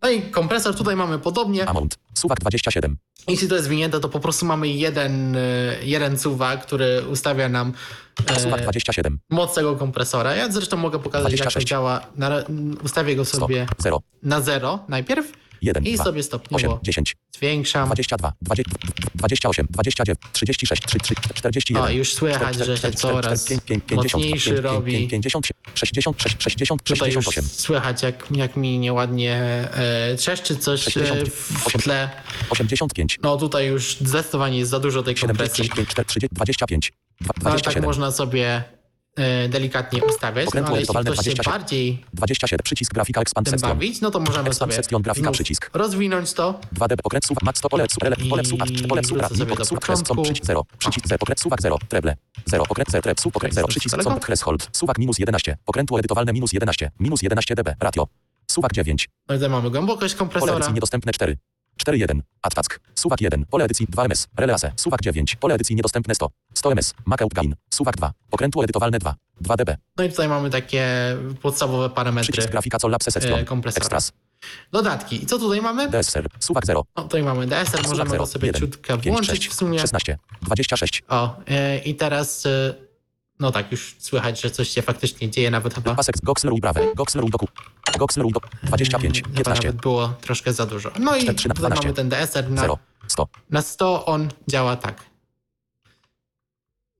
No 0.01 0.09
i 0.09 0.21
kompresor 0.21 0.75
tutaj 0.75 0.95
mamy 0.95 1.19
podobnie. 1.19 1.69
Amount. 1.69 1.97
Suwak 2.13 2.39
27. 2.39 2.97
Jeśli 3.27 3.47
to 3.47 3.55
jest 3.55 3.65
zwinięte, 3.65 3.99
to 3.99 4.09
po 4.09 4.19
prostu 4.19 4.45
mamy 4.45 4.67
jeden, 4.67 5.35
e, 5.35 5.39
jeden 5.83 6.19
suwak, 6.19 6.65
który 6.65 7.03
ustawia 7.11 7.49
nam 7.49 7.73
Suwak 8.37 8.59
e, 8.59 8.63
27. 8.63 9.19
moc 9.29 9.55
tego 9.55 9.75
kompresora. 9.75 10.35
Ja 10.35 10.51
zresztą 10.51 10.77
mogę 10.77 10.99
pokazać, 10.99 11.31
jak 11.31 11.39
to 11.39 11.43
26. 11.43 11.67
działa. 11.67 12.01
Na, 12.15 12.31
ustawię 12.83 13.15
go 13.15 13.25
Stop. 13.25 13.39
sobie 13.39 13.67
0. 13.79 14.01
na 14.23 14.41
zero 14.41 14.79
najpierw 14.87 15.31
1. 15.65 15.85
i 15.85 15.95
2. 15.95 16.03
sobie 16.03 16.19
8. 16.19 16.23
stopniowo 16.23 16.79
10. 16.83 17.15
zwiększam. 17.35 17.85
22, 17.85 18.33
20, 18.41 18.71
28, 19.15 19.67
29, 19.69 20.19
36, 20.33 20.81
3, 20.85 20.99
3, 20.99 21.15
41. 21.33 21.83
O, 21.83 21.89
już 21.89 22.13
słychać, 22.13 22.55
że 22.55 22.77
się 22.77 22.91
coraz 22.91 23.49
mocniejszy 23.91 24.61
robi. 24.61 25.07
50, 25.07 25.47
66, 25.73 26.35
60, 26.39 26.83
Tutaj 26.83 27.11
już 27.13 27.25
68. 27.25 27.43
słychać, 27.43 28.03
jak, 28.03 28.27
jak 28.31 28.55
mi 28.57 28.79
nieładnie 28.79 29.35
e, 29.73 30.15
trzeszczy 30.17 30.55
coś 30.55 30.87
e, 30.87 30.91
60, 30.91 31.29
w 31.29 31.83
tle. 31.83 32.09
85. 32.49 33.19
No 33.23 33.37
tutaj 33.37 33.67
już 33.67 33.97
zdecydowanie 34.01 34.57
jest 34.59 34.71
za 34.71 34.79
dużo 34.79 35.03
tej 35.03 35.15
kompresji. 35.15 35.63
75, 35.63 35.89
4, 35.89 36.05
30, 36.07 36.35
25. 36.35 36.91
Dwa- 37.21 37.33
No, 37.43 37.49
ale 37.51 37.61
tak 37.61 37.73
27. 37.73 37.83
można 37.83 38.11
sobie 38.11 38.47
e, 38.47 38.63
delikatnie 39.49 40.03
ustawiać. 40.03 40.45
No, 40.45 40.49
Okrętło 40.49 40.69
ale 40.71 40.79
jeśli 40.79 40.97
edytowalne 40.97 41.11
ktoś 41.11 41.25
się 41.25 41.31
27. 41.33 41.53
bardziej 41.61 42.05
27. 42.13 42.63
Przycisk 42.63 42.93
grafika 42.93 43.21
expand 43.21 43.49
tym 43.51 43.59
bawić, 43.59 44.01
no 44.01 44.11
to 44.11 44.19
możemy 44.19 44.47
Expand 44.47 44.71
sobie 44.73 44.83
section, 44.83 45.01
grafika, 45.01 45.31
przycisk. 45.31 45.69
rozwinąć 45.73 46.33
to. 46.33 46.59
2D 46.79 46.95
okręt 47.03 47.25
suwak 47.25 47.43
max 47.43 47.61
to 47.61 47.69
pole 47.69 47.85
su- 47.89 47.99
ele- 48.05 48.29
pole 48.29 48.45
suwak 48.45 48.69
pole 48.89 49.03
suwak 49.03 49.29
do 49.57 49.65
suwak 49.65 49.81
początku. 49.85 50.21
przycisk 50.23 50.45
0 50.45 50.65
przycisk 50.77 51.07
0 51.07 51.17
okręt 51.21 51.39
suwak 51.39 51.61
0 51.61 51.77
treble 51.89 52.15
0 52.45 52.65
okręt 52.69 52.91
0 52.91 53.01
treb 53.01 53.19
suwak 53.19 53.53
0 53.53 53.67
przycisk 53.67 53.91
daleko. 53.91 54.09
są 54.11 54.19
threshold 54.19 54.69
suwak 54.73 54.97
minus 54.97 55.19
11 55.19 55.57
okrętło 55.65 55.99
edytowalne 55.99 56.33
minus 56.33 56.53
11 56.53 56.91
minus 56.99 57.21
11 57.21 57.55
dB 57.55 57.75
ratio 57.79 58.07
suwak 58.51 58.73
9 58.73 59.09
No 59.29 59.35
i 59.35 59.37
tutaj 59.37 59.49
mamy 59.49 59.69
głębokość 59.71 60.13
pole 60.15 60.19
kompresora. 60.19 60.53
edycji 60.55 60.73
niedostępne 60.73 61.11
4 61.13 61.37
4.1 61.83 62.19
Adtask 62.41 62.79
suwak 62.95 63.21
1 63.21 63.45
pole 63.45 63.65
edycji 63.65 63.87
2 63.89 64.07
ms 64.07 64.27
relase 64.37 64.71
suwak 64.75 65.01
9 65.01 65.35
pole 65.35 65.55
edycji 65.55 65.75
niedostępne 65.75 66.15
100 66.15 66.29
100 66.53 66.71
ms 66.71 66.93
Mac 67.05 67.19
gain 67.33 67.55
suwak 67.69 67.95
2 67.97 68.11
okrętło 68.31 68.63
edytowalne 68.63 68.99
2 68.99 69.15
2 69.41 69.55
dB 69.57 69.77
No 69.97 70.03
i 70.03 70.09
tutaj 70.09 70.27
mamy 70.27 70.49
takie 70.49 70.87
podstawowe 71.41 71.89
parametry 71.89 72.31
przycisk 72.31 72.51
grafika 72.51 72.77
co 72.79 72.87
lapse 72.87 73.07
e, 73.07 73.11
section 73.11 73.45
kompresora. 73.45 73.81
extras 73.81 74.11
Dodatki. 74.71 75.23
I 75.23 75.25
co 75.25 75.39
tutaj 75.39 75.61
mamy? 75.61 75.89
DSR 75.89 76.27
suwak 76.39 76.65
0 76.65 76.85
No, 76.95 77.03
tutaj 77.03 77.23
mamy 77.23 77.47
DSR, 77.47 77.77
suwak 77.77 77.87
możemy 77.87 78.09
0 78.09 78.23
go 78.23 78.27
sobie 78.27 78.47
1 78.47 78.61
ciutkę 78.61 78.93
5 78.93 79.07
włączyć 79.07 79.29
6 79.43 79.47
w 79.47 79.53
sumie. 79.53 79.79
16 79.79 80.17
26 80.41 81.03
O, 81.07 81.35
e, 81.47 81.77
i 81.77 81.95
teraz, 81.95 82.45
e, 82.45 82.73
no 83.39 83.51
tak, 83.51 83.71
już 83.71 83.95
słychać, 83.99 84.41
że 84.41 84.51
coś 84.51 84.69
się 84.69 84.81
faktycznie 84.81 85.29
dzieje, 85.29 85.51
nawet 85.51 85.73
chyba, 85.73 85.95
Pasek 85.95 86.15
Goxler 86.23 86.53
i 86.53 86.61
Brave. 86.61 86.95
Goxler 86.95 87.29
doku. 87.29 87.47
Do 87.97 88.05
25, 88.63 89.21
chyba 89.21 89.35
15, 89.35 89.67
nawet 89.67 89.81
było 89.81 90.07
troszkę 90.21 90.53
za 90.53 90.65
dużo. 90.65 90.91
No 90.99 91.15
i 91.15 91.21
4, 91.21 91.37
3 91.37 91.49
na 91.49 91.55
tutaj 91.55 91.69
12. 91.69 91.87
mamy 91.87 91.95
ten 91.95 92.09
DSR 92.09 92.51
na, 92.51 92.61
0, 92.61 92.77
100, 93.07 93.27
na 93.49 93.61
100, 93.61 94.05
on 94.05 94.29
działa 94.47 94.75
tak. 94.75 95.15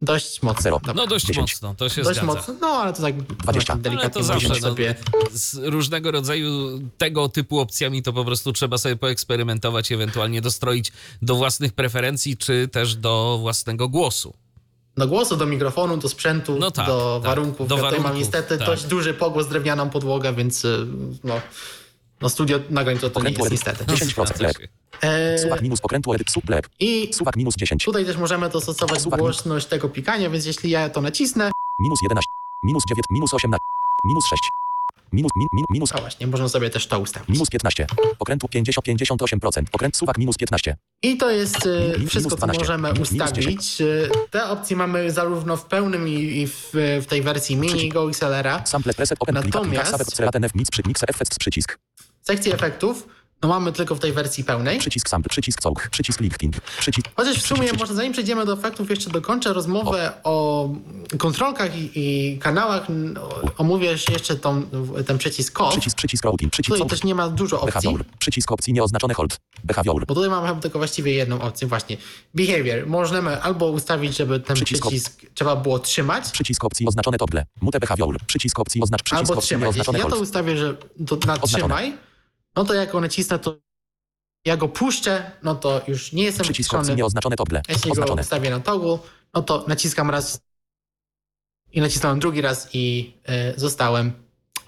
Dość 0.01 0.41
mocno. 0.41 0.61
Zero. 0.61 0.81
No 0.95 1.07
dość 1.07 1.25
10. 1.25 1.51
mocno, 1.53 1.75
to 1.75 1.89
się 1.89 2.01
Dość 2.03 2.19
zgadza. 2.19 2.33
mocno, 2.33 2.53
no 2.61 2.67
ale 2.67 2.93
to 2.93 3.01
tak 3.01 3.15
20. 3.21 3.51
właśnie 3.51 3.73
Ale 3.73 3.81
delikatnie 3.81 4.21
to 4.21 4.23
zawsze 4.23 4.49
no, 4.49 4.55
sobie... 4.55 4.95
z 5.31 5.55
różnego 5.55 6.11
rodzaju 6.11 6.79
tego 6.97 7.29
typu 7.29 7.59
opcjami 7.59 8.03
to 8.03 8.13
po 8.13 8.25
prostu 8.25 8.53
trzeba 8.53 8.77
sobie 8.77 8.95
poeksperymentować, 8.95 9.91
ewentualnie 9.91 10.41
dostroić 10.41 10.91
do 11.21 11.35
własnych 11.35 11.73
preferencji, 11.73 12.37
czy 12.37 12.67
też 12.67 12.95
do 12.95 13.37
własnego 13.41 13.89
głosu. 13.89 14.33
Do 14.97 15.07
głosu, 15.07 15.35
do 15.37 15.45
mikrofonu, 15.45 15.97
do 15.97 16.09
sprzętu, 16.09 16.55
No 16.59 16.71
tak, 16.71 16.87
do 16.87 17.19
tak. 17.23 17.29
warunków. 17.29 17.67
Do 17.67 17.75
ja 17.75 17.81
tutaj 17.81 17.93
mam 17.99 18.03
warunków, 18.03 18.19
niestety 18.19 18.57
tak. 18.57 18.67
dość 18.67 18.83
duży 18.85 19.13
pogłos, 19.13 19.47
drewnianą 19.47 19.89
podłogę, 19.89 20.33
więc 20.33 20.65
y, 20.65 20.87
no, 21.23 21.41
no 22.21 22.29
studio 22.29 22.59
nagrań 22.69 22.97
to, 22.97 23.09
to 23.09 23.21
nie 23.21 23.31
jest 23.31 23.51
niestety. 23.51 23.83
10% 23.93 24.11
Zgadza 24.11 24.33
lep. 24.47 24.57
E, 25.01 25.37
Suwak 25.37 25.61
minus 25.61 25.81
pokrętło 25.81 26.15
edyt 26.15 26.29
sub 26.31 26.49
lep. 26.49 26.69
I 26.79 27.13
Suwak 27.13 27.35
minus 27.35 27.55
10, 27.55 27.85
tutaj 27.85 28.05
też 28.05 28.17
możemy 28.17 28.49
dostosować 28.49 28.99
Suwak- 29.01 29.17
głośność 29.19 29.65
tego 29.67 29.89
pikania, 29.89 30.29
więc 30.29 30.45
jeśli 30.45 30.69
ja 30.69 30.89
to 30.89 31.01
nacisnę, 31.01 31.51
minus 31.79 31.99
11, 32.01 32.25
minus 32.63 32.83
9, 32.89 33.05
minus 33.11 33.33
18, 33.33 33.59
minus 34.05 34.25
6, 34.25 34.41
minus, 35.11 35.31
min, 35.37 35.47
min, 35.53 35.65
minus, 35.71 35.95
a 35.95 36.01
właśnie, 36.01 36.27
można 36.27 36.49
sobie 36.49 36.69
też 36.69 36.87
to 36.87 36.99
ustawić. 36.99 37.29
minus 37.29 37.49
15, 37.49 37.87
pokrętło 38.17 38.49
50, 38.49 38.87
58%, 38.87 39.63
pokręt 39.71 39.97
suwak 39.97 40.17
minus 40.17 40.37
15, 40.37 40.75
I 41.03 41.17
to 41.17 41.31
jest 41.31 41.65
y, 41.65 41.93
Minus 41.97 42.09
wszystko, 42.09 42.29
co 42.29 42.35
12, 42.37 42.59
możemy 42.59 42.91
ustawić. 43.01 43.81
Y, 43.81 44.09
Te 44.31 44.49
opcje 44.49 44.77
mamy 44.77 45.11
zarówno 45.11 45.57
w 45.57 45.65
pełnym 45.65 46.07
i, 46.07 46.13
i 46.13 46.47
w, 46.47 46.69
w 47.01 47.05
tej 47.05 47.21
wersji 47.21 47.55
mini 47.55 47.89
Go 47.89 48.09
XLR-a. 48.09 48.65
sample 48.65 48.93
preset 48.93 49.17
open 49.21 49.35
Natomiast- 49.35 51.37
przycisk, 51.39 51.79
Sekcję 52.21 52.53
efektów 52.53 53.07
no 53.43 53.49
mamy 53.49 53.71
tylko 53.71 53.95
w 53.95 53.99
tej 53.99 54.13
wersji 54.13 54.43
pełnej. 54.43 54.79
przycisk 54.79 55.09
sample, 55.09 55.29
przycisk 55.29 55.61
całk, 55.61 55.89
przycisk 55.89 56.21
lifting, 56.21 56.55
przycisk, 56.79 57.07
Chociaż 57.15 57.37
w 57.37 57.47
sumie, 57.47 57.73
może 57.79 57.93
zanim 57.95 58.13
przejdziemy 58.13 58.45
do 58.45 58.53
efektów, 58.53 58.89
jeszcze 58.89 59.09
dokończę 59.09 59.53
rozmowę 59.53 60.11
o 60.23 60.69
kontrolkach 61.17 61.77
i, 61.77 61.91
i 61.95 62.37
kanałach. 62.39 62.87
O- 63.21 63.51
Omówię 63.57 63.87
jeszcze 64.09 64.35
tą, 64.35 64.63
ten 65.07 65.17
przycisk 65.17 65.53
COF. 65.53 65.71
przycisk, 65.71 65.97
przycisk 65.97 66.23
routing, 66.25 66.51
przycisk 66.51 66.67
Tutaj 66.69 66.79
całk, 66.79 66.89
też 66.89 67.03
nie 67.03 67.15
ma 67.15 67.29
dużo 67.29 67.61
opcji, 67.61 67.73
behavior, 67.81 68.05
przycisk 68.19 68.51
opcji 68.51 68.73
nieoznaczone 68.73 69.13
hold, 69.13 69.39
behavior, 69.63 70.05
bo 70.05 70.15
tutaj 70.15 70.29
mamy 70.29 70.61
tylko 70.61 70.79
właściwie 70.79 71.13
jedną 71.13 71.41
opcję, 71.41 71.67
właśnie. 71.67 71.97
Behavior. 72.33 72.87
Możemy 72.87 73.41
albo 73.41 73.65
ustawić, 73.71 74.17
żeby 74.17 74.39
ten 74.39 74.55
Przycisk 74.55 74.83
op- 74.83 74.87
przycisk 74.87 75.21
trzeba 75.33 75.55
było 75.55 75.79
trzymać, 75.79 76.31
Przycisk 76.31 76.63
opcji 76.63 76.87
oznaczone 76.87 77.17
toggle. 77.17 77.45
Mute 77.61 77.79
behavior. 77.79 78.17
Przycisk 78.27 78.59
opcji 78.59 78.81
oznacz 78.81 79.03
przycisk 79.03 79.19
albo 79.29 79.33
opcji 79.33 79.47
trzymać. 79.47 79.67
Jeśli 79.67 79.77
nieoznaczone 79.77 79.99
ja 79.99 80.15
to 80.15 80.21
ustawię, 80.23 80.57
że 80.57 80.75
to 81.07 81.15
na 81.27 81.37
trzymaj, 81.37 81.93
no 82.55 82.65
to 82.65 82.73
jak 82.73 82.95
one 82.95 83.09
cisnę, 83.09 83.39
to 83.39 83.57
ja 84.45 84.57
go 84.57 84.67
puszczę, 84.67 85.31
no 85.43 85.55
to 85.55 85.81
już 85.87 86.13
nie 86.13 86.23
jestem 86.23 86.43
Przycisk 86.43 86.73
opcji 86.73 86.95
nieoznaczone 86.95 87.35
toggle. 87.35 87.61
Jeśli 87.69 87.83
go 87.83 87.91
Oznaczone. 87.91 88.21
ustawię 88.21 88.49
na 88.49 88.59
toggle, 88.59 88.97
no 89.33 89.41
to 89.43 89.65
naciskam 89.67 90.09
raz 90.09 90.39
i 91.71 91.81
nacisnąłem 91.81 92.19
drugi 92.19 92.41
raz 92.41 92.69
i 92.73 93.13
e, 93.25 93.59
zostałem 93.59 94.11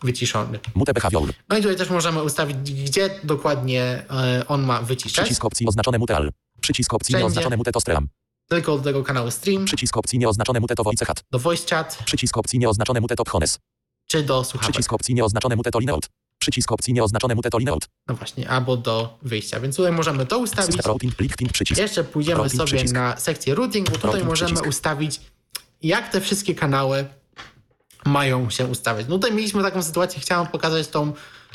wyciszony. 0.04 0.60
Mute 0.76 0.94
behavior. 0.94 1.30
No 1.50 1.58
i 1.58 1.62
tutaj 1.62 1.78
też 1.78 1.90
możemy 1.90 2.24
ustawić, 2.24 2.58
gdzie 2.84 3.20
dokładnie 3.24 3.82
e, 4.10 4.44
on 4.48 4.64
ma 4.64 4.82
wyciszać. 4.82 5.24
Przycisk 5.26 5.46
opcji 5.46 5.68
oznaczone 5.68 6.00
mute 6.00 6.16
al. 6.16 6.32
Przycisk 6.62 6.94
opcji 6.94 7.14
Wszędzie. 7.14 7.24
nieoznaczone 7.24 7.58
mute 7.58 7.72
to 7.72 7.80
stream. 7.80 8.08
Tylko 8.50 8.78
do 8.78 8.84
tego 8.84 9.04
kanału 9.04 9.32
stream, 9.32 9.66
Przycisk 9.66 9.98
opcji 9.98 10.20
nieoznaczone 10.20 10.60
mute 10.60 10.76
to 10.76 10.84
voice 10.84 11.06
chat. 11.06 11.24
do 11.32 11.40
voice 11.40 11.76
chat, 11.76 11.98
Przycisk 12.06 12.38
opcji 12.38 12.60
nieoznaczone 12.60 13.02
mute 13.02 13.16
to 13.16 13.24
phones. 13.26 13.60
czy 14.08 14.24
do 14.24 14.44
słuchawek. 14.44 14.72
Przycisk 14.74 14.94
opcji 14.94 15.16
nieoznaczone 15.16 15.56
mute 15.56 15.72
to 15.72 15.80
lineout. 15.80 16.10
Przycisk 16.48 16.72
opcji 16.72 16.94
nieoznaczone 16.94 17.36
mute 17.36 17.50
to 17.50 17.58
lineout. 17.58 17.88
No 18.08 18.16
właśnie, 18.16 18.50
albo 18.50 18.78
do 18.78 19.18
wyjścia. 19.22 19.60
Więc 19.60 19.76
tutaj 19.76 19.92
możemy 19.92 20.26
to 20.26 20.38
ustawić. 20.40 20.66
System 20.76 20.92
routing 20.92 21.20
lifting 21.20 21.52
przycisk. 21.54 21.82
Jeszcze 21.82 22.04
pójdziemy 22.04 22.38
Routing 22.38 22.58
sobie 22.58 22.66
przycisk. 22.66 22.94
na 22.94 23.18
sekcję 23.18 23.56
routing, 23.56 23.86
bo 23.90 23.96
tutaj 23.96 24.12
Routing 24.12 24.30
możemy 24.30 24.52
przycisk. 24.52 24.70
ustawić, 24.70 25.22
jak 25.84 26.10
te 26.12 26.22
wszystkie 26.22 26.56
kanały 26.56 27.06
mają 28.06 28.50
się 28.50 28.66
ustawiać. 28.66 29.06
No 29.10 29.16
tutaj 29.16 29.34
mieliśmy 29.34 29.62
taką 29.64 29.84
sytuację, 29.84 30.20
chciałem 30.22 30.48
pokazać 30.48 30.88
tą 30.88 31.14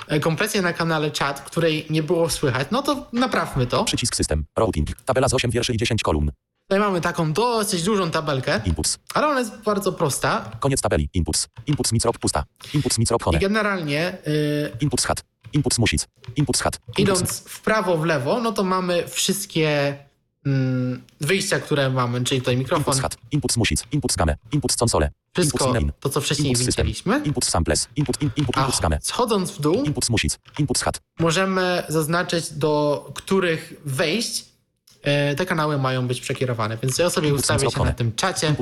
e, 0.09 0.21
kompresję 0.21 0.63
na 0.63 0.73
kanale 0.73 1.11
chat, 1.19 1.41
której 1.41 1.87
nie 1.91 2.03
było 2.03 2.31
słychać. 2.31 2.69
No 2.71 2.83
to 2.83 3.07
naprawmy 3.13 3.67
to. 3.67 3.85
Przycisk 3.85 4.17
system. 4.17 4.45
Routing. 4.59 4.89
Tabela 5.05 5.29
z 5.29 5.35
8 5.35 5.51
wierszy 5.51 5.73
i 5.75 5.77
10 5.77 6.03
kolumn. 6.03 6.31
Tutaj 6.73 6.81
mamy 6.87 7.01
taką 7.01 7.33
dosyć 7.33 7.83
dużą 7.83 8.11
tabelkę, 8.11 8.61
Inputs. 8.65 8.99
ale 9.15 9.29
ona 9.29 9.39
jest 9.39 9.57
bardzo 9.63 9.93
prosta 9.93 10.51
Koniec 10.61 10.81
tabeli. 10.81 11.09
Inputs. 11.15 11.49
Inputs 11.67 11.93
microp 11.93 12.19
pusta. 12.19 12.45
Inputs 12.75 12.99
microp 12.99 13.23
i 13.23 13.25
hone. 13.25 13.39
generalnie 13.39 14.19
y, 14.27 14.77
Inputs 14.81 15.05
hat. 15.07 15.25
Inputs 15.53 15.79
music. 15.79 16.07
Inputs 16.37 16.61
hat. 16.63 16.79
Inputs 16.89 16.99
idąc 16.99 17.39
w 17.49 17.61
prawo, 17.61 17.97
w 17.97 18.05
lewo, 18.05 18.41
no 18.41 18.53
to 18.53 18.65
mamy 18.65 19.09
wszystkie 19.09 19.97
mm, 20.47 21.03
wyjścia, 21.21 21.61
które 21.61 21.91
mamy, 21.91 22.25
czyli 22.25 22.41
tutaj 22.41 22.57
mikrofon, 22.57 22.81
Inputs 22.81 23.01
hat. 23.01 23.17
Inputs 23.31 23.57
music. 23.57 23.85
Inputs 23.93 24.17
game. 24.17 24.37
Inputs 24.53 24.77
console. 24.83 25.11
wszystko 25.35 25.75
to, 26.01 26.11
co 26.11 26.21
wcześniej 26.21 26.57
system. 26.57 26.87
widzieliśmy. 26.87 27.23
Inputs 27.25 27.49
samples. 27.49 27.89
Input, 27.97 28.23
in, 28.23 28.31
input, 28.37 28.57
A 28.57 28.61
inputs 28.61 28.81
game. 28.81 28.99
schodząc 29.03 29.51
w 29.51 29.61
dół, 29.61 29.85
Inputs 29.85 30.11
music. 30.11 30.39
Inputs 30.59 30.83
hat. 30.83 31.01
możemy 31.21 31.83
zaznaczyć, 31.89 32.51
do 32.53 33.11
których 33.15 33.75
wejść 33.85 34.52
te 35.37 35.47
kanały 35.47 35.79
mają 35.79 36.07
być 36.07 36.21
przekierowane. 36.21 36.79
Więc 36.83 36.99
ja 36.99 37.11
sobie 37.11 37.35
ustawię 37.35 37.71
się 37.71 37.85
na 37.85 37.93
tym 37.93 38.15
czacie. 38.15 38.55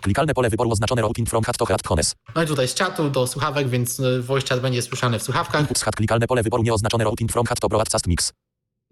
Klikalne 0.00 0.34
pole 0.34 0.50
wyboru 0.50 0.70
oznaczone 0.70 1.02
routing 1.02 1.28
from 1.30 1.44
hat 1.44 1.58
to 1.58 1.66
hat 1.66 1.86
hones. 1.86 2.14
No 2.34 2.42
i 2.42 2.46
tutaj 2.46 2.68
z 2.68 2.74
czatu 2.74 3.10
do 3.10 3.26
słuchawek, 3.26 3.68
więc 3.68 4.00
e, 4.00 4.20
voice 4.20 4.48
chat 4.48 4.60
będzie 4.60 4.82
słyszany 4.82 5.18
w 5.18 5.22
słuchawkach. 5.22 5.68
Hat. 5.84 5.96
Klikalne 5.96 6.26
pole 6.26 6.42
wyboru 6.42 6.62
nieoznaczone 6.62 7.04
routing 7.04 7.32
from 7.32 7.46
hat 7.46 7.60
to 7.60 7.68
broadcast 7.68 8.06
mix. 8.06 8.32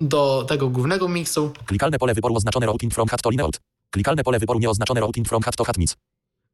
Do 0.01 0.45
tego 0.49 0.69
głównego 0.69 1.09
miksu. 1.09 1.53
Klikalne 1.67 1.99
pole 1.99 2.15
wyboru 2.15 2.37
oznaczone 2.37 2.67
routing 2.67 2.95
from 2.95 3.09
hat 3.09 3.23
to 3.23 3.31
lineout. 3.31 3.61
Klikalne 3.91 4.25
pole 4.25 4.39
wyboru 4.39 4.59
nieoznaczone 4.59 5.01
routing 5.01 5.29
from 5.29 5.43
hat 5.43 5.57
to 5.57 5.65
hat 5.65 5.79
mix. 5.79 5.97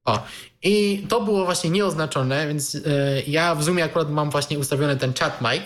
O, 0.05 0.23
i 0.63 1.07
to 1.09 1.21
było 1.21 1.45
właśnie 1.45 1.71
nieoznaczone, 1.71 2.49
więc 2.49 2.75
e, 2.75 2.81
ja 3.27 3.55
w 3.55 3.65
Zoomie 3.65 3.85
akurat 3.85 4.11
mam 4.11 4.31
właśnie 4.31 4.59
ustawiony 4.59 4.97
ten 4.97 5.13
chat 5.15 5.41
mic. 5.41 5.63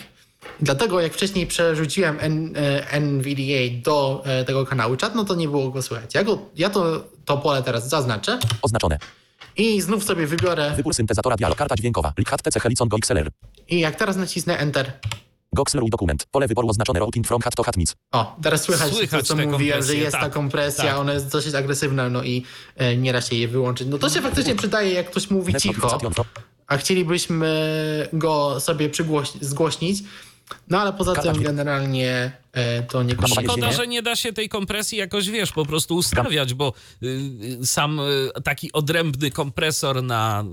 Dlatego 0.61 1.01
jak 1.01 1.13
wcześniej 1.15 1.47
przerzuciłem 1.47 2.17
N, 2.21 2.55
e, 2.57 2.91
NVDA 2.93 3.83
do 3.83 4.23
e, 4.25 4.45
tego 4.45 4.67
kanału 4.67 4.97
chat, 5.01 5.15
no 5.15 5.25
to 5.25 5.35
nie 5.35 5.49
było 5.49 5.71
go 5.71 5.83
słychać. 5.83 6.15
Ja, 6.15 6.25
go, 6.25 6.39
ja 6.57 6.71
to, 6.71 7.05
to 7.25 7.39
pole 7.39 7.63
teraz 7.63 7.89
zaznaczę 7.89 8.39
Oznaczone. 8.63 8.99
i 9.57 9.81
znów 9.81 10.05
sobie 10.05 10.27
wybiorę 10.27 10.73
Wybór 10.77 10.95
syntezatora 10.95 11.37
dialog. 11.37 11.59
Karta 11.59 11.75
dźwiękowa. 11.77 12.13
Lik 12.19 12.29
hat 12.29 12.43
TC 12.43 12.61
Helicon 12.61 12.89
Go 12.89 12.97
XLR. 12.97 13.31
i 13.69 13.81
jak 13.81 13.97
teraz 13.97 14.17
nacisnę 14.17 14.59
Enter, 14.59 14.93
Goxler 15.53 15.85
i 15.85 15.91
dokument. 15.91 16.27
Pole 16.31 16.49
wyboru 16.49 16.69
oznaczone 16.69 17.01
routing 17.01 17.27
from 17.27 17.41
hat 17.43 17.55
to 17.57 17.63
hat 17.63 17.77
mix. 17.77 17.95
o, 18.13 18.37
teraz 18.43 18.63
słychać, 18.63 18.93
Słychać 18.93 19.29
to, 19.29 19.37
co 19.37 19.47
mówiłem, 19.47 19.83
że 19.83 19.95
jest 19.95 20.13
ta 20.13 20.21
tak, 20.21 20.33
kompresja, 20.33 20.85
tak. 20.85 20.99
ona 20.99 21.13
jest 21.13 21.33
dosyć 21.33 21.55
agresywna, 21.55 22.09
no 22.09 22.23
i 22.23 22.45
e, 22.77 22.97
nie 22.97 23.13
da 23.13 23.21
się 23.21 23.37
jej 23.37 23.49
wyłączyć. 23.49 23.89
No 23.89 23.99
to 23.99 24.09
się 24.11 24.23
faktycznie 24.23 24.55
przydaje, 24.55 24.93
jak 24.93 25.11
ktoś 25.11 25.31
mówi 25.31 25.55
cicho, 25.55 25.99
a 26.67 26.77
chcielibyśmy 26.77 28.09
go 28.13 28.61
sobie 28.61 28.89
przygłoś- 28.91 29.39
zgłośnić, 29.41 30.03
No 30.69 30.81
ale 30.81 30.93
poza 30.93 31.15
tym 31.15 31.43
generalnie 31.43 32.33
e, 32.53 32.83
to 32.83 33.03
nie. 33.03 33.15
Szkoda, 33.45 33.73
że 33.73 33.87
nie 33.87 34.03
da 34.03 34.17
się 34.17 34.33
tej 34.33 34.49
kompresji 34.49 34.99
jakoś, 34.99 35.31
wiesz, 35.31 35.53
po 35.53 35.67
prostu 35.67 35.97
ustawiać, 35.97 36.55
bo 36.55 36.73
y, 37.03 37.07
y, 37.63 37.67
sam 37.67 38.01
y, 38.01 38.31
taki 38.45 38.73
odrębny 38.73 39.31
kompresor 39.31 40.03
na 40.03 40.45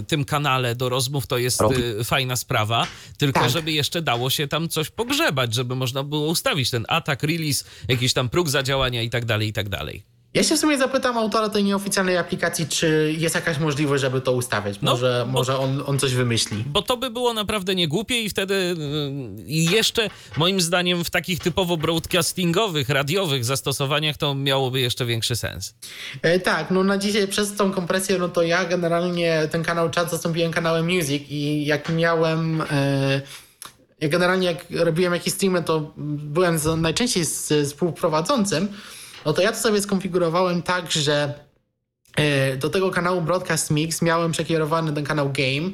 y, 0.00 0.04
tym 0.04 0.24
kanale 0.24 0.74
do 0.74 0.88
rozmów 0.88 1.26
to 1.26 1.38
jest 1.38 1.60
y, 2.00 2.04
fajna 2.04 2.36
sprawa, 2.36 2.86
tylko 3.18 3.40
Tak. 3.40 3.50
żeby 3.50 3.72
jeszcze 3.72 4.02
dało 4.02 4.30
się 4.30 4.48
tam 4.48 4.68
coś 4.68 4.90
pogrzebać, 4.90 5.54
żeby 5.54 5.76
można 5.76 6.02
było 6.02 6.26
ustawić 6.26 6.70
ten 6.70 6.84
atak, 6.88 7.22
release, 7.22 7.64
jakiś 7.88 8.12
tam 8.12 8.28
próg 8.28 8.48
zadziałania 8.48 9.02
i 9.02 9.10
tak 9.10 9.24
dalej, 9.24 9.48
i 9.48 9.52
tak 9.52 9.68
dalej. 9.68 10.19
Ja 10.34 10.42
się 10.44 10.56
w 10.56 10.58
sumie 10.58 10.78
zapytam 10.78 11.18
autora 11.18 11.48
tej 11.48 11.64
nieoficjalnej 11.64 12.16
aplikacji, 12.16 12.66
czy 12.66 13.14
jest 13.18 13.34
jakaś 13.34 13.58
możliwość, 13.58 14.00
żeby 14.00 14.20
to 14.20 14.32
ustawiać. 14.32 14.78
No, 14.82 14.90
Może, 14.90 15.22
bo- 15.26 15.32
może 15.32 15.58
on, 15.58 15.82
on 15.86 15.98
coś 15.98 16.14
wymyśli. 16.14 16.64
Bo 16.66 16.82
to 16.82 16.96
by 16.96 17.10
było 17.10 17.34
naprawdę 17.34 17.74
niegłupie 17.74 18.22
i 18.22 18.28
wtedy 18.30 18.54
y, 18.54 19.42
i 19.46 19.64
jeszcze 19.64 20.10
moim 20.36 20.60
zdaniem 20.60 21.04
w 21.04 21.10
takich 21.10 21.38
typowo 21.40 21.76
broadcastingowych, 21.76 22.88
radiowych 22.88 23.44
zastosowaniach 23.44 24.16
to 24.16 24.34
miałoby 24.34 24.80
jeszcze 24.80 25.06
większy 25.06 25.36
sens. 25.36 25.74
E, 26.22 26.40
tak, 26.40 26.70
no 26.70 26.84
na 26.84 26.98
dzisiaj 26.98 27.28
przez 27.28 27.56
tą 27.56 27.72
kompresję, 27.72 28.18
no 28.18 28.28
to 28.28 28.42
ja 28.42 28.64
generalnie 28.64 29.48
ten 29.50 29.62
kanał 29.62 29.90
chat 29.94 30.10
zastąpiłem 30.10 30.52
kanałem 30.52 30.86
music 30.94 31.22
i 31.30 31.66
jak 31.66 31.88
miałem... 31.88 32.60
E, 32.70 33.20
ja 34.00 34.08
generalnie 34.08 34.46
jak 34.46 34.64
robiłem 34.70 35.12
jakieś 35.12 35.34
streamy, 35.34 35.62
to 35.62 35.92
byłem 35.96 36.58
z, 36.58 36.80
najczęściej 36.80 37.24
z 37.24 37.52
współprowadzącym, 37.68 38.68
no 39.26 39.32
to 39.32 39.42
ja 39.42 39.52
to 39.52 39.58
sobie 39.58 39.82
skonfigurowałem 39.82 40.62
tak, 40.62 40.92
że 40.92 41.34
e, 42.16 42.56
do 42.56 42.70
tego 42.70 42.90
kanału 42.90 43.20
Broadcast 43.20 43.70
Mix 43.70 44.02
miałem 44.02 44.32
przekierowany 44.32 44.92
ten 44.92 45.04
kanał 45.04 45.32
Game, 45.32 45.70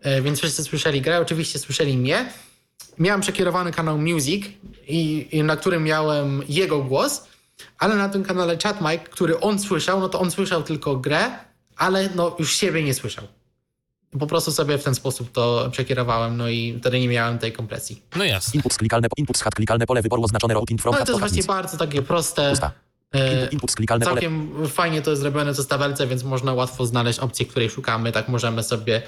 e, 0.00 0.22
więc 0.22 0.38
wszyscy 0.38 0.64
słyszeli 0.64 1.00
grę, 1.00 1.20
oczywiście 1.20 1.58
słyszeli 1.58 1.96
mnie. 1.96 2.32
Miałem 2.98 3.20
przekierowany 3.20 3.72
kanał 3.72 3.98
Music, 3.98 4.46
i, 4.88 5.28
i 5.32 5.42
na 5.42 5.56
którym 5.56 5.84
miałem 5.84 6.42
jego 6.48 6.82
głos, 6.82 7.26
ale 7.78 7.96
na 7.96 8.08
tym 8.08 8.24
kanale 8.24 8.58
Chat 8.62 8.80
Mic, 8.80 9.00
który 9.10 9.40
on 9.40 9.58
słyszał, 9.58 10.00
no 10.00 10.08
to 10.08 10.20
on 10.20 10.30
słyszał 10.30 10.62
tylko 10.62 10.96
grę, 10.96 11.30
ale 11.76 12.08
no 12.14 12.36
już 12.38 12.56
siebie 12.56 12.82
nie 12.82 12.94
słyszał. 12.94 13.24
Po 14.20 14.26
prostu 14.26 14.52
sobie 14.52 14.78
w 14.78 14.84
ten 14.84 14.94
sposób 14.94 15.32
to 15.32 15.68
przekierowałem, 15.72 16.36
no 16.36 16.48
i 16.48 16.78
wtedy 16.80 17.00
nie 17.00 17.08
miałem 17.08 17.38
tej 17.38 17.52
kompresji. 17.52 18.02
No 18.16 18.24
jasne. 18.24 18.52
Input 18.54 18.74
klikalne, 18.74 19.08
input 19.16 19.38
hat 19.38 19.54
klikalne 19.54 19.86
pole 19.86 20.02
wyboru 20.02 20.24
oznaczone 20.24 20.54
routing 20.54 20.82
from 20.82 20.94
No 20.98 21.04
to 21.04 21.12
jest 21.12 21.20
właśnie 21.20 21.42
bardzo 21.42 21.76
takie 21.76 22.02
proste. 22.02 22.50
Pusta. 22.50 22.72
E, 23.14 23.34
Input, 23.34 23.52
input 23.52 23.74
klikalne 23.74 24.04
pole. 24.04 24.14
Całkiem 24.14 24.68
fajnie 24.68 25.02
to 25.02 25.10
jest 25.10 25.22
zrobione 25.22 25.52
to 25.54 25.60
jest 25.60 25.70
tabelce, 25.70 26.06
więc 26.06 26.24
można 26.24 26.52
łatwo 26.52 26.86
znaleźć 26.86 27.18
opcję, 27.18 27.46
której 27.46 27.70
szukamy. 27.70 28.12
Tak 28.12 28.28
możemy 28.28 28.62
sobie 28.62 29.02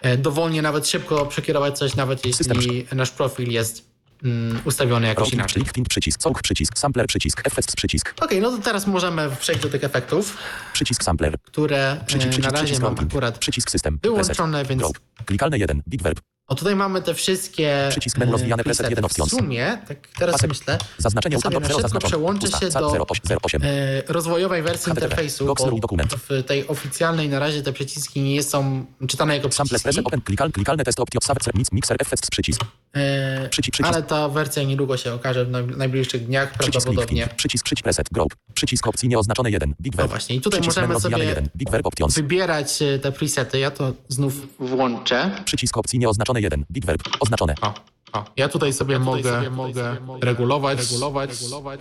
e, 0.00 0.16
dowolnie, 0.16 0.62
nawet 0.62 0.88
szybko 0.88 1.26
przekierować 1.26 1.78
coś, 1.78 1.94
nawet 1.96 2.22
System 2.34 2.56
jeśli 2.56 2.86
nasz 2.92 3.10
profil 3.10 3.50
jest 3.50 3.90
mm, 4.24 4.60
ustawiony 4.64 5.06
jakoś 5.06 5.20
Routing, 5.20 5.40
inaczej. 5.40 5.62
link, 5.76 5.88
przycisk, 5.88 6.22
soak 6.22 6.42
przycisk, 6.42 6.78
sampler 6.78 7.06
przycisk, 7.06 7.46
effects 7.46 7.76
przycisk, 7.76 8.14
Okej, 8.20 8.40
no 8.40 8.50
to 8.50 8.58
teraz 8.58 8.86
możemy 8.86 9.30
przejść 9.40 9.62
do 9.62 9.68
tych 9.68 9.84
efektów, 9.84 10.36
przycisk 10.72 11.04
sampler, 11.04 11.36
które 11.42 11.92
e, 11.92 12.04
przycisk, 12.06 12.24
na 12.26 12.30
przycisk, 12.30 12.52
razie 12.52 12.64
przycisk 12.64 12.82
mam 12.82 12.98
akurat 12.98 13.38
przycisk 13.38 13.70
system, 13.70 13.98
wyłączone, 14.02 14.58
reset, 14.58 14.68
więc 14.68 14.80
drop, 14.80 14.98
klikalne 15.24 15.58
1, 15.58 15.82
bit 15.88 16.02
verb, 16.02 16.20
o 16.50 16.54
tutaj 16.54 16.76
mamy 16.76 17.02
te 17.02 17.14
wszystkie 17.14 17.86
Przycisk 17.90 18.18
menu 18.18 18.32
rozwijane, 18.32 18.64
preset 18.64 18.76
presety. 18.86 18.92
jeden 18.92 19.02
W 19.02 19.06
options. 19.06 19.30
sumie, 19.30 19.78
tak 19.88 19.98
teraz 20.18 20.32
Pasek. 20.32 20.48
myślę, 20.50 20.78
zaznaczenie 20.98 21.38
sobie 21.40 21.60
na 21.60 21.66
0 21.68 21.80
szybko 21.88 21.98
przełączę 22.06 22.40
pusta, 22.40 22.58
się 22.60 22.70
za- 22.70 22.80
do 22.80 22.86
08, 23.08 23.38
08, 23.42 23.62
e, 23.64 24.02
rozwojowej 24.08 24.62
wersji 24.62 24.84
HTTP, 24.90 25.06
interfejsu, 25.06 25.46
Docs, 25.46 25.64
bo 25.64 25.78
dokument. 25.78 26.14
w 26.28 26.44
tej 26.46 26.68
oficjalnej 26.68 27.28
na 27.28 27.38
razie 27.38 27.62
te 27.62 27.72
przyciski 27.72 28.20
nie 28.20 28.42
są 28.42 28.84
czytane 29.08 29.36
jako 29.36 29.52
sample 29.52 29.64
przyciski. 29.78 29.82
preset 29.84 30.06
open, 30.06 30.20
klikal, 30.20 30.52
klikalne 30.52 30.84
test 30.84 30.98
savet, 31.22 31.54
mix, 31.54 31.72
mixer, 31.72 31.96
effects 32.00 32.30
przycisk, 32.30 32.60
E, 32.94 33.48
Przycisk, 33.48 33.72
przycisk. 33.72 33.94
Ale 33.94 34.02
ta 34.02 34.28
wersja 34.28 34.62
niedługo 34.62 34.96
się 34.96 35.14
okaże 35.14 35.44
w 35.44 35.50
naj- 35.50 35.76
najbliższych 35.76 36.26
dniach 36.26 36.58
przycisk, 36.58 36.72
prawdopodobnie. 36.72 37.22
link, 37.22 37.34
przycisk, 37.34 37.64
przycisk, 37.64 37.84
preset, 37.84 38.06
group, 38.12 38.36
przycisk 38.54 38.86
opcji 38.86 39.08
nieoznaczone 39.08 39.50
1, 39.50 39.74
bit 39.80 39.96
verb, 39.96 40.10
właśnie, 40.10 40.36
i 40.36 40.40
tutaj 40.40 40.60
przycisk 40.60 40.76
możemy 40.80 41.00
sobie 41.00 41.24
1, 41.24 41.48
bit 41.56 41.70
verb 41.70 41.86
options, 41.86 42.14
Wybierać 42.14 42.82
e, 42.82 42.98
te 42.98 43.12
presety. 43.12 43.58
Ja 43.58 43.70
to 43.70 43.92
znów 44.08 44.34
włączę. 44.58 45.30
przycisk 45.44 45.76
opcji 45.76 45.98
nieoznaczone 45.98 46.39
1, 46.42 46.64
bit 46.70 46.86
verb, 46.86 47.02
oznaczone, 47.20 47.54
O, 47.62 47.74
o. 48.12 48.24
Ja 48.36 48.48
tutaj 48.48 48.72
sobie 48.72 48.98
mogę, 48.98 49.50
mogę 49.50 49.96
regulować, 50.22 50.78
regulować, 50.78 51.30
regulować. 51.30 51.80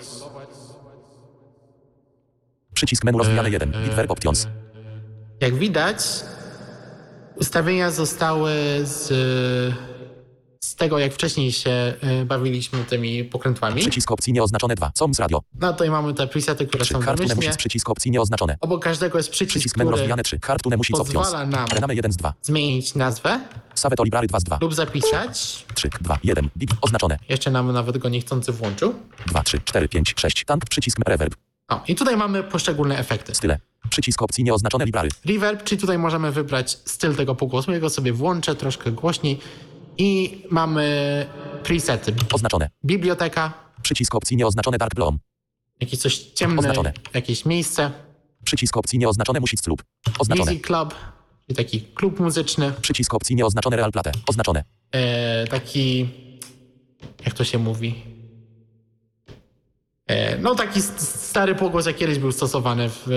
przycisk 2.74 3.04
menu 3.04 3.18
rozwijane 3.18 3.50
1, 3.50 3.72
bit 3.72 3.94
verb 3.94 4.12
options, 4.12 4.48
Jak 5.42 5.56
widać, 5.56 5.98
ustawienia 7.36 7.92
zostały 7.92 8.52
z, 8.84 9.08
z 10.60 10.76
tego, 10.76 11.00
jak 11.00 11.14
wcześniej 11.14 11.52
się 11.52 11.70
e, 12.02 12.26
bawiliśmy 12.26 12.84
tymi 12.86 13.24
pokrętłami. 13.24 13.82
przycisk 13.82 14.12
opcji 14.12 14.34
nieoznaczone 14.34 14.76
2, 14.76 14.92
COMS 15.00 15.20
radio, 15.20 15.42
No 15.60 15.74
tutaj 15.74 15.90
mamy 15.90 16.14
te 16.14 16.28
presety, 16.28 16.66
które 16.68 16.86
są 16.86 17.02
domyślnie. 17.02 17.36
music, 17.36 17.58
przycisk 17.58 17.90
opcji 17.90 18.12
nieoznaczone. 18.12 18.58
Obok 18.62 18.84
każdego 18.84 19.18
jest 19.18 19.30
przycisk, 19.30 19.52
Przycisk 19.52 19.76
który 19.76 19.90
rozwijane 19.92 20.24
3. 20.24 20.40
Hard 20.44 20.66
music 20.66 21.00
options. 21.00 21.14
pozwala 21.26 21.46
nam 21.46 21.68
Rename 21.74 21.96
1 21.96 22.12
z 22.12 22.18
2. 22.18 22.34
zmienić 22.42 22.96
nazwę 22.96 23.40
Saveto 23.76 24.04
library 24.04 24.28
2 24.28 24.40
z 24.40 24.44
2. 24.44 24.58
lub 24.62 24.74
zapisać. 24.74 25.66
3, 25.76 25.90
2, 26.02 26.18
1. 26.24 26.50
Bit 26.58 26.72
oznaczone. 26.82 27.20
Jeszcze 27.30 27.52
nam 27.52 27.72
nawet 27.74 27.98
go 27.98 28.10
niechcący 28.10 28.52
włączył. 28.52 28.94
2, 29.28 29.44
3, 29.44 29.60
4, 29.66 29.90
5, 29.90 30.14
6. 30.18 30.46
Tank 30.46 30.66
przycisk 30.66 30.98
reverb. 31.08 31.36
O, 31.70 31.84
i 31.88 31.96
tutaj 31.96 32.18
mamy 32.18 32.44
poszczególne 32.44 32.98
efekty. 32.98 33.36
Style. 33.36 33.60
Przycisk 33.90 34.22
opcji 34.22 34.44
nieoznaczone 34.44 34.86
library. 34.86 35.10
Reverb, 35.26 35.64
czyli 35.64 35.82
tutaj 35.82 35.98
możemy 35.98 36.32
wybrać 36.32 36.72
styl 36.86 37.16
tego 37.16 37.36
pogłosu. 37.36 37.72
Ja 37.72 37.80
go 37.80 37.90
sobie 37.90 38.14
włączę 38.14 38.56
troszkę 38.56 38.92
głośniej. 38.92 39.40
I 40.02 40.42
mamy 40.50 41.26
presety. 41.64 42.14
Oznaczone. 42.34 42.70
Biblioteka, 42.86 43.54
Przycisk 43.82 44.16
opcji 44.16 44.38
nieoznaczone 44.38 44.78
dark 44.78 44.96
bloom. 44.96 45.20
jakieś 45.82 46.00
coś 46.00 46.18
ciemne, 46.18 46.60
Oznaczone. 46.60 46.94
jakieś 47.14 47.46
miejsce. 47.46 47.92
Przycisk 48.44 48.78
opcji 48.78 49.00
nieoznaczone 49.00 49.40
music 49.40 49.68
lub. 49.68 49.84
Oznaczone. 50.20 50.52
Music 50.52 50.66
Club, 50.66 50.96
i 51.48 51.54
taki 51.56 51.82
klub 51.82 52.20
muzyczny. 52.20 52.72
Przycisk 52.82 53.14
opcji 53.14 53.36
nieoznaczone 53.36 53.78
real 53.78 53.92
plate. 53.92 54.12
Oznaczone. 54.28 54.64
E, 54.92 55.48
taki, 55.48 56.10
jak 57.26 57.34
to 57.34 57.44
się 57.44 57.58
mówi? 57.58 57.96
E, 60.08 60.38
no 60.38 60.56
taki 60.56 60.82
st- 60.82 61.02
stary 61.02 61.56
pogłos, 61.56 61.86
jak 61.86 61.96
kiedyś 61.98 62.20
był 62.20 62.32
stosowany 62.32 62.90
w, 62.90 63.08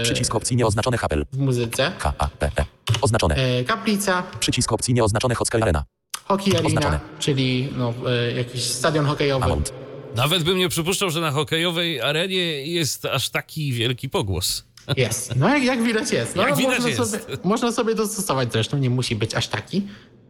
e, 0.00 0.02
Przycisk 0.02 0.34
opcji 0.34 0.56
nieoznaczone 0.56 0.96
hapel. 0.98 1.26
w 1.32 1.38
muzyce. 1.38 1.92
K, 1.98 2.12
A, 2.18 2.28
P, 2.28 2.50
E. 2.58 2.64
Oznaczone. 3.00 3.34
E, 3.34 3.64
kaplica, 3.64 4.22
Przycisk 4.40 4.72
opcji 4.72 4.94
nieoznaczone 4.94 5.34
hockey 5.34 5.62
arena. 5.62 5.84
Hockey 6.28 6.52
arena, 6.52 6.66
Oznaczone. 6.66 7.00
czyli 7.18 7.68
no, 7.76 7.94
e, 8.06 8.32
jakiś 8.32 8.62
stadion 8.64 9.06
hokejowy. 9.06 9.44
Amount. 9.44 9.72
Nawet 10.16 10.42
bym 10.42 10.58
nie 10.58 10.68
przypuszczał, 10.68 11.10
że 11.10 11.20
na 11.20 11.30
hokejowej 11.30 12.00
arenie 12.00 12.66
jest 12.66 13.04
aż 13.04 13.28
taki 13.28 13.72
wielki 13.72 14.08
pogłos. 14.08 14.64
Jest. 14.96 15.36
No 15.36 15.48
jak, 15.48 15.62
jak 15.64 15.82
widać 15.82 16.10
jest. 16.12 16.36
No, 16.36 16.42
Jak 16.48 16.56
widać 16.56 16.74
można, 16.74 16.88
jest. 16.88 17.10
Sobie, 17.10 17.24
można 17.44 17.72
sobie 17.72 17.94
dostosować 17.94 18.52
zresztą, 18.52 18.78
nie 18.78 18.90
musi 18.90 19.16
być 19.16 19.34
aż 19.34 19.48
taki. 19.48 19.82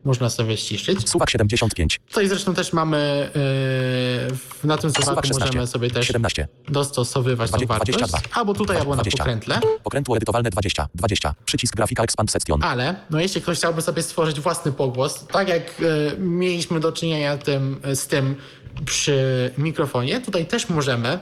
Można 0.05 0.31
sobie 0.31 0.57
ściszyć. 0.57 1.09
Suwak 1.11 1.31
75. 1.31 2.01
Tutaj 2.09 2.29
zresztą 2.29 2.55
też 2.55 2.73
mamy 2.73 3.31
w- 3.35 4.65
na 4.65 4.79
tym 4.79 4.91
Suwak 4.91 5.05
suwaku 5.05 5.29
16. 5.29 5.47
możemy 5.47 5.67
sobie 5.67 5.91
też 5.91 6.07
17. 6.07 6.49
dostosowywać 6.69 7.51
tą 7.51 7.57
20, 7.57 7.75
wartość. 7.75 7.99
22. 7.99 8.41
Albo 8.41 8.55
tutaj, 8.55 8.77
albo 8.77 8.91
na 8.91 9.03
20. 9.03 9.19
pokrętle. 9.19 9.61
Pokrętło 9.83 10.17
edytowalne 10.17 10.51
20. 10.51 10.89
20. 10.95 11.35
Przycisk 11.45 11.77
grafika 11.77 12.03
expand 12.03 12.31
section. 12.31 12.63
Ale 12.63 12.95
no 13.11 13.21
jeśli 13.21 13.43
ktoś 13.43 13.59
chciałby 13.59 13.83
sobie 13.83 14.03
stworzyć 14.03 14.41
własny 14.41 14.73
pogłos, 14.73 15.27
tak 15.33 15.49
jak 15.49 15.63
e, 15.63 16.19
mieliśmy 16.19 16.81
do 16.81 16.93
czynienia 16.93 17.39
tym, 17.39 17.81
z 17.95 18.07
tym 18.07 18.37
przy 18.85 19.51
mikrofonie, 19.59 20.21
tutaj 20.21 20.47
też 20.47 20.69
możemy 20.69 21.19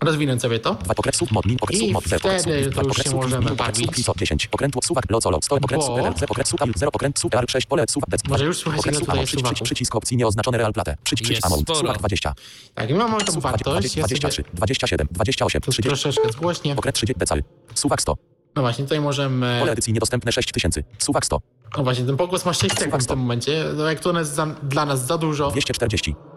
rozwinąć 0.00 0.42
sobie 0.42 0.58
to. 0.58 0.74
Dwa 0.74 0.94
pokresów 0.94 1.30
mod, 1.30 1.46
min 1.46 1.56
pokresów 1.58 1.90
mod, 1.90 2.04
zer 2.04 2.20
pokresów, 2.20 2.52
dwa 2.70 2.82
pokresów, 2.82 3.14
możemy 3.14 3.46
pokresów, 3.48 3.56
bawić. 3.86 3.98
ISO 3.98 4.12
10, 4.16 4.46
pokrętło, 4.46 4.82
suwak, 4.82 5.10
locolo, 5.10 5.38
sto 5.42 5.60
pokresów, 5.60 5.88
Bo- 5.88 5.94
PRL, 5.96 6.14
ze 6.18 6.26
pokresów, 6.26 6.62
al, 6.62 6.68
zero 6.76 6.90
pokręt, 6.90 7.18
super, 7.18 7.44
6, 7.50 7.66
pole, 7.66 7.84
suwak, 7.90 8.10
dec, 8.10 8.20
Może 8.28 8.44
już 8.44 8.56
słychać, 8.58 8.86
ile 8.86 9.00
tutaj 9.00 9.20
jest 9.20 9.32
suwaków. 9.32 9.60
przycisk 9.62 9.94
opcji 9.96 10.16
nieoznaczone 10.16 10.58
real 10.58 10.72
plate, 10.72 10.96
przycisk, 11.04 11.24
przycisk 11.26 11.46
amount, 11.46 11.68
suwak 11.78 11.98
20, 11.98 12.34
Tak, 12.74 12.90
i 12.90 12.94
mamy 12.94 13.24
tą 13.24 13.40
wartość. 13.40 13.96
Ja 13.96 14.02
23, 14.02 14.36
sobie 14.42 14.48
27, 14.54 15.08
28, 15.10 15.60
tu 15.62 15.70
30, 15.72 15.88
troszeczkę 15.88 16.32
zgłośnię. 16.32 16.74
pokręt 16.74 16.96
30 16.96 17.18
decal, 17.18 17.42
suwak 17.74 18.02
100, 18.02 18.16
No 18.56 18.62
właśnie, 18.62 18.84
tutaj 18.84 19.00
możemy... 19.00 19.56
pole 19.60 19.72
edycji 19.72 19.92
niedostępne 19.92 20.32
6000, 20.32 20.82
suwak 20.98 21.24
100, 21.26 21.40
No 21.76 21.84
właśnie, 21.84 22.04
ten 22.04 22.16
pogłos 22.16 22.44
ma 22.44 22.52
6 22.52 22.78
sekund 22.78 23.02
w 23.04 23.06
tym 23.06 23.18
momencie. 23.18 23.64
No 23.76 23.84
jak 23.90 24.00
to 24.00 24.18
jest 24.18 24.40
dla 24.62 24.86
nas 24.86 25.06
za 25.06 25.18
dużo, 25.18 25.50
240, 25.50 26.14
to 26.14 26.27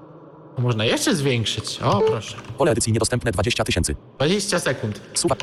można 0.61 0.85
jeszcze 0.85 1.15
zwiększyć. 1.15 1.79
O, 1.83 2.01
proszę. 2.01 2.35
pole 2.57 2.71
edycji 2.71 2.93
niedostępne 2.93 3.31
20 3.31 3.63
tysięcy, 3.63 3.95
20 4.17 4.59
sekund. 4.59 5.01
suwak 5.13 5.39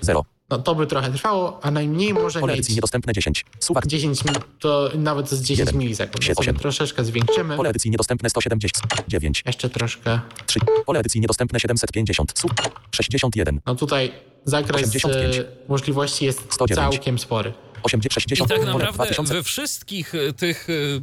0, 0.00 0.24
No 0.50 0.58
to 0.58 0.74
by 0.74 0.86
trochę 0.86 1.12
trwało, 1.12 1.60
a 1.62 1.70
najmniej 1.70 2.14
może 2.14 2.40
pole 2.40 2.52
mieć 2.52 2.58
edycji 2.58 2.74
niedostępne 2.74 3.12
10, 3.12 3.44
suwak 3.60 3.86
10 3.86 4.24
minut, 4.24 4.44
to 4.60 4.90
nawet 4.94 5.30
z 5.30 5.42
10 5.42 5.58
Jeden, 5.58 5.78
milisekund. 5.80 6.24
siedem, 6.24 6.34
No 6.38 6.42
sobie 6.42 6.50
osiem. 6.50 6.60
troszeczkę 6.60 7.04
zwiększymy. 7.04 7.56
pole 7.56 7.70
edycji 7.70 7.90
niedostępne 7.90 8.30
170, 8.30 8.84
9, 9.08 9.42
Jeszcze 9.46 9.70
troszkę. 9.70 10.20
3, 10.46 10.60
pole 10.86 11.00
edycji 11.00 11.20
niedostępne 11.20 11.60
750, 11.60 12.32
suwak 12.38 12.70
61, 12.94 13.60
No 13.66 13.74
tutaj 13.74 14.12
zakres 14.44 14.82
85. 14.82 15.36
e, 15.36 15.44
możliwości 15.68 16.24
jest 16.24 16.40
109. 16.50 16.94
całkiem 16.94 17.18
spory. 17.18 17.52
80, 17.82 18.16
I 18.16 18.20
60, 18.20 18.50
tak 18.50 18.66
naprawdę 18.66 18.92
2000. 18.92 19.34
we 19.34 19.42
wszystkich 19.42 20.14
y, 20.14 20.32
tych 20.32 20.68
y, 20.68 20.72
y, 20.72 21.00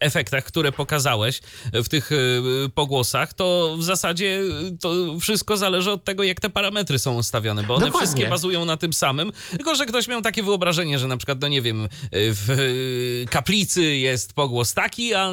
efektach, 0.00 0.44
które 0.44 0.72
pokazałeś 0.72 1.40
w 1.72 1.88
tych 1.88 2.10
pogłosach, 2.74 3.34
to 3.34 3.76
w 3.78 3.82
zasadzie 3.82 4.42
to 4.80 4.94
wszystko 5.20 5.56
zależy 5.56 5.90
od 5.92 6.04
tego, 6.04 6.22
jak 6.22 6.40
te 6.40 6.50
parametry 6.50 6.98
są 6.98 7.14
ustawione, 7.14 7.62
bo 7.62 7.74
one 7.74 7.86
Dokładnie. 7.86 8.06
wszystkie 8.06 8.30
bazują 8.30 8.64
na 8.64 8.76
tym 8.76 8.92
samym, 8.92 9.32
tylko 9.50 9.74
że 9.74 9.86
ktoś 9.86 10.08
miał 10.08 10.22
takie 10.22 10.42
wyobrażenie, 10.42 10.98
że 10.98 11.08
na 11.08 11.16
przykład, 11.16 11.40
no 11.40 11.48
nie 11.48 11.62
wiem, 11.62 11.88
w 12.12 13.24
kaplicy 13.30 13.82
jest 13.96 14.32
pogłos 14.32 14.74
taki, 14.74 15.14
a 15.14 15.32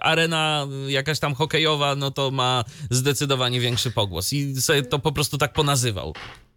arena 0.00 0.66
jakaś 0.88 1.18
tam 1.18 1.34
hokejowa, 1.34 1.96
no 1.96 2.10
to 2.10 2.30
ma 2.30 2.64
zdecydowanie 2.90 3.60
większy 3.60 3.90
pogłos 3.90 4.32
i 4.32 4.60
sobie 4.60 4.82
to 4.82 4.98
po 4.98 5.12
prostu 5.12 5.38
tak 5.38 5.52
ponazywał. 5.52 6.14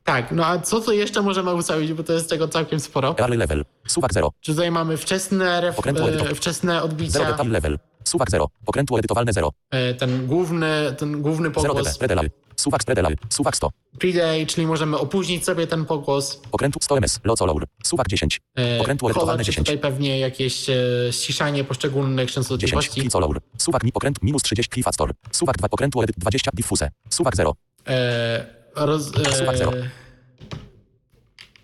Tak, 0.09 0.31
no 0.31 0.45
a 0.45 0.59
co 0.59 0.81
tu 0.81 0.91
jeszcze 0.91 1.21
możemy 1.21 1.53
ustawić, 1.53 1.93
bo 1.93 2.03
to 2.03 2.13
jest 2.13 2.29
tego 2.29 2.47
całkiem 2.47 2.79
sporo. 2.79 3.15
Early 3.19 3.37
level. 3.37 3.65
Suwak 3.87 4.13
0. 4.13 4.31
Czy 4.41 4.51
tutaj 4.51 4.71
mamy 4.71 4.97
wczesne, 4.97 5.61
ref, 5.61 5.87
e, 5.87 6.35
wczesne 6.35 6.73
0 6.73 6.85
odbicia, 6.85 7.25
detail 7.25 7.49
level. 7.51 7.79
Suwak 8.03 8.31
0. 8.31 8.47
Okrętu 8.65 8.97
edytowalne 8.97 9.33
0. 9.33 9.51
e, 9.71 9.93
ten 9.93 10.27
główny, 10.27 10.95
ten 10.97 11.21
główny 11.21 11.49
0 11.49 11.61
pogłos, 11.61 11.87
dB. 11.93 11.99
Predelal. 11.99 12.29
Suwak 12.55 12.81
spredelal. 12.81 13.15
Suwak 13.29 13.55
100. 13.55 13.69
pre-day, 13.99 14.45
czyli 14.45 14.67
możemy 14.67 14.97
opóźnić 14.97 15.45
sobie 15.45 15.67
ten 15.67 15.85
pogłos. 15.85 16.41
Okrętu 16.51 16.79
100 16.81 16.97
ms. 16.97 17.19
Locolour. 17.23 17.65
Suwak 17.83 18.07
10. 18.07 18.41
E, 18.59 18.81
Okrętu 18.81 19.01
kolor, 19.01 19.11
edytowalne 19.11 19.43
czy 19.43 19.51
10. 19.51 19.67
tutaj 19.67 19.91
pewnie 19.91 20.19
jakieś 20.19 20.69
e, 20.69 20.75
ściszanie 21.11 21.63
poszczególnych 21.63 22.27
10. 22.27 22.33
częstotliwości. 22.35 23.01
Klicolour. 23.01 23.39
Suwak 23.57 23.83
mi 23.83 23.91
okręt 23.93 24.23
minus 24.23 24.43
30 24.43 24.71
Clifastor. 24.73 25.11
Suwak 25.31 25.57
2 25.57 25.67
okrętu 25.71 26.01
edyt 26.01 26.15
20 26.17 26.51
Diffuse. 26.53 26.91
Suwak 27.09 27.35
0. 27.35 27.53
E, 27.87 28.58
roz, 28.75 29.11
e, 29.17 29.89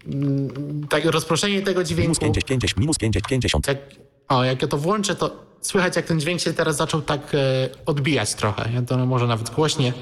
mm, 0.08 0.88
tak, 0.88 1.06
rozproszenie 1.06 1.62
tego 1.62 1.80
Minus 1.80 1.90
dźwięku. 1.90 2.20
50, 2.20 2.48
50, 2.48 2.78
minus 2.78 2.98
50, 2.98 3.28
50. 3.28 3.68
Jak, 3.68 3.78
o, 4.28 4.44
jak 4.44 4.62
ja 4.62 4.68
to 4.68 4.78
włączę, 4.78 5.16
to 5.16 5.46
słychać, 5.62 5.96
jak 5.96 6.06
ten 6.06 6.20
dźwięk 6.20 6.42
się 6.42 6.54
teraz 6.54 6.76
zaczął 6.76 7.02
tak 7.02 7.22
e, 7.36 7.70
odbijać 7.86 8.34
trochę. 8.34 8.70
Ja 8.74 8.82
to 8.82 9.06
może 9.06 9.28
nawet 9.28 9.50
głośnie. 9.50 9.94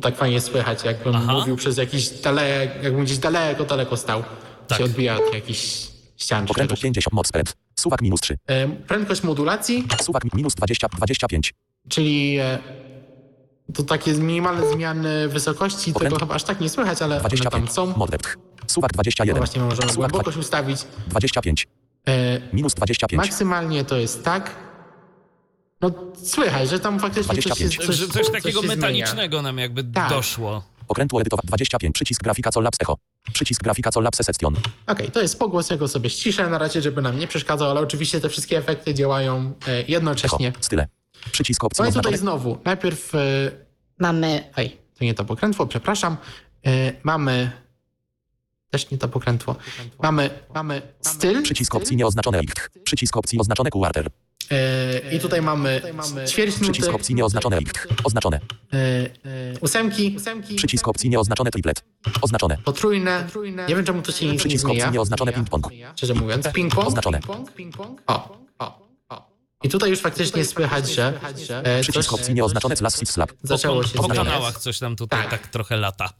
Tak 0.00 0.16
fajnie 0.16 0.40
słychać, 0.40 0.84
jakbym 0.84 1.16
Aha. 1.16 1.32
mówił 1.32 1.56
przez 1.56 1.76
jakiś 1.76 2.08
dalek, 2.08 2.70
jakbym 2.82 3.04
gdzieś 3.04 3.18
daleko, 3.18 3.64
daleko 3.64 3.96
stał. 3.96 4.22
Tak. 4.68 4.78
Się 4.78 4.84
odbija 4.84 5.16
od 5.16 5.34
jakichś 5.34 5.88
ścian 6.16 6.46
czegoś. 6.46 6.80
50 6.80 7.12
mod 7.12 7.26
spread. 7.26 7.56
Suwak 7.78 8.02
minus 8.02 8.20
3. 8.20 8.38
E, 8.46 8.68
prędkość 8.68 9.22
modulacji, 9.22 9.86
Suwak 10.02 10.22
minus 10.34 10.54
20, 10.54 10.88
25. 10.88 11.54
czyli 11.88 12.38
e, 12.38 12.58
to 13.74 13.82
takie 13.82 14.12
minimalne 14.14 14.72
zmiany 14.72 15.28
wysokości, 15.28 15.92
tego 15.92 15.98
Okręt- 16.06 16.20
chyba 16.20 16.34
aż 16.34 16.42
tak 16.44 16.60
nie 16.60 16.68
słychać, 16.68 17.02
ale 17.02 17.14
one 17.14 17.22
tam 17.22 17.30
25. 17.30 17.72
są. 17.72 17.86
Mod 17.96 18.10
depth. 18.10 18.36
Suwak 18.66 18.90
No 18.92 18.94
21. 18.94 19.36
właśnie 19.36 19.62
możemy 19.62 19.92
Suwak 19.92 20.10
głębokość 20.10 20.36
ustawić. 20.36 20.80
25. 21.06 21.66
E, 22.08 22.40
Minus 22.52 22.74
25. 22.74 23.16
maksymalnie 23.28 23.84
to 23.84 23.96
jest 23.96 24.24
tak. 24.24 24.50
No 25.80 25.90
słychać, 26.24 26.70
że 26.70 26.80
tam 26.80 26.98
faktycznie 27.00 27.34
coś, 27.34 27.44
się, 27.44 27.48
25. 27.50 27.86
coś, 27.86 27.96
że 27.96 28.08
coś 28.08 28.30
takiego 28.30 28.60
się 28.62 28.66
zmienia. 28.68 28.76
metalicznego 28.76 29.42
nam 29.42 29.58
jakby 29.58 29.84
Tak. 29.84 30.10
doszło. 30.10 30.62
Okrętu 30.88 31.18
edytowa 31.18 31.42
25. 31.44 31.94
Przycisk 31.94 32.22
grafika 32.22 32.50
Collapse 32.50 32.78
Echo. 32.82 32.96
Przycisk 33.32 33.62
grafika 33.62 33.90
Collapse 33.90 34.24
Session. 34.24 34.56
Okej, 34.86 35.10
to 35.10 35.22
jest 35.22 35.38
pogłos, 35.38 35.70
ja 35.70 35.76
go 35.76 35.88
sobie 35.88 36.10
ściszę 36.10 36.50
na 36.50 36.58
razie, 36.58 36.82
żeby 36.82 37.02
nam 37.02 37.18
nie 37.18 37.26
przeszkadzał, 37.28 37.70
ale 37.70 37.80
oczywiście 37.80 38.20
te 38.20 38.28
wszystkie 38.28 38.58
efekty 38.58 38.94
działają 38.94 39.52
e, 39.68 39.72
Echo. 39.72 39.84
jednocześnie. 39.92 40.52
Style. 40.60 40.86
Przycisk 41.32 41.64
opcji 41.64 41.82
No 41.82 41.90
i 41.90 41.92
tutaj 41.92 42.18
znowu, 42.18 42.58
najpierw 42.64 43.14
e, 43.14 43.18
mamy... 43.98 44.50
Ej, 44.56 44.76
to 44.98 45.04
nie 45.04 45.14
to 45.14 45.24
pokrętło, 45.24 45.66
przepraszam. 45.66 46.16
E, 46.66 46.92
mamy... 47.02 47.50
Też 48.70 48.90
nie 48.90 48.98
to 48.98 49.08
pokrętło. 49.08 49.56
Mamy, 50.02 50.30
mamy 50.54 50.82
styl. 51.00 51.42
Przycisk 51.42 51.74
opcji 51.74 51.96
nieoznaczone 51.96 52.40
licht. 52.40 52.70
Przycisk 52.84 53.16
opcji 53.16 53.40
oznaczone 53.40 53.70
quarter. 53.70 54.10
E, 54.50 55.14
I 55.16 55.20
tutaj 55.20 55.42
mamy 55.42 55.80
ćwierć 56.28 56.60
nuty. 56.60 56.72
Przycisk 56.72 56.94
opcji 56.94 57.14
nieoznaczone 57.14 57.58
licht. 57.58 57.88
Oznaczone. 58.04 58.40
ósemki. 59.60 60.16
Przycisk 60.56 60.88
opcji 60.88 61.10
nieoznaczone 61.10 61.50
triplet. 61.50 61.84
Oznaczone. 62.20 62.58
Potrójne. 62.64 63.28
Nie 63.68 63.76
wiem, 63.76 63.84
czemu 63.84 64.02
to 64.02 64.12
się 64.12 64.26
nie 64.26 64.38
Przycisk 64.38 64.68
opcji 64.68 64.90
nieoznaczone 64.92 65.32
ping-pong. 65.32 65.70
Szczerze 65.96 66.14
mówiąc, 66.14 66.46
ping-pong. 66.46 66.86
Oznaczone. 66.86 67.20
O. 68.06 68.47
I 69.64 69.68
tutaj 69.68 69.90
już 69.90 70.00
faktycznie 70.00 70.44
słychać, 70.44 70.90
że 70.90 71.20
e, 71.64 71.80
Przycisk 71.82 72.12
opcji 72.12 72.34
nieoznaczone 72.34 72.76
slash 72.76 72.94
sit 72.94 73.08
slap. 73.08 73.32
zaczęło 73.42 73.84
się 73.84 73.98
po, 73.98 74.08
kanałach 74.08 74.58
coś 74.58 74.78
tam 74.78 74.96
tutaj 74.96 75.22
tak. 75.22 75.30
Tak. 75.30 75.46
trochę 75.46 75.76
lata. 75.76 76.10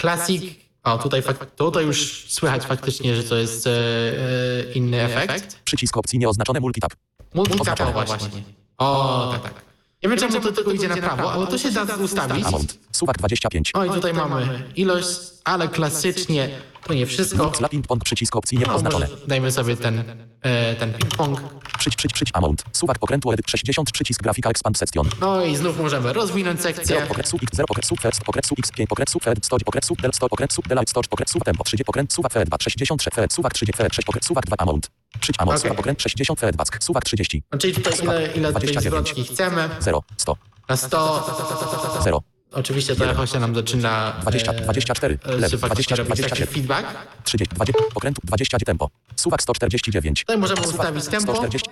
Classic. 0.00 0.42
O, 0.82 0.98
tutaj, 0.98 1.22
fak- 1.22 1.46
tutaj 1.56 1.84
już 1.86 2.24
słychać 2.28 2.62
faktycznie, 2.62 3.16
że 3.16 3.24
to 3.24 3.36
jest 3.36 3.66
e, 3.66 3.70
e, 3.70 4.72
inny 4.72 5.02
efekt. 5.02 5.58
Przycisk 5.64 5.96
opcji 5.96 6.18
nieoznaczone 6.18 6.60
multitap. 6.60 6.92
Multitap 7.34 7.92
właśnie. 7.92 8.42
O, 8.78 9.30
tak, 9.32 9.42
tak. 9.42 9.71
Nie 10.02 10.08
wiem, 10.08 10.18
czemu 10.18 10.40
to 10.40 10.52
tylko 10.52 10.72
idzie 10.72 10.88
na 10.88 10.96
prawo, 10.96 11.32
ale 11.32 11.46
to 11.46 11.58
się 11.58 11.70
da 11.70 11.96
ustawić. 11.96 12.46
Amount. 12.46 12.78
Suwak 12.92 13.18
25. 13.18 13.70
O, 13.74 13.84
i 13.84 13.90
tutaj 13.90 14.14
mamy 14.14 14.62
ilość, 14.76 15.18
ale 15.44 15.68
klasycznie 15.68 16.48
to 16.86 16.94
nie 16.94 17.06
wszystko. 17.06 17.52
Slap 17.54 17.70
ping 17.70 17.86
pong. 17.86 18.04
Przycisk 18.04 18.36
opcji 18.36 18.58
No, 18.58 18.66
nieoznaczone. 18.66 19.06
może 19.08 19.26
dajmy 19.26 19.52
sobie 19.52 19.76
ten, 19.76 20.04
e, 20.42 20.74
ten 20.74 20.92
ping-pong. 20.92 21.36
Przyć, 21.78 21.96
przyć, 21.96 22.12
przyć. 22.12 22.28
Amount. 22.32 22.64
Suwak 22.72 22.98
pokrętło 22.98 23.34
edyt 23.34 23.50
60. 23.50 23.90
Przycisk 23.92 24.22
grafika 24.22 24.50
expand 24.50 24.78
session. 24.78 25.08
No 25.20 25.44
i 25.44 25.56
znów 25.56 25.78
możemy 25.78 26.12
rozwinąć 26.12 26.60
sekcję. 26.60 26.84
0 26.96 27.06
pokręt 27.06 27.28
sub 27.28 27.42
x 27.42 27.56
0 27.56 27.66
pokręt 27.66 27.86
sub 27.86 28.00
first 28.00 28.24
pokręt 28.24 28.46
sub 28.46 28.58
x 28.58 28.70
5 28.70 28.88
pokręt 28.88 29.10
sub 29.10 29.24
fed 29.24 29.46
100 29.46 29.58
pokręt 29.58 29.84
sub 29.84 30.02
del 30.02 30.12
100 30.12 30.28
pokręt 30.28 30.52
sub 30.52 30.68
delight 30.68 30.90
100 30.90 31.02
pokręt 31.02 31.30
sub 31.30 31.44
tempo 31.44 31.64
30 31.64 31.84
pokręt 31.84 32.12
suwak 32.12 32.32
fed 32.32 32.48
2 32.48 32.56
63 32.60 33.10
fed 33.10 33.32
suwak 33.32 33.52
30 33.54 33.76
fed 33.76 33.94
6 33.94 34.06
pokręt 34.06 34.24
suwak 34.24 34.46
2 34.46 34.56
amount. 34.58 34.90
Przyć 35.20 35.36
amount 35.38 35.58
Okej. 35.58 35.62
suwak 35.62 35.76
pokręt 35.76 36.02
60 36.02 36.40
fed 36.40 36.56
back 36.56 36.84
suwak 36.84 37.04
30 37.04 37.42
No, 37.52 37.58
Czyli 37.58 37.74
tutaj 37.74 37.92
ile, 38.02 38.26
ile 38.26 38.52
tej 38.52 38.72
29. 38.72 38.84
zwrotki 38.84 39.24
chcemy. 39.24 39.68
0 39.80 40.02
100 40.16 40.36
Na 40.68 40.76
100. 40.76 42.00
0 42.04 42.22
Oczywiście 42.52 42.96
to 42.96 43.10
echo 43.10 43.26
się 43.26 43.40
nam 43.40 43.54
zaczyna. 43.54 44.12
20 44.22 44.52
e, 44.52 44.60
24 44.60 45.18
e, 45.24 45.30
lewy 45.30 45.50
czy 45.50 45.58
faktycznie 45.58 45.96
20 45.96 45.96
robić 45.96 46.30
taki 46.30 46.42
27 46.42 46.54
feedback. 46.54 47.06
30 47.24 47.54
20 47.54 47.82
pokrętu 47.94 48.20
20 48.24 48.58
tempo 48.58 48.90
suwak 49.16 49.42
149 49.42 50.20
Tutaj 50.20 50.38
możemy 50.38 50.60
ustawić 50.60 51.06
tempo. 51.06 51.32
140 51.32 51.70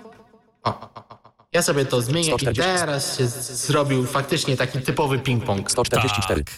O, 0.63 0.69
o, 0.69 0.89
o. 0.95 1.21
Ja 1.53 1.61
sobie 1.61 1.85
to 1.85 2.01
zmienię 2.01 2.27
140. 2.27 2.61
i 2.61 2.63
teraz 2.79 3.17
się 3.17 3.27
zrobił 3.27 4.05
faktycznie 4.05 4.57
taki 4.57 4.79
typowy 4.79 5.19
ping-pong. 5.19 5.69
144 5.69 6.43
Tak. 6.43 6.53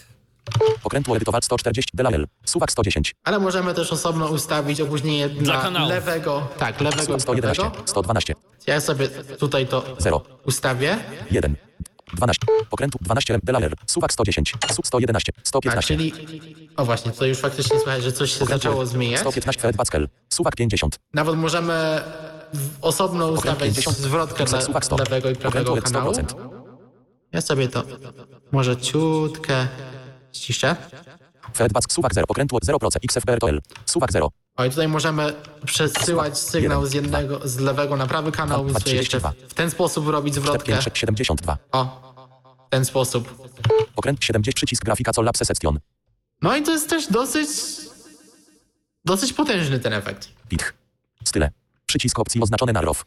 Pokrętu 0.84 1.16
edytowal 1.16 1.42
140 1.44 1.92
delael 1.94 2.28
suwak 2.46 2.72
110 2.72 3.16
Ale 3.24 3.40
możemy 3.40 3.74
też 3.74 3.94
osobno 3.94 4.28
ustawić 4.28 4.82
opóźnienie 4.82 5.30
dla 5.30 5.70
lewego, 5.70 6.48
tak, 6.58 6.82
lewego 6.82 7.04
suwak 7.04 7.18
i 7.18 7.22
111 7.22 7.62
prawego. 7.64 7.88
112 7.88 8.34
Ja 8.68 8.82
sobie 8.82 9.08
tutaj 9.40 9.68
to 9.68 9.84
0 10.00 10.22
ustawię. 10.46 10.98
1 11.32 11.56
12 12.14 12.46
pokrętu 12.70 12.98
12 13.02 13.40
delaler 13.44 13.74
suwak 13.88 14.14
110 14.14 14.54
sub 14.72 14.88
111 14.88 15.32
Tak, 15.32 15.48
115 15.48 15.98
czyli... 15.98 16.14
O 16.78 16.86
właśnie, 16.86 17.12
tutaj 17.12 17.30
już 17.30 17.38
faktycznie 17.38 17.80
słychać, 17.80 18.04
że 18.04 18.12
coś 18.12 18.40
się 18.40 18.46
zaczęło 18.46 18.86
zmieniać. 18.86 19.20
115 19.20 19.62
Fed 19.62 19.78
Pascal. 19.78 20.08
Suwak 20.30 20.56
50. 20.56 21.00
Nawet 21.14 21.36
możemy 21.36 22.02
osobno 22.82 23.28
ustawiać 23.28 23.60
50. 23.60 23.98
zwrotkę 23.98 24.46
dla 24.46 24.62
Suwak 24.62 24.86
100. 24.86 24.98
lewego 24.98 25.30
i 25.30 25.36
prawego 25.36 25.72
Okrętu 25.72 25.92
kanału. 25.94 26.12
100%. 26.12 26.36
Ja 27.32 27.42
sobie 27.42 27.68
to 27.68 27.84
może 28.52 28.78
ciutkę 28.78 29.68
ściszę. 30.34 30.76
Fed 31.54 31.74
Bask 31.74 31.92
Suwak 31.92 32.14
0. 32.14 32.26
Okrętu 32.30 32.58
0%. 32.58 32.88
XFPRTL. 33.04 33.60
Suwak 33.86 34.12
0. 34.12 34.32
O 34.56 34.66
i 34.66 34.70
tutaj 34.70 34.88
możemy 34.88 35.34
przesyłać 35.66 36.38
sygnał 36.40 36.86
z 36.86 36.94
jednego, 36.94 37.48
z 37.48 37.60
lewego 37.60 37.98
na 37.98 38.08
prawy 38.08 38.32
kanał, 38.32 38.66
więc 38.66 38.78
jeszcze 38.78 39.20
32. 39.20 39.34
w 39.50 39.54
ten 39.54 39.72
sposób 39.72 40.08
robić 40.08 40.36
zwrotkę. 40.36 40.74
5 40.74 40.90
72. 40.94 41.58
O, 41.72 42.14
w 42.68 42.70
ten 42.70 42.86
sposób. 42.86 43.50
Okręt 43.96 44.24
70. 44.24 44.56
Przycisk 44.56 44.84
grafika 44.86 45.12
Collapse 45.12 45.46
Session. 45.46 45.80
No 46.42 46.58
i 46.58 46.64
to 46.64 46.72
jest 46.72 46.90
też 46.90 47.08
dosyć, 47.08 47.50
dosyć 49.06 49.34
potężny 49.34 49.80
ten 49.80 49.94
efekt. 49.94 50.30
Pitch. 50.50 50.74
Style. 51.24 51.50
Przycisk 51.86 52.20
opcji 52.20 52.42
oznaczone 52.42 52.74
na 52.74 52.82
ROW. 52.82 53.06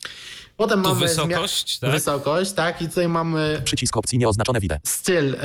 Potem 0.56 0.82
Tu 0.82 0.88
mamy 0.88 1.00
wysokość, 1.00 1.78
tak? 1.78 1.90
Wysokość, 1.90 2.52
tak. 2.52 2.82
I 2.82 2.88
tutaj 2.88 3.08
mamy 3.08 3.62
Przycisk 3.64 3.96
opcji 3.96 4.18
nieoznaczone 4.18 4.60
wideo. 4.60 4.78
styl 4.84 5.34
e, 5.34 5.38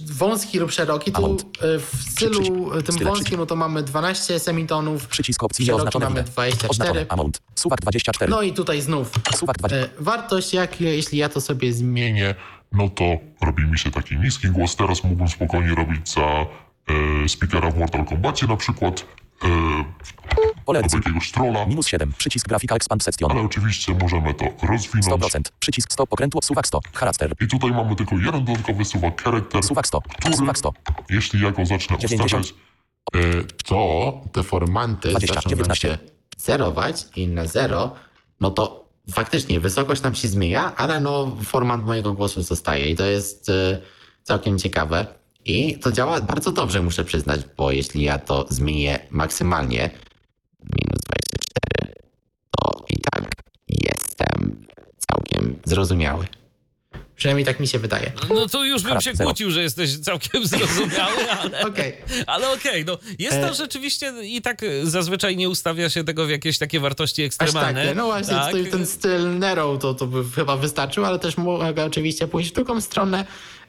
wąski 0.00 0.58
lub 0.58 0.72
szeroki. 0.72 1.12
Tu 1.12 1.36
e, 1.60 1.78
w 1.78 1.90
stylu 2.10 2.72
e, 2.74 2.82
tym 2.82 2.94
Style, 2.94 3.10
wąskim 3.10 3.38
no 3.38 3.46
to 3.46 3.56
mamy 3.56 3.82
12 3.82 4.38
semitonów. 4.38 5.06
Przycisk 5.06 5.42
opcji 5.42 5.64
Szeroki 5.66 5.76
nieoznaczone 5.82 6.04
mamy 6.04 6.20
wideo. 6.20 6.32
24. 6.32 6.70
Oznaczone. 6.90 7.06
Amount. 7.08 7.40
Suwak 7.54 7.80
24. 7.80 8.30
No 8.30 8.42
i 8.42 8.52
tutaj 8.52 8.80
znów 8.80 9.10
Suwak 9.36 9.58
20. 9.58 9.86
e, 9.86 9.88
wartość, 9.98 10.54
jak, 10.54 10.80
jeśli 10.80 11.18
ja 11.18 11.28
to 11.28 11.40
sobie 11.40 11.72
zmienię. 11.72 11.90
Zmienię, 12.00 12.34
no 12.72 12.88
to 12.88 13.04
robi 13.46 13.64
mi 13.64 13.78
się 13.78 13.90
taki 13.90 14.16
niski 14.16 14.48
głos. 14.48 14.76
Teraz 14.76 15.04
mógłbym 15.04 15.28
spokojnie 15.28 15.74
robić 15.74 16.08
za 16.12 16.20
e, 17.22 17.28
speakera 17.28 17.70
w 17.70 17.78
Mortal 17.78 18.04
Kombacie 18.04 18.46
na 18.46 18.56
przykład. 18.56 19.04
E, 19.44 19.48
Pole 20.70 20.80
edycji. 20.80 20.98
jakiegoś 20.98 21.30
trolla. 21.32 21.66
Minus 21.66 21.86
7. 21.86 22.12
Przycisk 22.18 22.48
grafika 22.48 22.76
Expand 22.76 23.02
Session. 23.02 23.30
Ale 23.30 23.40
oczywiście 23.40 23.94
możemy 23.94 24.34
to 24.34 24.44
rozwinąć. 24.62 25.06
100%. 25.06 25.40
Przycisk 25.60 25.92
100. 25.92 26.06
Pokrętło. 26.06 26.42
Suwak 26.42 26.66
100. 26.66 26.80
Charakter. 26.94 27.34
I 27.40 27.46
tutaj 27.48 27.70
mamy 27.70 27.96
tylko 27.96 28.16
jeden 28.16 28.44
dodatkowy 28.44 28.84
suwak 28.84 29.22
character, 29.22 29.62
Suwak 29.62 29.86
100. 29.86 30.00
który, 30.00 30.36
Suwak 30.36 30.58
100. 30.58 30.72
jeśli 31.10 31.40
ja 31.42 31.50
go 31.50 31.66
zacznę 31.66 31.98
90. 31.98 32.44
ustawiać, 32.44 32.54
e, 33.14 33.44
to 33.64 34.20
te 34.32 34.42
formanty 34.42 35.08
20, 35.08 35.34
zaczną 35.34 35.50
nam 35.50 35.58
19. 35.58 35.88
się 35.88 35.98
zerować 36.36 37.06
i 37.16 37.28
na 37.28 37.46
zero, 37.46 37.94
no 38.40 38.50
to 38.50 38.84
faktycznie 39.12 39.60
wysokość 39.60 40.02
nam 40.02 40.14
się 40.14 40.28
zmienia, 40.28 40.76
ale 40.76 41.00
no 41.00 41.36
format 41.44 41.84
mojego 41.84 42.12
głosu 42.12 42.42
zostaje 42.42 42.90
i 42.90 42.96
to 42.96 43.04
jest 43.04 43.48
y, 43.48 43.82
całkiem 44.22 44.58
ciekawe. 44.58 45.06
I 45.44 45.78
to 45.78 45.92
działa 45.92 46.20
bardzo 46.20 46.52
dobrze, 46.52 46.82
muszę 46.82 47.04
przyznać, 47.04 47.40
bo 47.56 47.72
jeśli 47.72 48.02
ja 48.02 48.18
to 48.18 48.46
zmienię 48.48 48.98
maksymalnie, 49.10 49.90
minus 50.62 51.00
24, 51.06 51.94
to 52.60 52.84
i 52.88 52.96
tak 53.12 53.30
jestem 53.68 54.66
całkiem 55.10 55.56
zrozumiały. 55.64 56.26
Przynajmniej 57.16 57.46
tak 57.46 57.60
mi 57.60 57.66
się 57.68 57.78
wydaje. 57.78 58.12
No 58.34 58.48
to 58.48 58.64
już 58.64 58.82
bym 58.82 59.00
się 59.00 59.12
kłócił, 59.12 59.50
że 59.50 59.62
jesteś 59.62 59.98
całkiem 59.98 60.46
zrozumiały, 60.46 61.30
ale... 61.30 61.60
Okej. 61.68 61.96
Ale 62.26 62.50
okej, 62.52 62.84
no 62.84 62.98
jest 63.18 63.40
to 63.40 63.48
E- 63.48 63.54
rzeczywiście 63.54 64.12
i 64.22 64.42
tak 64.42 64.60
zazwyczaj 64.82 65.36
nie 65.36 65.48
ustawia 65.48 65.90
się 65.90 66.04
tego 66.04 66.26
w 66.26 66.30
jakieś 66.30 66.58
takie 66.58 66.80
wartości 66.80 67.22
Aż 67.22 67.26
ekstremalne. 67.26 67.86
tak, 67.86 67.96
no 67.96 68.06
właśnie 68.06 68.34
Tak. 68.34 68.46
tutaj 68.52 68.70
ten 68.70 68.86
styl 68.86 69.38
Nero 69.38 69.76
to, 69.78 69.94
to 69.94 70.06
by 70.06 70.24
chyba 70.34 70.56
wystarczył, 70.56 71.04
ale 71.04 71.18
też 71.18 71.36
mogę 71.36 71.84
oczywiście 71.84 72.28
pójść 72.28 72.50
w 72.50 72.54
drugą 72.54 72.80
stronę, 72.80 73.26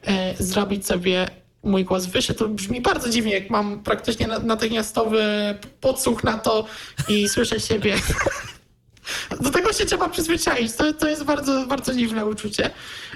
e, 0.08 0.36
zrobić 0.44 0.86
sobie 0.88 1.28
mój 1.64 1.86
głos 1.86 2.06
wyższy. 2.06 2.34
To 2.34 2.48
brzmi 2.48 2.82
bardzo 2.82 3.10
dziwnie, 3.10 3.34
jak 3.34 3.50
mam 3.50 3.84
praktycznie 3.84 4.28
na- 4.28 4.40
natychmiastowy 4.40 5.24
podsłuch 5.82 6.24
na 6.24 6.38
to 6.38 6.66
i 7.10 7.30
słyszę 7.34 7.60
siebie. 7.60 7.96
Do 9.42 9.50
tego 9.50 9.74
się 9.74 9.86
trzeba 9.86 10.10
przyzwyczaić. 10.10 10.74
To, 10.76 10.94
to 10.94 11.10
jest 11.10 11.24
bardzo, 11.24 11.66
bardzo 11.68 11.94
dziwne 11.94 12.26
uczucie. 12.26 12.70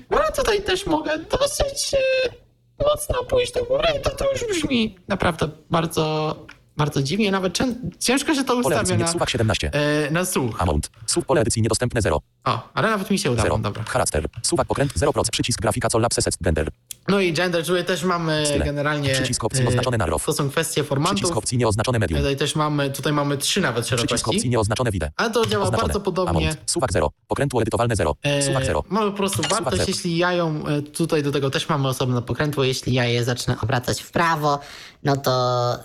No 0.10 0.18
ale 0.18 0.32
tutaj 0.32 0.62
też 0.62 0.86
mogę 0.86 1.18
dosyć 1.20 1.94
e, 1.94 2.84
mocno 2.84 3.24
pójść 3.24 3.54
do 3.54 3.64
góry 3.64 3.88
i 4.00 4.02
to, 4.02 4.10
to 4.10 4.32
już 4.32 4.44
brzmi 4.48 4.98
naprawdę 5.08 5.50
bardzo, 5.70 6.36
bardzo 6.78 7.04
dziwnie. 7.04 7.32
Nawet 7.32 7.58
ciężko 8.00 8.36
się 8.36 8.44
to 8.44 8.56
ustawia 8.56 8.98
na, 8.98 9.08
suwak 9.08 9.30
17. 9.30 9.72
e, 9.74 10.12
na 10.12 10.26
słuch. 10.26 10.62
Amount. 10.62 10.90
Słów 11.06 11.26
pole 11.26 11.42
edycji 11.42 11.62
niedostępne 11.62 12.02
0. 12.02 12.22
O, 12.46 12.70
ale 12.74 12.90
nawet 12.90 13.12
mi 13.12 13.20
się 13.20 13.32
udało, 13.32 13.48
0. 13.50 13.58
dobra. 13.58 13.84
Charakter. 13.84 14.26
Suwak 14.42 14.68
pokręt 14.68 14.94
0%. 14.94 15.30
Przycisk 15.32 15.62
grafika 15.62 15.90
co 15.90 16.00
lapse 16.00 16.22
set 16.22 16.38
gender. 16.42 16.70
No 17.08 17.20
i 17.20 17.34
gender, 17.34 17.66
tutaj 17.66 17.86
też 17.86 18.04
mamy 18.04 18.46
Style. 18.46 18.66
generalnie... 18.66 19.14
Przycisk 19.14 19.44
opcji 19.44 19.66
e, 19.66 19.68
oznaczone 19.68 19.98
na 19.98 20.06
ROW. 20.06 20.26
To 20.26 20.34
są 20.34 20.50
kwestie 20.50 20.84
formatów. 20.84 21.16
Przycisk 21.16 21.38
opcji 21.38 21.58
nieoznaczone 21.58 22.00
medium. 22.00 22.20
Tutaj 22.20 22.38
też 22.38 22.56
mamy, 22.56 22.90
tutaj 22.90 23.14
mamy 23.14 23.38
trzy 23.38 23.62
nawet 23.62 23.86
Przycisk 23.86 24.04
opcji 24.04 24.18
szerokości. 24.20 24.50
nieoznaczone 24.50 24.92
wideo. 24.92 25.10
Ale 25.18 25.32
to 25.32 25.46
działa 25.46 25.64
Oznaczone. 25.64 25.88
bardzo 25.88 26.00
podobnie. 26.02 26.50
Amount. 26.50 26.72
Suwak 26.72 26.92
0. 26.94 27.12
Pokrętło 27.28 27.62
edytowalne 27.62 27.96
0. 27.96 28.16
E, 28.24 28.42
Suwak 28.42 28.66
0. 28.66 28.84
Mamy 28.90 29.12
po 29.12 29.18
prostu 29.18 29.42
wartość, 29.50 29.88
jeśli 29.88 30.18
ja 30.18 30.34
ją, 30.34 30.66
e, 30.68 30.82
tutaj 30.82 31.24
do 31.24 31.32
tego 31.32 31.50
też 31.50 31.70
mamy 31.70 31.88
osobne 31.88 32.22
pokrętło, 32.22 32.64
jeśli 32.64 32.94
ja 32.94 33.06
je 33.06 33.24
zacznę 33.24 33.56
obracać 33.62 34.02
w 34.02 34.12
prawo, 34.12 34.60
no 35.06 35.18
to 35.18 35.32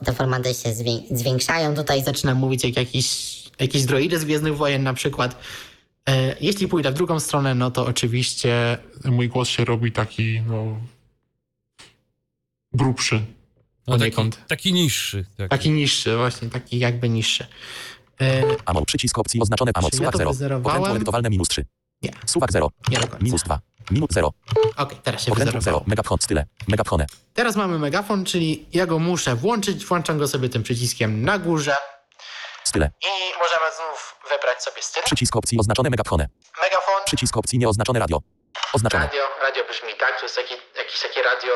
te 0.05 0.13
formaty 0.13 0.55
się 0.55 0.69
zwię- 0.71 1.03
zwiększają. 1.17 1.75
Tutaj 1.75 2.05
zaczynam 2.05 2.39
mówić 2.39 2.65
jak 2.65 2.77
jakiś, 2.77 3.37
jakiś 3.61 3.85
droidy 3.85 4.19
z 4.19 4.25
Gwiezdnych 4.25 4.57
Wojen 4.57 4.83
na 4.83 4.95
przykład. 4.95 5.37
E, 6.09 6.37
Jeśli 6.41 6.69
pójdę 6.69 6.91
w 6.91 6.95
drugą 6.95 7.21
stronę, 7.21 7.55
no 7.55 7.71
to 7.71 7.87
oczywiście 7.87 8.79
Mój 9.05 9.29
głos 9.29 9.49
się 9.49 9.65
robi 9.65 9.93
taki, 9.93 10.41
no... 10.41 10.77
grubszy. 12.73 13.25
No, 13.87 13.99
taki, 13.99 14.17
taki 14.49 14.73
niższy. 14.73 15.25
Tak. 15.37 15.51
taki 15.51 15.71
niższy, 15.71 16.17
właśnie 16.17 16.49
taki 16.51 16.79
jakby 16.79 17.09
niższy. 17.09 17.47
E, 18.21 18.43
Amount. 18.65 18.87
Przycisk 18.87 19.19
opcji 19.19 19.41
oznaczone. 19.41 19.73
Ja 19.77 19.83
Suwak 19.91 20.13
to 20.13 20.19
0. 20.19 20.31
wyzerowałem? 20.31 20.63
Pokrętło 20.77 20.97
edytowalne 20.97 21.31
minus 21.31 21.49
3. 21.49 21.65
Nie. 22.03 22.11
Suwak 22.27 22.53
0. 22.53 22.71
Nie 22.91 22.97
do 23.01 23.07
końca. 23.07 23.25
Minus 23.25 23.43
2. 23.43 23.61
Minut 23.91 24.13
0. 24.13 24.33
Okej, 24.77 24.99
teraz 25.03 25.23
się 25.23 25.29
Pokrętło 25.31 25.51
0. 25.53 25.61
wyzerowało. 25.61 25.85
Megapchon. 25.87 26.19
Style. 26.21 26.47
Megapchone. 26.69 27.07
Teraz 27.35 27.57
mamy 27.57 27.79
megafon, 27.79 28.25
czyli 28.25 28.67
ja 28.73 28.87
go 28.87 28.99
muszę 28.99 29.35
włączyć. 29.37 29.85
Włączam 29.87 30.19
go 30.19 30.29
sobie 30.29 30.49
tym 30.49 30.63
przyciskiem 30.63 31.23
na 31.25 31.39
górze. 31.39 31.77
Style. 32.65 32.91
I 33.03 33.39
możemy 33.39 33.65
znów 33.77 34.17
wybrać 34.31 34.63
sobie 34.63 34.83
styl. 34.83 35.03
Przycisk 35.05 35.37
opcji 35.37 35.59
oznaczone 35.59 35.91
megapchone. 35.91 36.29
Megafon, 36.63 36.95
Przycisk 37.07 37.37
opcji 37.37 37.59
nieoznaczone 37.59 37.99
radio. 38.01 38.19
Oznaczone. 38.73 39.05
radio. 39.05 39.23
Radio 39.43 39.65
brzmi 39.65 39.89
tak, 40.01 40.17
to 40.19 40.23
jest 40.23 40.37
taki, 40.37 40.55
jakieś 40.79 41.01
takie 41.03 41.23
radio 41.23 41.53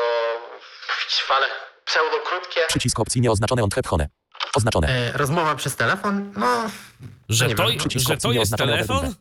w 1.09 1.27
fale 1.27 1.45
pseudo 1.85 2.17
krótkie. 2.29 2.61
Przycisk 2.67 2.99
opcji 2.99 3.21
nieoznaczone 3.21 3.63
onthepchone. 3.63 4.09
Oznaczone. 4.55 4.87
E, 4.89 5.11
rozmowa 5.11 5.55
przez 5.55 5.75
telefon, 5.75 6.33
no, 6.37 6.69
Że, 7.29 7.47
nie 7.47 7.55
to, 7.55 7.67
wiem, 7.67 7.79
że 7.95 8.17
to 8.17 8.31
jest 8.31 8.55
telefon? 8.57 9.15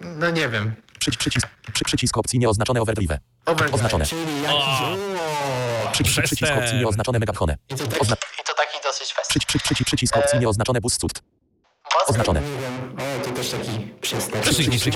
no 0.00 0.30
nie 0.30 0.48
wiem. 0.48 0.74
Przy, 1.10 1.18
przycisk, 1.18 1.46
przy, 1.72 1.84
przycisk 1.84 2.16
opcji 2.18 2.38
nieoznaczone 2.38 2.80
overdrive. 2.82 3.10
Overdrive, 3.46 3.74
Oznaczone. 3.74 4.04
Przy, 5.92 6.04
przy, 6.04 6.22
przycisk 6.22 6.52
opcji 6.58 6.78
nieoznaczone 6.78 7.18
megapchone. 7.18 7.56
I 7.68 7.74
to 7.74 7.86
taki, 7.86 8.00
Ozna- 8.00 8.16
i 8.40 8.44
to 8.44 8.54
taki 8.54 8.78
dosyć 8.84 9.12
fest. 9.14 9.30
Przy, 9.30 9.38
przy, 9.46 9.58
przy, 9.58 9.84
przycisk 9.84 10.16
opcji 10.16 10.38
nieoznaczone 10.38 10.80
bus 10.80 10.96
cud. 10.98 11.12
Oznaczone. 12.06 12.42
O, 13.20 13.24
to 13.24 13.30
też 13.30 13.50
taki 13.50 13.90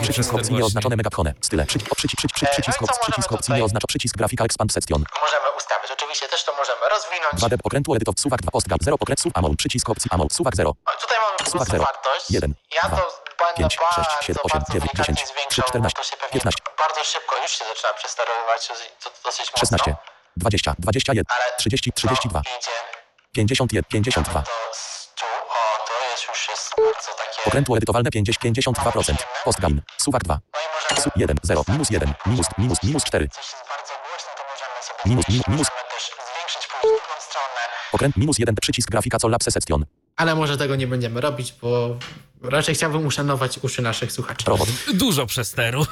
Przycisk 0.02 0.34
opcji 0.34 0.54
nieoznaczone 0.54 0.96
megapchone. 0.96 1.34
Style. 1.40 1.66
Przy, 1.66 1.78
o, 1.90 1.94
przyci, 1.94 2.16
przy, 2.16 2.28
przy, 2.28 2.46
E, 2.46 2.50
przycisk 2.50 2.82
opcji, 2.82 2.98
przycisk 3.02 3.18
możemy 3.18 3.36
opcji 3.38 3.46
tutaj? 3.46 3.58
nieoznacza 3.58 3.86
przycisk 3.88 4.16
grafika 4.16 4.44
expand 4.44 4.72
section. 4.72 5.04
Możemy 5.22 5.44
ustawić, 5.58 5.90
oczywiście 5.92 6.28
też 6.28 6.44
to 6.44 6.52
możemy 6.56 6.80
rozwinąć. 6.90 7.34
2D 7.54 7.62
pokrętło 7.62 7.96
edytow 7.96 8.20
suwak 8.20 8.42
2 8.42 8.50
postgap 8.50 8.78
0 8.82 8.98
pokręt 8.98 9.20
sub 9.20 9.38
amount 9.38 9.58
przycisk 9.58 9.90
opcji 9.90 10.08
amount 10.12 10.32
suwak 10.34 10.56
0 10.56 10.70
O, 10.70 10.74
tutaj 11.00 11.18
mamy 11.22 11.32
Suwak 11.38 11.50
prostu 11.50 11.70
zero. 11.72 11.84
wartość. 11.84 12.30
Jeden, 12.30 12.54
Ja 12.82 12.88
dwa, 12.88 12.96
to 12.96 13.02
będę 13.43 13.57
pięć, 13.61 13.76
bardzo, 13.84 14.03
sześć, 14.05 14.26
siedem, 14.26 14.43
osiem, 14.47 14.59
bardzo 14.59 14.72
dziewięć, 14.72 14.91
delikatnie 14.93 15.14
dziesięć, 15.14 15.28
zwiększał, 15.32 15.51
trzy, 15.51 15.62
czternaście, 15.70 15.99
bo 15.99 16.05
to 16.05 16.11
się 16.11 16.16
pewnie 16.20 16.32
piętnaście. 16.34 16.62
bardzo 16.84 17.01
szybko 17.12 17.32
już 17.43 17.51
się 17.59 17.64
zaczyna 17.70 17.93
przesterowywać 18.01 18.61
to 19.03 19.09
dosyć 19.24 19.47
mocno. 19.53 19.61
16 19.61 19.95
20 20.36 20.74
21 20.78 21.24
Ale 21.36 21.45
30 21.59 21.93
32 21.93 22.43
to 22.43 22.51
idzie 22.59 22.76
51 23.32 23.84
52 23.91 24.43
to 24.43 24.51
z 24.72 25.09
tu, 25.18 25.26
o, 25.59 25.62
to 25.88 25.95
jest 26.11 26.22
już 26.28 26.49
jest 26.49 26.70
bardzo 26.76 27.11
takie... 27.22 27.38
Pokrętło 27.45 27.76
edytowalne 27.76 28.11
50 28.11 28.38
52% 28.59 29.14
postgain 29.45 29.82
suwak 29.99 30.22
2 30.24 30.38
No 30.91 31.03
sub 31.03 31.12
1 31.16 31.36
0 31.43 31.62
minus 31.68 31.91
1 31.91 32.14
minus 32.26 32.47
minus 32.59 32.82
minus 32.82 33.05
4 33.05 33.28
coś 33.28 33.47
jest 33.53 33.64
bardzo 33.68 33.93
głośne, 34.09 34.30
to 34.38 34.43
możemy 34.53 34.82
sobie 34.82 35.01
Minus, 35.11 35.49
minus. 35.49 35.66
stronę. 37.28 37.61
pokręt 37.93 38.16
minus 38.16 38.38
1 38.38 38.55
przycisk 38.55 38.91
grafika 38.91 39.18
co 39.18 39.28
lapse 39.28 39.51
section 39.51 39.84
Ale 40.20 40.34
może 40.34 40.56
tego 40.56 40.76
nie 40.76 40.86
będziemy 40.86 41.20
robić, 41.20 41.54
bo 41.62 41.98
raczej 42.42 42.74
chciałbym 42.74 43.06
uszanować 43.06 43.58
uszy 43.62 43.82
naszych 43.82 44.12
słuchaczy. 44.12 44.44
robot 44.46 44.68
Dużo 44.94 45.26
przesteru 45.26 45.86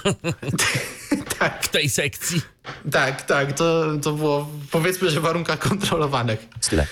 tak, 1.39 1.65
w 1.65 1.69
tej 1.69 1.91
sekcji. 1.91 2.43
tak, 2.93 3.23
tak, 3.23 3.53
to, 3.53 3.85
to 4.03 4.13
było 4.13 4.49
powiedzmy, 4.71 5.11
że 5.11 5.21
w 5.21 5.23
warunkach 5.23 5.59
kontrolowanych. 5.59 6.47
style 6.61 6.87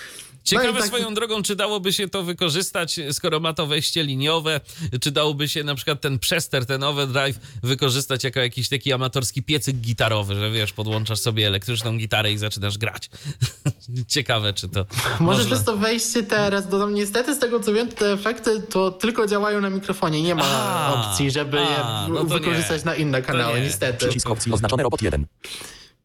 Ciekawe 0.46 0.72
No 0.72 0.78
tak- 0.78 0.86
swoją 0.86 1.14
drogą, 1.14 1.42
czy 1.42 1.56
dałoby 1.56 1.92
się 1.92 2.08
to 2.08 2.22
wykorzystać, 2.22 3.00
skoro 3.12 3.40
ma 3.40 3.52
to 3.54 3.66
wejście 3.66 4.02
liniowe, 4.02 4.60
czy 5.00 5.10
dałoby 5.10 5.48
się 5.48 5.64
na 5.64 5.74
przykład 5.74 6.00
ten 6.00 6.18
przester, 6.18 6.66
ten 6.66 6.82
overdrive 6.82 7.38
wykorzystać 7.62 8.24
jako 8.24 8.40
jakiś 8.40 8.68
taki 8.68 8.92
amatorski 8.92 9.42
piecyk 9.42 9.76
gitarowy, 9.76 10.34
że 10.34 10.50
wiesz, 10.50 10.72
podłączasz 10.72 11.18
sobie 11.20 11.46
elektryczną 11.46 11.98
gitarę 11.98 12.32
i 12.32 12.38
zaczynasz 12.38 12.78
grać. 12.78 13.10
Ciekawe, 14.08 14.52
czy 14.52 14.68
to 14.68 14.86
Może 15.20 15.44
przez 15.44 15.64
to 15.64 15.76
wejście 15.76 16.22
teraz 16.22 16.68
dodam, 16.68 16.94
niestety 16.94 17.34
z 17.34 17.38
tego 17.38 17.60
co 17.60 17.72
wiem, 17.72 17.88
te 17.88 18.12
efekty 18.12 18.62
to 18.62 18.90
tylko 18.90 19.26
działają 19.26 19.60
na 19.60 19.70
mikrofonie. 19.70 20.22
Nie 20.22 20.34
ma 20.34 20.44
A, 20.44 20.94
opcji, 21.10 21.30
żeby 21.30 21.56
je 21.56 21.76
a, 21.76 22.06
w- 22.06 22.12
no 22.12 22.24
wykorzystać 22.24 22.80
nie. 22.80 22.84
na 22.90 22.94
inne 22.94 23.22
kanały, 23.22 23.58
nie. 23.58 23.64
niestety. 23.66 23.98
przycisk 24.06 24.30
opcji 24.30 24.52
oznaczone 24.52 24.82
robot 24.82 25.02
1 25.02 25.26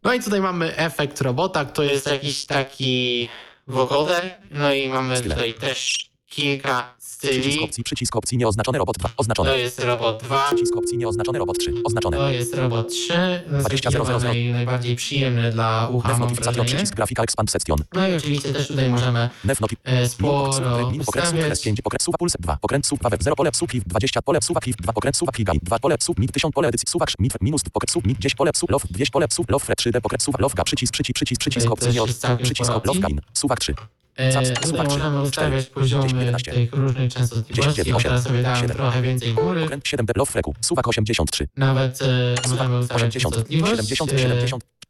No 0.03 0.13
i 0.13 0.19
tutaj 0.23 0.41
mamy 0.41 0.75
efekt 0.77 1.21
robota, 1.21 1.65
to 1.65 1.83
jest 1.83 2.07
jakiś 2.07 2.45
taki 2.45 3.29
wokoder. 3.68 4.38
No 4.51 4.74
i 4.74 4.89
mamy 4.89 5.22
tutaj 5.22 5.53
też 5.53 6.09
kilka 6.28 6.95
przycisk 7.30 7.61
opcji 7.63 7.84
przycisk 7.84 8.15
opcji 8.15 8.38
nieoznaczone 8.38 8.78
robot 8.78 8.97
2 8.97 9.09
To 9.09 9.13
oznaczone 9.17 9.57
jest 9.57 9.80
robot 9.80 10.24
2, 10.24 10.43
przycisk 10.47 10.78
opcji 10.78 10.97
nieoznaczone 10.97 11.39
robot 11.39 11.57
3 11.59 11.74
oznaczone 11.84 12.17
to 12.17 12.30
jest 12.30 12.55
robot 12.55 12.89
3. 12.89 13.07
To 13.49 13.55
jest 13.55 13.67
20 13.67 13.91
taki 13.91 14.05
chyba 14.05 14.19
000. 14.19 14.34
naj, 14.34 14.51
najbardziej 14.51 14.95
przyjemny 14.95 15.51
dla 15.51 15.89
ucha, 15.91 16.13
wrażenie. 16.13 16.65
przycisk 16.65 16.95
grafika 16.95 17.24
expand 17.24 17.51
section 17.51 17.78
No 17.93 18.07
i 18.07 18.13
oczywiście 18.13 18.53
też 18.53 18.67
tutaj 18.67 18.89
możemy 18.89 19.30
nef 19.43 19.61
noti 19.61 19.78
e, 19.84 20.09
sporo 20.09 20.91
ustawiać. 20.99 21.61
5 21.61 21.82
pokręt 21.82 22.03
suwa 22.03 22.17
puls 22.17 22.34
2 22.39 22.57
pokręt 22.61 22.88
sub 22.88 22.99
pawew 22.99 23.24
0 23.24 23.36
pole 23.36 23.51
liv 23.74 23.84
20 23.88 24.22
pole 24.22 24.41
suwa 24.41 24.59
kliv 24.59 24.76
2 24.76 24.93
pokręt 24.93 25.17
suwa 25.17 25.32
kliga 25.32 25.53
2 25.63 25.80
pole 25.80 25.95
sub 25.99 26.19
mit 26.19 26.32
1000 26.32 26.53
pole 26.53 26.67
edycji 26.67 26.88
suwa 26.89 27.05
mit 27.19 27.34
minus 27.41 27.61
pokręt 27.63 27.91
sub 27.91 28.07
mit 28.07 28.19
10 28.19 28.36
pole 28.36 28.51
sub 28.55 28.69
low 28.69 28.84
200 28.89 29.11
pole 29.11 29.28
sub 29.30 29.51
low 29.51 29.63
3d 29.63 30.01
pokręt 30.01 30.24
suwa 30.24 30.38
lowka 30.41 30.63
przycisk 30.63 30.93
przycisk 30.93 31.15
przycisk 31.15 31.39
przycisk 31.41 31.72
opcji 31.72 31.88
też 31.88 31.95
nie 31.95 32.01
od 32.01 32.07
jest 32.07 32.22
całkiem 32.22 32.45
przycisk 32.45 32.72
lowka 32.86 33.07
in 33.07 33.22
suwak 33.34 33.59
3 33.59 33.74
Eee, 34.18 34.53
udało 34.70 34.97
nam 34.97 35.24
ustawiać 35.24 35.66
poziomy 35.66 36.20
11. 36.20 36.51
tych 36.51 36.74
różnych 36.74 37.14
częstotliwości, 37.14 37.76
10, 37.76 37.95
8, 37.95 38.03
teraz 38.03 38.24
sobie 38.24 38.41
dałem 38.41 38.62
7, 38.62 38.78
trochę 38.78 39.01
więcej 39.01 39.34
góry. 39.34 39.68
7 39.84 40.05
dB 40.05 40.26
freku, 40.26 40.55
suwak 40.62 40.88
83. 40.88 41.47
Nawet 41.57 42.01
e, 42.01 42.36
możemy 42.49 42.80
ustawiać 42.80 43.14
częstotliwość. 43.14 43.91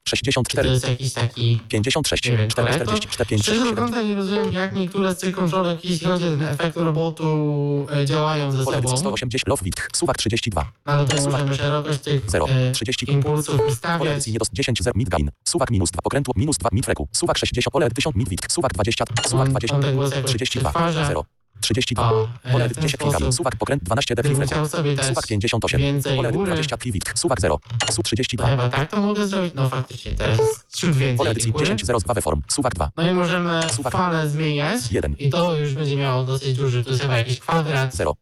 64. 0.07 0.67
To 0.67 0.73
jest 0.73 0.87
jakiś 0.87 1.13
taki... 1.13 1.59
56. 1.69 2.23
444. 2.47 3.29
5. 3.29 3.41
Szczerze 3.41 3.65
mówiąc, 3.65 3.95
nie 3.95 4.15
rozumiem, 4.15 4.53
jak 4.53 4.75
niektóre 4.75 5.15
z 5.15 5.19
tych 5.19 5.35
kontrolek 5.35 5.85
i 5.85 5.99
środzin 5.99 6.43
efektu 6.43 6.83
robotu 6.83 7.87
e, 7.95 8.05
działają 8.05 8.51
ze 8.51 8.65
sobą. 8.65 8.97
180. 8.97 9.47
Lofwit. 9.47 9.75
Suwak 9.93 10.17
32. 10.17 10.71
No, 10.85 10.93
ale 10.93 11.05
to 11.05 11.21
możemy 11.21 11.55
szerokość 11.55 11.99
tych 11.99 12.31
0. 12.31 12.47
30. 12.73 13.05
E, 13.09 13.13
impulsów 13.13 13.61
ustawiać. 13.67 14.27
nie 14.27 14.39
dos 14.39 14.49
10. 14.53 14.83
0. 14.83 14.93
Midgain. 14.95 15.31
Suwak 15.47 15.71
minus 15.71 15.91
2. 15.91 16.01
Pokrętło 16.01 16.33
minus 16.37 16.57
2. 16.57 16.69
Midfreku. 16.71 17.07
Suwak 17.11 17.37
60. 17.37 17.73
Pole 17.73 17.91
1000. 17.91 18.15
Midwit. 18.15 18.41
Suwak 18.51 18.73
20. 18.73 19.05
Suwak 19.27 19.49
20. 19.49 19.79
32. 20.25 20.91
0. 20.91 21.25
32. 21.61 22.11
O, 22.11 22.27
e, 22.43 22.51
Pole 22.51 22.69
w 22.69 22.73
ten 22.73 22.83
10 22.83 22.97
klikam. 22.97 23.33
Suwak 23.33 23.55
pokręt 23.55 23.83
12 23.83 24.13
Gdybym 24.15 24.31
deflift. 24.31 24.53
chciał 24.53 24.67
sobie 24.69 24.95
dać 24.95 25.05
Suwak 25.05 25.27
58. 25.27 25.81
więcej 25.81 26.15
Pole 26.15 26.31
góry. 26.31 26.45
20 26.51 26.77
kliwikt. 26.77 27.19
Suwak 27.19 27.41
0. 27.41 27.59
Sub 27.91 27.95
To 27.95 28.03
32. 28.03 28.47
chyba 28.47 28.69
tak 28.69 28.91
to 28.91 29.01
mogę 29.01 29.27
zrobić? 29.27 29.53
No 29.55 29.69
faktycznie, 29.69 30.11
teraz 30.11 30.39
ciut 30.75 30.95
więcej 30.95 31.17
Pole 31.17 31.29
edycji 31.31 31.51
góry. 31.51 31.65
10 31.65 31.85
0 31.85 31.99
z 31.99 32.03
2 32.03 32.21
form. 32.21 32.41
Suwak 32.47 32.73
2. 32.75 32.91
No 32.97 33.11
i 33.11 33.13
możemy 33.13 33.61
Suwak. 33.69 33.93
falę 33.93 34.29
zmieniać. 34.29 34.91
Jeden. 34.91 35.13
I 35.19 35.29
to 35.29 35.55
już 35.55 35.73
będzie 35.73 35.95
miało 35.95 36.23
dosyć 36.23 36.57
duży, 36.57 36.83
to 36.83 36.89
jest 36.89 37.01
chyba 37.01 37.17
jakiś 37.17 37.39
kwadrat. 37.39 37.95
0. 37.95 38.15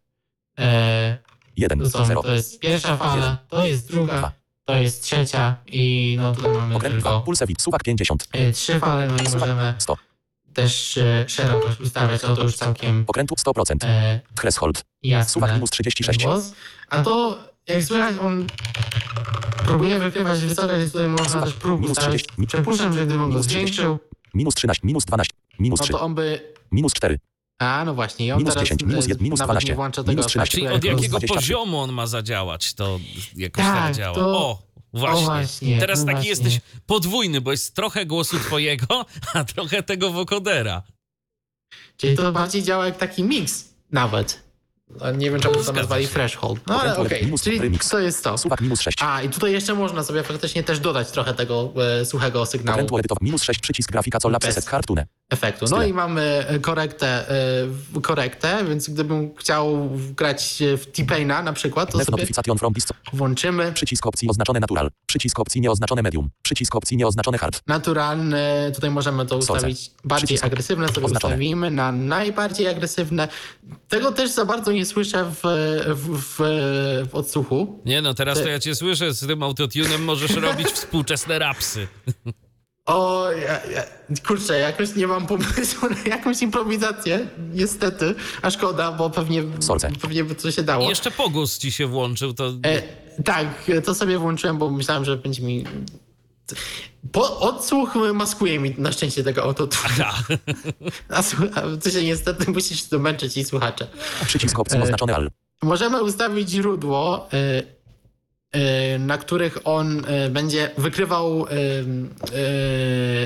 E, 0.59 1.17
1. 1.57 1.79
to, 1.79 1.89
są, 1.89 2.05
0. 2.05 2.23
to 2.23 2.33
jest 2.33 2.59
pierwsza 2.59 2.97
fala, 2.97 3.37
to 3.49 3.65
jest 3.65 3.87
druga, 3.91 4.17
Dwa. 4.17 4.31
to 4.65 4.75
jest 4.75 5.03
trzecia 5.03 5.55
i 5.67 6.15
no 6.21 6.35
tutaj 6.35 6.51
mamy 6.51 6.73
Pokręt 6.73 6.95
2. 6.95 7.09
tylko 7.09 7.21
Pulsewit. 7.21 7.61
Suwak 7.61 7.83
50. 7.83 8.27
e, 8.31 8.51
trzy 8.51 8.79
fale, 8.79 9.07
no 9.07 9.17
i 9.17 9.23
możemy 9.23 9.73
100. 9.77 9.97
też 10.61 10.97
e, 10.97 11.25
szerokość 11.29 11.79
ustawiać, 11.79 12.21
no 12.23 12.35
to 12.35 12.43
już 12.43 12.55
całkiem 12.55 13.05
Pokrętu 13.05 13.35
100%. 13.35 13.75
e, 13.85 14.19
Threshold. 14.35 14.83
jasne. 15.03 15.31
Suwak 15.31 15.53
minus 15.53 15.69
36. 15.69 16.23
głos. 16.23 16.51
A 16.89 17.03
to, 17.03 17.37
jak 17.67 17.83
słychać, 17.83 18.15
on 18.21 18.47
próbuje 19.65 19.99
wykrywać 19.99 20.39
wysokość, 20.39 20.79
więc 20.79 20.91
tutaj 20.91 21.07
można 21.07 21.41
też 21.41 21.53
próg 21.53 21.81
minus 21.81 21.97
ustawić. 21.97 22.27
30. 22.27 22.47
Przypuszczam, 22.47 22.93
że 22.93 23.05
gdybym 23.05 23.21
go 23.21 23.27
Minus 23.27 23.47
30. 23.47 23.73
zwiększył, 23.73 23.99
Minus 24.33 24.55
13. 24.55 24.81
Minus 24.87 25.05
12. 25.05 25.33
Minus 25.59 25.79
no 25.79 25.83
3. 25.83 25.93
to 25.93 26.01
on 26.01 26.15
by... 26.15 26.53
Minus 26.71 26.93
4. 26.93 27.19
A, 27.59 27.83
no 27.85 27.93
właśnie, 27.93 28.25
i 28.25 28.31
on 28.31 28.37
Minus 28.37 28.53
teraz 28.53 28.69
10, 28.69 28.83
minus 28.83 29.05
e, 29.05 29.09
jed- 29.09 29.21
minus 29.21 29.39
nawet 29.39 29.51
12, 29.51 29.69
nie 29.69 29.75
włącza 29.75 30.01
minus 30.01 30.15
tego 30.15 30.23
13. 30.29 30.51
Czyli 30.51 30.67
od 30.67 30.73
jak 30.73 30.83
jakiego 30.83 31.09
23. 31.19 31.33
poziomu 31.33 31.79
on 31.79 31.91
ma 31.91 32.07
zadziałać, 32.07 32.73
to 32.73 32.99
jakoś 33.35 33.65
Tak, 33.65 33.75
tak 33.83 33.95
działa. 33.95 34.15
to- 34.15 34.37
O, 34.37 34.61
właśnie. 34.93 35.25
Właśnie, 35.25 35.79
Teraz 35.79 35.99
no 35.99 36.05
taki 36.05 36.15
właśnie. 36.15 36.29
jesteś 36.29 36.59
podwójny, 36.85 37.41
bo 37.41 37.51
jest 37.51 37.75
trochę 37.75 38.05
głosu 38.05 38.39
twojego, 38.39 39.05
a 39.33 39.43
trochę 39.43 39.83
tego 39.83 40.11
wokodera. 40.11 40.83
Czyli 41.97 42.17
to 42.17 42.31
bardziej 42.31 42.63
działa 42.63 42.85
jak 42.85 42.97
taki 42.97 43.23
mix 43.23 43.65
nawet. 43.91 44.49
Nie 45.17 45.31
wiem, 45.31 45.39
czemu 45.39 45.63
to 45.63 45.73
nazwali 45.73 46.07
threshold. 46.07 46.61
No 46.67 46.81
ale 46.81 46.97
okej, 46.97 47.25
minus 47.25 47.41
czyli 47.41 47.79
to 47.91 47.99
jest 47.99 48.23
to. 48.23 48.37
Suwak 48.37 48.61
minus 48.61 48.81
6. 48.81 48.97
A, 49.01 49.21
i 49.21 49.29
tutaj 49.29 49.51
jeszcze 49.51 49.73
można 49.73 50.03
sobie 50.03 50.23
faktycznie 50.23 50.63
też 50.63 50.79
dodać 50.79 51.11
trochę 51.11 51.33
tego 51.33 51.73
e, 52.01 52.05
suchego 52.05 52.45
sygnału. 52.45 52.87
Minus 53.21 53.43
6. 53.43 53.59
Przycisk 53.59 53.91
grafika 53.91 54.19
co 54.19 54.29
lapse 54.29 54.53
Bez. 54.53 54.65
Efektu. 55.29 55.65
No 55.71 55.83
i 55.83 55.93
mamy 55.93 56.21
e, 56.47 56.59
korektę, 56.59 57.29
e, 57.97 58.01
korektę, 58.01 58.65
więc 58.69 58.89
gdybym 58.89 59.35
chciał 59.35 59.89
grać 60.17 60.63
w 60.77 60.85
T-Paina 60.85 61.41
na 61.43 61.53
przykład, 61.53 61.91
to 61.91 62.05
sobie 62.05 62.25
włączymy 63.13 63.73
Przycisk 63.73 64.05
opcji 64.05 64.29
oznaczone 64.29 64.59
natural. 64.59 64.89
Przycisk 65.05 65.39
opcji 65.39 65.61
nieoznaczone 65.61 66.01
medium. 66.01 66.29
Przycisk 66.41 66.75
opcji 66.75 66.97
nieoznaczone 66.97 67.37
hard. 67.37 67.61
naturalne, 67.67 68.71
tutaj 68.75 68.91
możemy 68.91 69.25
to 69.25 69.41
Solce. 69.41 69.53
ustawić 69.53 69.91
bardziej 70.03 70.25
Przycisk 70.27 70.45
agresywne, 70.45 70.87
sobie 70.87 71.05
oznaczone. 71.05 71.33
ustawimy 71.33 71.71
na 71.71 71.91
najbardziej 71.91 72.67
agresywne. 72.67 73.27
Tego 73.87 74.11
też 74.11 74.31
za 74.31 74.45
bardzo 74.45 74.71
nie 74.71 74.85
słyszę 74.85 75.25
w, 75.25 75.41
w, 75.95 76.19
w, 76.21 76.37
w 77.11 77.15
odsłuchu. 77.15 77.81
Nie 77.85 78.01
no, 78.01 78.13
teraz 78.13 78.37
Ty- 78.37 78.43
to 78.43 78.49
ja 78.49 78.59
cię 78.59 78.75
słyszę, 78.75 79.13
z 79.13 79.27
tym 79.27 79.43
autotunem 79.43 80.03
możesz 80.03 80.31
robić 80.31 80.67
współczesne 80.67 81.39
rapsy. 81.39 81.87
O, 82.85 83.31
ja, 83.31 83.65
ja, 83.73 83.83
kurczę, 84.27 84.59
jakoś 84.59 84.95
nie 84.95 85.07
mam 85.07 85.27
pomysłu 85.27 85.89
na 85.89 86.09
jakąś 86.15 86.41
improwizację, 86.41 87.27
niestety, 87.53 88.15
a 88.41 88.49
szkoda, 88.51 88.91
bo 88.91 89.09
pewnie, 89.09 89.43
Solce. 89.59 89.91
pewnie 90.01 90.23
by 90.23 90.35
to 90.35 90.51
się 90.51 90.63
dało. 90.63 90.85
I 90.85 90.89
jeszcze 90.89 91.11
pogłos 91.11 91.57
ci 91.57 91.71
się 91.71 91.87
włączył, 91.87 92.33
to... 92.33 92.47
E, 92.65 92.81
tak, 93.23 93.47
to 93.85 93.95
sobie 93.95 94.17
włączyłem, 94.17 94.57
bo 94.57 94.69
myślałem, 94.69 95.05
że 95.05 95.17
będzie 95.17 95.41
mi... 95.41 95.65
Po, 97.11 97.39
odsłuch 97.39 97.95
maskuje 98.13 98.59
mi 98.59 98.75
na 98.77 98.91
szczęście 98.91 99.23
tego 99.23 99.43
autotune. 99.43 100.05
A, 101.09 101.21
słu- 101.21 101.49
a 101.55 101.77
ty 101.81 101.91
się 101.91 102.03
niestety 102.03 102.51
musisz 102.51 102.83
domęczyć 102.83 103.37
i 103.37 103.43
słuchacze. 103.43 103.87
Przycisk 104.25 104.59
opcji 104.59 104.77
E, 104.79 104.83
oznaczone 104.83 105.15
al. 105.15 105.31
Możemy 105.61 106.03
ustawić 106.03 106.49
źródło, 106.49 107.29
y, 107.33 107.78
na 108.99 109.17
których 109.17 109.57
on 109.63 110.05
y, 110.25 110.29
będzie 110.29 110.71
wykrywał 110.77 111.45
y, 111.45 111.49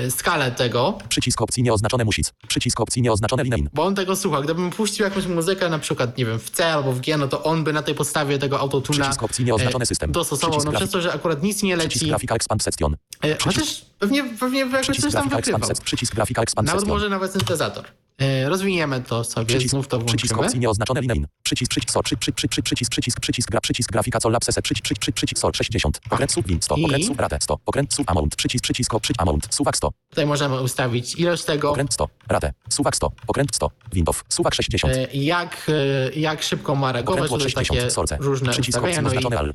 y, 0.06 0.10
skalę 0.10 0.50
tego, 0.52 0.98
Przycisk 1.08 1.42
opcji 1.42 1.62
nieoznaczone 1.62 2.04
music. 2.04 2.32
Przycisk 2.48 2.80
opcji 2.80 3.02
nieoznaczone 3.02 3.42
line 3.44 3.58
in. 3.58 3.68
bo 3.72 3.84
on 3.84 3.94
tego 3.94 4.16
słucha. 4.16 4.40
Gdybym 4.40 4.70
puścił 4.70 5.04
jakąś 5.04 5.26
muzykę, 5.26 5.68
na 5.68 5.78
przykład, 5.78 6.18
nie 6.18 6.26
wiem, 6.26 6.38
w 6.38 6.50
C 6.50 6.66
albo 6.66 6.92
w 6.92 7.00
G, 7.00 7.16
no 7.16 7.28
to 7.28 7.42
on 7.42 7.64
by 7.64 7.72
na 7.72 7.82
tej 7.82 7.94
podstawie 7.94 8.38
tego 8.38 8.60
autotuna 8.60 8.98
Przycisk 9.00 9.22
opcji 9.22 9.44
nieoznaczone 9.44 9.86
system. 9.86 10.12
dostosował. 10.12 10.50
Przycisk 10.50 10.66
No 10.66 10.72
grafik- 10.72 10.76
przez 10.78 10.90
to, 10.90 11.00
że 11.00 11.12
akurat 11.12 11.42
nic 11.42 11.62
nie 11.62 11.76
Przycisk 11.76 11.94
leci. 12.02 12.08
grafika 12.10 12.34
expand 12.34 12.62
section. 12.62 12.96
E, 13.24 13.36
chociaż 13.44 13.84
pewnie, 13.98 14.24
pewnie 14.40 14.60
jakoś 14.60 14.80
Przycisk 14.82 15.02
coś 15.08 15.12
tam 15.14 15.28
wykrywał. 15.28 15.60
Przycisk 15.84 16.14
grafika 16.14 16.42
expand 16.42 16.68
Nawet 16.68 16.86
może 16.86 17.08
nawet 17.08 17.32
syntezator. 17.32 17.84
E, 18.18 18.48
rozwiniemy 18.48 19.00
to 19.00 19.24
sobie, 19.24 19.46
Przycisk, 19.46 19.70
znów 19.70 19.88
to 19.88 19.98
przycisk 19.98 20.34
włączymy. 20.34 20.46
opcji 20.46 20.60
nieoznaczone 20.60 21.00
line 21.00 21.16
in. 21.16 21.26
Przycisk, 21.42 21.70
przycisk, 21.70 21.90
so, 21.90 22.02
przy, 22.02 22.16
przy, 22.16 22.32
przy, 22.32 22.48
przy, 22.48 22.62
przycisk, 22.62 22.90
przycisk, 22.90 23.20
przycisk, 23.20 23.50
gra, 23.50 23.60
przycisk, 23.60 23.92
grafika, 23.92 24.20
co 24.20 24.28
lapse 24.28 24.52
set, 24.52 24.64
przycisk, 24.64 24.84
przycisk, 24.84 25.16
przycisk, 25.16 25.38
sol, 25.40 25.52
60. 25.54 26.00
Pokręt 26.10 26.32
sub 26.32 26.46
win 26.46 26.62
100, 26.62 26.76
I? 26.76 26.82
pokręt 26.82 27.06
sub 27.06 27.20
ratę 27.20 27.38
100, 27.40 27.58
pokręt 27.58 27.94
sub 27.94 28.10
amount, 28.10 28.36
przycisk, 28.36 28.62
przycisk, 28.64 28.90
przycisk, 29.00 29.22
amount, 29.22 29.54
suwak 29.54 29.76
100, 29.76 29.90
Tutaj 30.10 30.26
możemy 30.26 30.62
ustawić 30.62 31.14
ilość 31.14 31.44
tego, 31.44 31.68
pokręt 31.68 31.94
100, 31.94 32.08
ratę, 32.28 32.52
suwak 32.68 32.96
100, 32.96 33.10
pokręt 33.26 33.56
100, 33.56 33.70
window, 33.92 34.24
suwak 34.28 34.54
60. 34.54 34.94
e, 34.94 35.08
jak, 35.12 35.66
e, 35.68 36.20
jak 36.20 36.42
szybko 36.42 36.74
ma 36.74 36.92
reagować, 36.92 37.30
to 37.30 37.38
takie 37.38 37.50
60, 37.50 37.92
sorce. 37.92 38.16
różne 38.20 38.52
Przycisk 38.52 38.78
ustawienia, 38.78 39.02
no 39.02 39.12
i. 39.12 39.52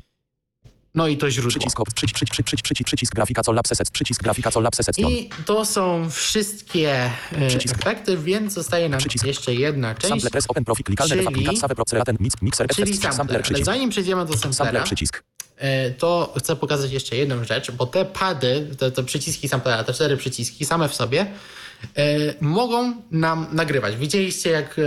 no 0.94 1.08
i 1.08 1.16
to 1.16 1.30
źródło. 1.30 1.50
Przycisk, 1.50 1.76
przycisk, 1.94 2.14
przycisk, 2.14 2.44
przycisk, 2.44 2.62
przycisk, 2.64 2.86
przycisk, 2.86 3.14
grafika, 3.14 3.42
co 3.42 3.52
lapse 3.52 3.74
set, 3.74 3.90
przycisk, 3.90 4.22
grafika, 4.22 4.50
co 4.50 4.62
I 4.98 5.30
to 5.46 5.64
są 5.64 6.10
wszystkie 6.10 7.10
e, 7.32 7.48
Przycisk. 7.48 7.74
efekty, 7.74 8.16
więc 8.18 8.52
zostaje 8.52 8.88
nam 8.88 8.98
Przycisk. 9.00 9.26
jeszcze 9.26 9.54
jedna 9.54 9.94
część, 9.94 10.08
sample 10.08 10.30
press, 10.30 10.44
open 10.48 10.64
profil, 10.64 10.84
klikalne 10.84 11.16
czyli- 11.16 11.26
default, 11.38 11.58
save 11.60 11.74
proceraten, 11.74 12.16
mix, 12.20 12.42
mixer, 12.42 12.68
czyli 12.68 12.92
sampler. 12.92 13.14
sampler, 13.14 13.36
Ale 13.36 13.42
przycisk, 13.42 13.64
zanim 13.66 13.90
przejdziemy 13.90 14.26
do 14.26 14.32
samplera, 14.32 14.54
sampler, 14.54 14.82
przycisk. 14.84 15.22
e, 15.56 15.90
to 15.90 16.34
chcę 16.38 16.56
pokazać 16.56 16.92
jeszcze 16.92 17.16
jedną 17.16 17.44
rzecz, 17.44 17.70
bo 17.70 17.86
te 17.86 18.04
pady, 18.04 18.70
te, 18.78 18.90
te 18.90 19.04
przyciski 19.04 19.48
samplera, 19.48 19.84
te 19.84 19.92
cztery 19.94 20.16
przyciski 20.16 20.64
same 20.64 20.88
w 20.88 20.94
sobie 20.94 21.26
e, 21.96 22.34
mogą 22.40 22.94
nam 23.10 23.46
nagrywać. 23.52 23.96
Widzieliście, 23.96 24.50
jak 24.50 24.80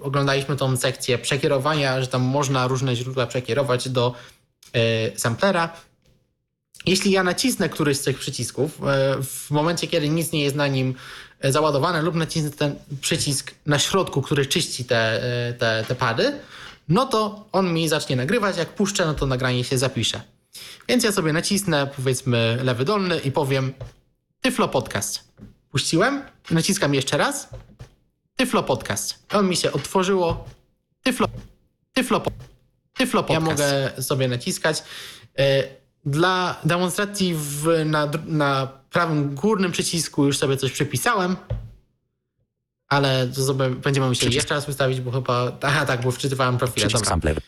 oglądaliśmy 0.00 0.56
tą 0.56 0.76
sekcję 0.76 1.18
przekierowania, 1.18 2.00
że 2.00 2.06
tam 2.06 2.22
można 2.22 2.66
różne 2.66 2.96
źródła 2.96 3.26
przekierować 3.26 3.88
do 3.88 4.14
samplera. 5.16 5.72
Jeśli 6.86 7.10
ja 7.10 7.22
nacisnę 7.22 7.68
któryś 7.68 7.96
z 7.96 8.02
tych 8.02 8.18
przycisków, 8.18 8.80
e, 8.86 9.16
w 9.22 9.50
momencie, 9.50 9.86
kiedy 9.86 10.08
nic 10.08 10.32
nie 10.32 10.42
jest 10.42 10.56
na 10.56 10.66
nim 10.66 10.94
e, 11.40 11.52
załadowane, 11.52 12.02
lub 12.02 12.14
nacisnę 12.14 12.50
ten 12.50 12.74
przycisk 13.00 13.54
na 13.66 13.78
środku, 13.78 14.22
który 14.22 14.46
czyści 14.46 14.84
te, 14.84 15.22
e, 15.48 15.52
te, 15.52 15.84
te 15.88 15.94
pady, 15.94 16.32
no 16.88 17.06
to 17.06 17.48
on 17.52 17.72
mi 17.72 17.88
zacznie 17.88 18.16
nagrywać. 18.16 18.56
Jak 18.56 18.68
puszczę, 18.68 19.06
no 19.06 19.14
to 19.14 19.26
nagranie 19.26 19.64
się 19.64 19.78
zapisze. 19.78 20.20
Więc 20.88 21.04
ja 21.04 21.12
sobie 21.12 21.32
nacisnę, 21.32 21.90
powiedzmy, 21.96 22.58
lewy 22.62 22.84
dolny 22.84 23.18
i 23.18 23.32
powiem 23.32 23.72
Tyflo 24.40 24.68
Podcast. 24.68 25.24
Puściłem, 25.70 26.22
naciskam 26.50 26.94
jeszcze 26.94 27.16
raz. 27.16 27.48
Tyflo 28.36 28.62
Podcast. 28.62 29.18
On 29.32 29.48
mi 29.48 29.56
się 29.56 29.72
otworzyło. 29.72 30.44
Tyflo, 31.02 31.26
tyflo, 31.92 32.20
po- 32.20 32.30
tyflo 32.98 33.22
Podcast. 33.22 33.58
Ja 33.60 33.66
mogę 33.66 34.02
sobie 34.02 34.28
naciskać. 34.28 34.82
E, 35.38 35.64
Dla 36.04 36.56
demonstracji 36.64 37.34
w, 37.34 37.82
na, 37.84 38.10
na 38.26 38.68
prawym 38.90 39.34
górnym 39.34 39.72
przycisku 39.72 40.24
już 40.26 40.38
sobie 40.38 40.56
coś 40.56 40.72
przypisałem. 40.72 41.36
Ale 42.88 43.28
to 43.28 43.44
sobie 43.44 43.70
będziemy 43.70 44.08
musieli 44.08 44.30
Przycisk. 44.30 44.34
jeszcze 44.36 44.54
raz 44.54 44.68
ustawić, 44.68 45.00
bo 45.00 45.10
chyba. 45.10 45.52
Aha, 45.62 45.86
tak, 45.86 46.02
bo 46.02 46.10
wczytywałem 46.10 46.58
profile. 46.58 46.74
Przycisk 46.76 46.92
Dobra. 46.94 47.08
sampler, 47.08 47.40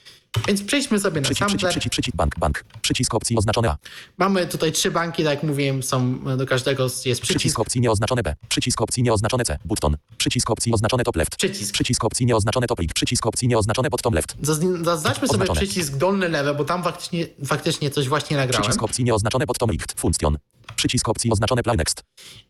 Więc 0.49 0.63
przejdźmy 0.63 1.01
sobie 1.01 1.21
na 1.21 1.25
przycisk, 1.25 1.47
przycisk, 1.47 1.51
sampler. 1.61 1.71
przycisk, 1.73 1.93
przycisk, 1.93 2.17
bank, 2.17 2.39
bank, 2.39 2.65
przycisk 2.83 3.15
opcji 3.15 3.37
oznaczone 3.37 3.69
A, 3.71 3.77
Mamy 4.19 4.47
tutaj 4.47 4.73
trzy 4.73 4.91
banki, 4.91 5.25
tak 5.25 5.35
jak 5.35 5.43
mówiłem, 5.43 5.83
są 5.83 6.19
do 6.37 6.47
każdego 6.47 6.83
jest 6.83 7.01
przycisk. 7.05 7.23
przycisk 7.25 7.59
opcji 7.61 7.81
nieoznaczone 7.81 8.23
B, 8.23 8.35
przycisk 8.49 8.81
opcji 8.83 9.03
nieoznaczone 9.03 9.45
C, 9.45 9.59
button, 9.65 9.97
przycisk 10.19 10.51
opcji 10.51 10.73
oznaczone 10.75 11.05
top 11.05 11.17
left, 11.17 11.37
Przycisk. 11.37 11.73
przycisk 11.75 12.05
opcji 12.05 12.27
nieoznaczone 12.27 12.67
top 12.67 12.79
right, 12.81 12.95
przycisk 12.95 13.27
opcji 13.27 13.49
nieoznaczone 13.49 13.91
bottom 13.91 14.15
left, 14.15 14.37
Zazn- 14.43 14.85
Zaznaczmy 14.85 15.29
sobie 15.29 15.43
Oznaczone. 15.43 15.61
przycisk 15.67 15.97
dolny 15.97 16.29
lewy, 16.29 16.55
bo 16.55 16.65
tam 16.65 16.83
faktycznie, 16.83 17.27
faktycznie 17.47 17.91
coś 17.91 18.09
właśnie 18.09 18.37
nagrałem. 18.37 18.63
przycisk 18.63 18.83
opcji 18.83 19.05
nieoznaczone 19.05 19.47
bottom 19.47 19.71
right, 19.71 19.93
function, 20.01 20.39
przycisk 20.77 21.09
opcji 21.09 21.31
oznaczone 21.33 21.63
play 21.63 21.77
next, 21.77 22.03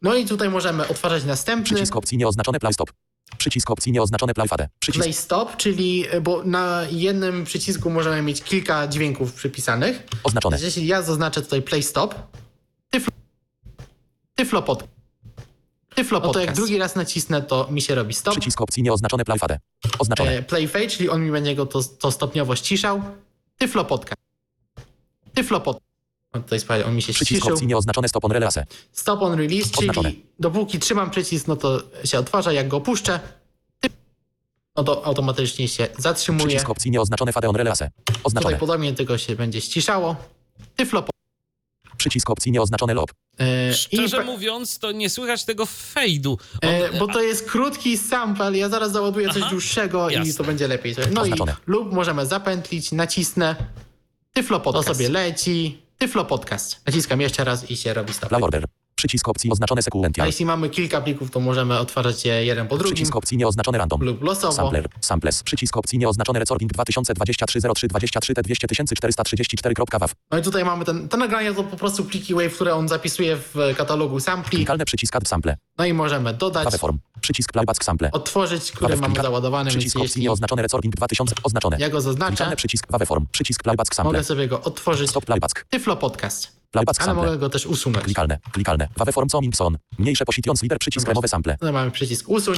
No 0.02 0.14
i 0.14 0.26
tutaj 0.26 0.50
możemy 0.50 0.88
otwarzać 0.88 1.24
następny 1.24 1.64
przycisk 1.64 1.96
opcji 1.96 2.18
nieoznaczone 2.18 2.60
play 2.60 2.72
stop, 2.72 2.90
przycisk 3.38 3.70
opcji 3.70 3.92
nieoznaczone 3.92 4.34
play 4.34 4.48
fade, 4.48 4.68
przycisk 4.80 5.02
play 5.02 5.12
stop, 5.12 5.56
czyli 5.56 6.04
bo 6.22 6.44
na 6.44 6.82
jednym 6.90 7.44
przycisku 7.44 7.90
możemy 7.90 8.22
mieć 8.22 8.42
kilka 8.42 8.88
dźwięków 8.88 9.32
przypisanych. 9.32 10.02
oznaczone, 10.24 10.56
Więc 10.56 10.64
jeśli 10.64 10.86
ja 10.86 11.02
zaznaczę 11.02 11.42
tutaj 11.42 11.62
play 11.62 11.82
stop, 11.82 12.14
tyflo, 12.90 13.12
tyflo 14.34 14.62
pod. 14.62 14.84
Tyflo 15.94 16.20
pod. 16.20 16.32
To 16.32 16.40
jak 16.40 16.52
drugi 16.54 16.78
raz 16.78 16.96
nacisnę, 16.96 17.42
to 17.42 17.68
mi 17.70 17.82
się 17.82 17.94
robi 17.94 18.14
stop. 18.14 18.34
przycisk 18.34 18.60
opcji 18.60 18.82
nieoznaczone 18.82 19.24
play 19.24 19.38
fade, 19.38 19.58
oznaczone, 19.98 20.30
E, 20.38 20.42
play 20.42 20.68
fade, 20.68 20.86
czyli 20.86 21.08
on 21.08 21.24
mi 21.24 21.30
będzie 21.30 21.54
go 21.54 21.66
to, 21.66 21.82
to 21.82 22.10
stopniowo 22.12 22.56
ściszał. 22.56 23.02
Tyflo 23.58 23.84
podcast. 23.84 24.20
Tyflo 25.34 25.60
pod. 25.60 25.89
O, 26.32 26.40
Tutaj 26.40 26.60
sprawdź, 26.60 26.84
on 26.86 26.94
mi 26.96 27.02
się 27.02 27.12
przycisk 27.12 27.36
ściszył. 27.38 27.52
opcji 27.54 27.66
nieoznaczone 27.66 28.08
stop 28.08 28.24
on 28.24 28.32
release, 28.32 28.58
Stop 28.92 29.22
on 29.22 29.38
release, 29.38 29.70
czyli 29.70 29.90
Oznaczone. 29.90 30.12
dopóki 30.38 30.78
trzymam 30.78 31.10
przycisk, 31.10 31.46
no 31.48 31.56
to 31.56 31.82
się 32.04 32.18
odtwarza, 32.18 32.52
jak 32.52 32.68
go 32.68 32.76
opuszczę. 32.76 33.20
No 34.76 34.84
to 34.84 35.06
automatycznie 35.06 35.68
się 35.68 35.88
zatrzymuje. 35.98 36.46
Przycisk 36.46 36.70
opcji 36.70 36.90
nieoznaczone 36.90 37.32
Fadeon 37.32 37.56
Relase. 37.56 37.90
Tutaj 38.04 38.20
Oznaczone. 38.24 38.56
podobnie 38.56 38.92
tylko 38.94 39.18
się 39.18 39.36
będzie 39.36 39.60
ściszało. 39.60 40.16
Tyflo 40.76 41.04
Przycisk 41.96 42.30
opcji 42.30 42.52
nieoznaczone 42.52 42.94
lob. 42.94 43.10
e, 43.40 43.74
Szczerze 43.74 44.16
pe- 44.18 44.24
mówiąc, 44.24 44.78
to 44.78 44.92
nie 44.92 45.10
słychać 45.10 45.44
tego 45.44 45.66
fejdu. 45.66 46.38
E, 46.62 46.98
bo 46.98 47.06
to 47.06 47.22
jest 47.22 47.50
krótki 47.50 47.98
sample, 47.98 48.58
ja 48.58 48.68
zaraz 48.68 48.92
załaduję 48.92 49.28
coś 49.28 49.42
Aha, 49.42 49.50
dłuższego 49.50 50.10
i 50.10 50.14
jasne. 50.14 50.34
to 50.34 50.44
będzie 50.44 50.68
lepiej. 50.68 50.94
No 51.12 51.20
Oznaczone. 51.22 51.52
i 51.52 51.70
lub 51.70 51.92
możemy 51.92 52.26
zapętlić, 52.26 52.92
nacisnę, 52.92 53.56
Tyflo 54.32 54.60
Podcast. 54.60 54.88
To 54.88 54.94
sobie 54.94 55.08
leci, 55.08 55.82
Tyflo 56.02 56.24
Podcast. 56.24 56.86
Naciskam 56.86 57.20
jeszcze 57.20 57.44
raz 57.44 57.70
i 57.70 57.76
się 57.76 57.94
robi 57.94 58.12
stop. 58.12 58.30
Przycisk 59.00 59.28
opcji 59.28 59.50
oznaczone 59.50 59.78
A 59.78 59.82
sequential. 59.82 60.26
jeśli 60.26 60.44
mamy 60.46 60.70
kilka 60.70 61.00
plików, 61.00 61.30
to 61.30 61.40
możemy 61.40 61.78
otwarzać 61.78 62.24
je 62.24 62.44
jeden 62.44 62.68
po 62.68 62.76
drugim 62.78 62.94
Przycisk 62.94 63.16
opcji 63.16 63.36
nieoznaczone 63.38 63.78
random. 63.78 64.02
lub 64.02 64.22
losowo. 64.22 64.52
Sampler. 64.52 64.88
Samples. 65.00 65.42
Przycisk 65.42 65.76
opcji 65.76 65.98
nieoznaczone 65.98 66.38
recording 66.38 66.72
2023 66.72 67.60
03 67.74 67.88
23 67.88 68.34
T 68.34 68.42
20434.wav. 68.42 70.08
No 70.30 70.38
i 70.38 70.42
tutaj 70.42 70.64
mamy 70.64 70.84
ten, 70.84 71.08
te 71.08 71.16
nagrania 71.16 71.54
to 71.54 71.64
po 71.64 71.76
prostu 71.76 72.04
pliki 72.04 72.34
WAV, 72.34 72.48
które 72.50 72.74
on 72.74 72.88
zapisuje 72.88 73.36
w 73.36 73.54
katalogu 73.76 74.20
sampli. 74.20 74.56
Klikalne 74.56 74.84
przycisk 74.84 75.16
add 75.16 75.28
sample. 75.28 75.56
No 75.78 75.84
i 75.84 75.92
możemy 75.92 76.34
dodać, 76.34 76.64
Waveform. 76.64 76.98
Przycisk 77.20 77.52
playback 77.52 77.84
sample. 77.84 78.10
otworzyć, 78.12 78.72
który 78.72 78.96
mamy 78.96 79.22
załadowany, 79.22 79.70
więc 79.70 79.76
Przycisk 79.76 79.96
opcji 79.96 80.08
jeśli 80.08 80.22
nieoznaczone 80.22 80.62
recording 80.62 80.96
2000 80.96 81.34
oznaczone. 81.42 81.76
ja 81.80 81.88
go 81.88 82.00
zaznaczę, 82.00 82.30
Klikalne 82.36 82.56
przycisk 82.56 82.86
waveform. 82.90 83.26
Przycisk 83.32 83.62
playback 83.62 83.94
sample. 83.94 84.12
mogę 84.12 84.24
sobie 84.24 84.48
go 84.48 84.60
otworzyć. 84.62 85.10
Stop 85.10 85.24
playback. 85.24 85.64
Tyflo 85.70 85.96
Podcast. 85.96 86.59
Playback 86.70 87.00
Ale 87.00 87.06
sample. 87.06 87.26
mogę 87.26 87.38
go 87.38 87.50
też 87.50 87.66
usunąć. 87.66 88.04
Klikalne. 88.04 88.38
Klikalne. 88.52 88.88
Waveform 88.96 89.28
comingson. 89.28 89.78
Mniejsze 89.98 90.24
positions 90.24 90.62
lider 90.62 90.78
przycisk 90.78 91.08
remowe 91.08 91.28
sample. 91.28 91.54
Tutaj 91.54 91.72
mamy 91.72 91.90
przycisk 91.90 92.28
usuń. 92.28 92.56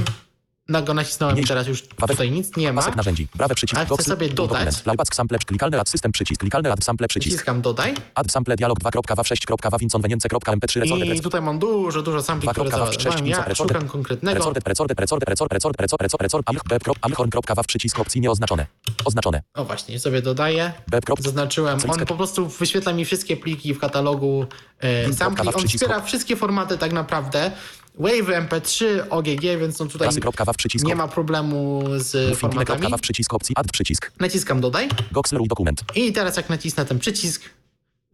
Na 0.69 0.83
go 0.83 0.95
nacisnąłem 0.95 1.39
i 1.39 1.45
teraz 1.45 1.67
już 1.67 1.83
Waveform. 1.83 2.09
tutaj 2.09 2.31
nic 2.31 2.57
nie 2.57 2.73
ma. 2.73 2.81
Pasek 2.83 2.97
narzędzi. 2.97 3.29
Prawe 3.29 3.55
przycisk. 3.55 3.81
A 3.81 3.85
chcę 3.85 4.03
sobie 4.03 4.29
dodać. 4.29 4.81
Playback 4.83 5.15
sample. 5.15 5.39
Klikalne 5.39 5.81
add 5.81 5.89
system 5.89 6.13
przycisk. 6.13 6.41
Klikalne 6.41 6.73
add 6.73 6.85
sample 6.85 7.09
przycisk. 7.09 7.47
Dodaj. 7.53 7.95
Add 8.15 8.33
sample 8.33 8.57
dialog 8.57 8.79
2.wav6.wavinconwenience.mp3 8.79 10.77
I 10.77 10.81
recorder 10.81 11.21
tutaj 11.21 11.43
mam 11.43 11.59
dużo, 11.59 12.03
dużo 12.03 12.23
sampli, 12.23 12.49
które 12.49 12.71
2.wav6 12.71 13.03
załadowałem. 13.03 13.27
Ja 13.27 13.55
szukam 13.55 13.89
konkretnego. 13.89 14.39
Recorder, 14.39 14.63
recorder, 14.67 14.97
recorder, 14.97 15.29
recorder, 15.29 15.59
recorder, 15.59 15.81
recorder, 15.83 16.21
recorder, 16.21 16.43
recorder, 16.71 16.97
alchorn.wav 17.01 17.65
przycisk 17.67 17.99
opcji 17.99 18.21
nieoznaczone. 18.21 18.67
Oznaczone. 19.05 19.43
O 19.55 19.65
właśnie, 19.65 19.99
sobie 19.99 20.23
dodaję. 20.23 20.73
Zaznaczyłem. 21.19 21.79
On 21.89 22.07
po 22.07 22.17
prostu 22.17 22.49
wyświetla 22.49 22.93
mi 22.93 23.05
wszystkie 23.05 23.37
pliki 23.37 23.75
w 23.75 23.79
katalogu 23.79 24.47
e, 24.81 25.13
sampli. 25.13 25.49
On 25.55 25.69
wspiera 25.69 26.01
wszystkie 26.01 26.37
formaty 26.37 26.79
tak 26.79 26.93
naprawdę. 26.93 27.51
Wave, 27.95 28.49
MP3, 28.49 28.85
OGG, 29.11 29.41
więc 29.43 29.81
on 29.81 29.89
tutaj 29.89 30.09
Klasy.wav 30.09 30.55
przycisk 30.59 30.87
nie 30.87 30.97
ma 30.97 31.09
problemu 31.09 31.83
z 31.97 32.39
formatami. 32.39 32.67
Filmile.wav 32.79 33.01
przycisk 33.03 33.35
opcji 33.35 33.55
add 33.59 33.73
przycisk. 33.73 34.13
Naciskam 34.21 34.61
dodaj. 34.61 34.89
Goxler 35.13 35.43
dokument. 35.47 35.85
I 35.95 36.13
teraz 36.13 36.37
jak 36.37 36.49
nacisnę 36.51 36.85
ten 36.85 36.99
przycisk, 36.99 37.43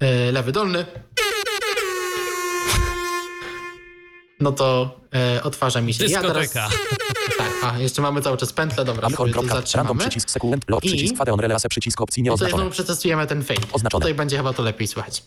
e, 0.00 0.32
lewy 0.32 0.52
dolny, 0.52 0.86
no 4.40 4.52
to 4.52 5.00
e, 5.14 5.42
odtwarza 5.42 5.80
mi 5.80 5.94
się. 5.94 6.04
Ja 6.06 6.20
teraz, 6.22 6.36
Dyskoteka. 6.52 6.68
tak, 7.38 7.52
a 7.64 7.78
jeszcze 7.78 8.02
mamy 8.02 8.22
cały 8.22 8.36
czas 8.36 8.52
pętlę, 8.52 8.84
dobra, 8.84 9.10
sobie 9.10 9.32
to 9.32 9.42
zatrzymamy. 9.42 10.00
przycisk 10.00 10.30
sequent. 10.30 10.64
Lob 10.68 10.84
I- 10.84 10.88
przycisk 10.88 11.16
fadeon 11.16 11.40
relase 11.40 11.68
przycisk 11.68 12.00
opcji 12.00 12.20
I 12.20 12.24
tutaj 12.24 12.24
nieoznaczone. 12.30 12.60
znowu 12.62 12.70
przetestujemy 12.72 13.26
ten 13.26 13.44
fade. 13.44 13.60
Oznaczone. 13.72 14.00
Tutaj 14.02 14.14
będzie 14.14 14.36
chyba 14.36 14.52
to 14.52 14.62
lepiej 14.62 14.88
słychać. 14.88 15.22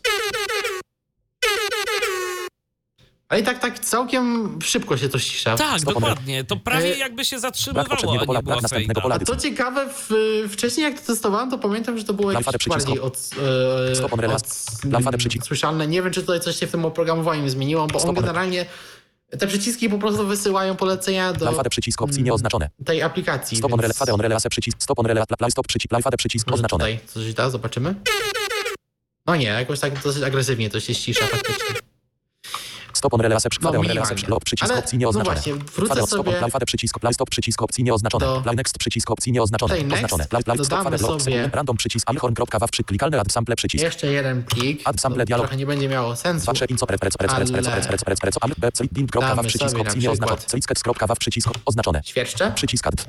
Ale 3.31 3.39
i 3.41 3.43
tak, 3.43 3.59
tak 3.59 3.79
całkiem 3.79 4.59
szybko 4.63 4.97
się 4.97 5.09
to 5.09 5.19
cisza. 5.19 5.55
Tak, 5.55 5.81
dokładnie. 5.81 6.43
To 6.43 6.55
prawie 6.55 6.95
E, 6.95 6.97
jakby 6.97 7.25
się 7.25 7.39
zatrzymywało, 7.39 7.87
a 7.91 8.25
pola, 8.25 8.39
nie 8.39 8.43
była 8.43 8.61
następnego 8.61 9.01
pola. 9.01 9.15
A 9.15 9.19
co 9.25 9.35
ciekawe, 9.35 9.89
w, 9.93 10.09
wcześniej 10.51 10.83
jak 10.83 10.99
to 10.99 11.07
testowałem, 11.07 11.51
to 11.51 11.57
pamiętam, 11.57 11.97
że 11.97 12.03
to 12.03 12.13
było 12.13 12.31
jakieś 12.31 12.67
bardziej 12.67 12.99
od, 12.99 13.29
e, 13.91 13.95
Stop 13.95 14.13
on 14.13 14.19
relast. 14.19 14.71
od, 15.39 15.45
słyszalne. 15.45 15.87
Nie 15.87 16.01
wiem, 16.01 16.13
czy 16.13 16.21
tutaj 16.21 16.39
coś 16.39 16.55
się 16.55 16.67
w 16.67 16.71
tym 16.71 16.85
oprogramowaniu 16.85 17.49
zmieniło, 17.49 17.87
bo 17.87 17.99
on 17.99 18.09
on- 18.09 18.15
generalnie 18.15 18.65
te 19.39 19.47
przyciski 19.47 19.89
po 19.89 19.97
prostu 19.97 20.27
wysyłają 20.27 20.75
polecenia 20.75 21.33
do 21.33 21.47
Alfadę 21.47 21.69
przycisk 21.69 22.01
opcji 22.01 22.17
mm, 22.17 22.25
nieoznaczone. 22.25 22.69
tej 22.85 23.01
aplikacji. 23.01 23.57
Stop 23.57 23.73
on 23.73 23.79
więc 23.79 23.81
relase 23.81 23.99
fadeon 23.99 24.21
relase 24.21 24.49
przycisk. 24.49 24.77
Stop 24.83 24.99
on 24.99 25.05
relase 25.05 25.35
play 25.37 25.51
stop 25.51 25.67
przycisk. 25.67 25.89
Play 25.89 26.03
przycisk 26.17 26.51
oznaczone. 26.51 26.83
Tutaj 26.85 26.99
coś 27.07 27.33
da, 27.33 27.49
zobaczymy. 27.49 27.95
No 29.25 29.35
nie, 29.35 29.45
jakoś 29.45 29.79
tak 29.79 30.03
dosyć 30.03 30.23
agresywnie 30.23 30.69
to 30.69 30.79
się 30.79 30.93
ścisza 30.93 31.27
faktycznie. 31.27 31.90
Stop 33.01 33.13
on 33.13 33.21
relase 33.21 33.49
No, 33.61 33.67
fadeon 33.69 33.87
relase 33.87 34.15
lob 34.27 34.43
przycisk 34.43 34.73
opcji 34.77 34.97
no 34.97 34.99
nieoznaczone. 34.99 35.35
właśnie, 35.35 35.53
wrócę 35.53 36.07
sobie- 36.07 36.31
play 36.33 36.51
fade 36.51 36.65
przycisk. 36.65 36.99
Play 36.99 37.13
stop 37.13 37.29
przycisk 37.29 37.61
opcji 37.61 37.83
nieoznaczone. 37.83 38.41
Play 38.43 38.55
next 38.55 38.77
przycisk 38.77 39.11
opcji 39.11 39.31
nieoznaczone. 39.31 39.75
Oznaczone. 39.75 40.25
Play 40.25 40.43
play 40.43 40.57
stop 40.65 40.83
fade 40.83 40.97
sequent. 40.97 41.55
Random 41.55 41.77
przycisk 41.77 42.09
alchorn.wav 42.09 42.67
przy 42.71 42.83
klikalny 42.83 43.19
add 43.19 43.31
sample 43.31 43.55
przycisk. 43.55 43.83
Jeszcze 43.83 44.07
jeden 44.07 44.43
plik. 44.43 44.81
Add 44.85 45.01
sample 45.01 45.25
dialog. 45.25 45.45
Trochę 45.47 45.57
nie 45.57 45.65
będzie 45.65 45.89
miało 45.89 46.15
sensu. 46.15 46.45
Wasze 46.45 46.65
inco 46.65 46.87
prec 46.87 46.99
prec 47.01 47.17
prec 47.17 47.33
prec 47.35 47.51
prec 47.51 47.67
Ale- 47.67 47.75
prec 47.75 47.87
prec 47.87 48.03
prec 48.03 48.19
prec 48.19 48.35
am 48.41 48.51
b 48.57 48.69
link.wav 48.95 49.35
Damy 49.35 49.47
przycisk 49.49 49.77
opcji 49.79 49.99
nieoznaczone. 50.01 50.41
Clickex.wav 50.41 51.15
przycisk 51.19 51.49
oznaczone. 51.65 52.01
Świerszcze. 52.05 52.51
Przycisk 52.55 52.87
add. 52.87 53.05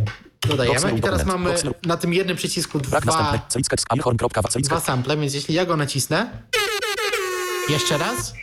Dodajemy 0.49 0.99
i 0.99 1.01
teraz 1.01 1.25
mamy 1.25 1.55
na 1.87 1.97
tym 1.97 2.15
jednym 2.15 2.37
przycisku 2.37 2.81
dwa, 2.81 3.01
dwa 3.01 4.81
sample, 4.81 5.17
więc 5.17 5.35
jeśli 5.35 5.55
ja 5.55 5.67
go 5.67 5.77
nacisnę, 5.77 6.31
jeszcze 7.69 7.99
raz, 7.99 8.35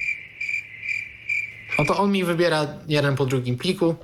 no 1.80 1.86
to 1.86 1.98
on 1.98 2.12
mi 2.12 2.24
wybiera 2.24 2.68
jeden 2.88 3.16
po 3.16 3.26
drugim 3.26 3.58
pliku. 3.58 3.96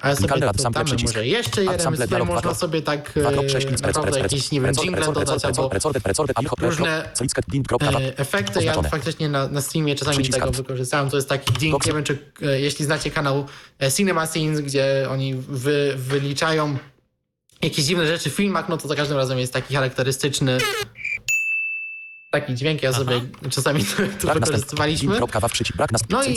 A 0.00 0.08
ja 0.08 0.16
sobie 0.16 0.28
dodamy 0.28 0.84
przycisk. 0.84 1.14
może 1.14 1.26
jeszcze 1.26 1.64
jeden, 1.64 1.92
tutaj 1.92 2.08
dialog 2.08 2.28
można 2.28 2.54
sobie 2.54 2.82
tak 2.82 3.12
naprawdę 3.82 4.20
jakieś, 4.20 4.50
nie 4.50 4.60
wiem, 4.60 4.74
jingle 4.74 5.12
dodać 5.12 5.44
albo 5.44 5.70
różne 6.60 7.10
efekty. 8.16 8.64
Ja 8.64 8.82
faktycznie 8.82 9.28
na, 9.28 9.48
na 9.48 9.60
streamie 9.60 9.94
czasami 9.94 10.28
tego 10.28 10.50
wykorzystałem. 10.50 11.10
To 11.10 11.16
jest 11.16 11.28
taki 11.28 11.52
ding, 11.52 11.86
nie 11.86 11.92
wiem, 11.92 12.04
czy 12.04 12.18
e, 12.42 12.60
jeśli 12.60 12.84
znacie 12.84 13.10
kanał 13.10 13.46
e, 13.82 13.92
Cinema 13.92 14.26
Scenes, 14.26 14.60
gdzie 14.60 15.06
oni 15.10 15.34
wy, 15.34 15.94
wyliczają 15.96 16.78
jakieś 17.62 17.84
dziwne 17.84 18.06
rzeczy 18.06 18.30
w 18.30 18.34
filmach, 18.34 18.68
no 18.68 18.76
to 18.76 18.88
za 18.88 18.94
każdym 18.94 19.16
razem 19.16 19.38
jest 19.38 19.52
taki 19.52 19.74
charakterystyczny 19.74 20.58
taki 22.30 22.54
dźwięk. 22.54 22.82
Ja 22.82 22.92
sobie 22.92 23.20
czasami 23.50 23.84
to, 24.20 24.26
to 24.26 24.34
wykorzystywaliśmy. 24.34 25.14
Link.wav 25.14 25.48
przycisk. 25.48 25.76
Brak 25.76 25.90
No 26.10 26.22
i 26.24 26.36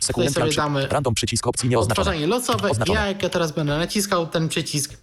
sequential 0.00 0.32
sobie 0.32 0.54
damy 0.54 0.86
Random 0.86 1.14
przycisk 1.14 1.46
opcji 1.46 1.68
nieoznaczone. 1.68 2.26
Losowe. 2.26 2.70
Oznaczone. 2.70 3.00
Ja 3.00 3.06
jak 3.06 3.22
ja 3.22 3.28
teraz 3.28 3.52
będę 3.52 3.78
naciskał 3.78 4.26
ten 4.26 4.48
przycisk, 4.48 4.96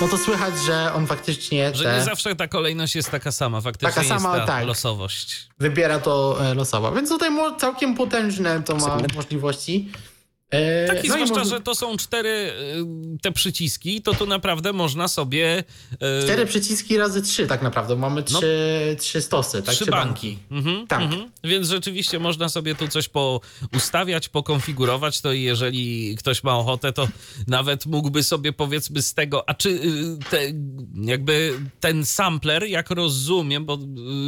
no 0.00 0.08
to 0.08 0.18
słychać, 0.18 0.54
że 0.66 0.92
on 0.94 1.06
faktycznie 1.06 1.74
Że 1.74 1.84
te, 1.84 1.96
nie 1.98 2.04
zawsze 2.04 2.36
ta 2.36 2.48
kolejność 2.48 2.94
jest 2.94 3.10
taka 3.10 3.32
sama. 3.32 3.60
Faktycznie 3.60 3.94
Taka 3.94 4.08
sama, 4.08 4.38
ta 4.38 4.46
tak. 4.46 4.66
losowość. 4.66 5.48
wybiera 5.58 5.98
to 5.98 6.38
e, 6.50 6.54
losowo. 6.54 6.92
Więc 6.92 7.08
tutaj 7.08 7.30
całkiem 7.58 7.94
potężne 7.94 8.62
to 8.62 8.76
ma 8.76 8.98
możliwości. 9.14 9.92
E, 10.52 10.86
Tak 10.86 11.04
i 11.04 11.08
no 11.08 11.14
i 11.14 11.18
zwłaszcza, 11.18 11.34
może- 11.38 11.50
że 11.50 11.60
to 11.60 11.74
są 11.74 11.96
cztery 11.96 12.28
y, 12.28 13.18
te 13.22 13.32
przyciski, 13.32 14.02
to 14.02 14.14
tu 14.14 14.26
naprawdę 14.26 14.72
można 14.72 15.08
sobie 15.08 15.64
y, 15.92 15.96
Cztery 16.24 16.46
przyciski 16.46 16.96
razy 16.96 17.22
trzy 17.22 17.46
tak 17.46 17.62
naprawdę. 17.62 17.96
Mamy 17.96 18.22
trzy, 18.22 18.96
trzy 19.00 19.22
stosy, 19.22 19.62
tak? 19.62 19.74
trzy 19.74 19.86
banki. 19.86 20.38
Mhm, 20.50 20.86
Tak. 20.86 21.02
mhm. 21.02 21.30
Więc 21.44 21.68
rzeczywiście 21.68 22.18
można 22.18 22.48
sobie 22.48 22.74
tu 22.74 22.88
coś 22.88 23.08
poustawiać, 23.08 24.28
pokonfigurować, 24.28 25.20
to 25.20 25.32
i 25.32 25.42
jeżeli 25.42 26.16
ktoś 26.16 26.44
ma 26.44 26.56
ochotę, 26.58 26.92
to 26.92 27.08
nawet 27.46 27.86
mógłby 27.86 28.22
sobie 28.22 28.52
powiedzmy 28.52 29.02
z 29.02 29.14
tego, 29.14 29.48
a 29.48 29.54
czy 29.54 29.68
y, 29.70 29.80
te, 30.30 30.38
jakby 31.04 31.60
ten 31.80 32.06
sampler, 32.06 32.64
jak 32.64 32.90
rozumiem, 32.90 33.64
bo 33.64 33.74
y, 33.74 33.78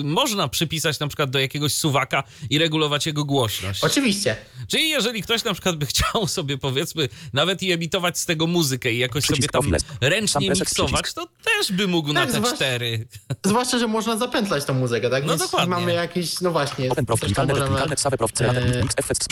można 0.05 0.49
przypisać 0.49 0.99
na 0.99 1.07
przykład 1.09 1.31
do 1.31 1.39
jakiegoś 1.39 1.75
suwaka 1.75 2.23
i 2.51 2.59
regulować 2.59 3.07
jego 3.07 3.25
głośność. 3.25 3.85
Oczywiście. 3.85 4.37
Czyli 4.69 4.89
jeżeli 4.89 5.23
ktoś 5.23 5.45
na 5.45 5.53
przykład 5.53 5.77
by 5.77 5.87
chciał 5.87 6.14
sobie 6.27 6.59
powiedzmy 6.59 7.09
nawet 7.33 7.63
i 7.63 7.73
emitować 7.73 8.19
z 8.19 8.27
tego 8.27 8.47
muzykę 8.47 8.93
i 8.93 8.99
jakoś 8.99 9.25
Przycisk 9.25 9.53
sobie 9.53 9.79
tam 9.79 9.81
ręcznie 10.01 10.29
Samplerek 10.29 10.59
miksować, 10.61 10.93
przycisk. 11.03 11.15
to 11.17 11.29
też 11.45 11.73
by 11.73 11.89
mógł 11.89 12.13
na 12.13 12.21
Tak, 12.21 12.31
te 12.31 12.37
zwłaszcza- 12.37 12.57
cztery. 12.57 13.07
Zwłaszcza, 13.45 13.79
że 13.79 13.87
można 13.87 14.17
zapętlać 14.17 14.65
tą 14.65 14.75
muzykę, 14.75 15.11
tak? 15.11 15.23
No 15.25 15.29
Więc 15.29 15.43
dokładnie. 15.43 15.71
mamy 15.71 15.93
jakiś, 15.93 16.41
no 16.41 16.51
właśnie, 16.51 16.91
Open 16.91 17.07
prof, 17.07 17.21
zresztą 17.21 17.35
klikalne, 17.35 17.53
możemy 17.53 17.69
klikalne, 17.77 17.97
save 17.97 18.17
prof, 18.19 18.31
e, 18.41 18.53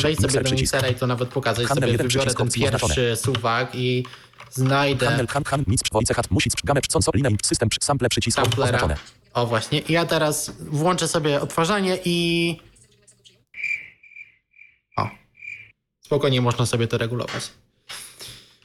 wejść 0.02 0.20
sobie 0.20 0.26
mixer, 0.26 0.42
do 0.42 0.48
przycisk. 0.48 0.74
mixera 0.74 0.88
i 0.88 0.94
to 0.94 1.06
nawet 1.06 1.28
pokazać. 1.28 1.66
Handel 1.66 1.90
sobie 1.90 2.02
wybiorę 2.09 2.34
ten 2.34 2.48
pierwszy 2.50 3.16
suwak 3.16 3.74
i 3.74 4.04
znajdę 4.50 5.06
Handel, 5.06 5.26
han, 5.26 5.44
han, 5.44 5.64
nic, 5.66 5.80
wojce, 5.92 6.14
hat, 6.14 6.30
music, 6.30 6.52
gamę, 6.64 6.80
con, 6.92 7.02
so, 7.02 7.10
linę, 7.14 7.28
system, 7.44 7.68
sample, 7.80 8.09
przycisk, 8.09 8.38
oznaczone. 8.38 8.96
O 9.34 9.46
właśnie. 9.46 9.78
I 9.78 9.92
ja 9.92 10.04
teraz 10.06 10.52
włączę 10.60 11.09
sobie 11.09 11.40
odtwarzanie 11.40 11.98
i... 12.04 12.56
O. 14.96 15.09
Spokojnie 16.12 16.40
można 16.40 16.66
sobie 16.66 16.86
to 16.86 16.98
regulować. 16.98 17.51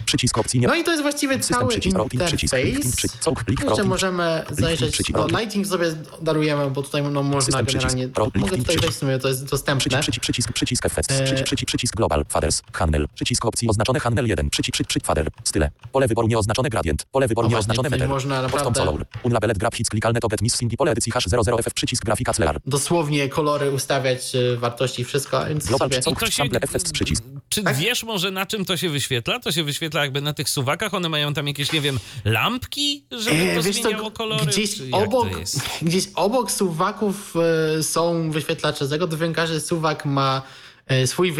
Przycisk 0.07 0.37
opcji 0.37 0.59
nie. 0.59 0.67
No 0.67 0.75
i 0.75 0.83
to 0.83 0.91
jest 0.91 1.03
właściwie 1.03 1.35
System 1.37 1.57
cały 1.57 1.69
przycisk, 1.69 1.97
routing 1.97 2.23
przycisk, 2.23 2.55
link 2.55 2.79
przycisk, 2.95 3.19
całk, 3.19 3.43
klik, 3.43 3.59
Jeszcze 3.59 3.69
routing. 3.69 3.87
możemy 3.87 4.43
zajrzeć, 4.49 4.91
przycisk, 4.93 5.17
no 5.17 5.27
lighting 5.39 5.67
sobie 5.67 5.85
darujemy, 6.21 6.71
bo 6.71 6.83
tutaj 6.83 7.03
no, 7.03 7.23
można 7.23 7.41
System 7.41 7.65
przycisk, 7.65 7.87
generalnie, 7.89 8.13
routing, 8.17 8.35
mogę 8.45 8.49
tutaj 8.57 8.63
przycisk. 8.65 8.81
wejść 8.81 8.97
w 8.97 8.99
sumie, 8.99 9.19
to 9.19 9.27
jest 9.27 9.45
dostępne. 9.49 9.79
Przycisk, 9.79 10.01
przycisk, 10.21 10.21
przycisk, 10.21 10.53
przycisk 10.53 10.85
effects, 10.85 11.11
E, 11.11 11.23
przycisk, 11.23 11.43
przycisk, 11.45 11.67
przycisk 11.67 11.95
global, 11.95 12.25
faders, 12.29 12.61
handle, 12.73 13.05
przycisk 13.15 13.45
opcji 13.45 13.69
oznaczone 13.69 13.99
handle 13.99 14.27
1, 14.27 14.49
przycisk, 14.49 14.73
przycisk, 14.73 14.89
przycisk 14.89 15.05
fader, 15.07 15.27
style, 15.43 15.71
pole 15.91 16.07
wyboru 16.07 16.27
nieoznaczone 16.27 16.69
gradient, 16.69 17.05
pole 17.11 17.27
wyboru 17.27 17.49
nieoznaczone 17.49 17.89
meter, 17.89 18.09
można 18.09 18.41
naprawdę- 18.41 18.79
color, 18.85 19.05
unlabeled 19.23 19.57
grab 19.57 19.75
hits 19.75 19.89
klikalne 19.89 20.19
to 20.19 20.27
get 20.27 20.41
missing 20.41 20.73
i 20.73 20.77
pole 20.77 20.91
edycji 20.91 21.11
hash 21.11 21.27
00ff, 21.27 21.73
przycisk 21.73 22.05
grafika 22.05 22.33
clear, 22.33 22.59
Dosłownie 22.65 23.29
kolory 23.29 23.71
ustawiać, 23.71 24.35
y, 24.35 24.57
wartości, 24.57 25.03
wszystko, 25.05 25.45
więc 25.45 25.65
Global 25.65 25.89
sobie... 25.89 26.01
przycisk. 26.01 26.17
I 26.17 26.25
to 26.25 26.31
się, 26.31 26.31
Sample 26.37 26.59
effects 26.61 26.91
przycisk. 26.91 27.23
czy 27.49 27.63
Tak? 27.63 27.75
wiesz 27.77 28.03
może 28.03 28.31
na 28.31 28.45
czym 28.45 28.65
to 28.65 28.77
się 28.77 28.89
wyświetla? 28.89 29.39
To 29.39 29.51
się 29.51 29.63
wyświetla 29.63 29.96
jakby 30.01 30.21
na 30.21 30.33
tych 30.33 30.49
suwakach? 30.49 30.93
One 30.93 31.09
mają 31.09 31.33
tam 31.33 31.47
jakieś, 31.47 31.71
nie 31.71 31.81
wiem, 31.81 31.99
lampki, 32.25 33.05
żeby 33.11 33.51
E, 33.51 33.55
to 33.55 33.63
wiesz 33.63 33.75
co, 33.75 33.81
zmieniało 33.81 34.11
kolory? 34.11 34.45
gdzieś 34.45 34.69
obok, 34.91 35.27
gdzieś 35.81 36.03
obok 36.15 36.51
suwaków 36.51 37.33
e, 37.79 37.83
są 37.83 38.31
wyświetlacze 38.31 38.87
tego, 38.87 39.07
to 39.07 39.17
wiem, 39.17 39.33
każdy 39.33 39.59
suwak 39.61 40.05
ma 40.05 40.41
e, 40.87 41.07
swój 41.07 41.31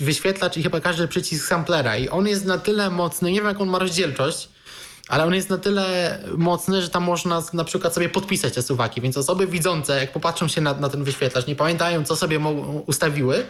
wyświetlacz, 0.00 0.56
i 0.56 0.62
chyba 0.62 0.80
każdy 0.80 1.08
przycisk 1.08 1.48
samplera 1.48 1.96
i 1.96 2.08
on 2.08 2.26
jest 2.28 2.44
na 2.44 2.58
tyle 2.58 2.90
mocny, 2.90 3.32
nie 3.32 3.38
wiem 3.38 3.48
jak 3.48 3.60
on 3.60 3.68
ma 3.68 3.78
rozdzielczość, 3.78 4.48
ale 5.08 5.24
on 5.24 5.34
jest 5.34 5.50
na 5.50 5.58
tyle 5.58 6.18
mocny, 6.36 6.82
że 6.82 6.88
tam 6.88 7.02
można 7.02 7.42
na 7.52 7.64
przykład 7.64 7.94
sobie 7.94 8.08
podpisać 8.08 8.54
te 8.54 8.62
suwaki, 8.62 9.00
więc 9.00 9.16
osoby 9.16 9.46
widzące, 9.46 10.00
jak 10.00 10.12
popatrzą 10.12 10.48
się 10.48 10.60
na, 10.60 10.74
na 10.74 10.88
ten 10.88 11.04
wyświetlacz, 11.04 11.46
nie 11.46 11.56
pamiętają, 11.56 12.04
co 12.04 12.16
sobie 12.16 12.40
ustawiły, 12.86 13.44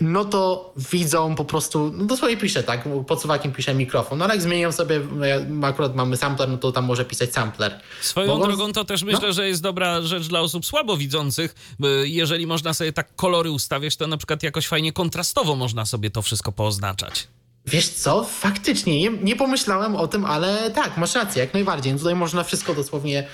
no 0.00 0.24
to 0.24 0.72
widzą 0.92 1.34
po 1.34 1.44
prostu, 1.44 1.90
no 1.94 2.04
dosłownie 2.04 2.36
pisze, 2.36 2.62
tak, 2.62 2.88
pod 3.06 3.22
suwakiem 3.22 3.52
pisze 3.52 3.74
mikrofon, 3.74 4.18
no 4.18 4.24
ale 4.24 4.34
jak 4.34 4.42
zmienią 4.42 4.72
sobie, 4.72 5.00
jak 5.28 5.42
akurat 5.64 5.96
mamy 5.96 6.16
sampler, 6.16 6.48
no 6.48 6.58
to 6.58 6.72
tam 6.72 6.84
może 6.84 7.04
pisać 7.04 7.32
sampler. 7.32 7.80
Swoją 8.00 8.26
Mogą- 8.26 8.46
drogą 8.46 8.72
to 8.72 8.84
też 8.84 9.02
myślę, 9.02 9.26
No. 9.28 9.32
że 9.32 9.48
jest 9.48 9.62
dobra 9.62 10.02
rzecz 10.02 10.28
dla 10.28 10.40
osób 10.40 10.66
słabowidzących. 10.66 11.54
bo 11.78 11.88
Jeżeli 11.88 12.46
można 12.46 12.74
sobie 12.74 12.92
tak 12.92 13.16
kolory 13.16 13.50
ustawiać, 13.50 13.96
to 13.96 14.06
na 14.06 14.16
przykład 14.16 14.42
jakoś 14.42 14.66
fajnie 14.66 14.92
kontrastowo 14.92 15.56
można 15.56 15.86
sobie 15.86 16.10
to 16.10 16.22
wszystko 16.22 16.52
pooznaczać. 16.52 17.28
Wiesz 17.66 17.88
co, 17.88 18.24
faktycznie, 18.24 19.00
nie, 19.00 19.10
nie 19.10 19.36
pomyślałem 19.36 19.96
o 19.96 20.08
tym, 20.08 20.24
ale 20.24 20.70
tak, 20.70 20.96
masz 20.96 21.14
rację, 21.14 21.40
jak 21.44 21.54
najbardziej. 21.54 21.92
No 21.92 21.98
Tutaj 21.98 22.14
można 22.14 22.44
wszystko 22.44 22.74
dosłownie 22.74 23.18
e, 23.18 23.26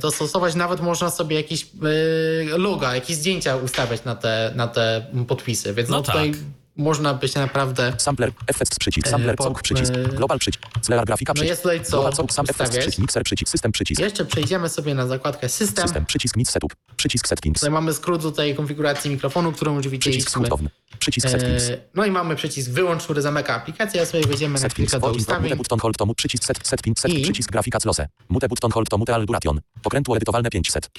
dostosować, 0.00 0.54
nawet 0.54 0.80
można 0.80 1.10
sobie 1.10 1.36
jakieś 1.36 1.62
e, 1.62 2.58
loga, 2.58 2.94
jakieś 2.94 3.16
zdjęcia 3.16 3.56
ustawiać 3.56 4.04
na 4.04 4.14
te, 4.14 4.52
na 4.54 4.68
te 4.68 5.06
podpisy, 5.28 5.74
więc 5.74 5.88
no, 5.88 5.96
No 5.96 6.02
tutaj 6.02 6.30
tak. 6.30 6.40
Można 6.76 7.14
by 7.14 7.28
się 7.28 7.40
naprawdę... 7.40 7.92
sampler, 7.98 8.32
effects 8.46 8.78
przycisk, 8.78 9.06
E, 9.06 9.10
sampler, 9.10 9.36
całk, 9.36 9.62
przycisk, 9.62 9.92
e, 9.94 10.02
global 10.02 10.38
przycisk, 10.38 10.62
clear 10.82 11.04
grafika 11.06 11.30
No 11.30 11.34
przycisk, 11.34 11.50
jest 11.50 11.62
tutaj 11.62 11.84
co 11.84 11.90
global 11.90 12.12
całk, 12.12 12.32
sam 12.32 12.46
effects 12.48 12.76
przycisk, 12.76 12.98
mixer 12.98 13.22
przycisk, 13.24 13.50
system 13.52 13.72
przycisk, 13.72 14.00
Jeszcze 14.00 14.24
przejdziemy 14.24 14.68
sobie 14.68 14.94
na 14.94 15.06
zakładkę 15.06 15.48
system. 15.48 15.82
system 15.88 16.06
przycisk, 16.06 16.36
mix 16.36 16.50
setup, 16.50 16.76
przycisk 16.96 17.28
settings, 17.28 17.60
Tutaj 17.60 17.70
mamy 17.70 17.94
skrót 17.94 18.36
tej 18.36 18.54
konfiguracji 18.56 19.10
mikrofonu, 19.10 19.52
którą 19.52 19.72
już 19.74 19.80
przycisk 19.86 19.92
widzieliśmy. 20.06 20.30
skrótowny, 20.30 20.70
przycisk 20.98 21.28
settings, 21.28 21.64
E, 21.70 21.78
no 21.94 22.04
i 22.04 22.10
mamy 22.10 22.36
przycisk 22.36 22.70
wyłącz, 22.70 23.02
który 23.04 23.22
zamyka 23.22 23.54
aplikację, 23.54 24.00
ja 24.00 24.06
sobie 24.06 24.26
wejdziemy 24.26 24.52
na 24.52 24.58
Settings, 24.58 24.74
chwilkę 24.90 24.96
do 24.96 25.00
volume, 25.00 25.18
mute 25.20 25.32
ustawień. 25.32 25.56
button 25.56 25.78
hold 25.78 25.96
to 25.96 26.06
mute, 26.06 26.16
przycisk 26.16 26.44
set, 26.44 26.66
setting, 26.66 26.98
set, 26.98 27.12
I- 27.12 27.22
przycisk 27.22 27.50
grafika 27.52 27.78
close, 27.80 28.08
mute 28.28 28.48
button 28.48 28.70
hold 28.70 28.88
to 28.88 28.98
mute 28.98 29.14
al 29.14 29.26
duration, 29.26 29.60
pokrętło 29.82 30.16
edytowalne 30.16 30.50
500, 30.50 30.90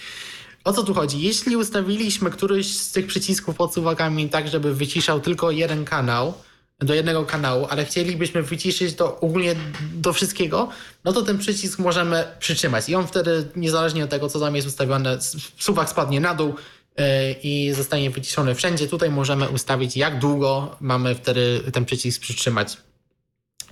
O 0.64 0.74
co 0.74 0.84
tu 0.84 0.94
chodzi? 0.94 1.22
Jeśli 1.22 1.58
ustawiliśmy 1.58 2.30
któryś 2.30 2.78
z 2.78 2.92
tych 2.92 3.08
przycisków 3.08 3.56
pod 3.56 3.74
suwakami 3.74 4.30
tak, 4.30 4.48
żeby 4.48 4.76
wyciszał 4.76 5.20
tylko 5.20 5.52
jeden 5.52 5.86
kanał, 5.86 6.34
do 6.80 6.94
jednego 6.94 7.26
kanału, 7.26 7.68
ale 7.70 7.86
chcielibyśmy 7.86 8.44
wyciszyć 8.44 8.96
to 8.96 9.20
ogólnie 9.20 9.56
do 9.94 10.14
wszystkiego, 10.14 10.70
no 11.04 11.14
to 11.14 11.22
ten 11.22 11.38
przycisk 11.38 11.80
możemy 11.80 12.28
przytrzymać 12.40 12.90
i 12.90 12.96
on 12.96 13.08
wtedy, 13.08 13.48
niezależnie 13.56 14.04
od 14.04 14.10
tego, 14.10 14.30
co 14.30 14.40
tam 14.40 14.56
jest 14.56 14.68
ustawione, 14.68 15.18
suwak 15.58 15.90
spadnie 15.90 16.20
na 16.20 16.36
dół 16.36 16.54
yy, 16.98 17.06
i 17.44 17.74
zostanie 17.74 18.10
wyciszony 18.10 18.56
wszędzie. 18.56 18.88
Tutaj 18.88 19.10
możemy 19.10 19.50
ustawić, 19.50 19.98
jak 19.98 20.20
długo 20.20 20.76
mamy 20.80 21.16
wtedy 21.16 21.62
ten 21.74 21.86
przycisk 21.86 22.22
przytrzymać, 22.22 22.78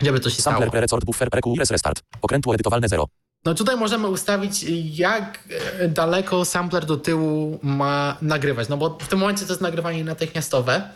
żeby 0.01 0.19
to 0.19 0.29
się 0.29 0.41
stało. 0.41 0.59
sampler, 0.59 0.83
pre-resort, 0.83 1.05
buffer, 1.05 1.29
pre-QRS, 1.29 1.71
restart, 1.71 2.01
pokrętło 2.21 2.53
edytowalne 2.53 2.87
0, 2.87 3.05
No 3.45 3.53
tutaj 3.53 3.77
możemy 3.77 4.07
ustawić, 4.07 4.65
jak 4.97 5.39
e, 5.79 5.87
daleko 5.87 6.45
sampler 6.45 6.85
do 6.85 6.97
tyłu 6.97 7.59
ma 7.63 8.17
nagrywać. 8.21 8.69
No 8.69 8.77
bo 8.77 8.97
w 9.01 9.07
tym 9.07 9.19
momencie 9.19 9.45
to 9.45 9.51
jest 9.51 9.61
nagrywanie 9.61 10.03
natychmiastowe. 10.03 10.89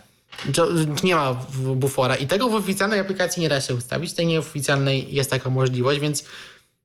To 0.54 0.68
Nie 1.04 1.14
ma 1.14 1.34
bufora 1.74 2.16
i 2.16 2.26
tego 2.26 2.48
w 2.48 2.54
oficjalnej 2.54 3.00
aplikacji 3.00 3.42
nie 3.42 3.48
da 3.48 3.60
się 3.60 3.74
ustawić. 3.74 4.12
Tej 4.12 4.26
nieoficjalnej 4.26 5.14
jest 5.14 5.30
taka 5.30 5.50
możliwość, 5.50 6.00
więc 6.00 6.24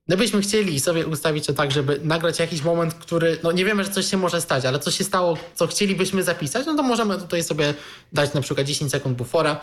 gdybyśmy 0.08 0.42
chcieli 0.42 0.80
sobie 0.80 1.08
ustawić 1.08 1.46
to 1.46 1.54
tak, 1.54 1.72
żeby 1.72 2.00
nagrać 2.04 2.40
jakiś 2.40 2.64
moment, 2.64 2.94
który, 2.94 3.38
no 3.44 3.52
nie 3.52 3.66
wiemy, 3.66 3.84
że 3.84 3.90
coś 3.90 4.06
się 4.06 4.18
może 4.18 4.42
stać, 4.42 4.66
ale 4.66 4.80
coś 4.80 4.98
się 4.98 5.04
stało, 5.04 5.38
co 5.56 5.68
chcielibyśmy 5.68 6.24
zapisać, 6.24 6.66
no 6.66 6.76
to 6.76 6.84
możemy 6.84 7.18
tutaj 7.18 7.44
sobie 7.44 7.74
dać 8.14 8.34
na 8.34 8.42
przykład 8.42 8.68
10 8.68 8.92
sekund 8.92 9.18
bufora 9.18 9.62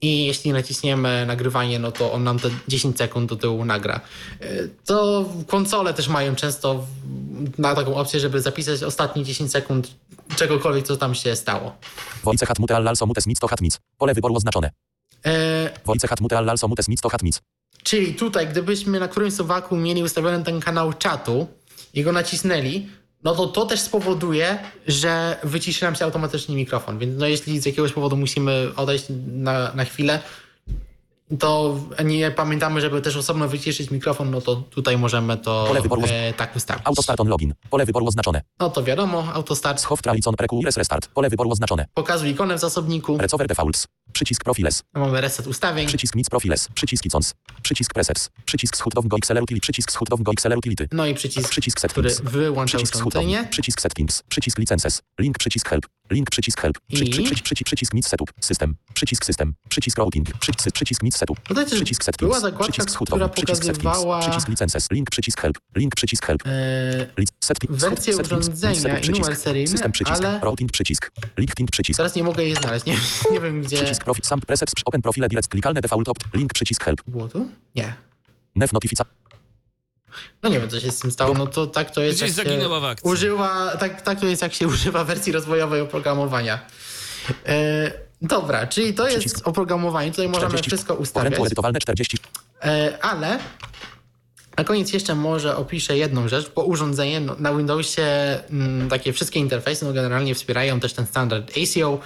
i 0.00 0.26
jeśli 0.26 0.52
naciśniemy 0.52 1.26
nagrywanie, 1.26 1.78
no 1.78 1.92
to 1.92 2.12
on 2.12 2.24
nam 2.24 2.38
te 2.38 2.50
10 2.68 2.98
sekund 2.98 3.28
do 3.28 3.36
tyłu 3.36 3.64
nagra. 3.64 4.00
Y, 4.42 4.70
To 4.86 5.24
konsole 5.46 5.94
też 5.94 6.08
mają 6.08 6.34
często 6.34 6.86
na 7.58 7.74
taką 7.74 7.94
opcję, 7.96 8.20
żeby 8.20 8.40
zapisać 8.40 8.82
ostatnie 8.82 9.24
10 9.24 9.50
sekund 9.50 9.88
czegokolwiek, 10.36 10.86
co 10.86 10.96
tam 10.96 11.14
się 11.14 11.36
stało. 11.36 11.76
Wojce 12.24 12.46
hat 12.46 12.58
mute 12.58 12.76
al 12.76 12.88
also 12.88 13.06
mute 13.06 13.20
smith 13.20 13.40
to 13.40 13.48
hat 13.48 13.60
mic, 13.60 13.78
pole 13.98 14.14
wyboru 14.14 14.34
oznaczone, 14.36 14.70
E, 15.26 15.70
Wojce 15.84 16.08
hat 16.08 16.20
mute 16.20 16.38
al 16.38 16.50
also 16.50 16.68
mute 16.68 16.82
smith 16.82 17.02
to 17.02 17.08
hat 17.08 17.22
mic, 17.22 17.40
Czyli 17.82 18.14
tutaj, 18.14 18.48
gdybyśmy 18.48 19.00
na 19.00 19.08
którymś 19.08 19.34
suwaku 19.34 19.76
mieli 19.76 20.02
ustawiony 20.02 20.44
ten 20.44 20.60
kanał 20.60 20.92
czatu 20.92 21.46
i 21.94 22.02
go 22.02 22.12
nacisnęli, 22.12 22.88
no 23.24 23.34
to 23.34 23.46
to 23.46 23.66
też 23.66 23.80
spowoduje, 23.80 24.58
że 24.86 25.36
wyciszy 25.44 25.84
nam 25.84 25.94
się 25.94 26.04
automatycznie 26.04 26.56
mikrofon. 26.56 26.98
Więc 26.98 27.18
no 27.18 27.26
jeśli 27.26 27.60
z 27.60 27.66
jakiegoś 27.66 27.92
powodu 27.92 28.16
musimy 28.16 28.70
odejść 28.76 29.04
na, 29.26 29.74
na 29.74 29.84
chwilę, 29.84 30.20
to 31.38 31.80
nie 32.04 32.30
pamiętamy, 32.30 32.80
żeby 32.80 33.00
też 33.02 33.16
osobno 33.16 33.48
wyciszyć 33.48 33.90
mikrofon, 33.90 34.30
no 34.30 34.40
to 34.40 34.56
tutaj 34.56 34.98
możemy 34.98 35.36
to 35.36 35.64
Pole 35.68 35.82
wyboru 35.82 36.02
e, 36.08 36.32
tak 36.32 36.56
ustawić. 36.56 36.86
autostart 36.86 37.20
on 37.20 37.28
login, 37.28 37.54
pole 37.70 37.86
wyboru 37.86 38.06
oznaczone, 38.06 38.42
No 38.60 38.70
to 38.70 38.82
wiadomo, 38.84 39.32
autostart. 39.34 39.80
Schow 39.80 40.02
tralicon, 40.02 40.34
pre-QRS, 40.34 40.76
restart, 40.76 41.06
pole 41.08 41.30
wyboru 41.30 41.50
oznaczone, 41.50 41.86
pokazuje 41.94 42.32
ikonę 42.32 42.54
w 42.56 42.58
zasobniku, 42.60 43.18
recover 43.18 43.46
defaults, 43.46 43.86
przycisk 44.12 44.44
profiles, 44.44 44.82
mamy 44.94 45.20
reset 45.20 45.46
ustawień, 45.46 45.86
Przycisk 45.86 46.14
Nic 46.14 46.30
Profiles, 46.30 46.68
przycisk 46.74 47.04
Icons, 47.06 47.34
przycisk 47.62 47.94
Presets, 47.94 48.30
przycisk 48.44 48.76
schudowego 48.76 49.16
XLR 49.16 49.42
Utility, 49.42 49.62
przycisk 49.62 49.92
schudowego 49.92 50.32
XLR 50.32 50.58
Utility, 50.58 50.88
no 50.92 51.06
i 51.06 51.14
przycisk, 51.14 51.50
przycisk 51.50 51.78
który 51.88 52.10
Settings, 52.10 52.32
wyłącza 52.32 52.78
przycisk 52.78 52.96
urządzenie. 53.06 53.46
przycisk 53.50 53.80
Settings, 53.80 54.22
przycisk 54.28 54.58
Licenses, 54.58 55.02
link 55.20 55.38
przycisk 55.38 55.68
Help, 55.68 55.86
link 56.10 56.30
przycisk 56.30 56.60
Help, 56.60 56.78
przy, 56.94 57.04
I? 57.04 57.10
przy, 57.10 57.22
przy, 57.22 57.42
przycisk, 57.42 57.64
przycisk 57.64 57.94
Nic 57.94 58.08
Setup, 58.08 58.32
System, 58.40 58.76
przycisk 58.94 59.24
System, 59.24 59.54
przycisk 59.68 59.98
Routing, 59.98 60.38
przycisk, 60.38 60.70
przycisk 60.72 61.02
Nic 61.02 61.16
Też 61.54 61.64
przycisk 61.70 62.04
Settings, 62.04 62.20
była 62.28 62.40
zakładka, 62.40 62.64
przycisk 62.72 62.86
która 62.86 62.94
schudowny, 62.94 63.28
przycisk 63.28 63.62
pokazywała 63.62 64.20
przycisk 64.20 64.48
Licenses, 64.48 64.90
link 64.90 65.10
przycisk 65.10 65.40
Help, 65.40 65.58
link 65.76 65.94
przycisk 65.94 66.26
Help, 66.26 66.42
e, 66.46 66.50
Lic- 67.20 67.32
Settings, 67.44 67.80
wersję 67.80 68.16
urządzenia 68.16 68.98
i 68.98 69.00
przycisk, 69.00 69.20
numer 69.20 69.36
seryjny, 69.36 69.68
System 69.68 69.92
przycisk, 69.92 70.16
ale- 70.24 70.40
Routing 70.40 70.72
przycisk, 70.72 71.10
Link 71.38 71.52
przycisk, 71.70 71.96
teraz 71.96 72.14
nie 72.14 72.22
mogę 72.22 72.44
je 72.44 72.56
znaleźć, 72.56 72.86
nie, 72.86 72.96
nie 73.32 73.40
wiem 73.40 73.62
gdzie 73.62 73.76
przycisk 73.76 74.04
Profit, 74.04 74.26
Sam 74.26 74.40
Presets, 74.40 74.72
Open 74.84 75.02
Profile 75.02 75.28
Direct, 75.28 75.48
klikalne 75.48 75.80
Default 75.80 76.08
Opt, 76.08 76.34
link 76.34 76.52
przycisk 76.54 76.84
Help, 76.84 77.02
było 77.06 77.28
tu? 77.28 77.48
Nie. 77.74 77.94
Nef 78.56 78.72
Notifica, 78.72 79.04
No 80.42 80.48
nie 80.48 80.60
wiem, 80.60 80.70
co 80.70 80.80
się 80.80 80.90
z 80.90 80.98
tym 80.98 81.10
stało. 81.10 81.34
No 81.34 81.46
to 81.46 81.66
tak 81.66 81.90
to 81.90 82.00
jest. 82.00 82.18
Gdzieś 82.18 82.36
jak 82.36 82.46
się 82.46 82.50
zaginęła 82.50 82.80
w 82.80 82.84
akcji. 82.84 83.10
Używa, 83.10 83.76
tak, 83.76 84.02
tak 84.02 84.20
to 84.20 84.26
jest, 84.26 84.42
jak 84.42 84.54
się 84.54 84.66
używa 84.68 85.04
wersji 85.04 85.32
rozwojowej 85.32 85.80
oprogramowania. 85.80 86.58
E, 87.46 87.92
dobra, 88.22 88.66
czyli 88.66 88.94
to 88.94 89.08
jest 89.08 89.18
Przycisk. 89.18 89.48
oprogramowanie. 89.48 90.10
Tutaj 90.10 90.28
możemy 90.28 90.48
40, 90.48 90.70
wszystko 90.70 90.94
Pokrętło 90.94 91.20
ustawiać. 91.22 91.46
edytowalne 91.46 91.78
40, 91.78 92.18
E, 92.64 92.98
ale 93.00 93.38
na 94.58 94.64
koniec 94.64 94.92
jeszcze 94.92 95.14
może 95.14 95.56
opiszę 95.56 95.96
jedną 95.96 96.28
rzecz, 96.28 96.50
bo 96.54 96.64
urządzenie 96.64 97.20
no, 97.20 97.36
na 97.38 97.54
Windowsie 97.54 98.02
mm, 98.50 98.88
takie 98.88 99.12
wszystkie 99.12 99.40
interfejsy 99.40 99.84
no, 99.84 99.92
generalnie 99.92 100.34
wspierają 100.34 100.80
też 100.80 100.92
ten 100.92 101.06
standard 101.06 101.50
ACO, 101.50 101.98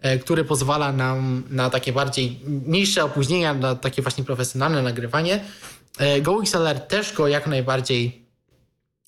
e, 0.00 0.18
który 0.18 0.44
pozwala 0.44 0.92
nam 0.92 1.42
na 1.50 1.70
takie 1.70 1.92
bardziej 1.92 2.40
mniejsze 2.46 3.04
opóźnienia, 3.04 3.54
na 3.54 3.74
takie 3.74 4.02
właśnie 4.02 4.24
profesjonalne 4.24 4.82
nagrywanie. 4.82 5.44
E, 5.98 6.20
GoXLR 6.20 6.80
też 6.80 7.12
go 7.12 7.28
jak 7.28 7.46
najbardziej 7.46 8.26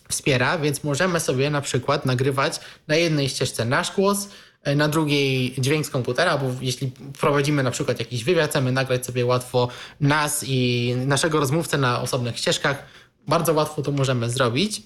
wspiera, 0.09 0.59
więc 0.59 0.85
możemy 0.85 1.21
sobie 1.21 1.51
na 1.51 1.61
przykład 1.61 2.07
nagrywać 2.07 2.61
na 2.89 2.97
jednej 2.97 3.29
ścieżce 3.29 3.65
nasz 3.65 3.93
głos, 3.93 4.29
na 4.77 4.89
drugiej 4.89 5.55
dźwięk 5.59 5.87
z 5.87 5.91
komputera, 5.91 6.39
bo 6.39 6.47
jeśli 6.61 6.93
prowadzimy 7.21 7.63
na 7.63 7.71
przykład 7.71 7.99
jakiś 7.99 8.25
wywiad, 8.25 8.51
chcemy 8.51 8.73
nagrać 8.73 9.07
sobie 9.07 9.27
łatwo 9.27 9.69
nas 10.01 10.45
i 10.49 10.95
naszego 11.07 11.41
rozmówcę 11.41 11.79
na 11.79 12.01
osobnych 12.01 12.39
ścieżkach, 12.39 12.85
Bardzo 13.29 13.53
łatwo 13.53 13.83
to 13.83 13.93
możemy 13.93 14.31
zrobić. 14.31 14.83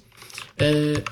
E, 0.60 0.64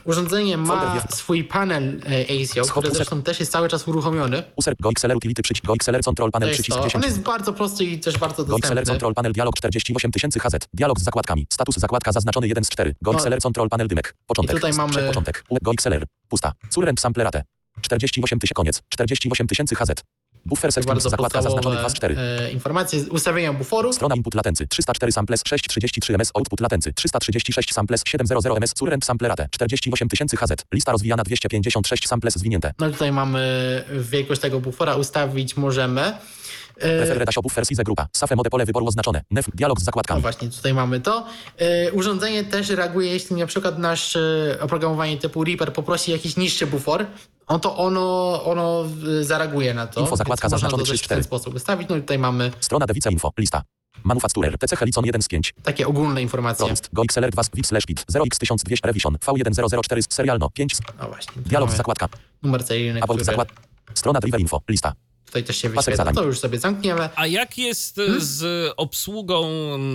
urządzenie 0.04 0.56
ma 0.56 1.02
swój 1.14 1.44
panel 1.44 2.00
e, 2.06 2.42
ASIO, 2.42 2.64
który 2.64 2.90
zresztą 2.90 3.22
też 3.22 3.40
jest 3.40 3.52
cały 3.52 3.68
czas 3.68 3.88
uruchomiony. 3.88 4.42
User 4.56 4.74
Go 4.80 4.90
XLR 4.90 5.16
Utility 5.16 5.42
przycisk 5.42 5.66
Go 5.66 5.74
XLR 5.74 6.00
Control 6.04 6.30
Panel 6.30 6.50
przycisk 6.52 6.76
to. 6.76 6.82
On 6.82 6.88
10. 6.88 7.04
jest 7.04 7.20
bardzo 7.20 7.52
prosty 7.52 7.84
i 7.84 7.98
też 7.98 8.18
bardzo 8.18 8.44
Go 8.44 8.56
XLR 8.56 8.74
dostępny. 8.74 8.92
Control 8.92 9.14
Panel 9.14 9.32
Dialog 9.32 9.54
48 9.56 10.12
tysięcy 10.12 10.40
HZ. 10.40 10.68
Dialog 10.74 11.00
z 11.00 11.02
zakładkami. 11.02 11.46
Status 11.52 11.76
zakładka 11.76 12.12
zaznaczony 12.12 12.48
1 12.48 12.64
z 12.64 12.68
4. 12.68 12.94
Go 13.02 13.12
No. 13.12 13.18
XLR 13.18 13.38
Control 13.42 13.68
Panel 13.68 13.88
Dymek. 13.88 14.14
Początek. 14.26 14.56
I 14.56 14.60
tutaj 14.60 14.72
mamy- 14.72 15.06
Początek. 15.06 15.44
Go 15.62 15.72
XLR. 15.72 16.06
Pusta. 16.28 16.52
Surrend 16.70 17.00
Samplerate. 17.00 17.44
48 17.80 18.38
tysięcy. 18.38 18.54
Koniec. 18.54 18.82
48 18.88 19.46
tysięcy 19.46 19.74
HZ. 19.74 20.02
Buffer 20.46 20.70
bardzo 20.86 21.10
Zakładka 21.10 21.42
zaznaczony 21.42 21.76
2 21.76 21.88
z 21.88 21.94
4. 21.94 22.14
podstawowe 22.14 22.46
e, 22.46 22.52
informacje. 22.52 23.00
Ustawienia 23.10 23.52
buforu. 23.52 23.92
Strona 23.92 24.14
input 24.14 24.34
latency 24.34 24.66
304 24.66 25.12
samples 25.12 25.42
633 25.46 26.18
ms 26.18 26.30
output 26.34 26.60
latency 26.60 26.92
336 26.92 27.74
samples 27.74 28.02
700 28.06 28.60
ms 28.60 28.72
surrend 28.78 29.04
samplerate 29.04 29.48
48 29.50 30.08
tysięcy 30.08 30.36
HZ 30.36 30.64
lista 30.74 30.92
rozwijana 30.92 31.22
256 31.22 32.08
samples 32.08 32.34
zwinięte 32.34 32.72
No 32.78 32.88
i 32.88 32.92
tutaj 32.92 33.12
mamy 33.12 33.84
wielkość 34.10 34.40
tego 34.40 34.60
bufora 34.60 34.96
ustawić 34.96 35.56
możemy. 35.56 36.12
E, 36.76 36.96
Prefer 36.98 37.18
redasio 37.18 37.42
buffer 37.42 37.66
size 37.66 37.84
grupa. 37.84 38.06
Safe 38.12 38.36
mode 38.36 38.50
pole 38.50 38.64
wyboru 38.66 38.86
oznaczone. 38.86 39.22
Nef 39.30 39.46
dialog 39.54 39.78
z 39.78 39.82
No 39.82 39.84
zakładkami 39.84 40.22
właśnie, 40.22 40.48
tutaj 40.50 40.74
mamy 40.74 41.00
to. 41.00 41.26
E, 41.58 41.92
urządzenie 41.92 42.44
też 42.44 42.68
reaguje, 42.70 43.12
jeśli 43.12 43.36
na 43.36 43.46
przykład 43.46 43.78
nasz 43.78 44.16
e, 44.16 44.56
oprogramowanie 44.60 45.18
typu 45.18 45.44
Reaper 45.44 45.72
poprosi 45.72 46.12
jakiś 46.12 46.36
niższy 46.36 46.66
bufor, 46.66 47.06
no 47.50 47.58
to 47.58 47.76
ono, 47.76 48.44
ono 48.44 48.84
e, 49.20 49.24
zareaguje 49.24 49.74
na 49.74 49.86
to. 49.86 50.00
Info, 50.00 50.16
zakładka 50.16 50.48
zaznaczony 50.48 50.82
to 50.82 50.90
też 50.90 51.00
w 51.00 51.04
3-4. 51.04 51.08
ten 51.08 51.22
sposób 51.24 51.54
ustawić. 51.54 51.88
No 51.88 51.96
i 51.96 52.00
tutaj 52.00 52.18
mamy 52.18 52.50
strona 52.60 52.86
dewice 52.86 53.10
info. 53.12 53.32
Lista. 53.38 53.62
Manufacturer. 54.04 54.58
TC 54.58 54.76
Helicon 54.76 55.04
1 55.04 55.22
z 55.22 55.28
5 55.28 55.54
takie 55.62 55.86
ogólne 55.86 56.22
informacje. 56.22 56.66
Projekt 56.66 56.88
Go 56.92 57.02
XLR 57.02 57.30
2 57.30 57.42
Wix 57.54 57.68
slash 57.68 57.86
pit 57.86 58.04
0x1200 58.12 58.84
Revision. 58.86 59.14
V1004 59.16 60.00
serialno. 60.08 60.50
5 60.50 60.76
No 61.00 61.08
właśnie. 61.08 61.42
dialog 61.42 61.70
z 61.70 61.76
zakładka. 61.76 62.08
Numer 62.42 62.64
seryjny, 62.64 63.02
About 63.02 63.16
który 63.16 63.24
zakład 63.24 63.48
strona 63.94 64.20
driver 64.20 64.40
info. 64.40 64.60
Lista 64.68 64.92
tutaj 65.26 65.44
też 65.44 65.56
się 65.56 65.68
wyświetla. 65.68 66.12
To 66.12 66.24
już 66.24 66.38
sobie 66.38 66.58
zamkniemy. 66.58 67.08
A 67.16 67.26
jak 67.26 67.58
jest 67.58 67.96
Hmm? 67.96 68.20
z 68.20 68.72
obsługą 68.76 69.48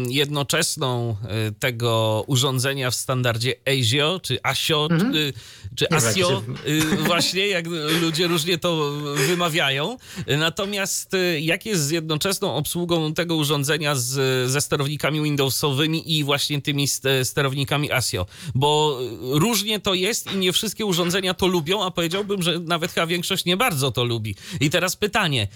jednoczesną 0.07 1.15
e, 1.27 1.51
tego 1.51 2.23
urządzenia 2.27 2.91
w 2.91 2.95
standardzie 2.95 3.53
ASIO, 3.67 4.19
czy 4.23 4.39
ASIO, 4.43 4.87
czy, 4.89 4.95
Mhm. 4.95 5.33
Czy 5.75 5.89
ASIO, 5.89 6.43
y, 6.67 6.81
właśnie 6.97 7.47
jak 7.47 7.65
ludzie 8.01 8.27
różnie 8.27 8.57
to 8.57 8.91
wymawiają. 9.27 9.97
Natomiast 10.37 11.13
y, 11.13 11.39
jak 11.39 11.65
jest 11.65 11.83
z 11.83 11.91
jednoczesną 11.91 12.55
obsługą 12.55 13.13
tego 13.13 13.35
urządzenia 13.35 13.95
z, 13.95 14.49
ze 14.51 14.61
sterownikami 14.61 15.21
Windowsowymi 15.21 16.17
i 16.17 16.23
właśnie 16.23 16.61
tymi 16.61 16.87
st- 16.87 17.07
sterownikami 17.23 17.91
ASIO? 17.91 18.25
Bo 18.55 18.99
y, 19.35 19.39
różnie 19.39 19.79
to 19.79 19.93
jest 19.93 20.33
i 20.33 20.37
nie 20.37 20.51
wszystkie 20.53 20.85
urządzenia 20.85 21.33
to 21.33 21.47
lubią, 21.47 21.83
a 21.83 21.91
powiedziałbym, 21.91 22.41
że 22.41 22.59
nawet 22.59 22.91
chyba 22.91 23.07
większość 23.07 23.45
nie 23.45 23.57
bardzo 23.57 23.91
to 23.91 24.03
lubi. 24.03 24.35
I 24.59 24.69
teraz 24.69 24.95
pytanie, 24.95 25.47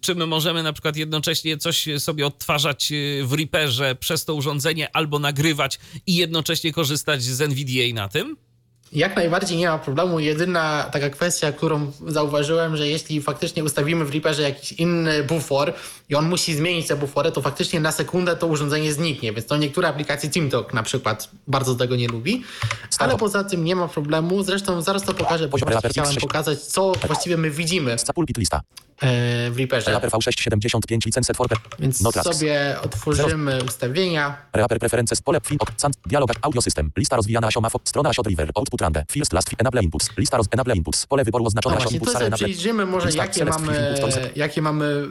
czy 0.00 0.14
my 0.14 0.26
możemy 0.26 0.62
na 0.62 0.72
przykład 0.72 0.96
jednocześnie 0.96 1.56
coś 1.56 1.88
sobie 1.98 2.26
odtwarzać 2.26 2.92
w 3.22 3.32
Reaperze 3.32 3.94
przez 3.94 4.24
to 4.24 4.34
urządzenie 4.34 4.96
albo 4.96 5.18
nagrywać 5.18 5.78
i 6.06 6.16
jednocześnie 6.16 6.72
korzystać 6.72 7.22
z 7.22 7.40
NVDA 7.40 7.94
na 7.94 8.08
tym? 8.08 8.47
Jak 8.92 9.16
najbardziej 9.16 9.58
nie 9.58 9.68
ma 9.68 9.78
problemu. 9.78 10.20
Jedyna 10.20 10.88
taka 10.92 11.10
kwestia, 11.10 11.52
którą 11.52 11.92
zauważyłem, 12.06 12.76
że 12.76 12.88
jeśli 12.88 13.22
faktycznie 13.22 13.64
ustawimy 13.64 14.04
w 14.04 14.10
Reaperze 14.10 14.42
jakiś 14.42 14.72
inny 14.72 15.22
bufor 15.22 15.72
i 16.08 16.14
on 16.14 16.28
musi 16.28 16.54
zmienić 16.54 16.86
te 16.86 16.96
bufory, 16.96 17.32
to 17.32 17.42
faktycznie 17.42 17.80
na 17.80 17.92
sekundę 17.92 18.36
to 18.36 18.46
urządzenie 18.46 18.92
zniknie. 18.92 19.32
Więc 19.32 19.46
to 19.46 19.56
niektóre 19.56 19.88
aplikacje 19.88 20.30
TeamTalk 20.30 20.74
na 20.74 20.82
przykład 20.82 21.28
bardzo 21.46 21.74
tego 21.74 21.96
nie 21.96 22.08
lubi. 22.08 22.44
Ale 22.98 23.16
poza 23.16 23.44
tym 23.44 23.64
nie 23.64 23.76
ma 23.76 23.88
problemu. 23.88 24.42
Zresztą 24.42 24.82
zaraz 24.82 25.02
to 25.02 25.14
pokażę, 25.14 25.48
bo 25.48 25.56
chciałem 25.56 26.12
X6. 26.12 26.20
pokazać, 26.20 26.60
co 26.60 26.92
właściwie 27.06 27.36
my 27.36 27.50
widzimy 27.50 27.92
e, 29.00 29.50
w 29.50 29.56
Reaperze. 29.58 29.90
Reaper 29.90 30.10
V675 30.10 31.06
license 31.06 31.34
for 31.34 31.48
Więc 31.78 32.00
no 32.00 32.12
sobie 32.12 32.76
otworzymy 32.82 33.64
ustawienia. 33.64 34.36
Reaper 34.52 34.78
Preferences, 34.78 35.22
pole, 35.22 35.40
sant, 35.76 35.96
dialog, 36.06 36.30
audio 36.42 36.62
system, 36.62 36.90
lista 36.96 37.16
rozwijana 37.16 37.46
ASIO 37.46 37.60
mafo, 37.60 37.80
strona 37.84 38.08
ASIO 38.08 38.22
driver, 38.22 38.50
output 38.54 38.77
rande, 38.80 39.04
first 39.10 39.32
last, 39.32 39.50
enable 39.58 39.82
inputs, 39.82 40.10
lista 40.16 40.36
roz, 40.36 40.46
enable 40.50 40.74
inputs, 40.76 41.06
pole 41.06 41.24
wyboru 41.24 41.46
oznaczone 41.46 41.76
ASIO 41.76 41.90
właśnie, 41.90 42.12
sobie 42.12 42.26
enable, 42.26 42.46
przyjrzymy 42.48 42.86
może, 42.86 43.06
lista, 43.06 43.22
jakie 43.22 43.38
select, 43.38 43.60
mamy, 43.60 44.30
jakie 44.36 44.62
mamy 44.62 45.06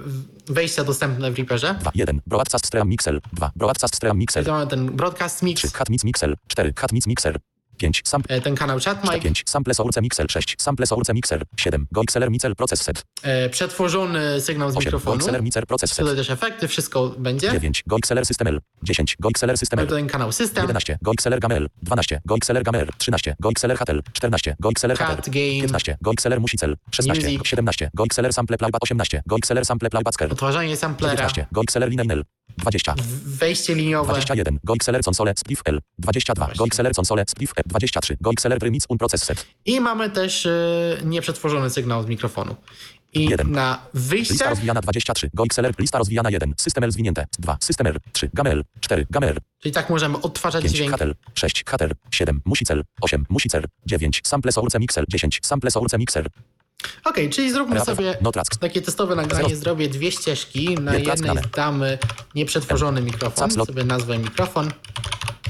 wejścia 0.48 0.84
dostępne 0.84 1.32
w 1.32 1.36
Reaperze. 1.38 1.76
2, 1.80 1.92
1, 1.96 2.22
broadcast 2.28 2.66
stream 2.68 2.90
mixel, 2.90 3.22
2, 3.34 3.52
broadcast 3.56 3.96
stream 3.96 4.18
mixel, 4.18 4.46
mamy 4.48 4.68
ten 4.68 4.96
broadcast 4.96 5.44
mix, 5.44 5.62
3, 5.62 5.72
cat 5.72 5.90
mix 5.90 6.04
mixel, 6.04 6.36
4, 6.48 6.74
cat 6.74 6.92
mix 6.92 7.08
mixer, 7.08 7.40
5, 7.78 8.02
sam, 8.04 8.22
e, 8.30 8.42
ten 8.42 8.56
kanał 8.56 8.80
chat 8.80 9.04
mic, 9.04 9.24
5, 9.24 9.44
sample 9.46 9.74
source 9.74 10.02
mixel, 10.02 10.28
6, 10.30 10.56
sample 10.58 10.86
source 10.86 11.14
mixer, 11.14 11.44
7, 11.58 11.88
go 11.92 12.02
XLR 12.02 12.32
mixel 12.32 12.56
process 12.56 12.82
set, 12.82 13.04
e, 13.24 13.50
przetworzony 13.50 14.42
sygnał 14.42 14.72
z 14.72 14.78
8, 14.78 14.92
go 14.92 14.98
mikrofonu. 14.98 15.18
XLR 15.18 15.44
mixer 15.44 15.68
process 15.68 15.90
set, 15.90 15.98
Tutaj 16.06 16.16
też 16.16 16.30
efekty, 16.30 16.68
wszystko 16.68 17.10
będzie. 17.10 17.52
9, 17.52 17.84
go 17.88 17.98
XLR 17.98 18.26
system 18.26 18.48
L, 18.48 18.60
10, 18.84 19.16
go 19.20 19.30
XLR 19.30 19.58
system 19.58 19.80
L, 19.80 19.88
ten 19.88 20.08
kanał 20.08 20.32
system, 20.32 20.62
11, 20.64 20.98
go 21.02 21.12
XLR 21.12 21.40
gamel, 21.40 21.68
12, 21.82 22.20
go 22.26 22.36
XLR 22.36 22.64
gamer, 22.64 22.90
13, 22.98 23.36
go 23.40 23.50
XLR 23.50 23.78
HTL, 23.78 24.02
14, 24.14 24.56
go 24.60 24.70
XLR 24.70 24.98
Cat 24.98 25.20
HTL, 25.28 25.32
game, 25.32 25.62
15, 25.62 25.98
go 26.02 26.12
XLR 26.12 26.40
musicel, 26.40 26.76
16, 26.92 27.24
Music. 27.24 27.48
17, 27.48 27.90
go 27.94 28.04
XLR 28.04 28.34
sample 28.34 28.58
playback, 28.58 28.82
18, 28.84 29.22
go 29.26 29.36
XLR 29.38 29.66
sample 29.66 29.90
playback 29.90 30.08
odtwarzanie 30.32 30.78
samplera, 30.78 31.16
19, 31.16 31.48
go 31.52 31.62
XLR 31.62 31.90
lineal, 31.90 32.24
20, 32.58 32.96
wejście 33.26 33.76
liniowe, 33.76 34.14
21, 34.14 34.60
go 34.64 34.74
XLR 34.74 35.02
console, 35.08 35.34
spliff 35.38 35.62
L, 35.66 35.80
22, 36.00 36.50
go 36.58 36.66
XLR 36.66 36.92
console, 37.00 37.24
spliff 37.28 37.54
L, 37.56 37.64
23, 37.66 38.18
go 38.22 38.32
XLR 38.32 38.60
premix 38.60 38.86
un 38.90 38.98
process 38.98 39.24
set, 39.24 39.46
i 39.66 39.82
mamy 39.82 40.10
też 40.10 40.46
e, 40.46 40.98
nieprzetworzony 41.06 41.70
sygnał 41.70 42.04
z 42.04 42.08
mikrofonu. 42.08 42.56
I 43.14 43.26
Jeden. 43.26 43.52
na 43.52 43.72
lista 43.94 44.10
wyjście, 44.10 44.50
rozwijana 44.50 44.82
23, 44.82 45.30
go 45.34 45.44
XLR, 45.44 45.74
lista 45.80 45.98
rozwijana 45.98 46.30
1, 46.30 46.54
system 46.58 46.84
L 46.84 46.92
zwinięte, 46.92 47.26
2, 47.40 47.58
system 47.62 47.88
R, 47.88 48.00
3, 48.12 48.30
gamel, 48.34 48.64
4, 48.80 49.06
gamer, 49.10 49.40
czyli 49.60 49.74
tak 49.74 49.90
możemy 49.90 50.22
odtwarzać 50.22 50.64
5, 50.64 50.76
dźwięk. 50.76 50.96
HTL, 50.96 51.16
6, 51.34 51.64
HTL, 51.68 51.92
7, 52.12 52.42
musicel, 52.46 52.84
8, 53.02 53.26
musicer, 53.30 53.66
9, 53.86 54.22
sample 54.24 54.52
source 54.52 54.80
mixer, 54.80 55.06
10, 55.10 55.40
sample 55.44 55.72
source 55.72 55.98
mixer, 55.98 56.28
Okej, 57.06 57.30
czyli 57.30 57.52
zróbmy 57.52 57.80
sobie 57.80 58.18
no 58.22 58.32
takie 58.60 58.82
testowe 58.82 59.16
nagranie. 59.16 59.56
Zrobię 59.56 59.90
dwie 59.90 60.12
ścieżki. 60.12 60.76
Na 60.76 60.96
jednej 60.96 61.36
damy 61.56 61.98
nieprzetworzony 62.36 63.02
mikrofon. 63.02 63.52
Sobie 63.52 63.84
nazwę 63.84 64.18
mikrofon. 64.18 64.72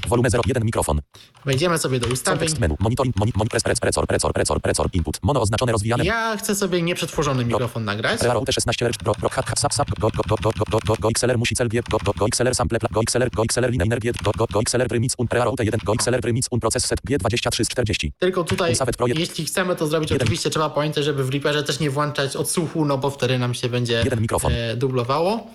volume 0.07 0.29
0, 0.29 0.43
1 0.47 0.63
mikrofon, 0.63 1.01
Wejdziemy 1.45 1.77
sobie 1.77 1.99
do 1.99 2.07
ustawień. 2.07 2.39
kontekst 2.39 2.59
menu, 2.59 2.75
monitoring, 2.79 3.15
moni, 3.15 3.31
moni, 3.35 3.49
pres, 3.49 3.63
pres, 3.63 3.79
precor, 3.79 4.07
precor, 4.07 4.33
precor, 4.33 4.61
precor, 4.61 4.89
input, 4.93 5.17
mono 5.23 5.41
oznaczone 5.41 5.71
rozwijane, 5.71 6.05
Ja 6.05 6.37
chcę 6.37 6.55
sobie 6.55 6.81
nieprzetworzony 6.81 7.45
mikrofon 7.45 7.85
nagrać. 7.85 8.21
Real 8.21 8.37
UT 8.37 8.49
16 8.53 8.87
Rch 8.87 8.97
Pro 8.97 9.15
Pro 9.15 9.29
Hat 9.29 9.59
Sap 9.59 9.73
Sap 9.73 9.99
Go 9.99 10.09
Go 10.09 10.23
Go 10.29 10.35
Go 10.43 10.51
Go 10.71 10.79
Go 10.87 10.95
Go 10.99 11.09
XLR 11.09 11.37
musi 11.37 11.55
cel 11.55 11.69
G 11.69 11.81
Go 11.91 11.97
Go 12.05 12.13
Go 12.13 12.25
XLR 12.27 12.55
sample 12.55 12.79
Go 12.91 13.01
XLR 13.01 13.29
Go 13.31 13.43
XLR 13.43 13.71
linear 13.71 13.99
G 13.99 14.11
Go 14.23 14.31
Go 14.37 14.45
Go 14.53 14.59
XLR 14.61 14.87
premix 14.87 15.15
un 15.17 15.27
Real 15.31 15.47
UT 15.47 15.59
1 15.59 15.79
Go 15.83 15.93
XLR 15.93 16.21
premix 16.21 16.47
un 16.51 16.59
process 16.59 16.85
set 16.85 16.99
G23 17.09 17.63
z 17.63 17.67
40 17.67 18.11
Tylko 18.19 18.43
tutaj, 18.43 18.73
jeśli 19.07 19.45
chcemy 19.45 19.75
to 19.75 19.87
zrobić, 19.87 20.11
oczywiście 20.11 20.49
trzeba 20.49 20.69
pamiętać, 20.69 21.05
żeby 21.05 21.16
w 21.23 21.29
Reaperze 21.29 21.63
też 21.63 21.79
nie 21.79 21.89
włączać 21.89 22.35
odsłuchu, 22.35 22.85
no 22.85 22.97
bo 22.97 23.09
wtedy 23.09 23.39
nam 23.39 23.53
się 23.53 23.69
będzie 23.69 23.93
Jeden 24.03 24.21
mikrofon. 24.21 24.51
e, 24.55 24.75
dublowało. 24.75 25.47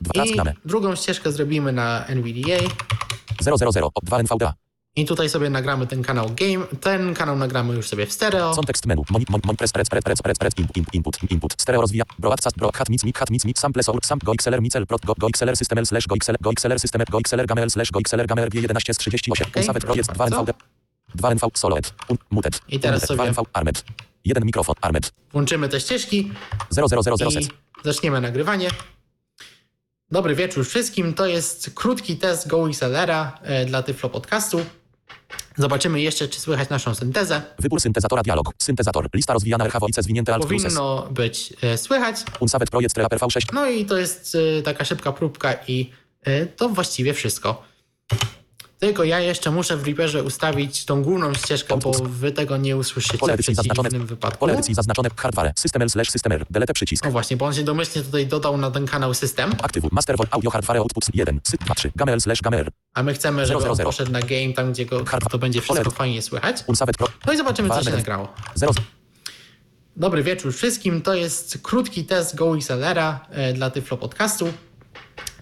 2 0.00 0.12
task 0.12 0.34
I 0.34 0.68
drugą 0.68 0.94
ścieżkę 0.94 1.32
zrobimy 1.32 1.72
na 1.72 2.06
NVDA. 2.06 2.58
000 3.42 3.90
2 4.02 4.18
NVDA 4.18 4.54
I 4.96 5.04
tutaj 5.04 5.28
sobie 5.30 5.50
nagramy 5.50 5.86
ten 5.86 6.02
kanał 6.02 6.26
game. 6.36 6.66
Ten 6.80 7.14
kanał 7.14 7.36
nagramy 7.36 7.74
już 7.74 7.88
sobie 7.88 8.06
w 8.06 8.12
stereo. 8.12 8.54
Kontekst 8.54 8.86
menu 8.86 9.02
moni 9.10 9.24
moni 9.28 9.42
moni 9.46 9.56
pres 9.56 9.72
pres 9.72 9.88
pres 9.88 10.02
pres 10.04 10.22
pres 10.22 10.38
pres 10.38 10.52
input 10.58 10.94
input 10.94 11.30
input 11.30 11.52
stereo 11.62 11.80
rozwija 11.80 12.04
broadcast 12.18 12.56
bro 12.56 12.70
hat 12.74 12.88
mic 12.88 13.04
mic 13.04 13.18
hat 13.18 13.30
mic 13.30 13.44
mic 13.44 13.58
sample 13.58 13.82
source 13.82 14.08
sam 14.08 14.18
Go 14.24 14.32
XLR 14.32 14.62
micel 14.62 14.86
pro 14.86 14.98
Go 15.04 15.14
Go 15.18 15.26
XLR 15.28 15.56
system 15.56 15.86
slash 15.86 16.06
Go 16.06 16.16
XLR 16.16 16.36
Go 16.40 16.50
XLR 16.50 16.80
system 16.80 17.02
Go 17.10 17.18
XLR 17.18 17.46
gamel 17.46 17.70
slash 17.70 17.90
Go 17.90 18.00
XLR 18.00 18.26
gamer 18.26 18.48
G11 18.50 18.94
z 18.94 18.98
38 18.98 19.46
Okej, 19.50 19.60
Ustawet 19.60 19.84
projekt 19.84 20.06
2 20.12 20.14
bardzo. 20.16 20.40
NVD 20.40 20.52
2 21.14 21.30
NV 21.34 21.42
soloet 21.54 21.94
un 22.08 22.16
muted 22.30 22.60
I 22.68 22.80
teraz 22.80 23.02
Muted, 23.02 23.16
2 23.16 23.24
sobie- 23.24 23.30
NV 23.30 23.42
armed 23.52 23.84
jeden 24.26 24.44
mikrofon 24.44 24.74
armed 24.80 25.12
Włączymy 25.32 25.68
te 25.68 25.80
ścieżki 25.80 26.32
0000 26.70 27.26
i 27.26 27.32
set 27.32 27.54
zaczniemy 27.84 28.20
nagrywanie. 28.20 28.70
Dobry 30.10 30.34
wieczór 30.34 30.66
wszystkim. 30.66 31.14
To 31.14 31.26
jest 31.26 31.70
krótki 31.74 32.16
test 32.16 32.48
Go 32.48 32.68
XLR-a 32.68 33.38
e, 33.42 33.66
dla 33.66 33.82
Tyflo 33.82 34.08
Podcastu. 34.08 34.60
Zobaczymy 35.56 36.00
jeszcze, 36.00 36.28
czy 36.28 36.40
słychać 36.40 36.68
naszą 36.68 36.94
syntezę. 36.94 37.42
Wybór 37.58 37.80
syntezatora 37.80 38.22
dialog. 38.22 38.50
Syntezator. 38.58 39.08
Lista 39.14 39.32
rozwijana 39.32 39.64
RH 39.64 39.80
voice 39.80 40.02
zwinięte 40.02 40.34
alt. 40.34 40.42
Powinno 40.42 41.08
być 41.10 41.52
e, 41.62 41.78
słychać. 41.78 42.16
Unsawet 42.40 42.70
projekt 42.70 42.96
Reaper 42.96 43.18
V6. 43.18 43.40
No 43.52 43.70
i 43.70 43.84
to 43.84 43.98
jest 43.98 44.36
e, 44.58 44.62
taka 44.62 44.84
szybka 44.84 45.12
próbka 45.12 45.54
i 45.68 45.90
e, 46.22 46.46
to 46.46 46.68
właściwie 46.68 47.14
wszystko. 47.14 47.62
Tylko 48.78 49.04
ja 49.04 49.20
jeszcze 49.20 49.50
muszę 49.50 49.76
w 49.76 49.84
Reaperze 49.84 50.22
ustawić 50.22 50.84
tą 50.84 51.02
główną 51.02 51.34
ścieżkę, 51.34 51.76
bo 51.78 51.92
wy 51.92 52.32
tego 52.32 52.56
nie 52.56 52.76
usłyszycie 52.76 53.18
Pole 53.18 53.32
w 53.32 53.34
edycji 53.34 53.54
zaznaczone. 53.54 53.88
przeciwnym 53.88 54.06
wypadku. 54.06 54.38
Pole 54.38 54.52
edycji 54.52 54.74
zaznaczone. 54.74 55.08
Hardware. 55.16 55.52
System 55.58 55.90
slash 55.90 56.10
systemer. 56.10 56.46
Delete 56.50 56.72
przycisk. 56.74 57.04
No 57.04 57.10
właśnie, 57.10 57.36
bo 57.36 57.46
on 57.46 57.54
się 57.54 57.62
domyślnie 57.62 58.02
tutaj 58.02 58.26
dodał 58.26 58.56
na 58.56 58.70
ten 58.70 58.86
kanał 58.86 59.14
system, 59.14 59.52
Aktywuj. 59.62 59.90
Master 59.92 60.16
Vol 60.16 60.26
Audio 60.30 60.50
Hardware 60.50 60.76
Output 60.76 61.04
1. 61.14 61.40
Syt 61.48 61.60
2 61.64 61.74
3. 61.74 61.92
Gamel 61.96 62.20
slash 62.20 62.42
gamer. 62.42 62.68
a 62.94 63.02
my 63.02 63.14
chcemy, 63.14 63.46
żeby 63.46 63.60
Zero, 63.60 63.70
on 63.70 63.76
zero, 63.76 63.88
poszedł 63.88 64.12
na 64.12 64.20
game, 64.20 64.52
tam 64.56 64.72
gdzie 64.72 64.86
go, 64.86 65.04
Hard- 65.04 65.30
to 65.30 65.38
będzie 65.38 65.60
wszystko 65.60 65.84
Pole- 65.84 65.96
fajnie 65.96 66.22
słychać. 66.22 66.64
No 67.26 67.32
i 67.32 67.36
zobaczymy, 67.36 67.68
co 67.68 67.82
się 67.82 67.90
nagrało. 67.90 68.28
0. 68.54 68.72
Dobry 69.96 70.22
wieczór 70.22 70.54
wszystkim. 70.54 71.02
To 71.02 71.14
jest 71.14 71.58
krótki 71.62 72.04
test 72.04 72.36
Go 72.36 72.56
XLR-a 72.56 73.26
e, 73.30 73.52
dla 73.52 73.70
Tyflo 73.70 73.96
Podcastu. 73.96 74.48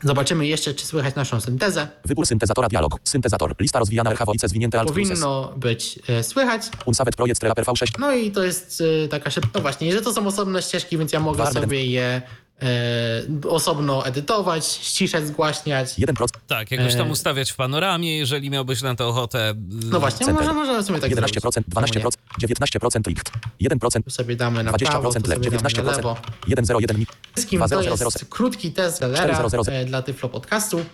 Zobaczymy 0.05 0.47
jeszcze, 0.47 0.75
czy 0.75 0.87
słychać 0.87 1.15
naszą 1.15 1.41
syntezę. 1.41 1.89
Wybór 2.05 2.27
syntezatora 2.27 2.69
dialog. 2.69 3.01
Syntezator. 3.05 3.55
Lista 3.61 3.79
rozwijana 3.79 4.11
RH 4.11 4.25
voice 4.27 4.49
zwinięte 4.49 4.81
alt. 4.81 4.89
Powinno 4.89 5.53
być 5.57 5.99
e, 6.09 6.23
słychać. 6.23 6.63
Unsavet 6.85 7.17
Projekt 7.17 7.43
Relaper 7.43 7.65
V6. 7.65 7.93
No 7.99 8.13
i 8.13 8.31
to 8.31 8.45
jest 8.45 8.83
e, 9.05 9.09
taka 9.09 9.31
szybka. 9.31 9.51
No 9.55 9.61
właśnie, 9.61 9.93
że 9.93 10.03
to 10.03 10.13
są 10.13 10.27
osobne 10.27 10.63
ścieżki, 10.63 10.99
więc 10.99 11.13
ja 11.13 11.21
mogę 11.21 11.39
Warner. 11.39 11.63
sobie 11.63 11.87
je 11.87 12.23
e, 12.63 13.49
osobno 13.49 14.07
edytować, 14.07 14.67
ściszać, 14.67 15.27
zgłaśniać. 15.27 15.89
1%. 15.99 16.27
Tak, 16.47 16.71
jakoś 16.71 16.95
tam 16.95 17.09
E. 17.09 17.11
ustawiać 17.11 17.51
w 17.53 17.57
panoramie, 17.57 18.19
jeżeli 18.19 18.51
miałbyś 18.51 18.83
na 18.83 18.95
to 18.95 19.09
ochotę. 19.09 19.55
No 19.69 20.01
właśnie, 20.01 20.27
Center. 20.27 20.45
może, 20.45 20.53
możemy 20.55 20.83
sobie 20.83 21.01
tak 21.01 21.11
11%, 21.11 21.53
zrobić. 21.53 21.95
12%, 21.95 22.17
19% 22.41 23.07
licht. 23.09 23.31
1%, 23.63 24.03
Tu 24.05 24.11
sobie 24.11 24.37
damy 24.37 24.65
na 24.65 24.73
prawo, 24.73 25.13
tu 25.13 25.19
20% 25.19 25.23
sobie 25.23 25.29
lew, 25.29 25.41
damy 25.45 25.57
na 25.63 25.69
19%, 25.69 25.97
lewo. 25.97 26.17
101 26.65 26.99
mi. 26.99 27.07
Wszystkim 27.35 27.61
to 27.61 27.67
2000. 27.69 28.05
jest 28.05 28.25
krótki 28.31 28.73
test 28.73 29.01
Galera 29.01 29.35
4000. 29.35 29.73
e, 29.73 29.85
dla 29.85 30.03
Tyflo 30.03 30.29
Podcastu. 30.29 30.85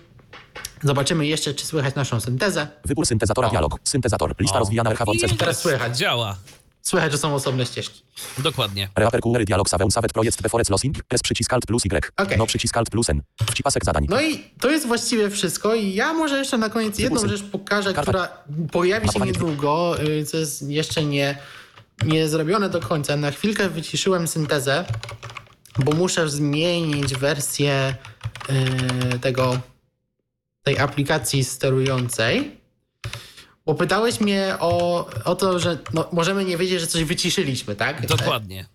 Zobaczymy 0.82 1.27
jeszcze, 1.27 1.55
czy 1.55 1.66
słychać 1.66 1.95
naszą 1.95 2.20
syntezę. 2.20 2.69
Wybór 2.85 3.07
syntezatora 3.07 3.49
O. 3.49 3.51
dialog. 3.51 3.78
Syntezator. 3.85 4.35
Lista 4.41 4.57
O. 4.57 4.59
rozwijana 4.59 4.91
RH 4.91 5.05
Teraz 5.39 5.61
słychać. 5.61 5.99
Działa. 5.99 6.37
Słychać, 6.82 7.12
że 7.12 7.19
są 7.19 7.35
osobne 7.35 7.66
ścieżki. 7.66 8.02
Dokładnie. 8.39 8.89
Reaper 8.97 9.20
Kulery 9.20 9.44
dialog 9.44 9.69
Save 9.70 9.85
Unsavet 9.85 10.12
Projekt 10.12 10.43
Deforec 10.43 10.70
Losing. 10.70 11.02
Press 11.02 11.23
przycisk 11.23 11.52
Alt 11.52 11.66
plus 11.66 11.86
Y. 11.86 12.12
Okej. 12.16 12.39
No 12.39 12.47
przycisk 12.47 12.77
Alt 12.77 12.90
plus 12.90 13.11
N. 13.11 13.23
Wcipasek 13.51 13.85
zadań. 13.85 14.07
No 14.09 14.20
i 14.23 14.44
to 14.61 14.70
jest 14.70 14.86
właściwie 14.86 15.31
wszystko. 15.31 15.74
I 15.74 15.94
ja 15.94 16.12
może 16.12 16.39
jeszcze 16.39 16.59
na 16.59 16.69
koniec 16.70 16.98
jedną 16.98 17.28
rzecz 17.28 17.43
pokażę, 17.43 17.94
Karta. 17.94 18.02
która 18.02 18.28
pojawi 18.73 19.07
się 19.07 19.07
Mapowanie 19.07 19.32
niedługo, 19.32 20.02
y, 20.02 20.24
co 20.24 20.36
jest 20.36 20.62
jeszcze 20.62 21.05
nie, 21.05 21.39
nie 22.07 22.28
zrobione 22.28 22.69
do 22.70 22.81
końca. 22.81 23.16
Na 23.16 23.31
chwilkę 23.31 23.69
wyciszyłem 23.69 24.28
syntezę, 24.28 24.85
bo 25.85 25.93
muszę 25.93 26.28
zmienić 26.28 27.15
wersję 27.15 27.94
y, 29.15 29.19
tego, 29.19 29.61
tej 30.62 30.78
aplikacji 30.78 31.44
sterującej. 31.44 32.60
Bo 33.66 33.74
pytałeś 33.74 34.20
mnie 34.20 34.57
o, 34.61 35.07
o 35.24 35.35
to, 35.35 35.59
że 35.59 35.78
no, 35.95 36.09
możemy 36.12 36.45
nie 36.45 36.57
wiedzieć, 36.57 36.81
że 36.81 36.87
coś 36.87 37.05
wyciszyliśmy, 37.05 37.77
tak? 37.77 38.07
Dokładnie. 38.07 38.66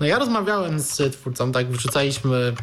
No 0.00 0.06
ja 0.06 0.18
rozmawiałem 0.18 0.80
z 0.80 1.16
twórcą, 1.16 1.52
tak, 1.52 1.70
wrzucaliśmy 1.70 2.54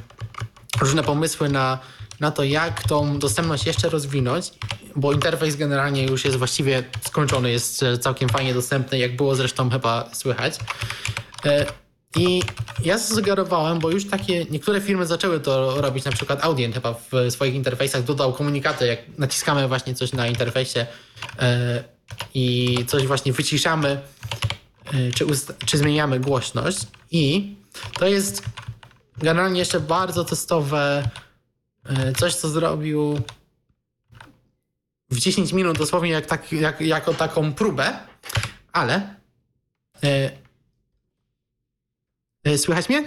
różne 0.82 1.04
pomysły 1.04 1.50
na, 1.50 1.80
na 2.20 2.32
to, 2.32 2.44
jak 2.44 2.84
tą 2.84 3.20
dostępność 3.20 3.66
jeszcze 3.66 3.90
rozwinąć, 3.90 4.52
bo 4.96 5.14
interfejs 5.14 5.56
generalnie 5.56 6.06
już 6.06 6.26
jest 6.26 6.38
właściwie 6.38 6.84
skończony, 7.08 7.52
jest 7.52 7.84
e, 7.84 7.98
całkiem 7.98 8.30
fajnie 8.30 8.54
dostępny, 8.54 8.98
jak 8.98 9.16
było 9.16 9.36
zresztą 9.36 9.70
chyba 9.70 10.10
słychać. 10.14 10.58
I 12.16 12.42
ja 12.84 12.98
zasugerowałem, 12.98 13.80
bo 13.80 13.92
już 13.92 14.08
takie 14.08 14.46
niektóre 14.46 14.82
firmy 14.82 15.06
zaczęły 15.06 15.40
to 15.40 15.82
robić, 15.82 16.06
na 16.06 16.12
przykład 16.12 16.44
Audient 16.44 16.76
chyba 16.76 16.94
w 16.94 17.32
swoich 17.32 17.54
interfejsach 17.54 18.04
dodał 18.04 18.34
komunikaty, 18.34 18.88
jak 18.88 19.00
naciskamy 19.18 19.68
właśnie 19.68 19.96
coś 19.96 20.14
na 20.14 20.28
interfejsie 20.28 20.86
e, 21.40 21.84
i 22.34 22.78
coś 22.88 23.08
właśnie 23.08 23.34
wyciszamy, 23.34 24.02
e, 24.94 25.12
czy, 25.12 25.26
czy 25.66 25.78
zmieniamy 25.78 26.20
głośność. 26.20 26.80
I 27.12 27.56
to 28.00 28.08
jest 28.08 28.44
generalnie 29.18 29.60
jeszcze 29.60 29.80
bardzo 29.80 30.26
testowe 30.26 31.10
e, 31.86 32.14
coś, 32.14 32.36
co 32.36 32.50
zrobił 32.50 33.22
w 35.10 35.20
10 35.20 35.54
minut, 35.54 35.78
dosłownie 35.78 36.12
jak, 36.12 36.26
tak, 36.26 36.52
jak, 36.52 36.82
jako 36.82 37.14
taką 37.14 37.54
próbę, 37.54 38.00
ale 38.72 39.16
słychać 42.58 42.90
mnie? 42.90 43.04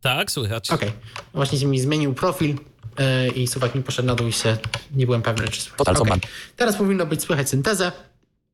Tak, 0.00 0.30
słychać. 0.30 0.70
Okej. 0.70 0.92
Właśnie 1.34 1.58
się 1.58 1.66
mi 1.66 1.80
zmienił 1.80 2.14
profil 2.14 2.56
e, 2.96 3.28
i 3.28 3.46
suwak 3.46 3.74
mi 3.74 3.82
poszedł 3.82 4.08
na 4.08 4.14
dół 4.14 4.28
i 4.28 4.32
się 4.32 4.56
nie 4.94 5.06
byłem 5.06 5.22
pewny, 5.22 5.48
czy 5.48 5.60
słychać. 5.60 5.98
Zombie. 5.98 6.20
Teraz 6.56 6.76
powinno 6.76 7.06
być 7.06 7.22
słychać 7.22 7.48
syntezę. 7.48 7.92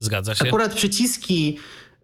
Zgadza 0.00 0.34
się. 0.34 0.44
Akurat 0.44 0.74
przyciski 0.74 1.58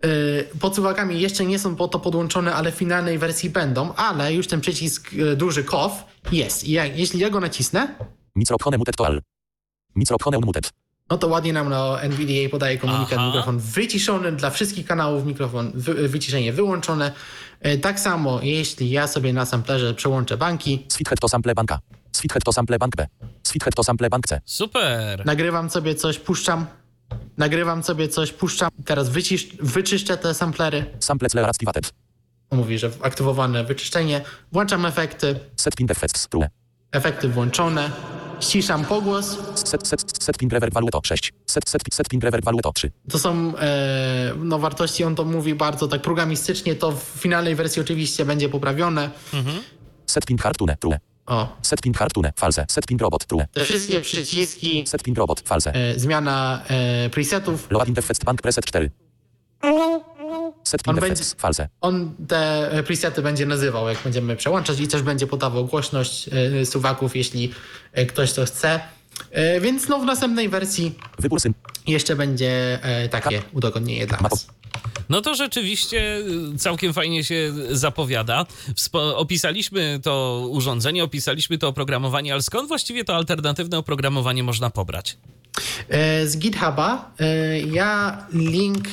y, 0.05 0.48
pod 0.60 0.76
suwakami 0.76 1.20
jeszcze 1.20 1.44
nie 1.44 1.59
są 1.59 1.76
po 1.76 1.88
to 1.88 2.01
podłączone, 2.01 2.55
ale 2.55 2.72
w 2.72 2.74
finalnej 2.74 3.18
wersji 3.18 3.51
będą, 3.51 3.94
ale 3.94 4.34
już 4.34 4.46
ten 4.46 4.60
przycisk 4.60 5.10
duży 5.36 5.64
KOF 5.64 5.92
jest. 6.32 6.64
I 6.64 6.72
jak, 6.72 6.98
jeśli 6.98 7.20
ja 7.20 7.30
go 7.30 7.40
nacisnę, 7.40 7.94
Micropchone 8.34 8.78
mutet 8.78 8.96
toal. 8.96 9.22
Micropchone 9.94 10.38
unmutet. 10.38 10.70
No 11.10 11.18
to 11.18 11.28
ładnie 11.28 11.52
nam 11.52 11.68
na 11.68 12.01
NVDA 12.01 12.48
podaje 12.51 12.78
komunikat 12.78 13.12
Aha. 13.18 13.26
mikrofon 13.26 13.59
wyciszony 13.59 14.32
dla 14.32 14.51
wszystkich 14.51 14.86
kanałów, 14.86 15.26
mikrofon 15.26 15.72
wy, 15.74 16.09
wyciszenie 16.09 16.52
wyłączone. 16.52 17.12
Y, 17.66 17.78
tak 17.78 18.01
samo 18.01 18.40
jeśli 18.43 18.90
ja 18.90 19.06
sobie 19.06 19.32
na 19.32 19.47
samplerze 19.47 19.94
przełączę 19.94 20.36
banki, 20.36 20.86
Sweethead 20.89 21.20
to 21.20 21.28
sample 21.28 21.55
banka. 21.55 21.78
Sweethead 22.12 22.44
to 22.44 22.52
sample 22.52 22.78
bank 22.78 22.97
B. 22.97 23.06
Sweethead 23.43 23.74
to 23.74 23.85
sample 23.85 24.10
bank 24.10 24.26
C. 24.26 24.40
Super. 24.44 25.26
nagrywam 25.26 25.70
sobie 25.70 25.94
coś, 25.94 26.18
puszczam, 26.18 26.66
nagrywam 27.36 27.82
sobie 27.82 28.09
coś, 28.09 28.32
puszczam, 28.32 28.70
teraz 28.85 29.09
wycisz, 29.09 29.47
wyczyszczę 29.60 30.16
te 30.16 30.35
samplery. 30.35 30.85
Sample 31.01 31.28
cle 31.28 31.47
activated. 31.47 31.93
On 32.51 32.59
mówi, 32.59 32.78
że 32.78 32.90
aktywowane 33.02 33.64
wyczyszczenie, 33.64 34.20
włączam 34.52 34.86
efekty, 34.86 35.40
Set 35.56 35.76
pin 35.76 35.86
effects. 35.90 36.28
True. 36.28 36.48
efekty 36.93 37.28
włączone, 37.28 37.90
ściszam 38.44 38.84
pogłos. 38.84 39.38
Set, 39.54 39.88
set, 39.88 40.22
set 40.22 40.38
pin 40.38 40.48
reverb 40.50 40.74
valueto 40.74 41.00
6. 41.04 41.32
Set, 41.46 41.68
set, 41.68 41.82
set 41.92 42.08
pin 42.08 42.20
reverb 42.20 42.44
valueto 42.44 42.72
3. 42.72 42.90
To 43.10 43.18
są 43.18 43.52
e, 43.58 44.34
no, 44.36 44.58
wartości, 44.58 45.04
on 45.04 45.14
to 45.14 45.24
mówi 45.24 45.54
bardzo 45.54 45.88
tak 45.88 46.02
programistycznie, 46.02 46.74
to 46.74 46.92
w 46.92 47.02
finalnej 47.02 47.54
wersji 47.54 47.82
oczywiście 47.82 48.24
będzie 48.24 48.48
poprawione. 48.48 49.10
Set 50.06 50.26
pin 50.26 50.38
hard 50.38 50.58
tune. 50.58 50.76
True. 50.76 50.98
O, 51.26 51.56
Set 51.62 51.80
pin 51.82 51.94
hard 51.94 52.12
tune. 52.14 52.32
False. 52.36 52.66
Set 52.68 52.86
pin 52.86 52.98
robot. 52.98 53.26
True. 53.26 53.46
te 53.52 53.64
wszystkie 53.64 54.00
przyciski, 54.00 54.84
Set 54.86 55.02
pin 55.02 55.14
robot. 55.14 55.40
False. 55.40 55.74
e, 55.74 55.98
zmiana 55.98 56.62
e, 56.68 57.10
presetów, 57.10 57.70
Loading 57.70 57.98
effects 57.98 58.24
bank 58.24 58.42
preset 58.42 58.64
4. 58.64 58.90
Set 60.64 60.80
On 60.86 60.96
będzie- 60.96 61.24
False. 61.38 61.68
on 61.80 62.14
te 62.28 62.70
e, 62.72 62.82
presety 62.82 63.22
będzie 63.22 63.46
nazywał, 63.46 63.88
jak 63.88 63.98
będziemy 64.04 64.36
przełączać 64.36 64.80
i 64.80 64.88
też 64.88 65.02
będzie 65.02 65.26
podawał 65.26 65.66
głośność 65.66 66.28
e, 66.62 66.66
suwaków, 66.66 67.16
jeśli 67.16 67.52
e, 67.92 68.06
ktoś 68.06 68.32
to 68.32 68.44
chce. 68.44 68.80
Więc 69.60 69.88
no, 69.88 69.98
w 69.98 70.04
następnej 70.04 70.48
wersji 70.48 70.98
Wybór 71.18 71.38
jeszcze 71.86 72.16
będzie 72.16 72.78
takie 73.10 73.42
udogodnienie 73.52 74.06
dla 74.06 74.18
Was. 74.18 74.46
No 75.09 75.20
to 75.20 75.35
rzeczywiście 75.35 76.16
y, 76.55 76.59
całkiem 76.59 76.93
fajnie 76.93 77.24
się 77.24 77.52
zapowiada. 77.70 78.47
Opisaliśmy 79.14 80.01
to 80.02 80.47
urządzenie, 80.51 81.05
opisaliśmy 81.05 81.59
to 81.59 81.68
oprogramowanie, 81.68 82.32
ale 82.32 82.43
skąd 82.43 82.68
właściwie 82.68 83.05
to 83.05 83.16
alternatywne 83.16 83.78
oprogramowanie 83.78 84.43
można 84.43 84.70
pobrać? 84.70 85.16
E, 85.89 86.26
z 86.26 86.39
GitHuba. 86.39 87.10
E, 87.20 87.60
Ja 87.60 88.18
link 88.32 88.89
e, 88.89 88.93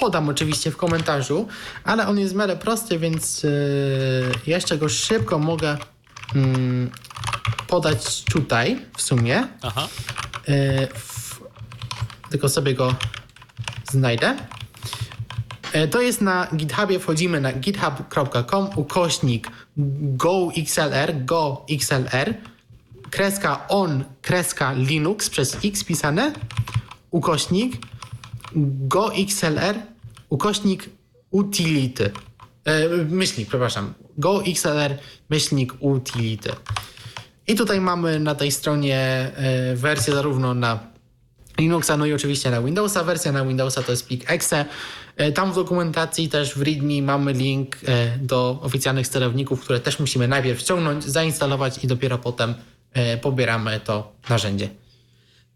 podam 0.00 0.28
oczywiście 0.28 0.70
w 0.70 0.76
komentarzu, 0.76 1.48
ale 1.84 2.06
on 2.06 2.18
jest 2.18 2.34
w 2.34 2.36
miarę 2.36 2.56
prosty, 2.56 2.98
więc 2.98 3.46
jeszcze 4.46 4.78
go 4.78 4.88
szybko 4.88 5.38
mogę 5.38 5.76
mm, 6.34 6.90
podać 7.66 8.22
tutaj 8.24 8.78
w 8.96 9.02
sumie. 9.02 9.48
Aha. 9.62 9.88
Tylko 12.30 12.48
sobie 12.48 12.74
go 12.74 12.94
znajdę. 13.90 14.36
E, 15.72 15.88
To 15.88 16.00
jest 16.00 16.20
na 16.20 16.48
GitHubie, 16.56 16.98
wchodzimy 16.98 17.40
na 17.40 17.52
github.com 17.52 18.68
ukośnik 18.76 19.48
goxlr, 20.16 21.24
goxlr, 21.24 22.34
kreska 23.10 23.68
on, 23.68 24.04
kreska 24.22 24.72
linux 24.72 25.30
przez 25.30 25.56
x 25.64 25.84
pisane, 25.84 26.32
ukośnik 27.10 27.76
goxlr, 28.88 29.74
ukośnik 30.28 30.90
utility. 31.30 32.10
E, 32.64 32.88
myślnik, 33.08 33.48
przepraszam. 33.48 33.94
goxlr, 34.18 34.96
myślnik 35.30 35.72
utility. 35.80 36.50
I 37.46 37.54
tutaj 37.54 37.80
mamy 37.80 38.20
na 38.20 38.34
tej 38.34 38.52
stronie 38.52 38.98
e, 39.36 39.76
wersję 39.76 40.14
zarówno 40.14 40.54
na 40.54 40.78
Linuxa, 41.58 41.96
no 41.96 42.06
i 42.06 42.12
oczywiście 42.12 42.50
na 42.50 42.62
Windowsa. 42.62 43.04
Wersja 43.04 43.32
na 43.32 43.44
Windowsa 43.44 43.82
to 43.82 43.92
jest 43.92 44.06
plik 44.06 44.30
exe. 44.30 44.64
E, 45.16 45.32
Tam 45.32 45.52
w 45.52 45.54
dokumentacji 45.54 46.28
też 46.28 46.54
w 46.54 46.62
README 46.62 47.02
mamy 47.02 47.32
link 47.32 47.76
e, 47.86 48.18
do 48.18 48.58
oficjalnych 48.62 49.06
sterowników, 49.06 49.60
które 49.60 49.80
też 49.80 49.98
musimy 50.00 50.28
najpierw 50.28 50.60
ściągnąć, 50.60 51.04
zainstalować 51.04 51.84
i 51.84 51.86
dopiero 51.86 52.18
potem 52.18 52.54
e, 52.92 53.16
pobieramy 53.16 53.80
to 53.84 54.12
narzędzie. 54.30 54.68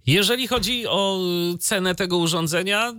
Jeżeli 0.06 0.48
chodzi 0.48 0.86
o 0.86 1.18
cenę 1.60 1.94
tego 1.94 2.18
urządzenia, 2.18 2.90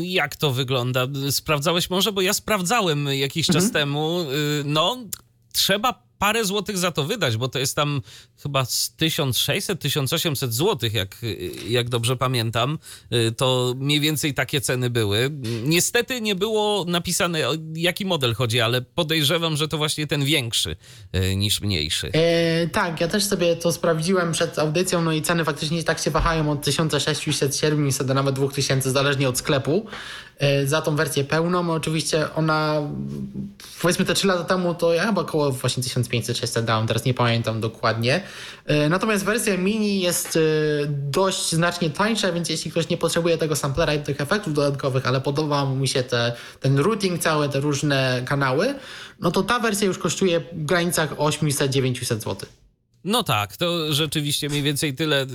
y, 0.00 0.06
jak 0.06 0.36
to 0.36 0.50
wygląda? 0.50 1.06
Sprawdzałeś 1.30 1.90
może? 1.90 2.12
Bo 2.12 2.20
ja 2.20 2.32
sprawdzałem 2.32 3.06
jakiś 3.06 3.46
czas 3.46 3.56
Mhm. 3.64 3.72
temu. 3.72 4.20
Y, 4.20 4.62
No, 4.64 4.96
trzeba 5.52 6.02
parę 6.20 6.44
złotych 6.44 6.78
za 6.78 6.90
to 6.90 7.04
wydać, 7.04 7.36
bo 7.36 7.48
to 7.48 7.58
jest 7.58 7.76
tam 7.76 8.02
chyba 8.42 8.64
z 8.64 8.94
1600-1800 9.00 10.50
złotych, 10.50 10.94
jak, 10.94 11.16
jak 11.68 11.88
dobrze 11.88 12.16
pamiętam. 12.16 12.78
Y, 13.12 13.32
To 13.32 13.74
mniej 13.76 14.00
więcej 14.00 14.34
takie 14.34 14.60
ceny 14.60 14.90
były. 14.90 15.30
Niestety 15.64 16.20
nie 16.20 16.34
było 16.34 16.84
napisane, 16.88 17.48
o 17.48 17.54
jaki 17.74 18.06
model 18.06 18.34
chodzi, 18.34 18.60
ale 18.60 18.82
podejrzewam, 18.82 19.56
że 19.56 19.68
to 19.68 19.78
właśnie 19.78 20.06
ten 20.06 20.24
większy 20.24 20.76
y, 21.16 21.36
niż 21.36 21.60
mniejszy. 21.60 22.10
E, 22.12 22.68
tak, 22.68 23.00
ja 23.00 23.08
też 23.08 23.24
sobie 23.24 23.56
to 23.56 23.72
sprawdziłem 23.72 24.32
przed 24.32 24.58
audycją, 24.58 25.02
no 25.02 25.12
i 25.12 25.22
ceny 25.22 25.44
faktycznie 25.44 25.84
tak 25.84 25.98
się 25.98 26.10
wahają 26.10 26.50
od 26.50 26.62
1600, 26.62 27.56
700 27.56 28.06
do 28.06 28.14
nawet 28.14 28.34
2000, 28.34 28.90
zależnie 28.90 29.28
od 29.28 29.38
sklepu. 29.38 29.86
E, 30.40 30.66
za 30.66 30.82
tą 30.82 30.96
wersję 30.96 31.24
pełną, 31.24 31.70
oczywiście 31.70 32.34
ona, 32.34 32.82
powiedzmy 33.82 34.04
te 34.04 34.14
3 34.14 34.26
lata 34.26 34.44
temu, 34.44 34.74
to 34.74 34.94
ja 34.94 35.06
chyba 35.06 35.22
około 35.22 35.50
właśnie 35.50 35.82
1500-600 35.82 36.62
dałem, 36.62 36.86
teraz 36.86 37.04
nie 37.04 37.14
pamiętam 37.14 37.60
dokładnie. 37.60 38.22
E, 38.66 38.88
natomiast 38.88 39.24
wersja 39.24 39.56
mini 39.56 40.00
jest 40.00 40.36
e, 40.36 40.40
dość 40.86 41.52
znacznie 41.52 41.90
tańsza, 41.90 42.32
więc 42.32 42.48
jeśli 42.48 42.70
ktoś 42.70 42.88
nie 42.88 42.96
potrzebuje 42.96 43.38
tego 43.38 43.56
samplera 43.56 43.94
i 43.94 44.02
tych 44.02 44.20
efektów 44.20 44.54
dodatkowych, 44.54 45.06
ale 45.06 45.20
podoba 45.20 45.64
mu 45.64 45.86
się 45.86 46.02
te, 46.02 46.32
ten 46.60 46.78
routing 46.78 47.20
cały, 47.20 47.48
te 47.48 47.60
różne 47.60 48.22
kanały, 48.24 48.74
no 49.20 49.30
to 49.30 49.42
ta 49.42 49.58
wersja 49.58 49.86
już 49.86 49.98
kosztuje 49.98 50.40
w 50.40 50.64
granicach 50.64 51.16
800-900 51.16 52.04
zł. 52.04 52.36
No 53.04 53.22
tak, 53.22 53.56
to 53.56 53.94
rzeczywiście 53.94 54.48
mniej 54.48 54.62
więcej 54.62 54.94
tyle, 54.94 55.26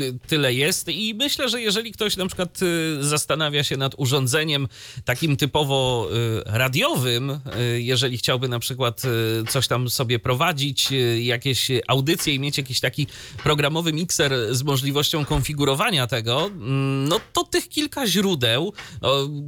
y, 0.00 0.18
tyle 0.26 0.54
jest 0.54 0.88
i 0.88 1.14
myślę, 1.14 1.48
że 1.48 1.60
jeżeli 1.60 1.92
ktoś 1.92 2.16
na 2.16 2.26
przykład 2.26 2.62
y, 2.62 3.04
zastanawia 3.04 3.64
się 3.64 3.76
nad 3.76 3.94
urządzeniem 3.96 4.68
takim 5.04 5.36
typowo 5.36 6.08
y, 6.12 6.42
radiowym, 6.46 7.30
y, 7.30 7.82
jeżeli 7.82 8.18
chciałby 8.18 8.48
na 8.48 8.58
przykład 8.58 9.02
y, 9.04 9.44
coś 9.48 9.68
tam 9.68 9.90
sobie 9.90 10.18
prowadzić, 10.18 10.92
y, 10.92 11.22
jakieś 11.22 11.68
audycje 11.88 12.34
i 12.34 12.40
mieć 12.40 12.58
jakiś 12.58 12.80
taki 12.80 13.06
programowy 13.42 13.92
mikser 13.92 14.32
z 14.50 14.62
możliwością 14.62 15.24
konfigurowania 15.24 16.06
tego, 16.06 16.46
mm, 16.46 17.08
no 17.08 17.20
to 17.32 17.44
tych 17.44 17.68
kilka 17.68 18.06
źródeł, 18.06 18.72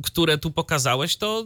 które 0.05 0.39
tu 0.39 0.51
pokazałeś, 0.51 1.17
to 1.17 1.45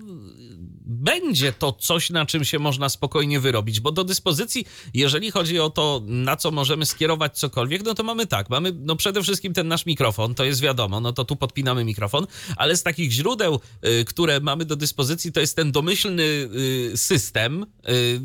będzie 0.89 1.53
to 1.53 1.73
coś, 1.73 2.11
na 2.11 2.27
czym 2.27 2.45
się 2.45 2.59
można 2.59 2.89
spokojnie 2.89 3.41
wyrobić, 3.41 3.81
bo 3.81 3.93
do 3.93 4.05
dyspozycji, 4.05 4.67
jeżeli 4.95 5.31
chodzi 5.31 5.61
o 5.61 5.71
to, 5.71 6.03
na 6.07 6.37
co 6.37 6.51
możemy 6.51 6.87
skierować 6.87 7.39
cokolwiek, 7.39 7.85
no 7.85 7.95
to 7.95 8.03
mamy 8.03 8.27
tak, 8.27 8.51
mamy 8.51 8.73
no 8.81 8.97
przede 8.97 9.23
wszystkim 9.23 9.55
ten 9.55 9.69
nasz 9.69 9.87
mikrofon, 9.87 10.35
to 10.35 10.45
jest 10.45 10.61
wiadomo, 10.61 11.01
no 11.01 11.13
to 11.13 11.25
tu 11.25 11.37
podpinamy 11.37 11.85
mikrofon, 11.85 12.27
ale 12.57 12.77
z 12.77 12.83
takich 12.83 13.13
źródeł, 13.13 13.61
y, 14.01 14.05
które 14.05 14.41
mamy 14.41 14.65
do 14.65 14.77
dyspozycji, 14.77 15.33
to 15.33 15.41
jest 15.41 15.57
ten 15.57 15.73
domyślny 15.73 16.23
y, 16.23 16.97
system, 16.97 17.67
y, 17.89 18.19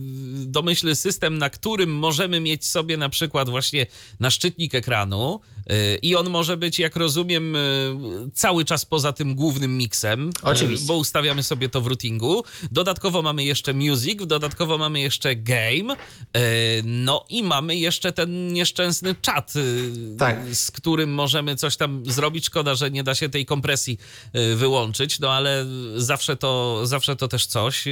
domyślny 0.45 0.95
system, 0.95 1.37
na 1.37 1.49
którym 1.49 1.95
możemy 1.95 2.39
mieć 2.39 2.65
sobie 2.65 2.97
na 2.97 3.09
przykład 3.09 3.49
właśnie 3.49 3.85
naszczytnik 4.19 4.75
ekranu 4.75 5.39
y, 5.39 5.52
i 6.01 6.15
on 6.15 6.29
może 6.29 6.57
być, 6.57 6.79
jak 6.79 6.95
rozumiem, 6.95 7.55
y, 7.55 7.59
cały 8.33 8.65
czas 8.65 8.85
poza 8.85 9.13
tym 9.13 9.35
głównym 9.35 9.77
miksem, 9.77 10.29
y, 10.29 10.31
Oczywiście. 10.43 10.87
bo 10.87 10.97
ustawiamy 10.97 11.43
sobie 11.43 11.69
to 11.69 11.81
w 11.81 11.87
routingu. 11.87 12.43
Dodatkowo 12.71 13.21
mamy 13.21 13.43
jeszcze 13.43 13.73
music, 13.73 14.19
dodatkowo 14.25 14.77
mamy 14.77 14.99
jeszcze 14.99 15.35
game, 15.35 15.93
e, 16.33 16.39
no 16.83 17.25
i 17.29 17.43
mamy 17.43 17.75
jeszcze 17.75 18.11
ten 18.11 18.53
nieszczęsny 18.53 19.15
czat, 19.21 19.53
e, 19.55 20.17
Tak. 20.17 20.55
z 20.55 20.71
którym 20.71 21.13
możemy 21.13 21.55
coś 21.55 21.77
tam 21.77 22.03
zrobić. 22.05 22.45
Szkoda, 22.45 22.75
że 22.75 22.91
nie 22.91 23.03
da 23.03 23.15
się 23.15 23.29
tej 23.29 23.45
kompresji 23.45 23.97
e, 24.33 24.55
wyłączyć, 24.55 25.19
no 25.19 25.31
ale 25.31 25.65
zawsze 25.95 26.35
to, 26.37 26.81
zawsze 26.87 27.15
to 27.15 27.27
też 27.27 27.45
coś. 27.45 27.87
E, 27.87 27.91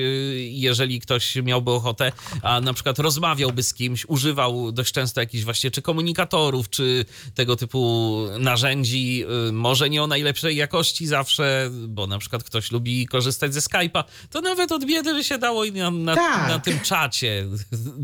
Jeżeli 0.52 1.00
ktoś 1.02 1.36
miałby 1.36 1.72
ochotę, 1.72 2.12
a 2.42 2.62
na 2.62 2.74
przykład 2.74 3.00
rozmawiałby 3.00 3.64
z 3.64 3.74
kimś, 3.74 4.06
używał 4.08 4.72
dość 4.72 4.94
często 4.94 5.20
jakichś 5.22 5.44
właśnie 5.44 5.72
czy 5.72 5.82
komunikatorów, 5.82 6.70
czy 6.70 7.06
tego 7.36 7.56
typu 7.62 8.28
narzędzi, 8.40 9.26
e, 9.50 9.52
może 9.52 9.90
nie 9.90 10.04
o 10.04 10.08
najlepszej 10.08 10.56
jakości 10.56 11.08
zawsze, 11.08 11.70
bo 11.88 12.08
na 12.08 12.20
przykład 12.20 12.44
ktoś 12.44 12.72
lubi 12.72 13.08
korzystać 13.08 13.54
ze 13.54 13.60
Skype'a, 13.60 14.04
to 14.30 14.42
nawet 14.42 14.72
od 14.72 14.86
biedy 14.86 15.14
by 15.14 15.24
się 15.24 15.38
dało 15.38 15.66
i 15.66 15.72
na, 15.72 15.92
na, 15.92 16.16
Tak. 16.16 16.50
na 16.50 16.60
tym 16.60 16.80
czacie 16.80 17.48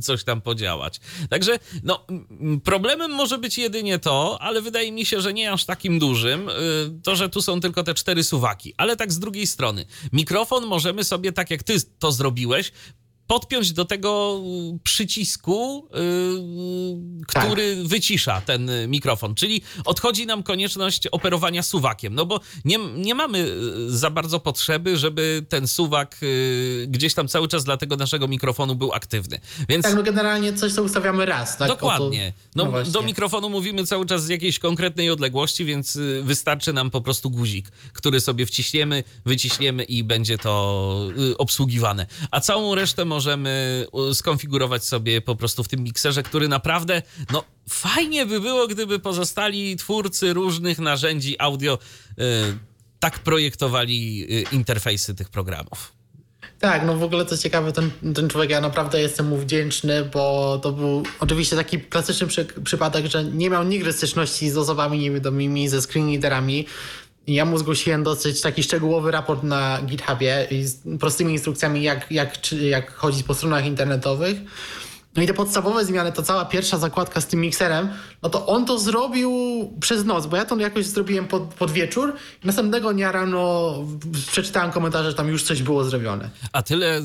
coś 0.03 0.23
tam 0.23 0.41
podziałać. 0.41 0.99
Także 1.29 1.59
no, 1.83 2.05
problemem 2.63 3.11
może 3.11 3.37
być 3.37 3.57
jedynie 3.57 3.99
to, 3.99 4.37
ale 4.41 4.61
wydaje 4.61 4.91
mi 4.91 5.05
się, 5.05 5.21
że 5.21 5.33
nie 5.33 5.51
aż 5.51 5.65
takim 5.65 5.99
dużym, 5.99 6.49
y, 6.49 6.53
to, 7.03 7.15
że 7.15 7.29
tu 7.29 7.41
są 7.41 7.59
tylko 7.59 7.83
te 7.83 7.93
cztery 7.93 8.23
suwaki. 8.23 8.73
Ale 8.77 8.95
tak 8.95 9.11
z 9.13 9.19
drugiej 9.19 9.47
strony, 9.47 9.85
mikrofon 10.13 10.65
możemy 10.65 11.03
sobie, 11.03 11.31
tak 11.31 11.51
jak 11.51 11.63
ty 11.63 11.75
to 11.99 12.11
zrobiłeś, 12.11 12.71
podpiąć 13.27 13.73
do 13.73 13.85
tego 13.85 14.41
przycisku, 14.83 15.87
y, 17.21 17.25
Tak. 17.33 17.45
który 17.45 17.83
wycisza 17.83 18.41
ten 18.41 18.71
mikrofon. 18.87 19.35
Czyli 19.35 19.61
odchodzi 19.85 20.25
nam 20.25 20.43
konieczność 20.43 21.07
operowania 21.07 21.63
suwakiem. 21.63 22.15
No 22.15 22.25
bo 22.25 22.39
nie, 22.65 22.77
nie 22.77 23.15
mamy 23.15 23.39
y, 23.39 23.97
za 23.97 24.09
bardzo 24.09 24.39
potrzeby, 24.39 24.97
żeby 24.97 25.45
ten 25.49 25.67
suwak 25.67 26.17
y, 26.23 26.85
gdzieś 26.89 27.13
tam 27.13 27.27
cały 27.27 27.47
czas 27.47 27.63
dla 27.63 27.77
tego 27.77 27.95
naszego 27.95 28.27
mikrofonu 28.27 28.75
był 28.75 28.93
aktywny. 28.93 29.39
Więc 29.69 29.83
Tak, 29.83 29.95
no 29.95 30.03
generalnie 30.03 30.53
coś 30.53 30.73
to 30.73 30.83
ustawiamy 30.83 31.25
raz, 31.25 31.57
tak? 31.57 31.67
Dokładnie. 31.67 32.33
No, 32.55 32.65
właśnie. 32.65 32.93
do 32.93 33.01
mikrofonu 33.01 33.49
mówimy 33.49 33.85
cały 33.85 34.05
czas 34.05 34.23
z 34.23 34.29
jakiejś 34.29 34.59
konkretnej 34.59 35.09
odległości, 35.09 35.65
więc 35.65 35.99
wystarczy 36.23 36.73
nam 36.73 36.89
po 36.91 37.01
prostu 37.01 37.29
guzik, 37.29 37.71
który 37.93 38.21
sobie 38.21 38.45
wciśniemy, 38.45 39.03
wyciśniemy 39.25 39.83
i 39.83 40.03
będzie 40.03 40.37
to 40.37 40.87
obsługiwane. 41.37 42.05
A 42.31 42.39
całą 42.39 42.75
resztę 42.75 43.05
możemy 43.05 43.16
y, 43.19 44.15
skonfigurować 44.15 44.83
sobie 44.83 45.21
po 45.21 45.35
prostu 45.35 45.63
w 45.63 45.67
tym 45.67 45.83
mikserze, 45.83 46.23
który 46.23 46.47
naprawdę, 46.47 47.01
no 47.31 47.43
fajnie 47.69 48.25
by 48.25 48.41
było, 48.41 48.67
gdyby 48.67 48.99
pozostali 48.99 49.75
twórcy 49.75 50.33
różnych 50.33 50.79
narzędzi 50.79 51.35
audio 51.39 51.79
y, 52.19 52.23
tak 52.99 53.19
projektowali 53.19 54.25
y, 54.31 54.55
interfejsy 54.55 55.15
tych 55.15 55.29
programów. 55.29 55.97
Tak, 56.59 56.85
no 56.85 56.95
w 56.95 57.03
ogóle 57.03 57.25
co 57.25 57.37
ciekawe, 57.37 57.71
ten, 57.71 57.91
ten 58.15 58.29
człowiek, 58.29 58.49
ja 58.49 58.61
naprawdę 58.61 59.01
jestem 59.01 59.27
mu 59.27 59.37
wdzięczny, 59.37 60.05
bo 60.13 60.59
to 60.63 60.71
był 60.71 61.03
oczywiście 61.19 61.55
taki 61.55 61.79
klasyczny 61.79 62.27
przy, 62.27 62.45
przypadek, 62.63 63.05
że 63.05 63.23
nie 63.23 63.49
miał 63.49 63.63
nigdy 63.63 63.93
styczności 63.93 64.49
z 64.49 64.57
osobami 64.57 64.99
niewidomymi, 64.99 65.69
ze 65.69 65.81
screenreaderami. 65.81 66.65
Ja 67.27 67.45
mu 67.45 67.57
zgłosiłem 67.57 68.03
dosyć 68.03 68.41
taki 68.41 68.63
szczegółowy 68.63 69.11
raport 69.11 69.43
na 69.43 69.81
GitHubie 69.85 70.47
z 70.61 70.99
prostymi 70.99 71.33
instrukcjami, 71.33 71.83
jak, 71.83 72.11
jak, 72.11 72.51
jak 72.51 72.93
chodzić 72.93 73.23
po 73.23 73.33
stronach 73.33 73.65
internetowych. 73.65 74.37
No 75.17 75.23
i 75.23 75.27
te 75.27 75.33
podstawowe 75.33 75.85
zmiany, 75.85 76.11
ta 76.11 76.23
cała 76.23 76.45
pierwsza 76.45 76.77
zakładka 76.77 77.21
z 77.21 77.27
tym 77.27 77.39
mikserem, 77.39 77.89
no 78.23 78.29
to 78.29 78.47
on 78.47 78.65
to 78.65 78.79
zrobił 78.79 79.31
przez 79.79 80.05
noc, 80.05 80.25
bo 80.25 80.37
ja 80.37 80.45
to 80.45 80.57
jakoś 80.57 80.85
zrobiłem 80.85 81.27
pod, 81.27 81.43
pod 81.43 81.71
wieczór. 81.71 82.13
Następnego 82.43 82.93
dnia 82.93 83.11
rano 83.11 83.73
przeczytałem 84.31 84.71
komentarze, 84.71 85.09
że 85.09 85.15
tam 85.15 85.27
już 85.27 85.43
coś 85.43 85.63
było 85.63 85.83
zrobione. 85.83 86.29
A 86.51 86.61
tyle 86.61 86.99
y, 86.99 87.03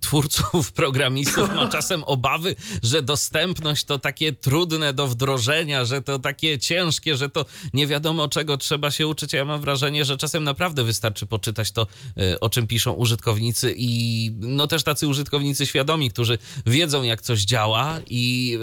twórców, 0.00 0.72
programistów 0.72 1.54
ma 1.54 1.68
czasem 1.68 2.04
obawy, 2.04 2.56
że 2.82 3.02
dostępność 3.02 3.84
to 3.84 3.98
takie 3.98 4.32
trudne 4.32 4.92
do 4.92 5.06
wdrożenia, 5.06 5.84
że 5.84 6.02
to 6.02 6.18
takie 6.18 6.58
ciężkie, 6.58 7.16
że 7.16 7.28
to 7.28 7.44
nie 7.74 7.86
wiadomo 7.86 8.28
czego 8.28 8.56
trzeba 8.56 8.90
się 8.90 9.06
uczyć. 9.06 9.32
Ja 9.32 9.44
mam 9.44 9.60
wrażenie, 9.60 10.04
że 10.04 10.16
czasem 10.16 10.44
naprawdę 10.44 10.84
wystarczy 10.84 11.26
poczytać 11.26 11.72
to, 11.72 11.86
y, 12.18 12.40
o 12.40 12.50
czym 12.50 12.66
piszą 12.66 12.92
użytkownicy 12.92 13.74
i 13.76 14.30
no 14.38 14.66
też 14.66 14.82
tacy 14.82 15.08
użytkownicy 15.08 15.66
świadomi, 15.66 16.10
którzy 16.10 16.38
wiedzą 16.66 17.05
jak 17.06 17.20
coś 17.20 17.40
działa 17.40 17.98
i 18.10 18.58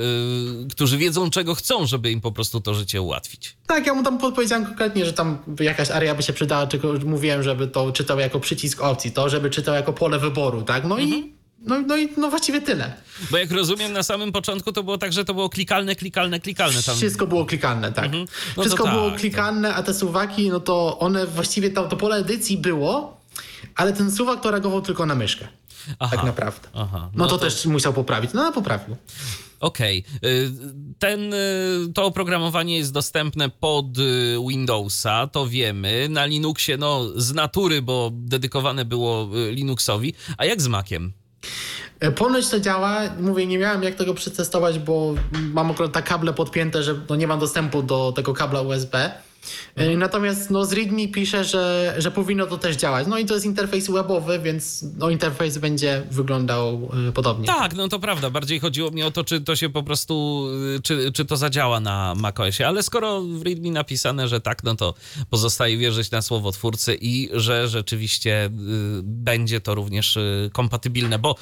y, 0.64 0.68
którzy 0.68 0.98
wiedzą 0.98 1.30
czego 1.30 1.56
chcą, 1.56 1.86
żeby 1.86 2.12
im 2.12 2.22
po 2.22 2.32
prostu 2.32 2.62
to 2.62 2.74
życie 2.74 3.02
ułatwić. 3.02 3.58
Tak, 3.68 3.88
ja 3.88 3.94
mu 3.94 4.04
tam 4.04 4.18
podpowiedziałem 4.18 4.66
konkretnie, 4.66 5.06
że 5.06 5.14
tam 5.14 5.38
jakaś 5.60 5.92
area 5.92 6.16
by 6.16 6.24
się 6.24 6.34
przydała, 6.34 6.68
tylko 6.68 6.94
mówiłem, 7.06 7.44
żeby 7.44 7.68
to 7.68 7.92
czytał 7.92 8.20
jako 8.20 8.40
przycisk 8.40 8.82
opcji, 8.82 9.12
to 9.12 9.30
żeby 9.30 9.50
czytał 9.50 9.76
jako 9.76 9.94
pole 9.94 10.20
wyboru, 10.20 10.62
tak? 10.62 10.86
No 10.86 11.00
i 11.00 11.34
no, 11.66 11.82
no 11.82 11.98
i 11.98 12.10
no 12.18 12.30
właściwie 12.30 12.62
tyle. 12.62 12.94
Bo 13.32 13.38
jak 13.38 13.52
rozumiem, 13.52 13.94
na 13.94 14.04
samym 14.04 14.32
początku 14.32 14.72
to 14.72 14.84
było 14.84 14.98
tak, 14.98 15.14
że 15.14 15.26
to 15.26 15.34
było 15.34 15.50
klikalne, 15.50 15.96
klikalne, 15.96 16.40
klikalne. 16.40 16.84
Tam 16.84 16.96
Wszystko 16.96 17.28
było 17.28 17.46
klikalne, 17.46 17.92
tak. 17.92 18.12
No 18.12 18.26
to 18.56 18.62
Wszystko 18.62 18.88
było 18.88 19.10
tak, 19.10 19.20
klikalne, 19.20 19.76
a 19.76 19.84
te 19.84 19.94
suwaki, 19.94 20.50
no 20.50 20.60
to 20.60 21.00
one 21.00 21.28
właściwie, 21.28 21.70
to, 21.70 21.88
to 21.88 21.98
pole 21.98 22.16
edycji 22.16 22.58
było, 22.58 23.22
ale 23.76 23.94
ten 23.94 24.12
suwak 24.12 24.42
to 24.42 24.52
reagował 24.52 24.82
tylko 24.82 25.06
na 25.06 25.16
myszkę. 25.16 25.48
Aha, 26.00 26.16
Tak 26.18 26.26
naprawdę. 26.26 26.68
aha. 26.74 27.10
No, 27.14 27.24
No 27.24 27.28
to, 27.30 27.38
to- 27.38 27.46
też 27.46 27.66
musiał 27.66 27.94
poprawić. 27.94 28.32
No, 28.34 28.42
ale 28.42 28.52
poprawił. 28.54 28.96
Okej. 29.60 30.04
Y, 30.26 30.52
Ten, 31.00 31.34
y, 31.34 31.38
to 31.94 32.06
oprogramowanie 32.06 32.78
jest 32.78 32.94
dostępne 32.94 33.50
pod 33.50 33.98
y, 33.98 34.38
Windowsa, 34.50 35.28
to 35.28 35.48
wiemy. 35.48 36.08
Na 36.10 36.26
Linuxie, 36.26 36.78
no 36.78 37.02
z 37.16 37.34
natury, 37.34 37.82
bo 37.82 38.10
dedykowane 38.14 38.86
było 38.86 39.30
y, 39.48 39.52
Linuxowi. 39.52 40.14
A 40.38 40.46
jak 40.46 40.62
z 40.62 40.68
Maciem? 40.68 41.14
E, 42.00 42.12
Ponoć 42.12 42.48
to 42.50 42.60
działa. 42.60 43.02
Mówię, 43.20 43.48
nie 43.48 43.58
miałem 43.58 43.84
jak 43.84 43.96
tego 43.96 44.14
przetestować, 44.14 44.80
bo 44.80 45.14
mam 45.32 45.72
akurat 45.72 45.92
tak 45.92 46.06
kable 46.06 46.34
podpięte, 46.34 46.84
że 46.84 46.96
no 47.10 47.16
nie 47.16 47.28
mam 47.28 47.40
dostępu 47.40 47.84
do 47.84 48.12
tego 48.16 48.34
kabla 48.34 48.62
USB. 48.62 49.12
E, 49.76 49.98
Natomiast 49.98 50.50
no, 50.50 50.66
z 50.66 50.74
README 50.74 51.08
pisze, 51.08 51.44
że, 51.44 51.96
że 51.98 52.12
powinno 52.12 52.46
to 52.46 52.58
też 52.58 52.76
działać. 52.76 53.08
No 53.08 53.18
i 53.18 53.26
to 53.26 53.34
jest 53.34 53.46
interfejs 53.46 53.92
webowy, 53.92 54.40
więc 54.40 54.86
no, 54.98 55.10
interfejs 55.10 55.58
będzie 55.58 56.04
wyglądał 56.12 56.92
e, 57.10 57.12
podobnie. 57.12 57.48
Tak, 57.48 57.76
no 57.76 57.88
to 57.88 58.00
prawda. 58.00 58.30
Bardziej 58.30 58.60
chodziło 58.60 58.92
mi 58.92 59.04
o 59.04 59.12
to, 59.12 59.24
czy 59.24 59.42
to 59.42 59.56
się 59.56 59.70
po 59.70 59.84
prostu, 59.84 60.46
y, 60.78 60.82
czy, 60.82 61.12
czy 61.12 61.26
to 61.26 61.38
zadziała 61.38 61.80
na 61.80 62.16
macOSie. 62.16 62.68
Ale 62.68 62.84
skoro 62.84 63.22
w 63.22 63.42
README 63.42 63.72
napisane, 63.72 64.28
że 64.28 64.42
tak, 64.42 64.64
no 64.64 64.76
to 64.76 64.94
pozostaje 65.30 65.78
wierzyć 65.78 66.12
na 66.12 66.22
słowo 66.22 66.52
twórcy 66.52 66.98
i 67.02 67.30
że 67.34 67.68
rzeczywiście 67.68 68.50
będzie 69.04 69.62
to 69.62 69.76
również 69.76 70.18
kompatybilne, 70.52 71.20
bo 71.20 71.36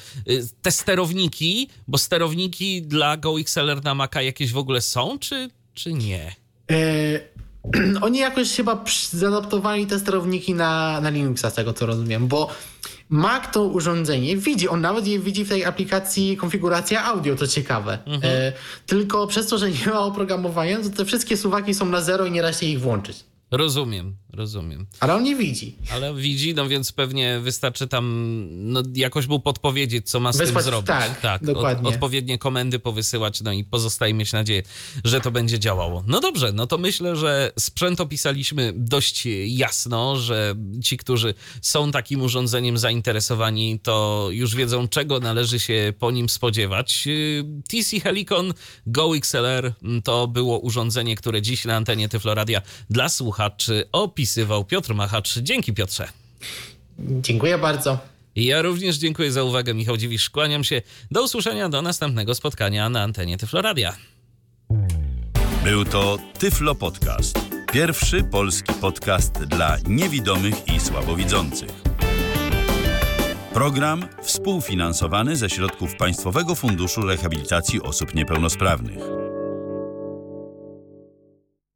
te 0.62 0.70
sterowniki, 0.70 1.68
bo 1.88 1.98
sterowniki 1.98 2.82
dla 2.82 3.16
GoXLR 3.16 3.84
na 3.84 3.94
Maca 3.94 4.22
jakieś 4.22 4.52
w 4.52 4.58
ogóle 4.58 4.80
są, 4.80 5.18
czy, 5.18 5.50
czy 5.74 5.92
nie? 5.92 6.36
E, 6.70 7.20
oni 8.06 8.18
jakoś 8.18 8.56
chyba 8.56 8.84
zaadaptowali 9.10 9.86
te 9.86 9.98
sterowniki 9.98 10.54
na, 10.54 11.00
na 11.00 11.10
Linuxa, 11.10 11.50
z 11.50 11.54
tego 11.54 11.72
co 11.72 11.86
rozumiem, 11.86 12.28
bo 12.28 12.48
Mac 13.08 13.52
to 13.52 13.64
urządzenie 13.64 14.36
widzi, 14.36 14.68
on 14.68 14.80
nawet 14.80 15.06
je 15.06 15.18
widzi 15.18 15.44
w 15.44 15.48
tej 15.48 15.64
aplikacji 15.64 16.36
konfiguracja 16.36 17.04
audio, 17.04 17.36
to 17.36 17.46
ciekawe. 17.46 17.98
E, 18.22 18.52
tylko 18.86 19.26
przez 19.26 19.46
to, 19.46 19.58
że 19.58 19.70
nie 19.70 19.86
ma 19.86 20.00
oprogramowania, 20.00 20.78
to 20.80 20.90
te 20.90 21.04
wszystkie 21.04 21.36
suwaki 21.36 21.74
są 21.74 21.86
na 21.86 22.00
zero 22.00 22.26
i 22.26 22.30
nie 22.30 22.42
da 22.42 22.52
się 22.52 22.66
ich 22.66 22.80
włączyć. 22.80 23.24
Rozumiem, 23.50 24.16
rozumiem. 24.32 24.86
Ale 25.00 25.14
on 25.14 25.22
nie 25.22 25.36
widzi. 25.36 25.76
Ale 25.92 26.14
widzi, 26.14 26.54
no 26.54 26.68
więc 26.68 26.92
pewnie 26.92 27.40
wystarczy 27.40 27.86
tam 27.88 28.02
no, 28.50 28.82
jakoś 28.94 29.26
mu 29.26 29.40
podpowiedzieć, 29.40 30.08
co 30.10 30.20
ma 30.20 30.32
z 30.32 30.36
Wysłać- 30.36 30.64
tym 30.64 30.72
zrobić. 30.72 30.86
tak, 31.22 31.44
dokładnie. 31.44 31.88
odpowiednie 31.88 32.38
komendy 32.38 32.78
powysyłać, 32.78 33.40
no 33.40 33.52
i 33.52 33.64
pozostaje 33.64 34.14
mieć 34.14 34.32
nadzieję, 34.32 34.62
że 35.04 35.20
to 35.20 35.30
będzie 35.30 35.58
działało. 35.58 36.04
No 36.06 36.20
dobrze, 36.20 36.52
no 36.52 36.66
to 36.66 36.78
myślę, 36.78 37.16
że 37.16 37.52
sprzęt 37.58 38.00
opisaliśmy 38.00 38.72
dość 38.76 39.28
jasno, 39.46 40.16
że 40.16 40.54
ci, 40.82 40.96
którzy 40.96 41.34
są 41.62 41.90
takim 41.92 42.22
urządzeniem 42.22 42.78
zainteresowani, 42.78 43.80
to 43.82 44.28
już 44.30 44.54
wiedzą, 44.54 44.88
czego 44.88 45.20
należy 45.20 45.60
się 45.60 45.92
po 45.98 46.10
nim 46.10 46.28
spodziewać. 46.28 47.08
TC 47.68 48.00
Helicon 48.00 48.54
Go 48.86 49.16
XLR 49.16 49.72
to 50.04 50.26
było 50.28 50.58
urządzenie, 50.58 51.16
które 51.16 51.42
dziś 51.42 51.64
na 51.64 51.76
antenie 51.76 52.08
Tyfloradia 52.08 52.62
dla 52.90 53.08
słuchaczy 53.08 53.84
opisywał 54.22 54.64
Piotr 54.64 54.94
Machacz. 54.94 55.38
Dzięki 55.38 55.72
Piotrze. 55.72 56.08
Dziękuję 56.98 57.58
bardzo. 57.58 57.98
Ja 58.36 58.62
również 58.62 58.96
dziękuję 58.96 59.32
za 59.32 59.42
uwagę. 59.42 59.74
Michał 59.74 59.96
Dziwisz, 59.96 60.30
kłaniam 60.30 60.64
się. 60.64 60.82
Do 61.10 61.24
usłyszenia, 61.24 61.68
do 61.68 61.82
następnego 61.82 62.34
spotkania 62.34 62.88
na 62.88 63.02
antenie 63.02 63.38
Tyfloradia. 63.38 63.96
Był 65.64 65.84
to 65.84 66.18
Tyflo 66.38 66.74
Podcast. 66.74 67.38
Pierwszy 67.72 68.24
polski 68.24 68.72
podcast 68.80 69.32
dla 69.32 69.76
niewidomych 69.86 70.54
i 70.76 70.80
słabowidzących. 70.80 71.70
Program 73.52 74.08
współfinansowany 74.22 75.36
ze 75.36 75.50
środków 75.50 75.96
Państwowego 75.96 76.54
Funduszu 76.54 77.02
Rehabilitacji 77.02 77.82
Osób 77.82 78.14
Niepełnosprawnych. 78.14 79.31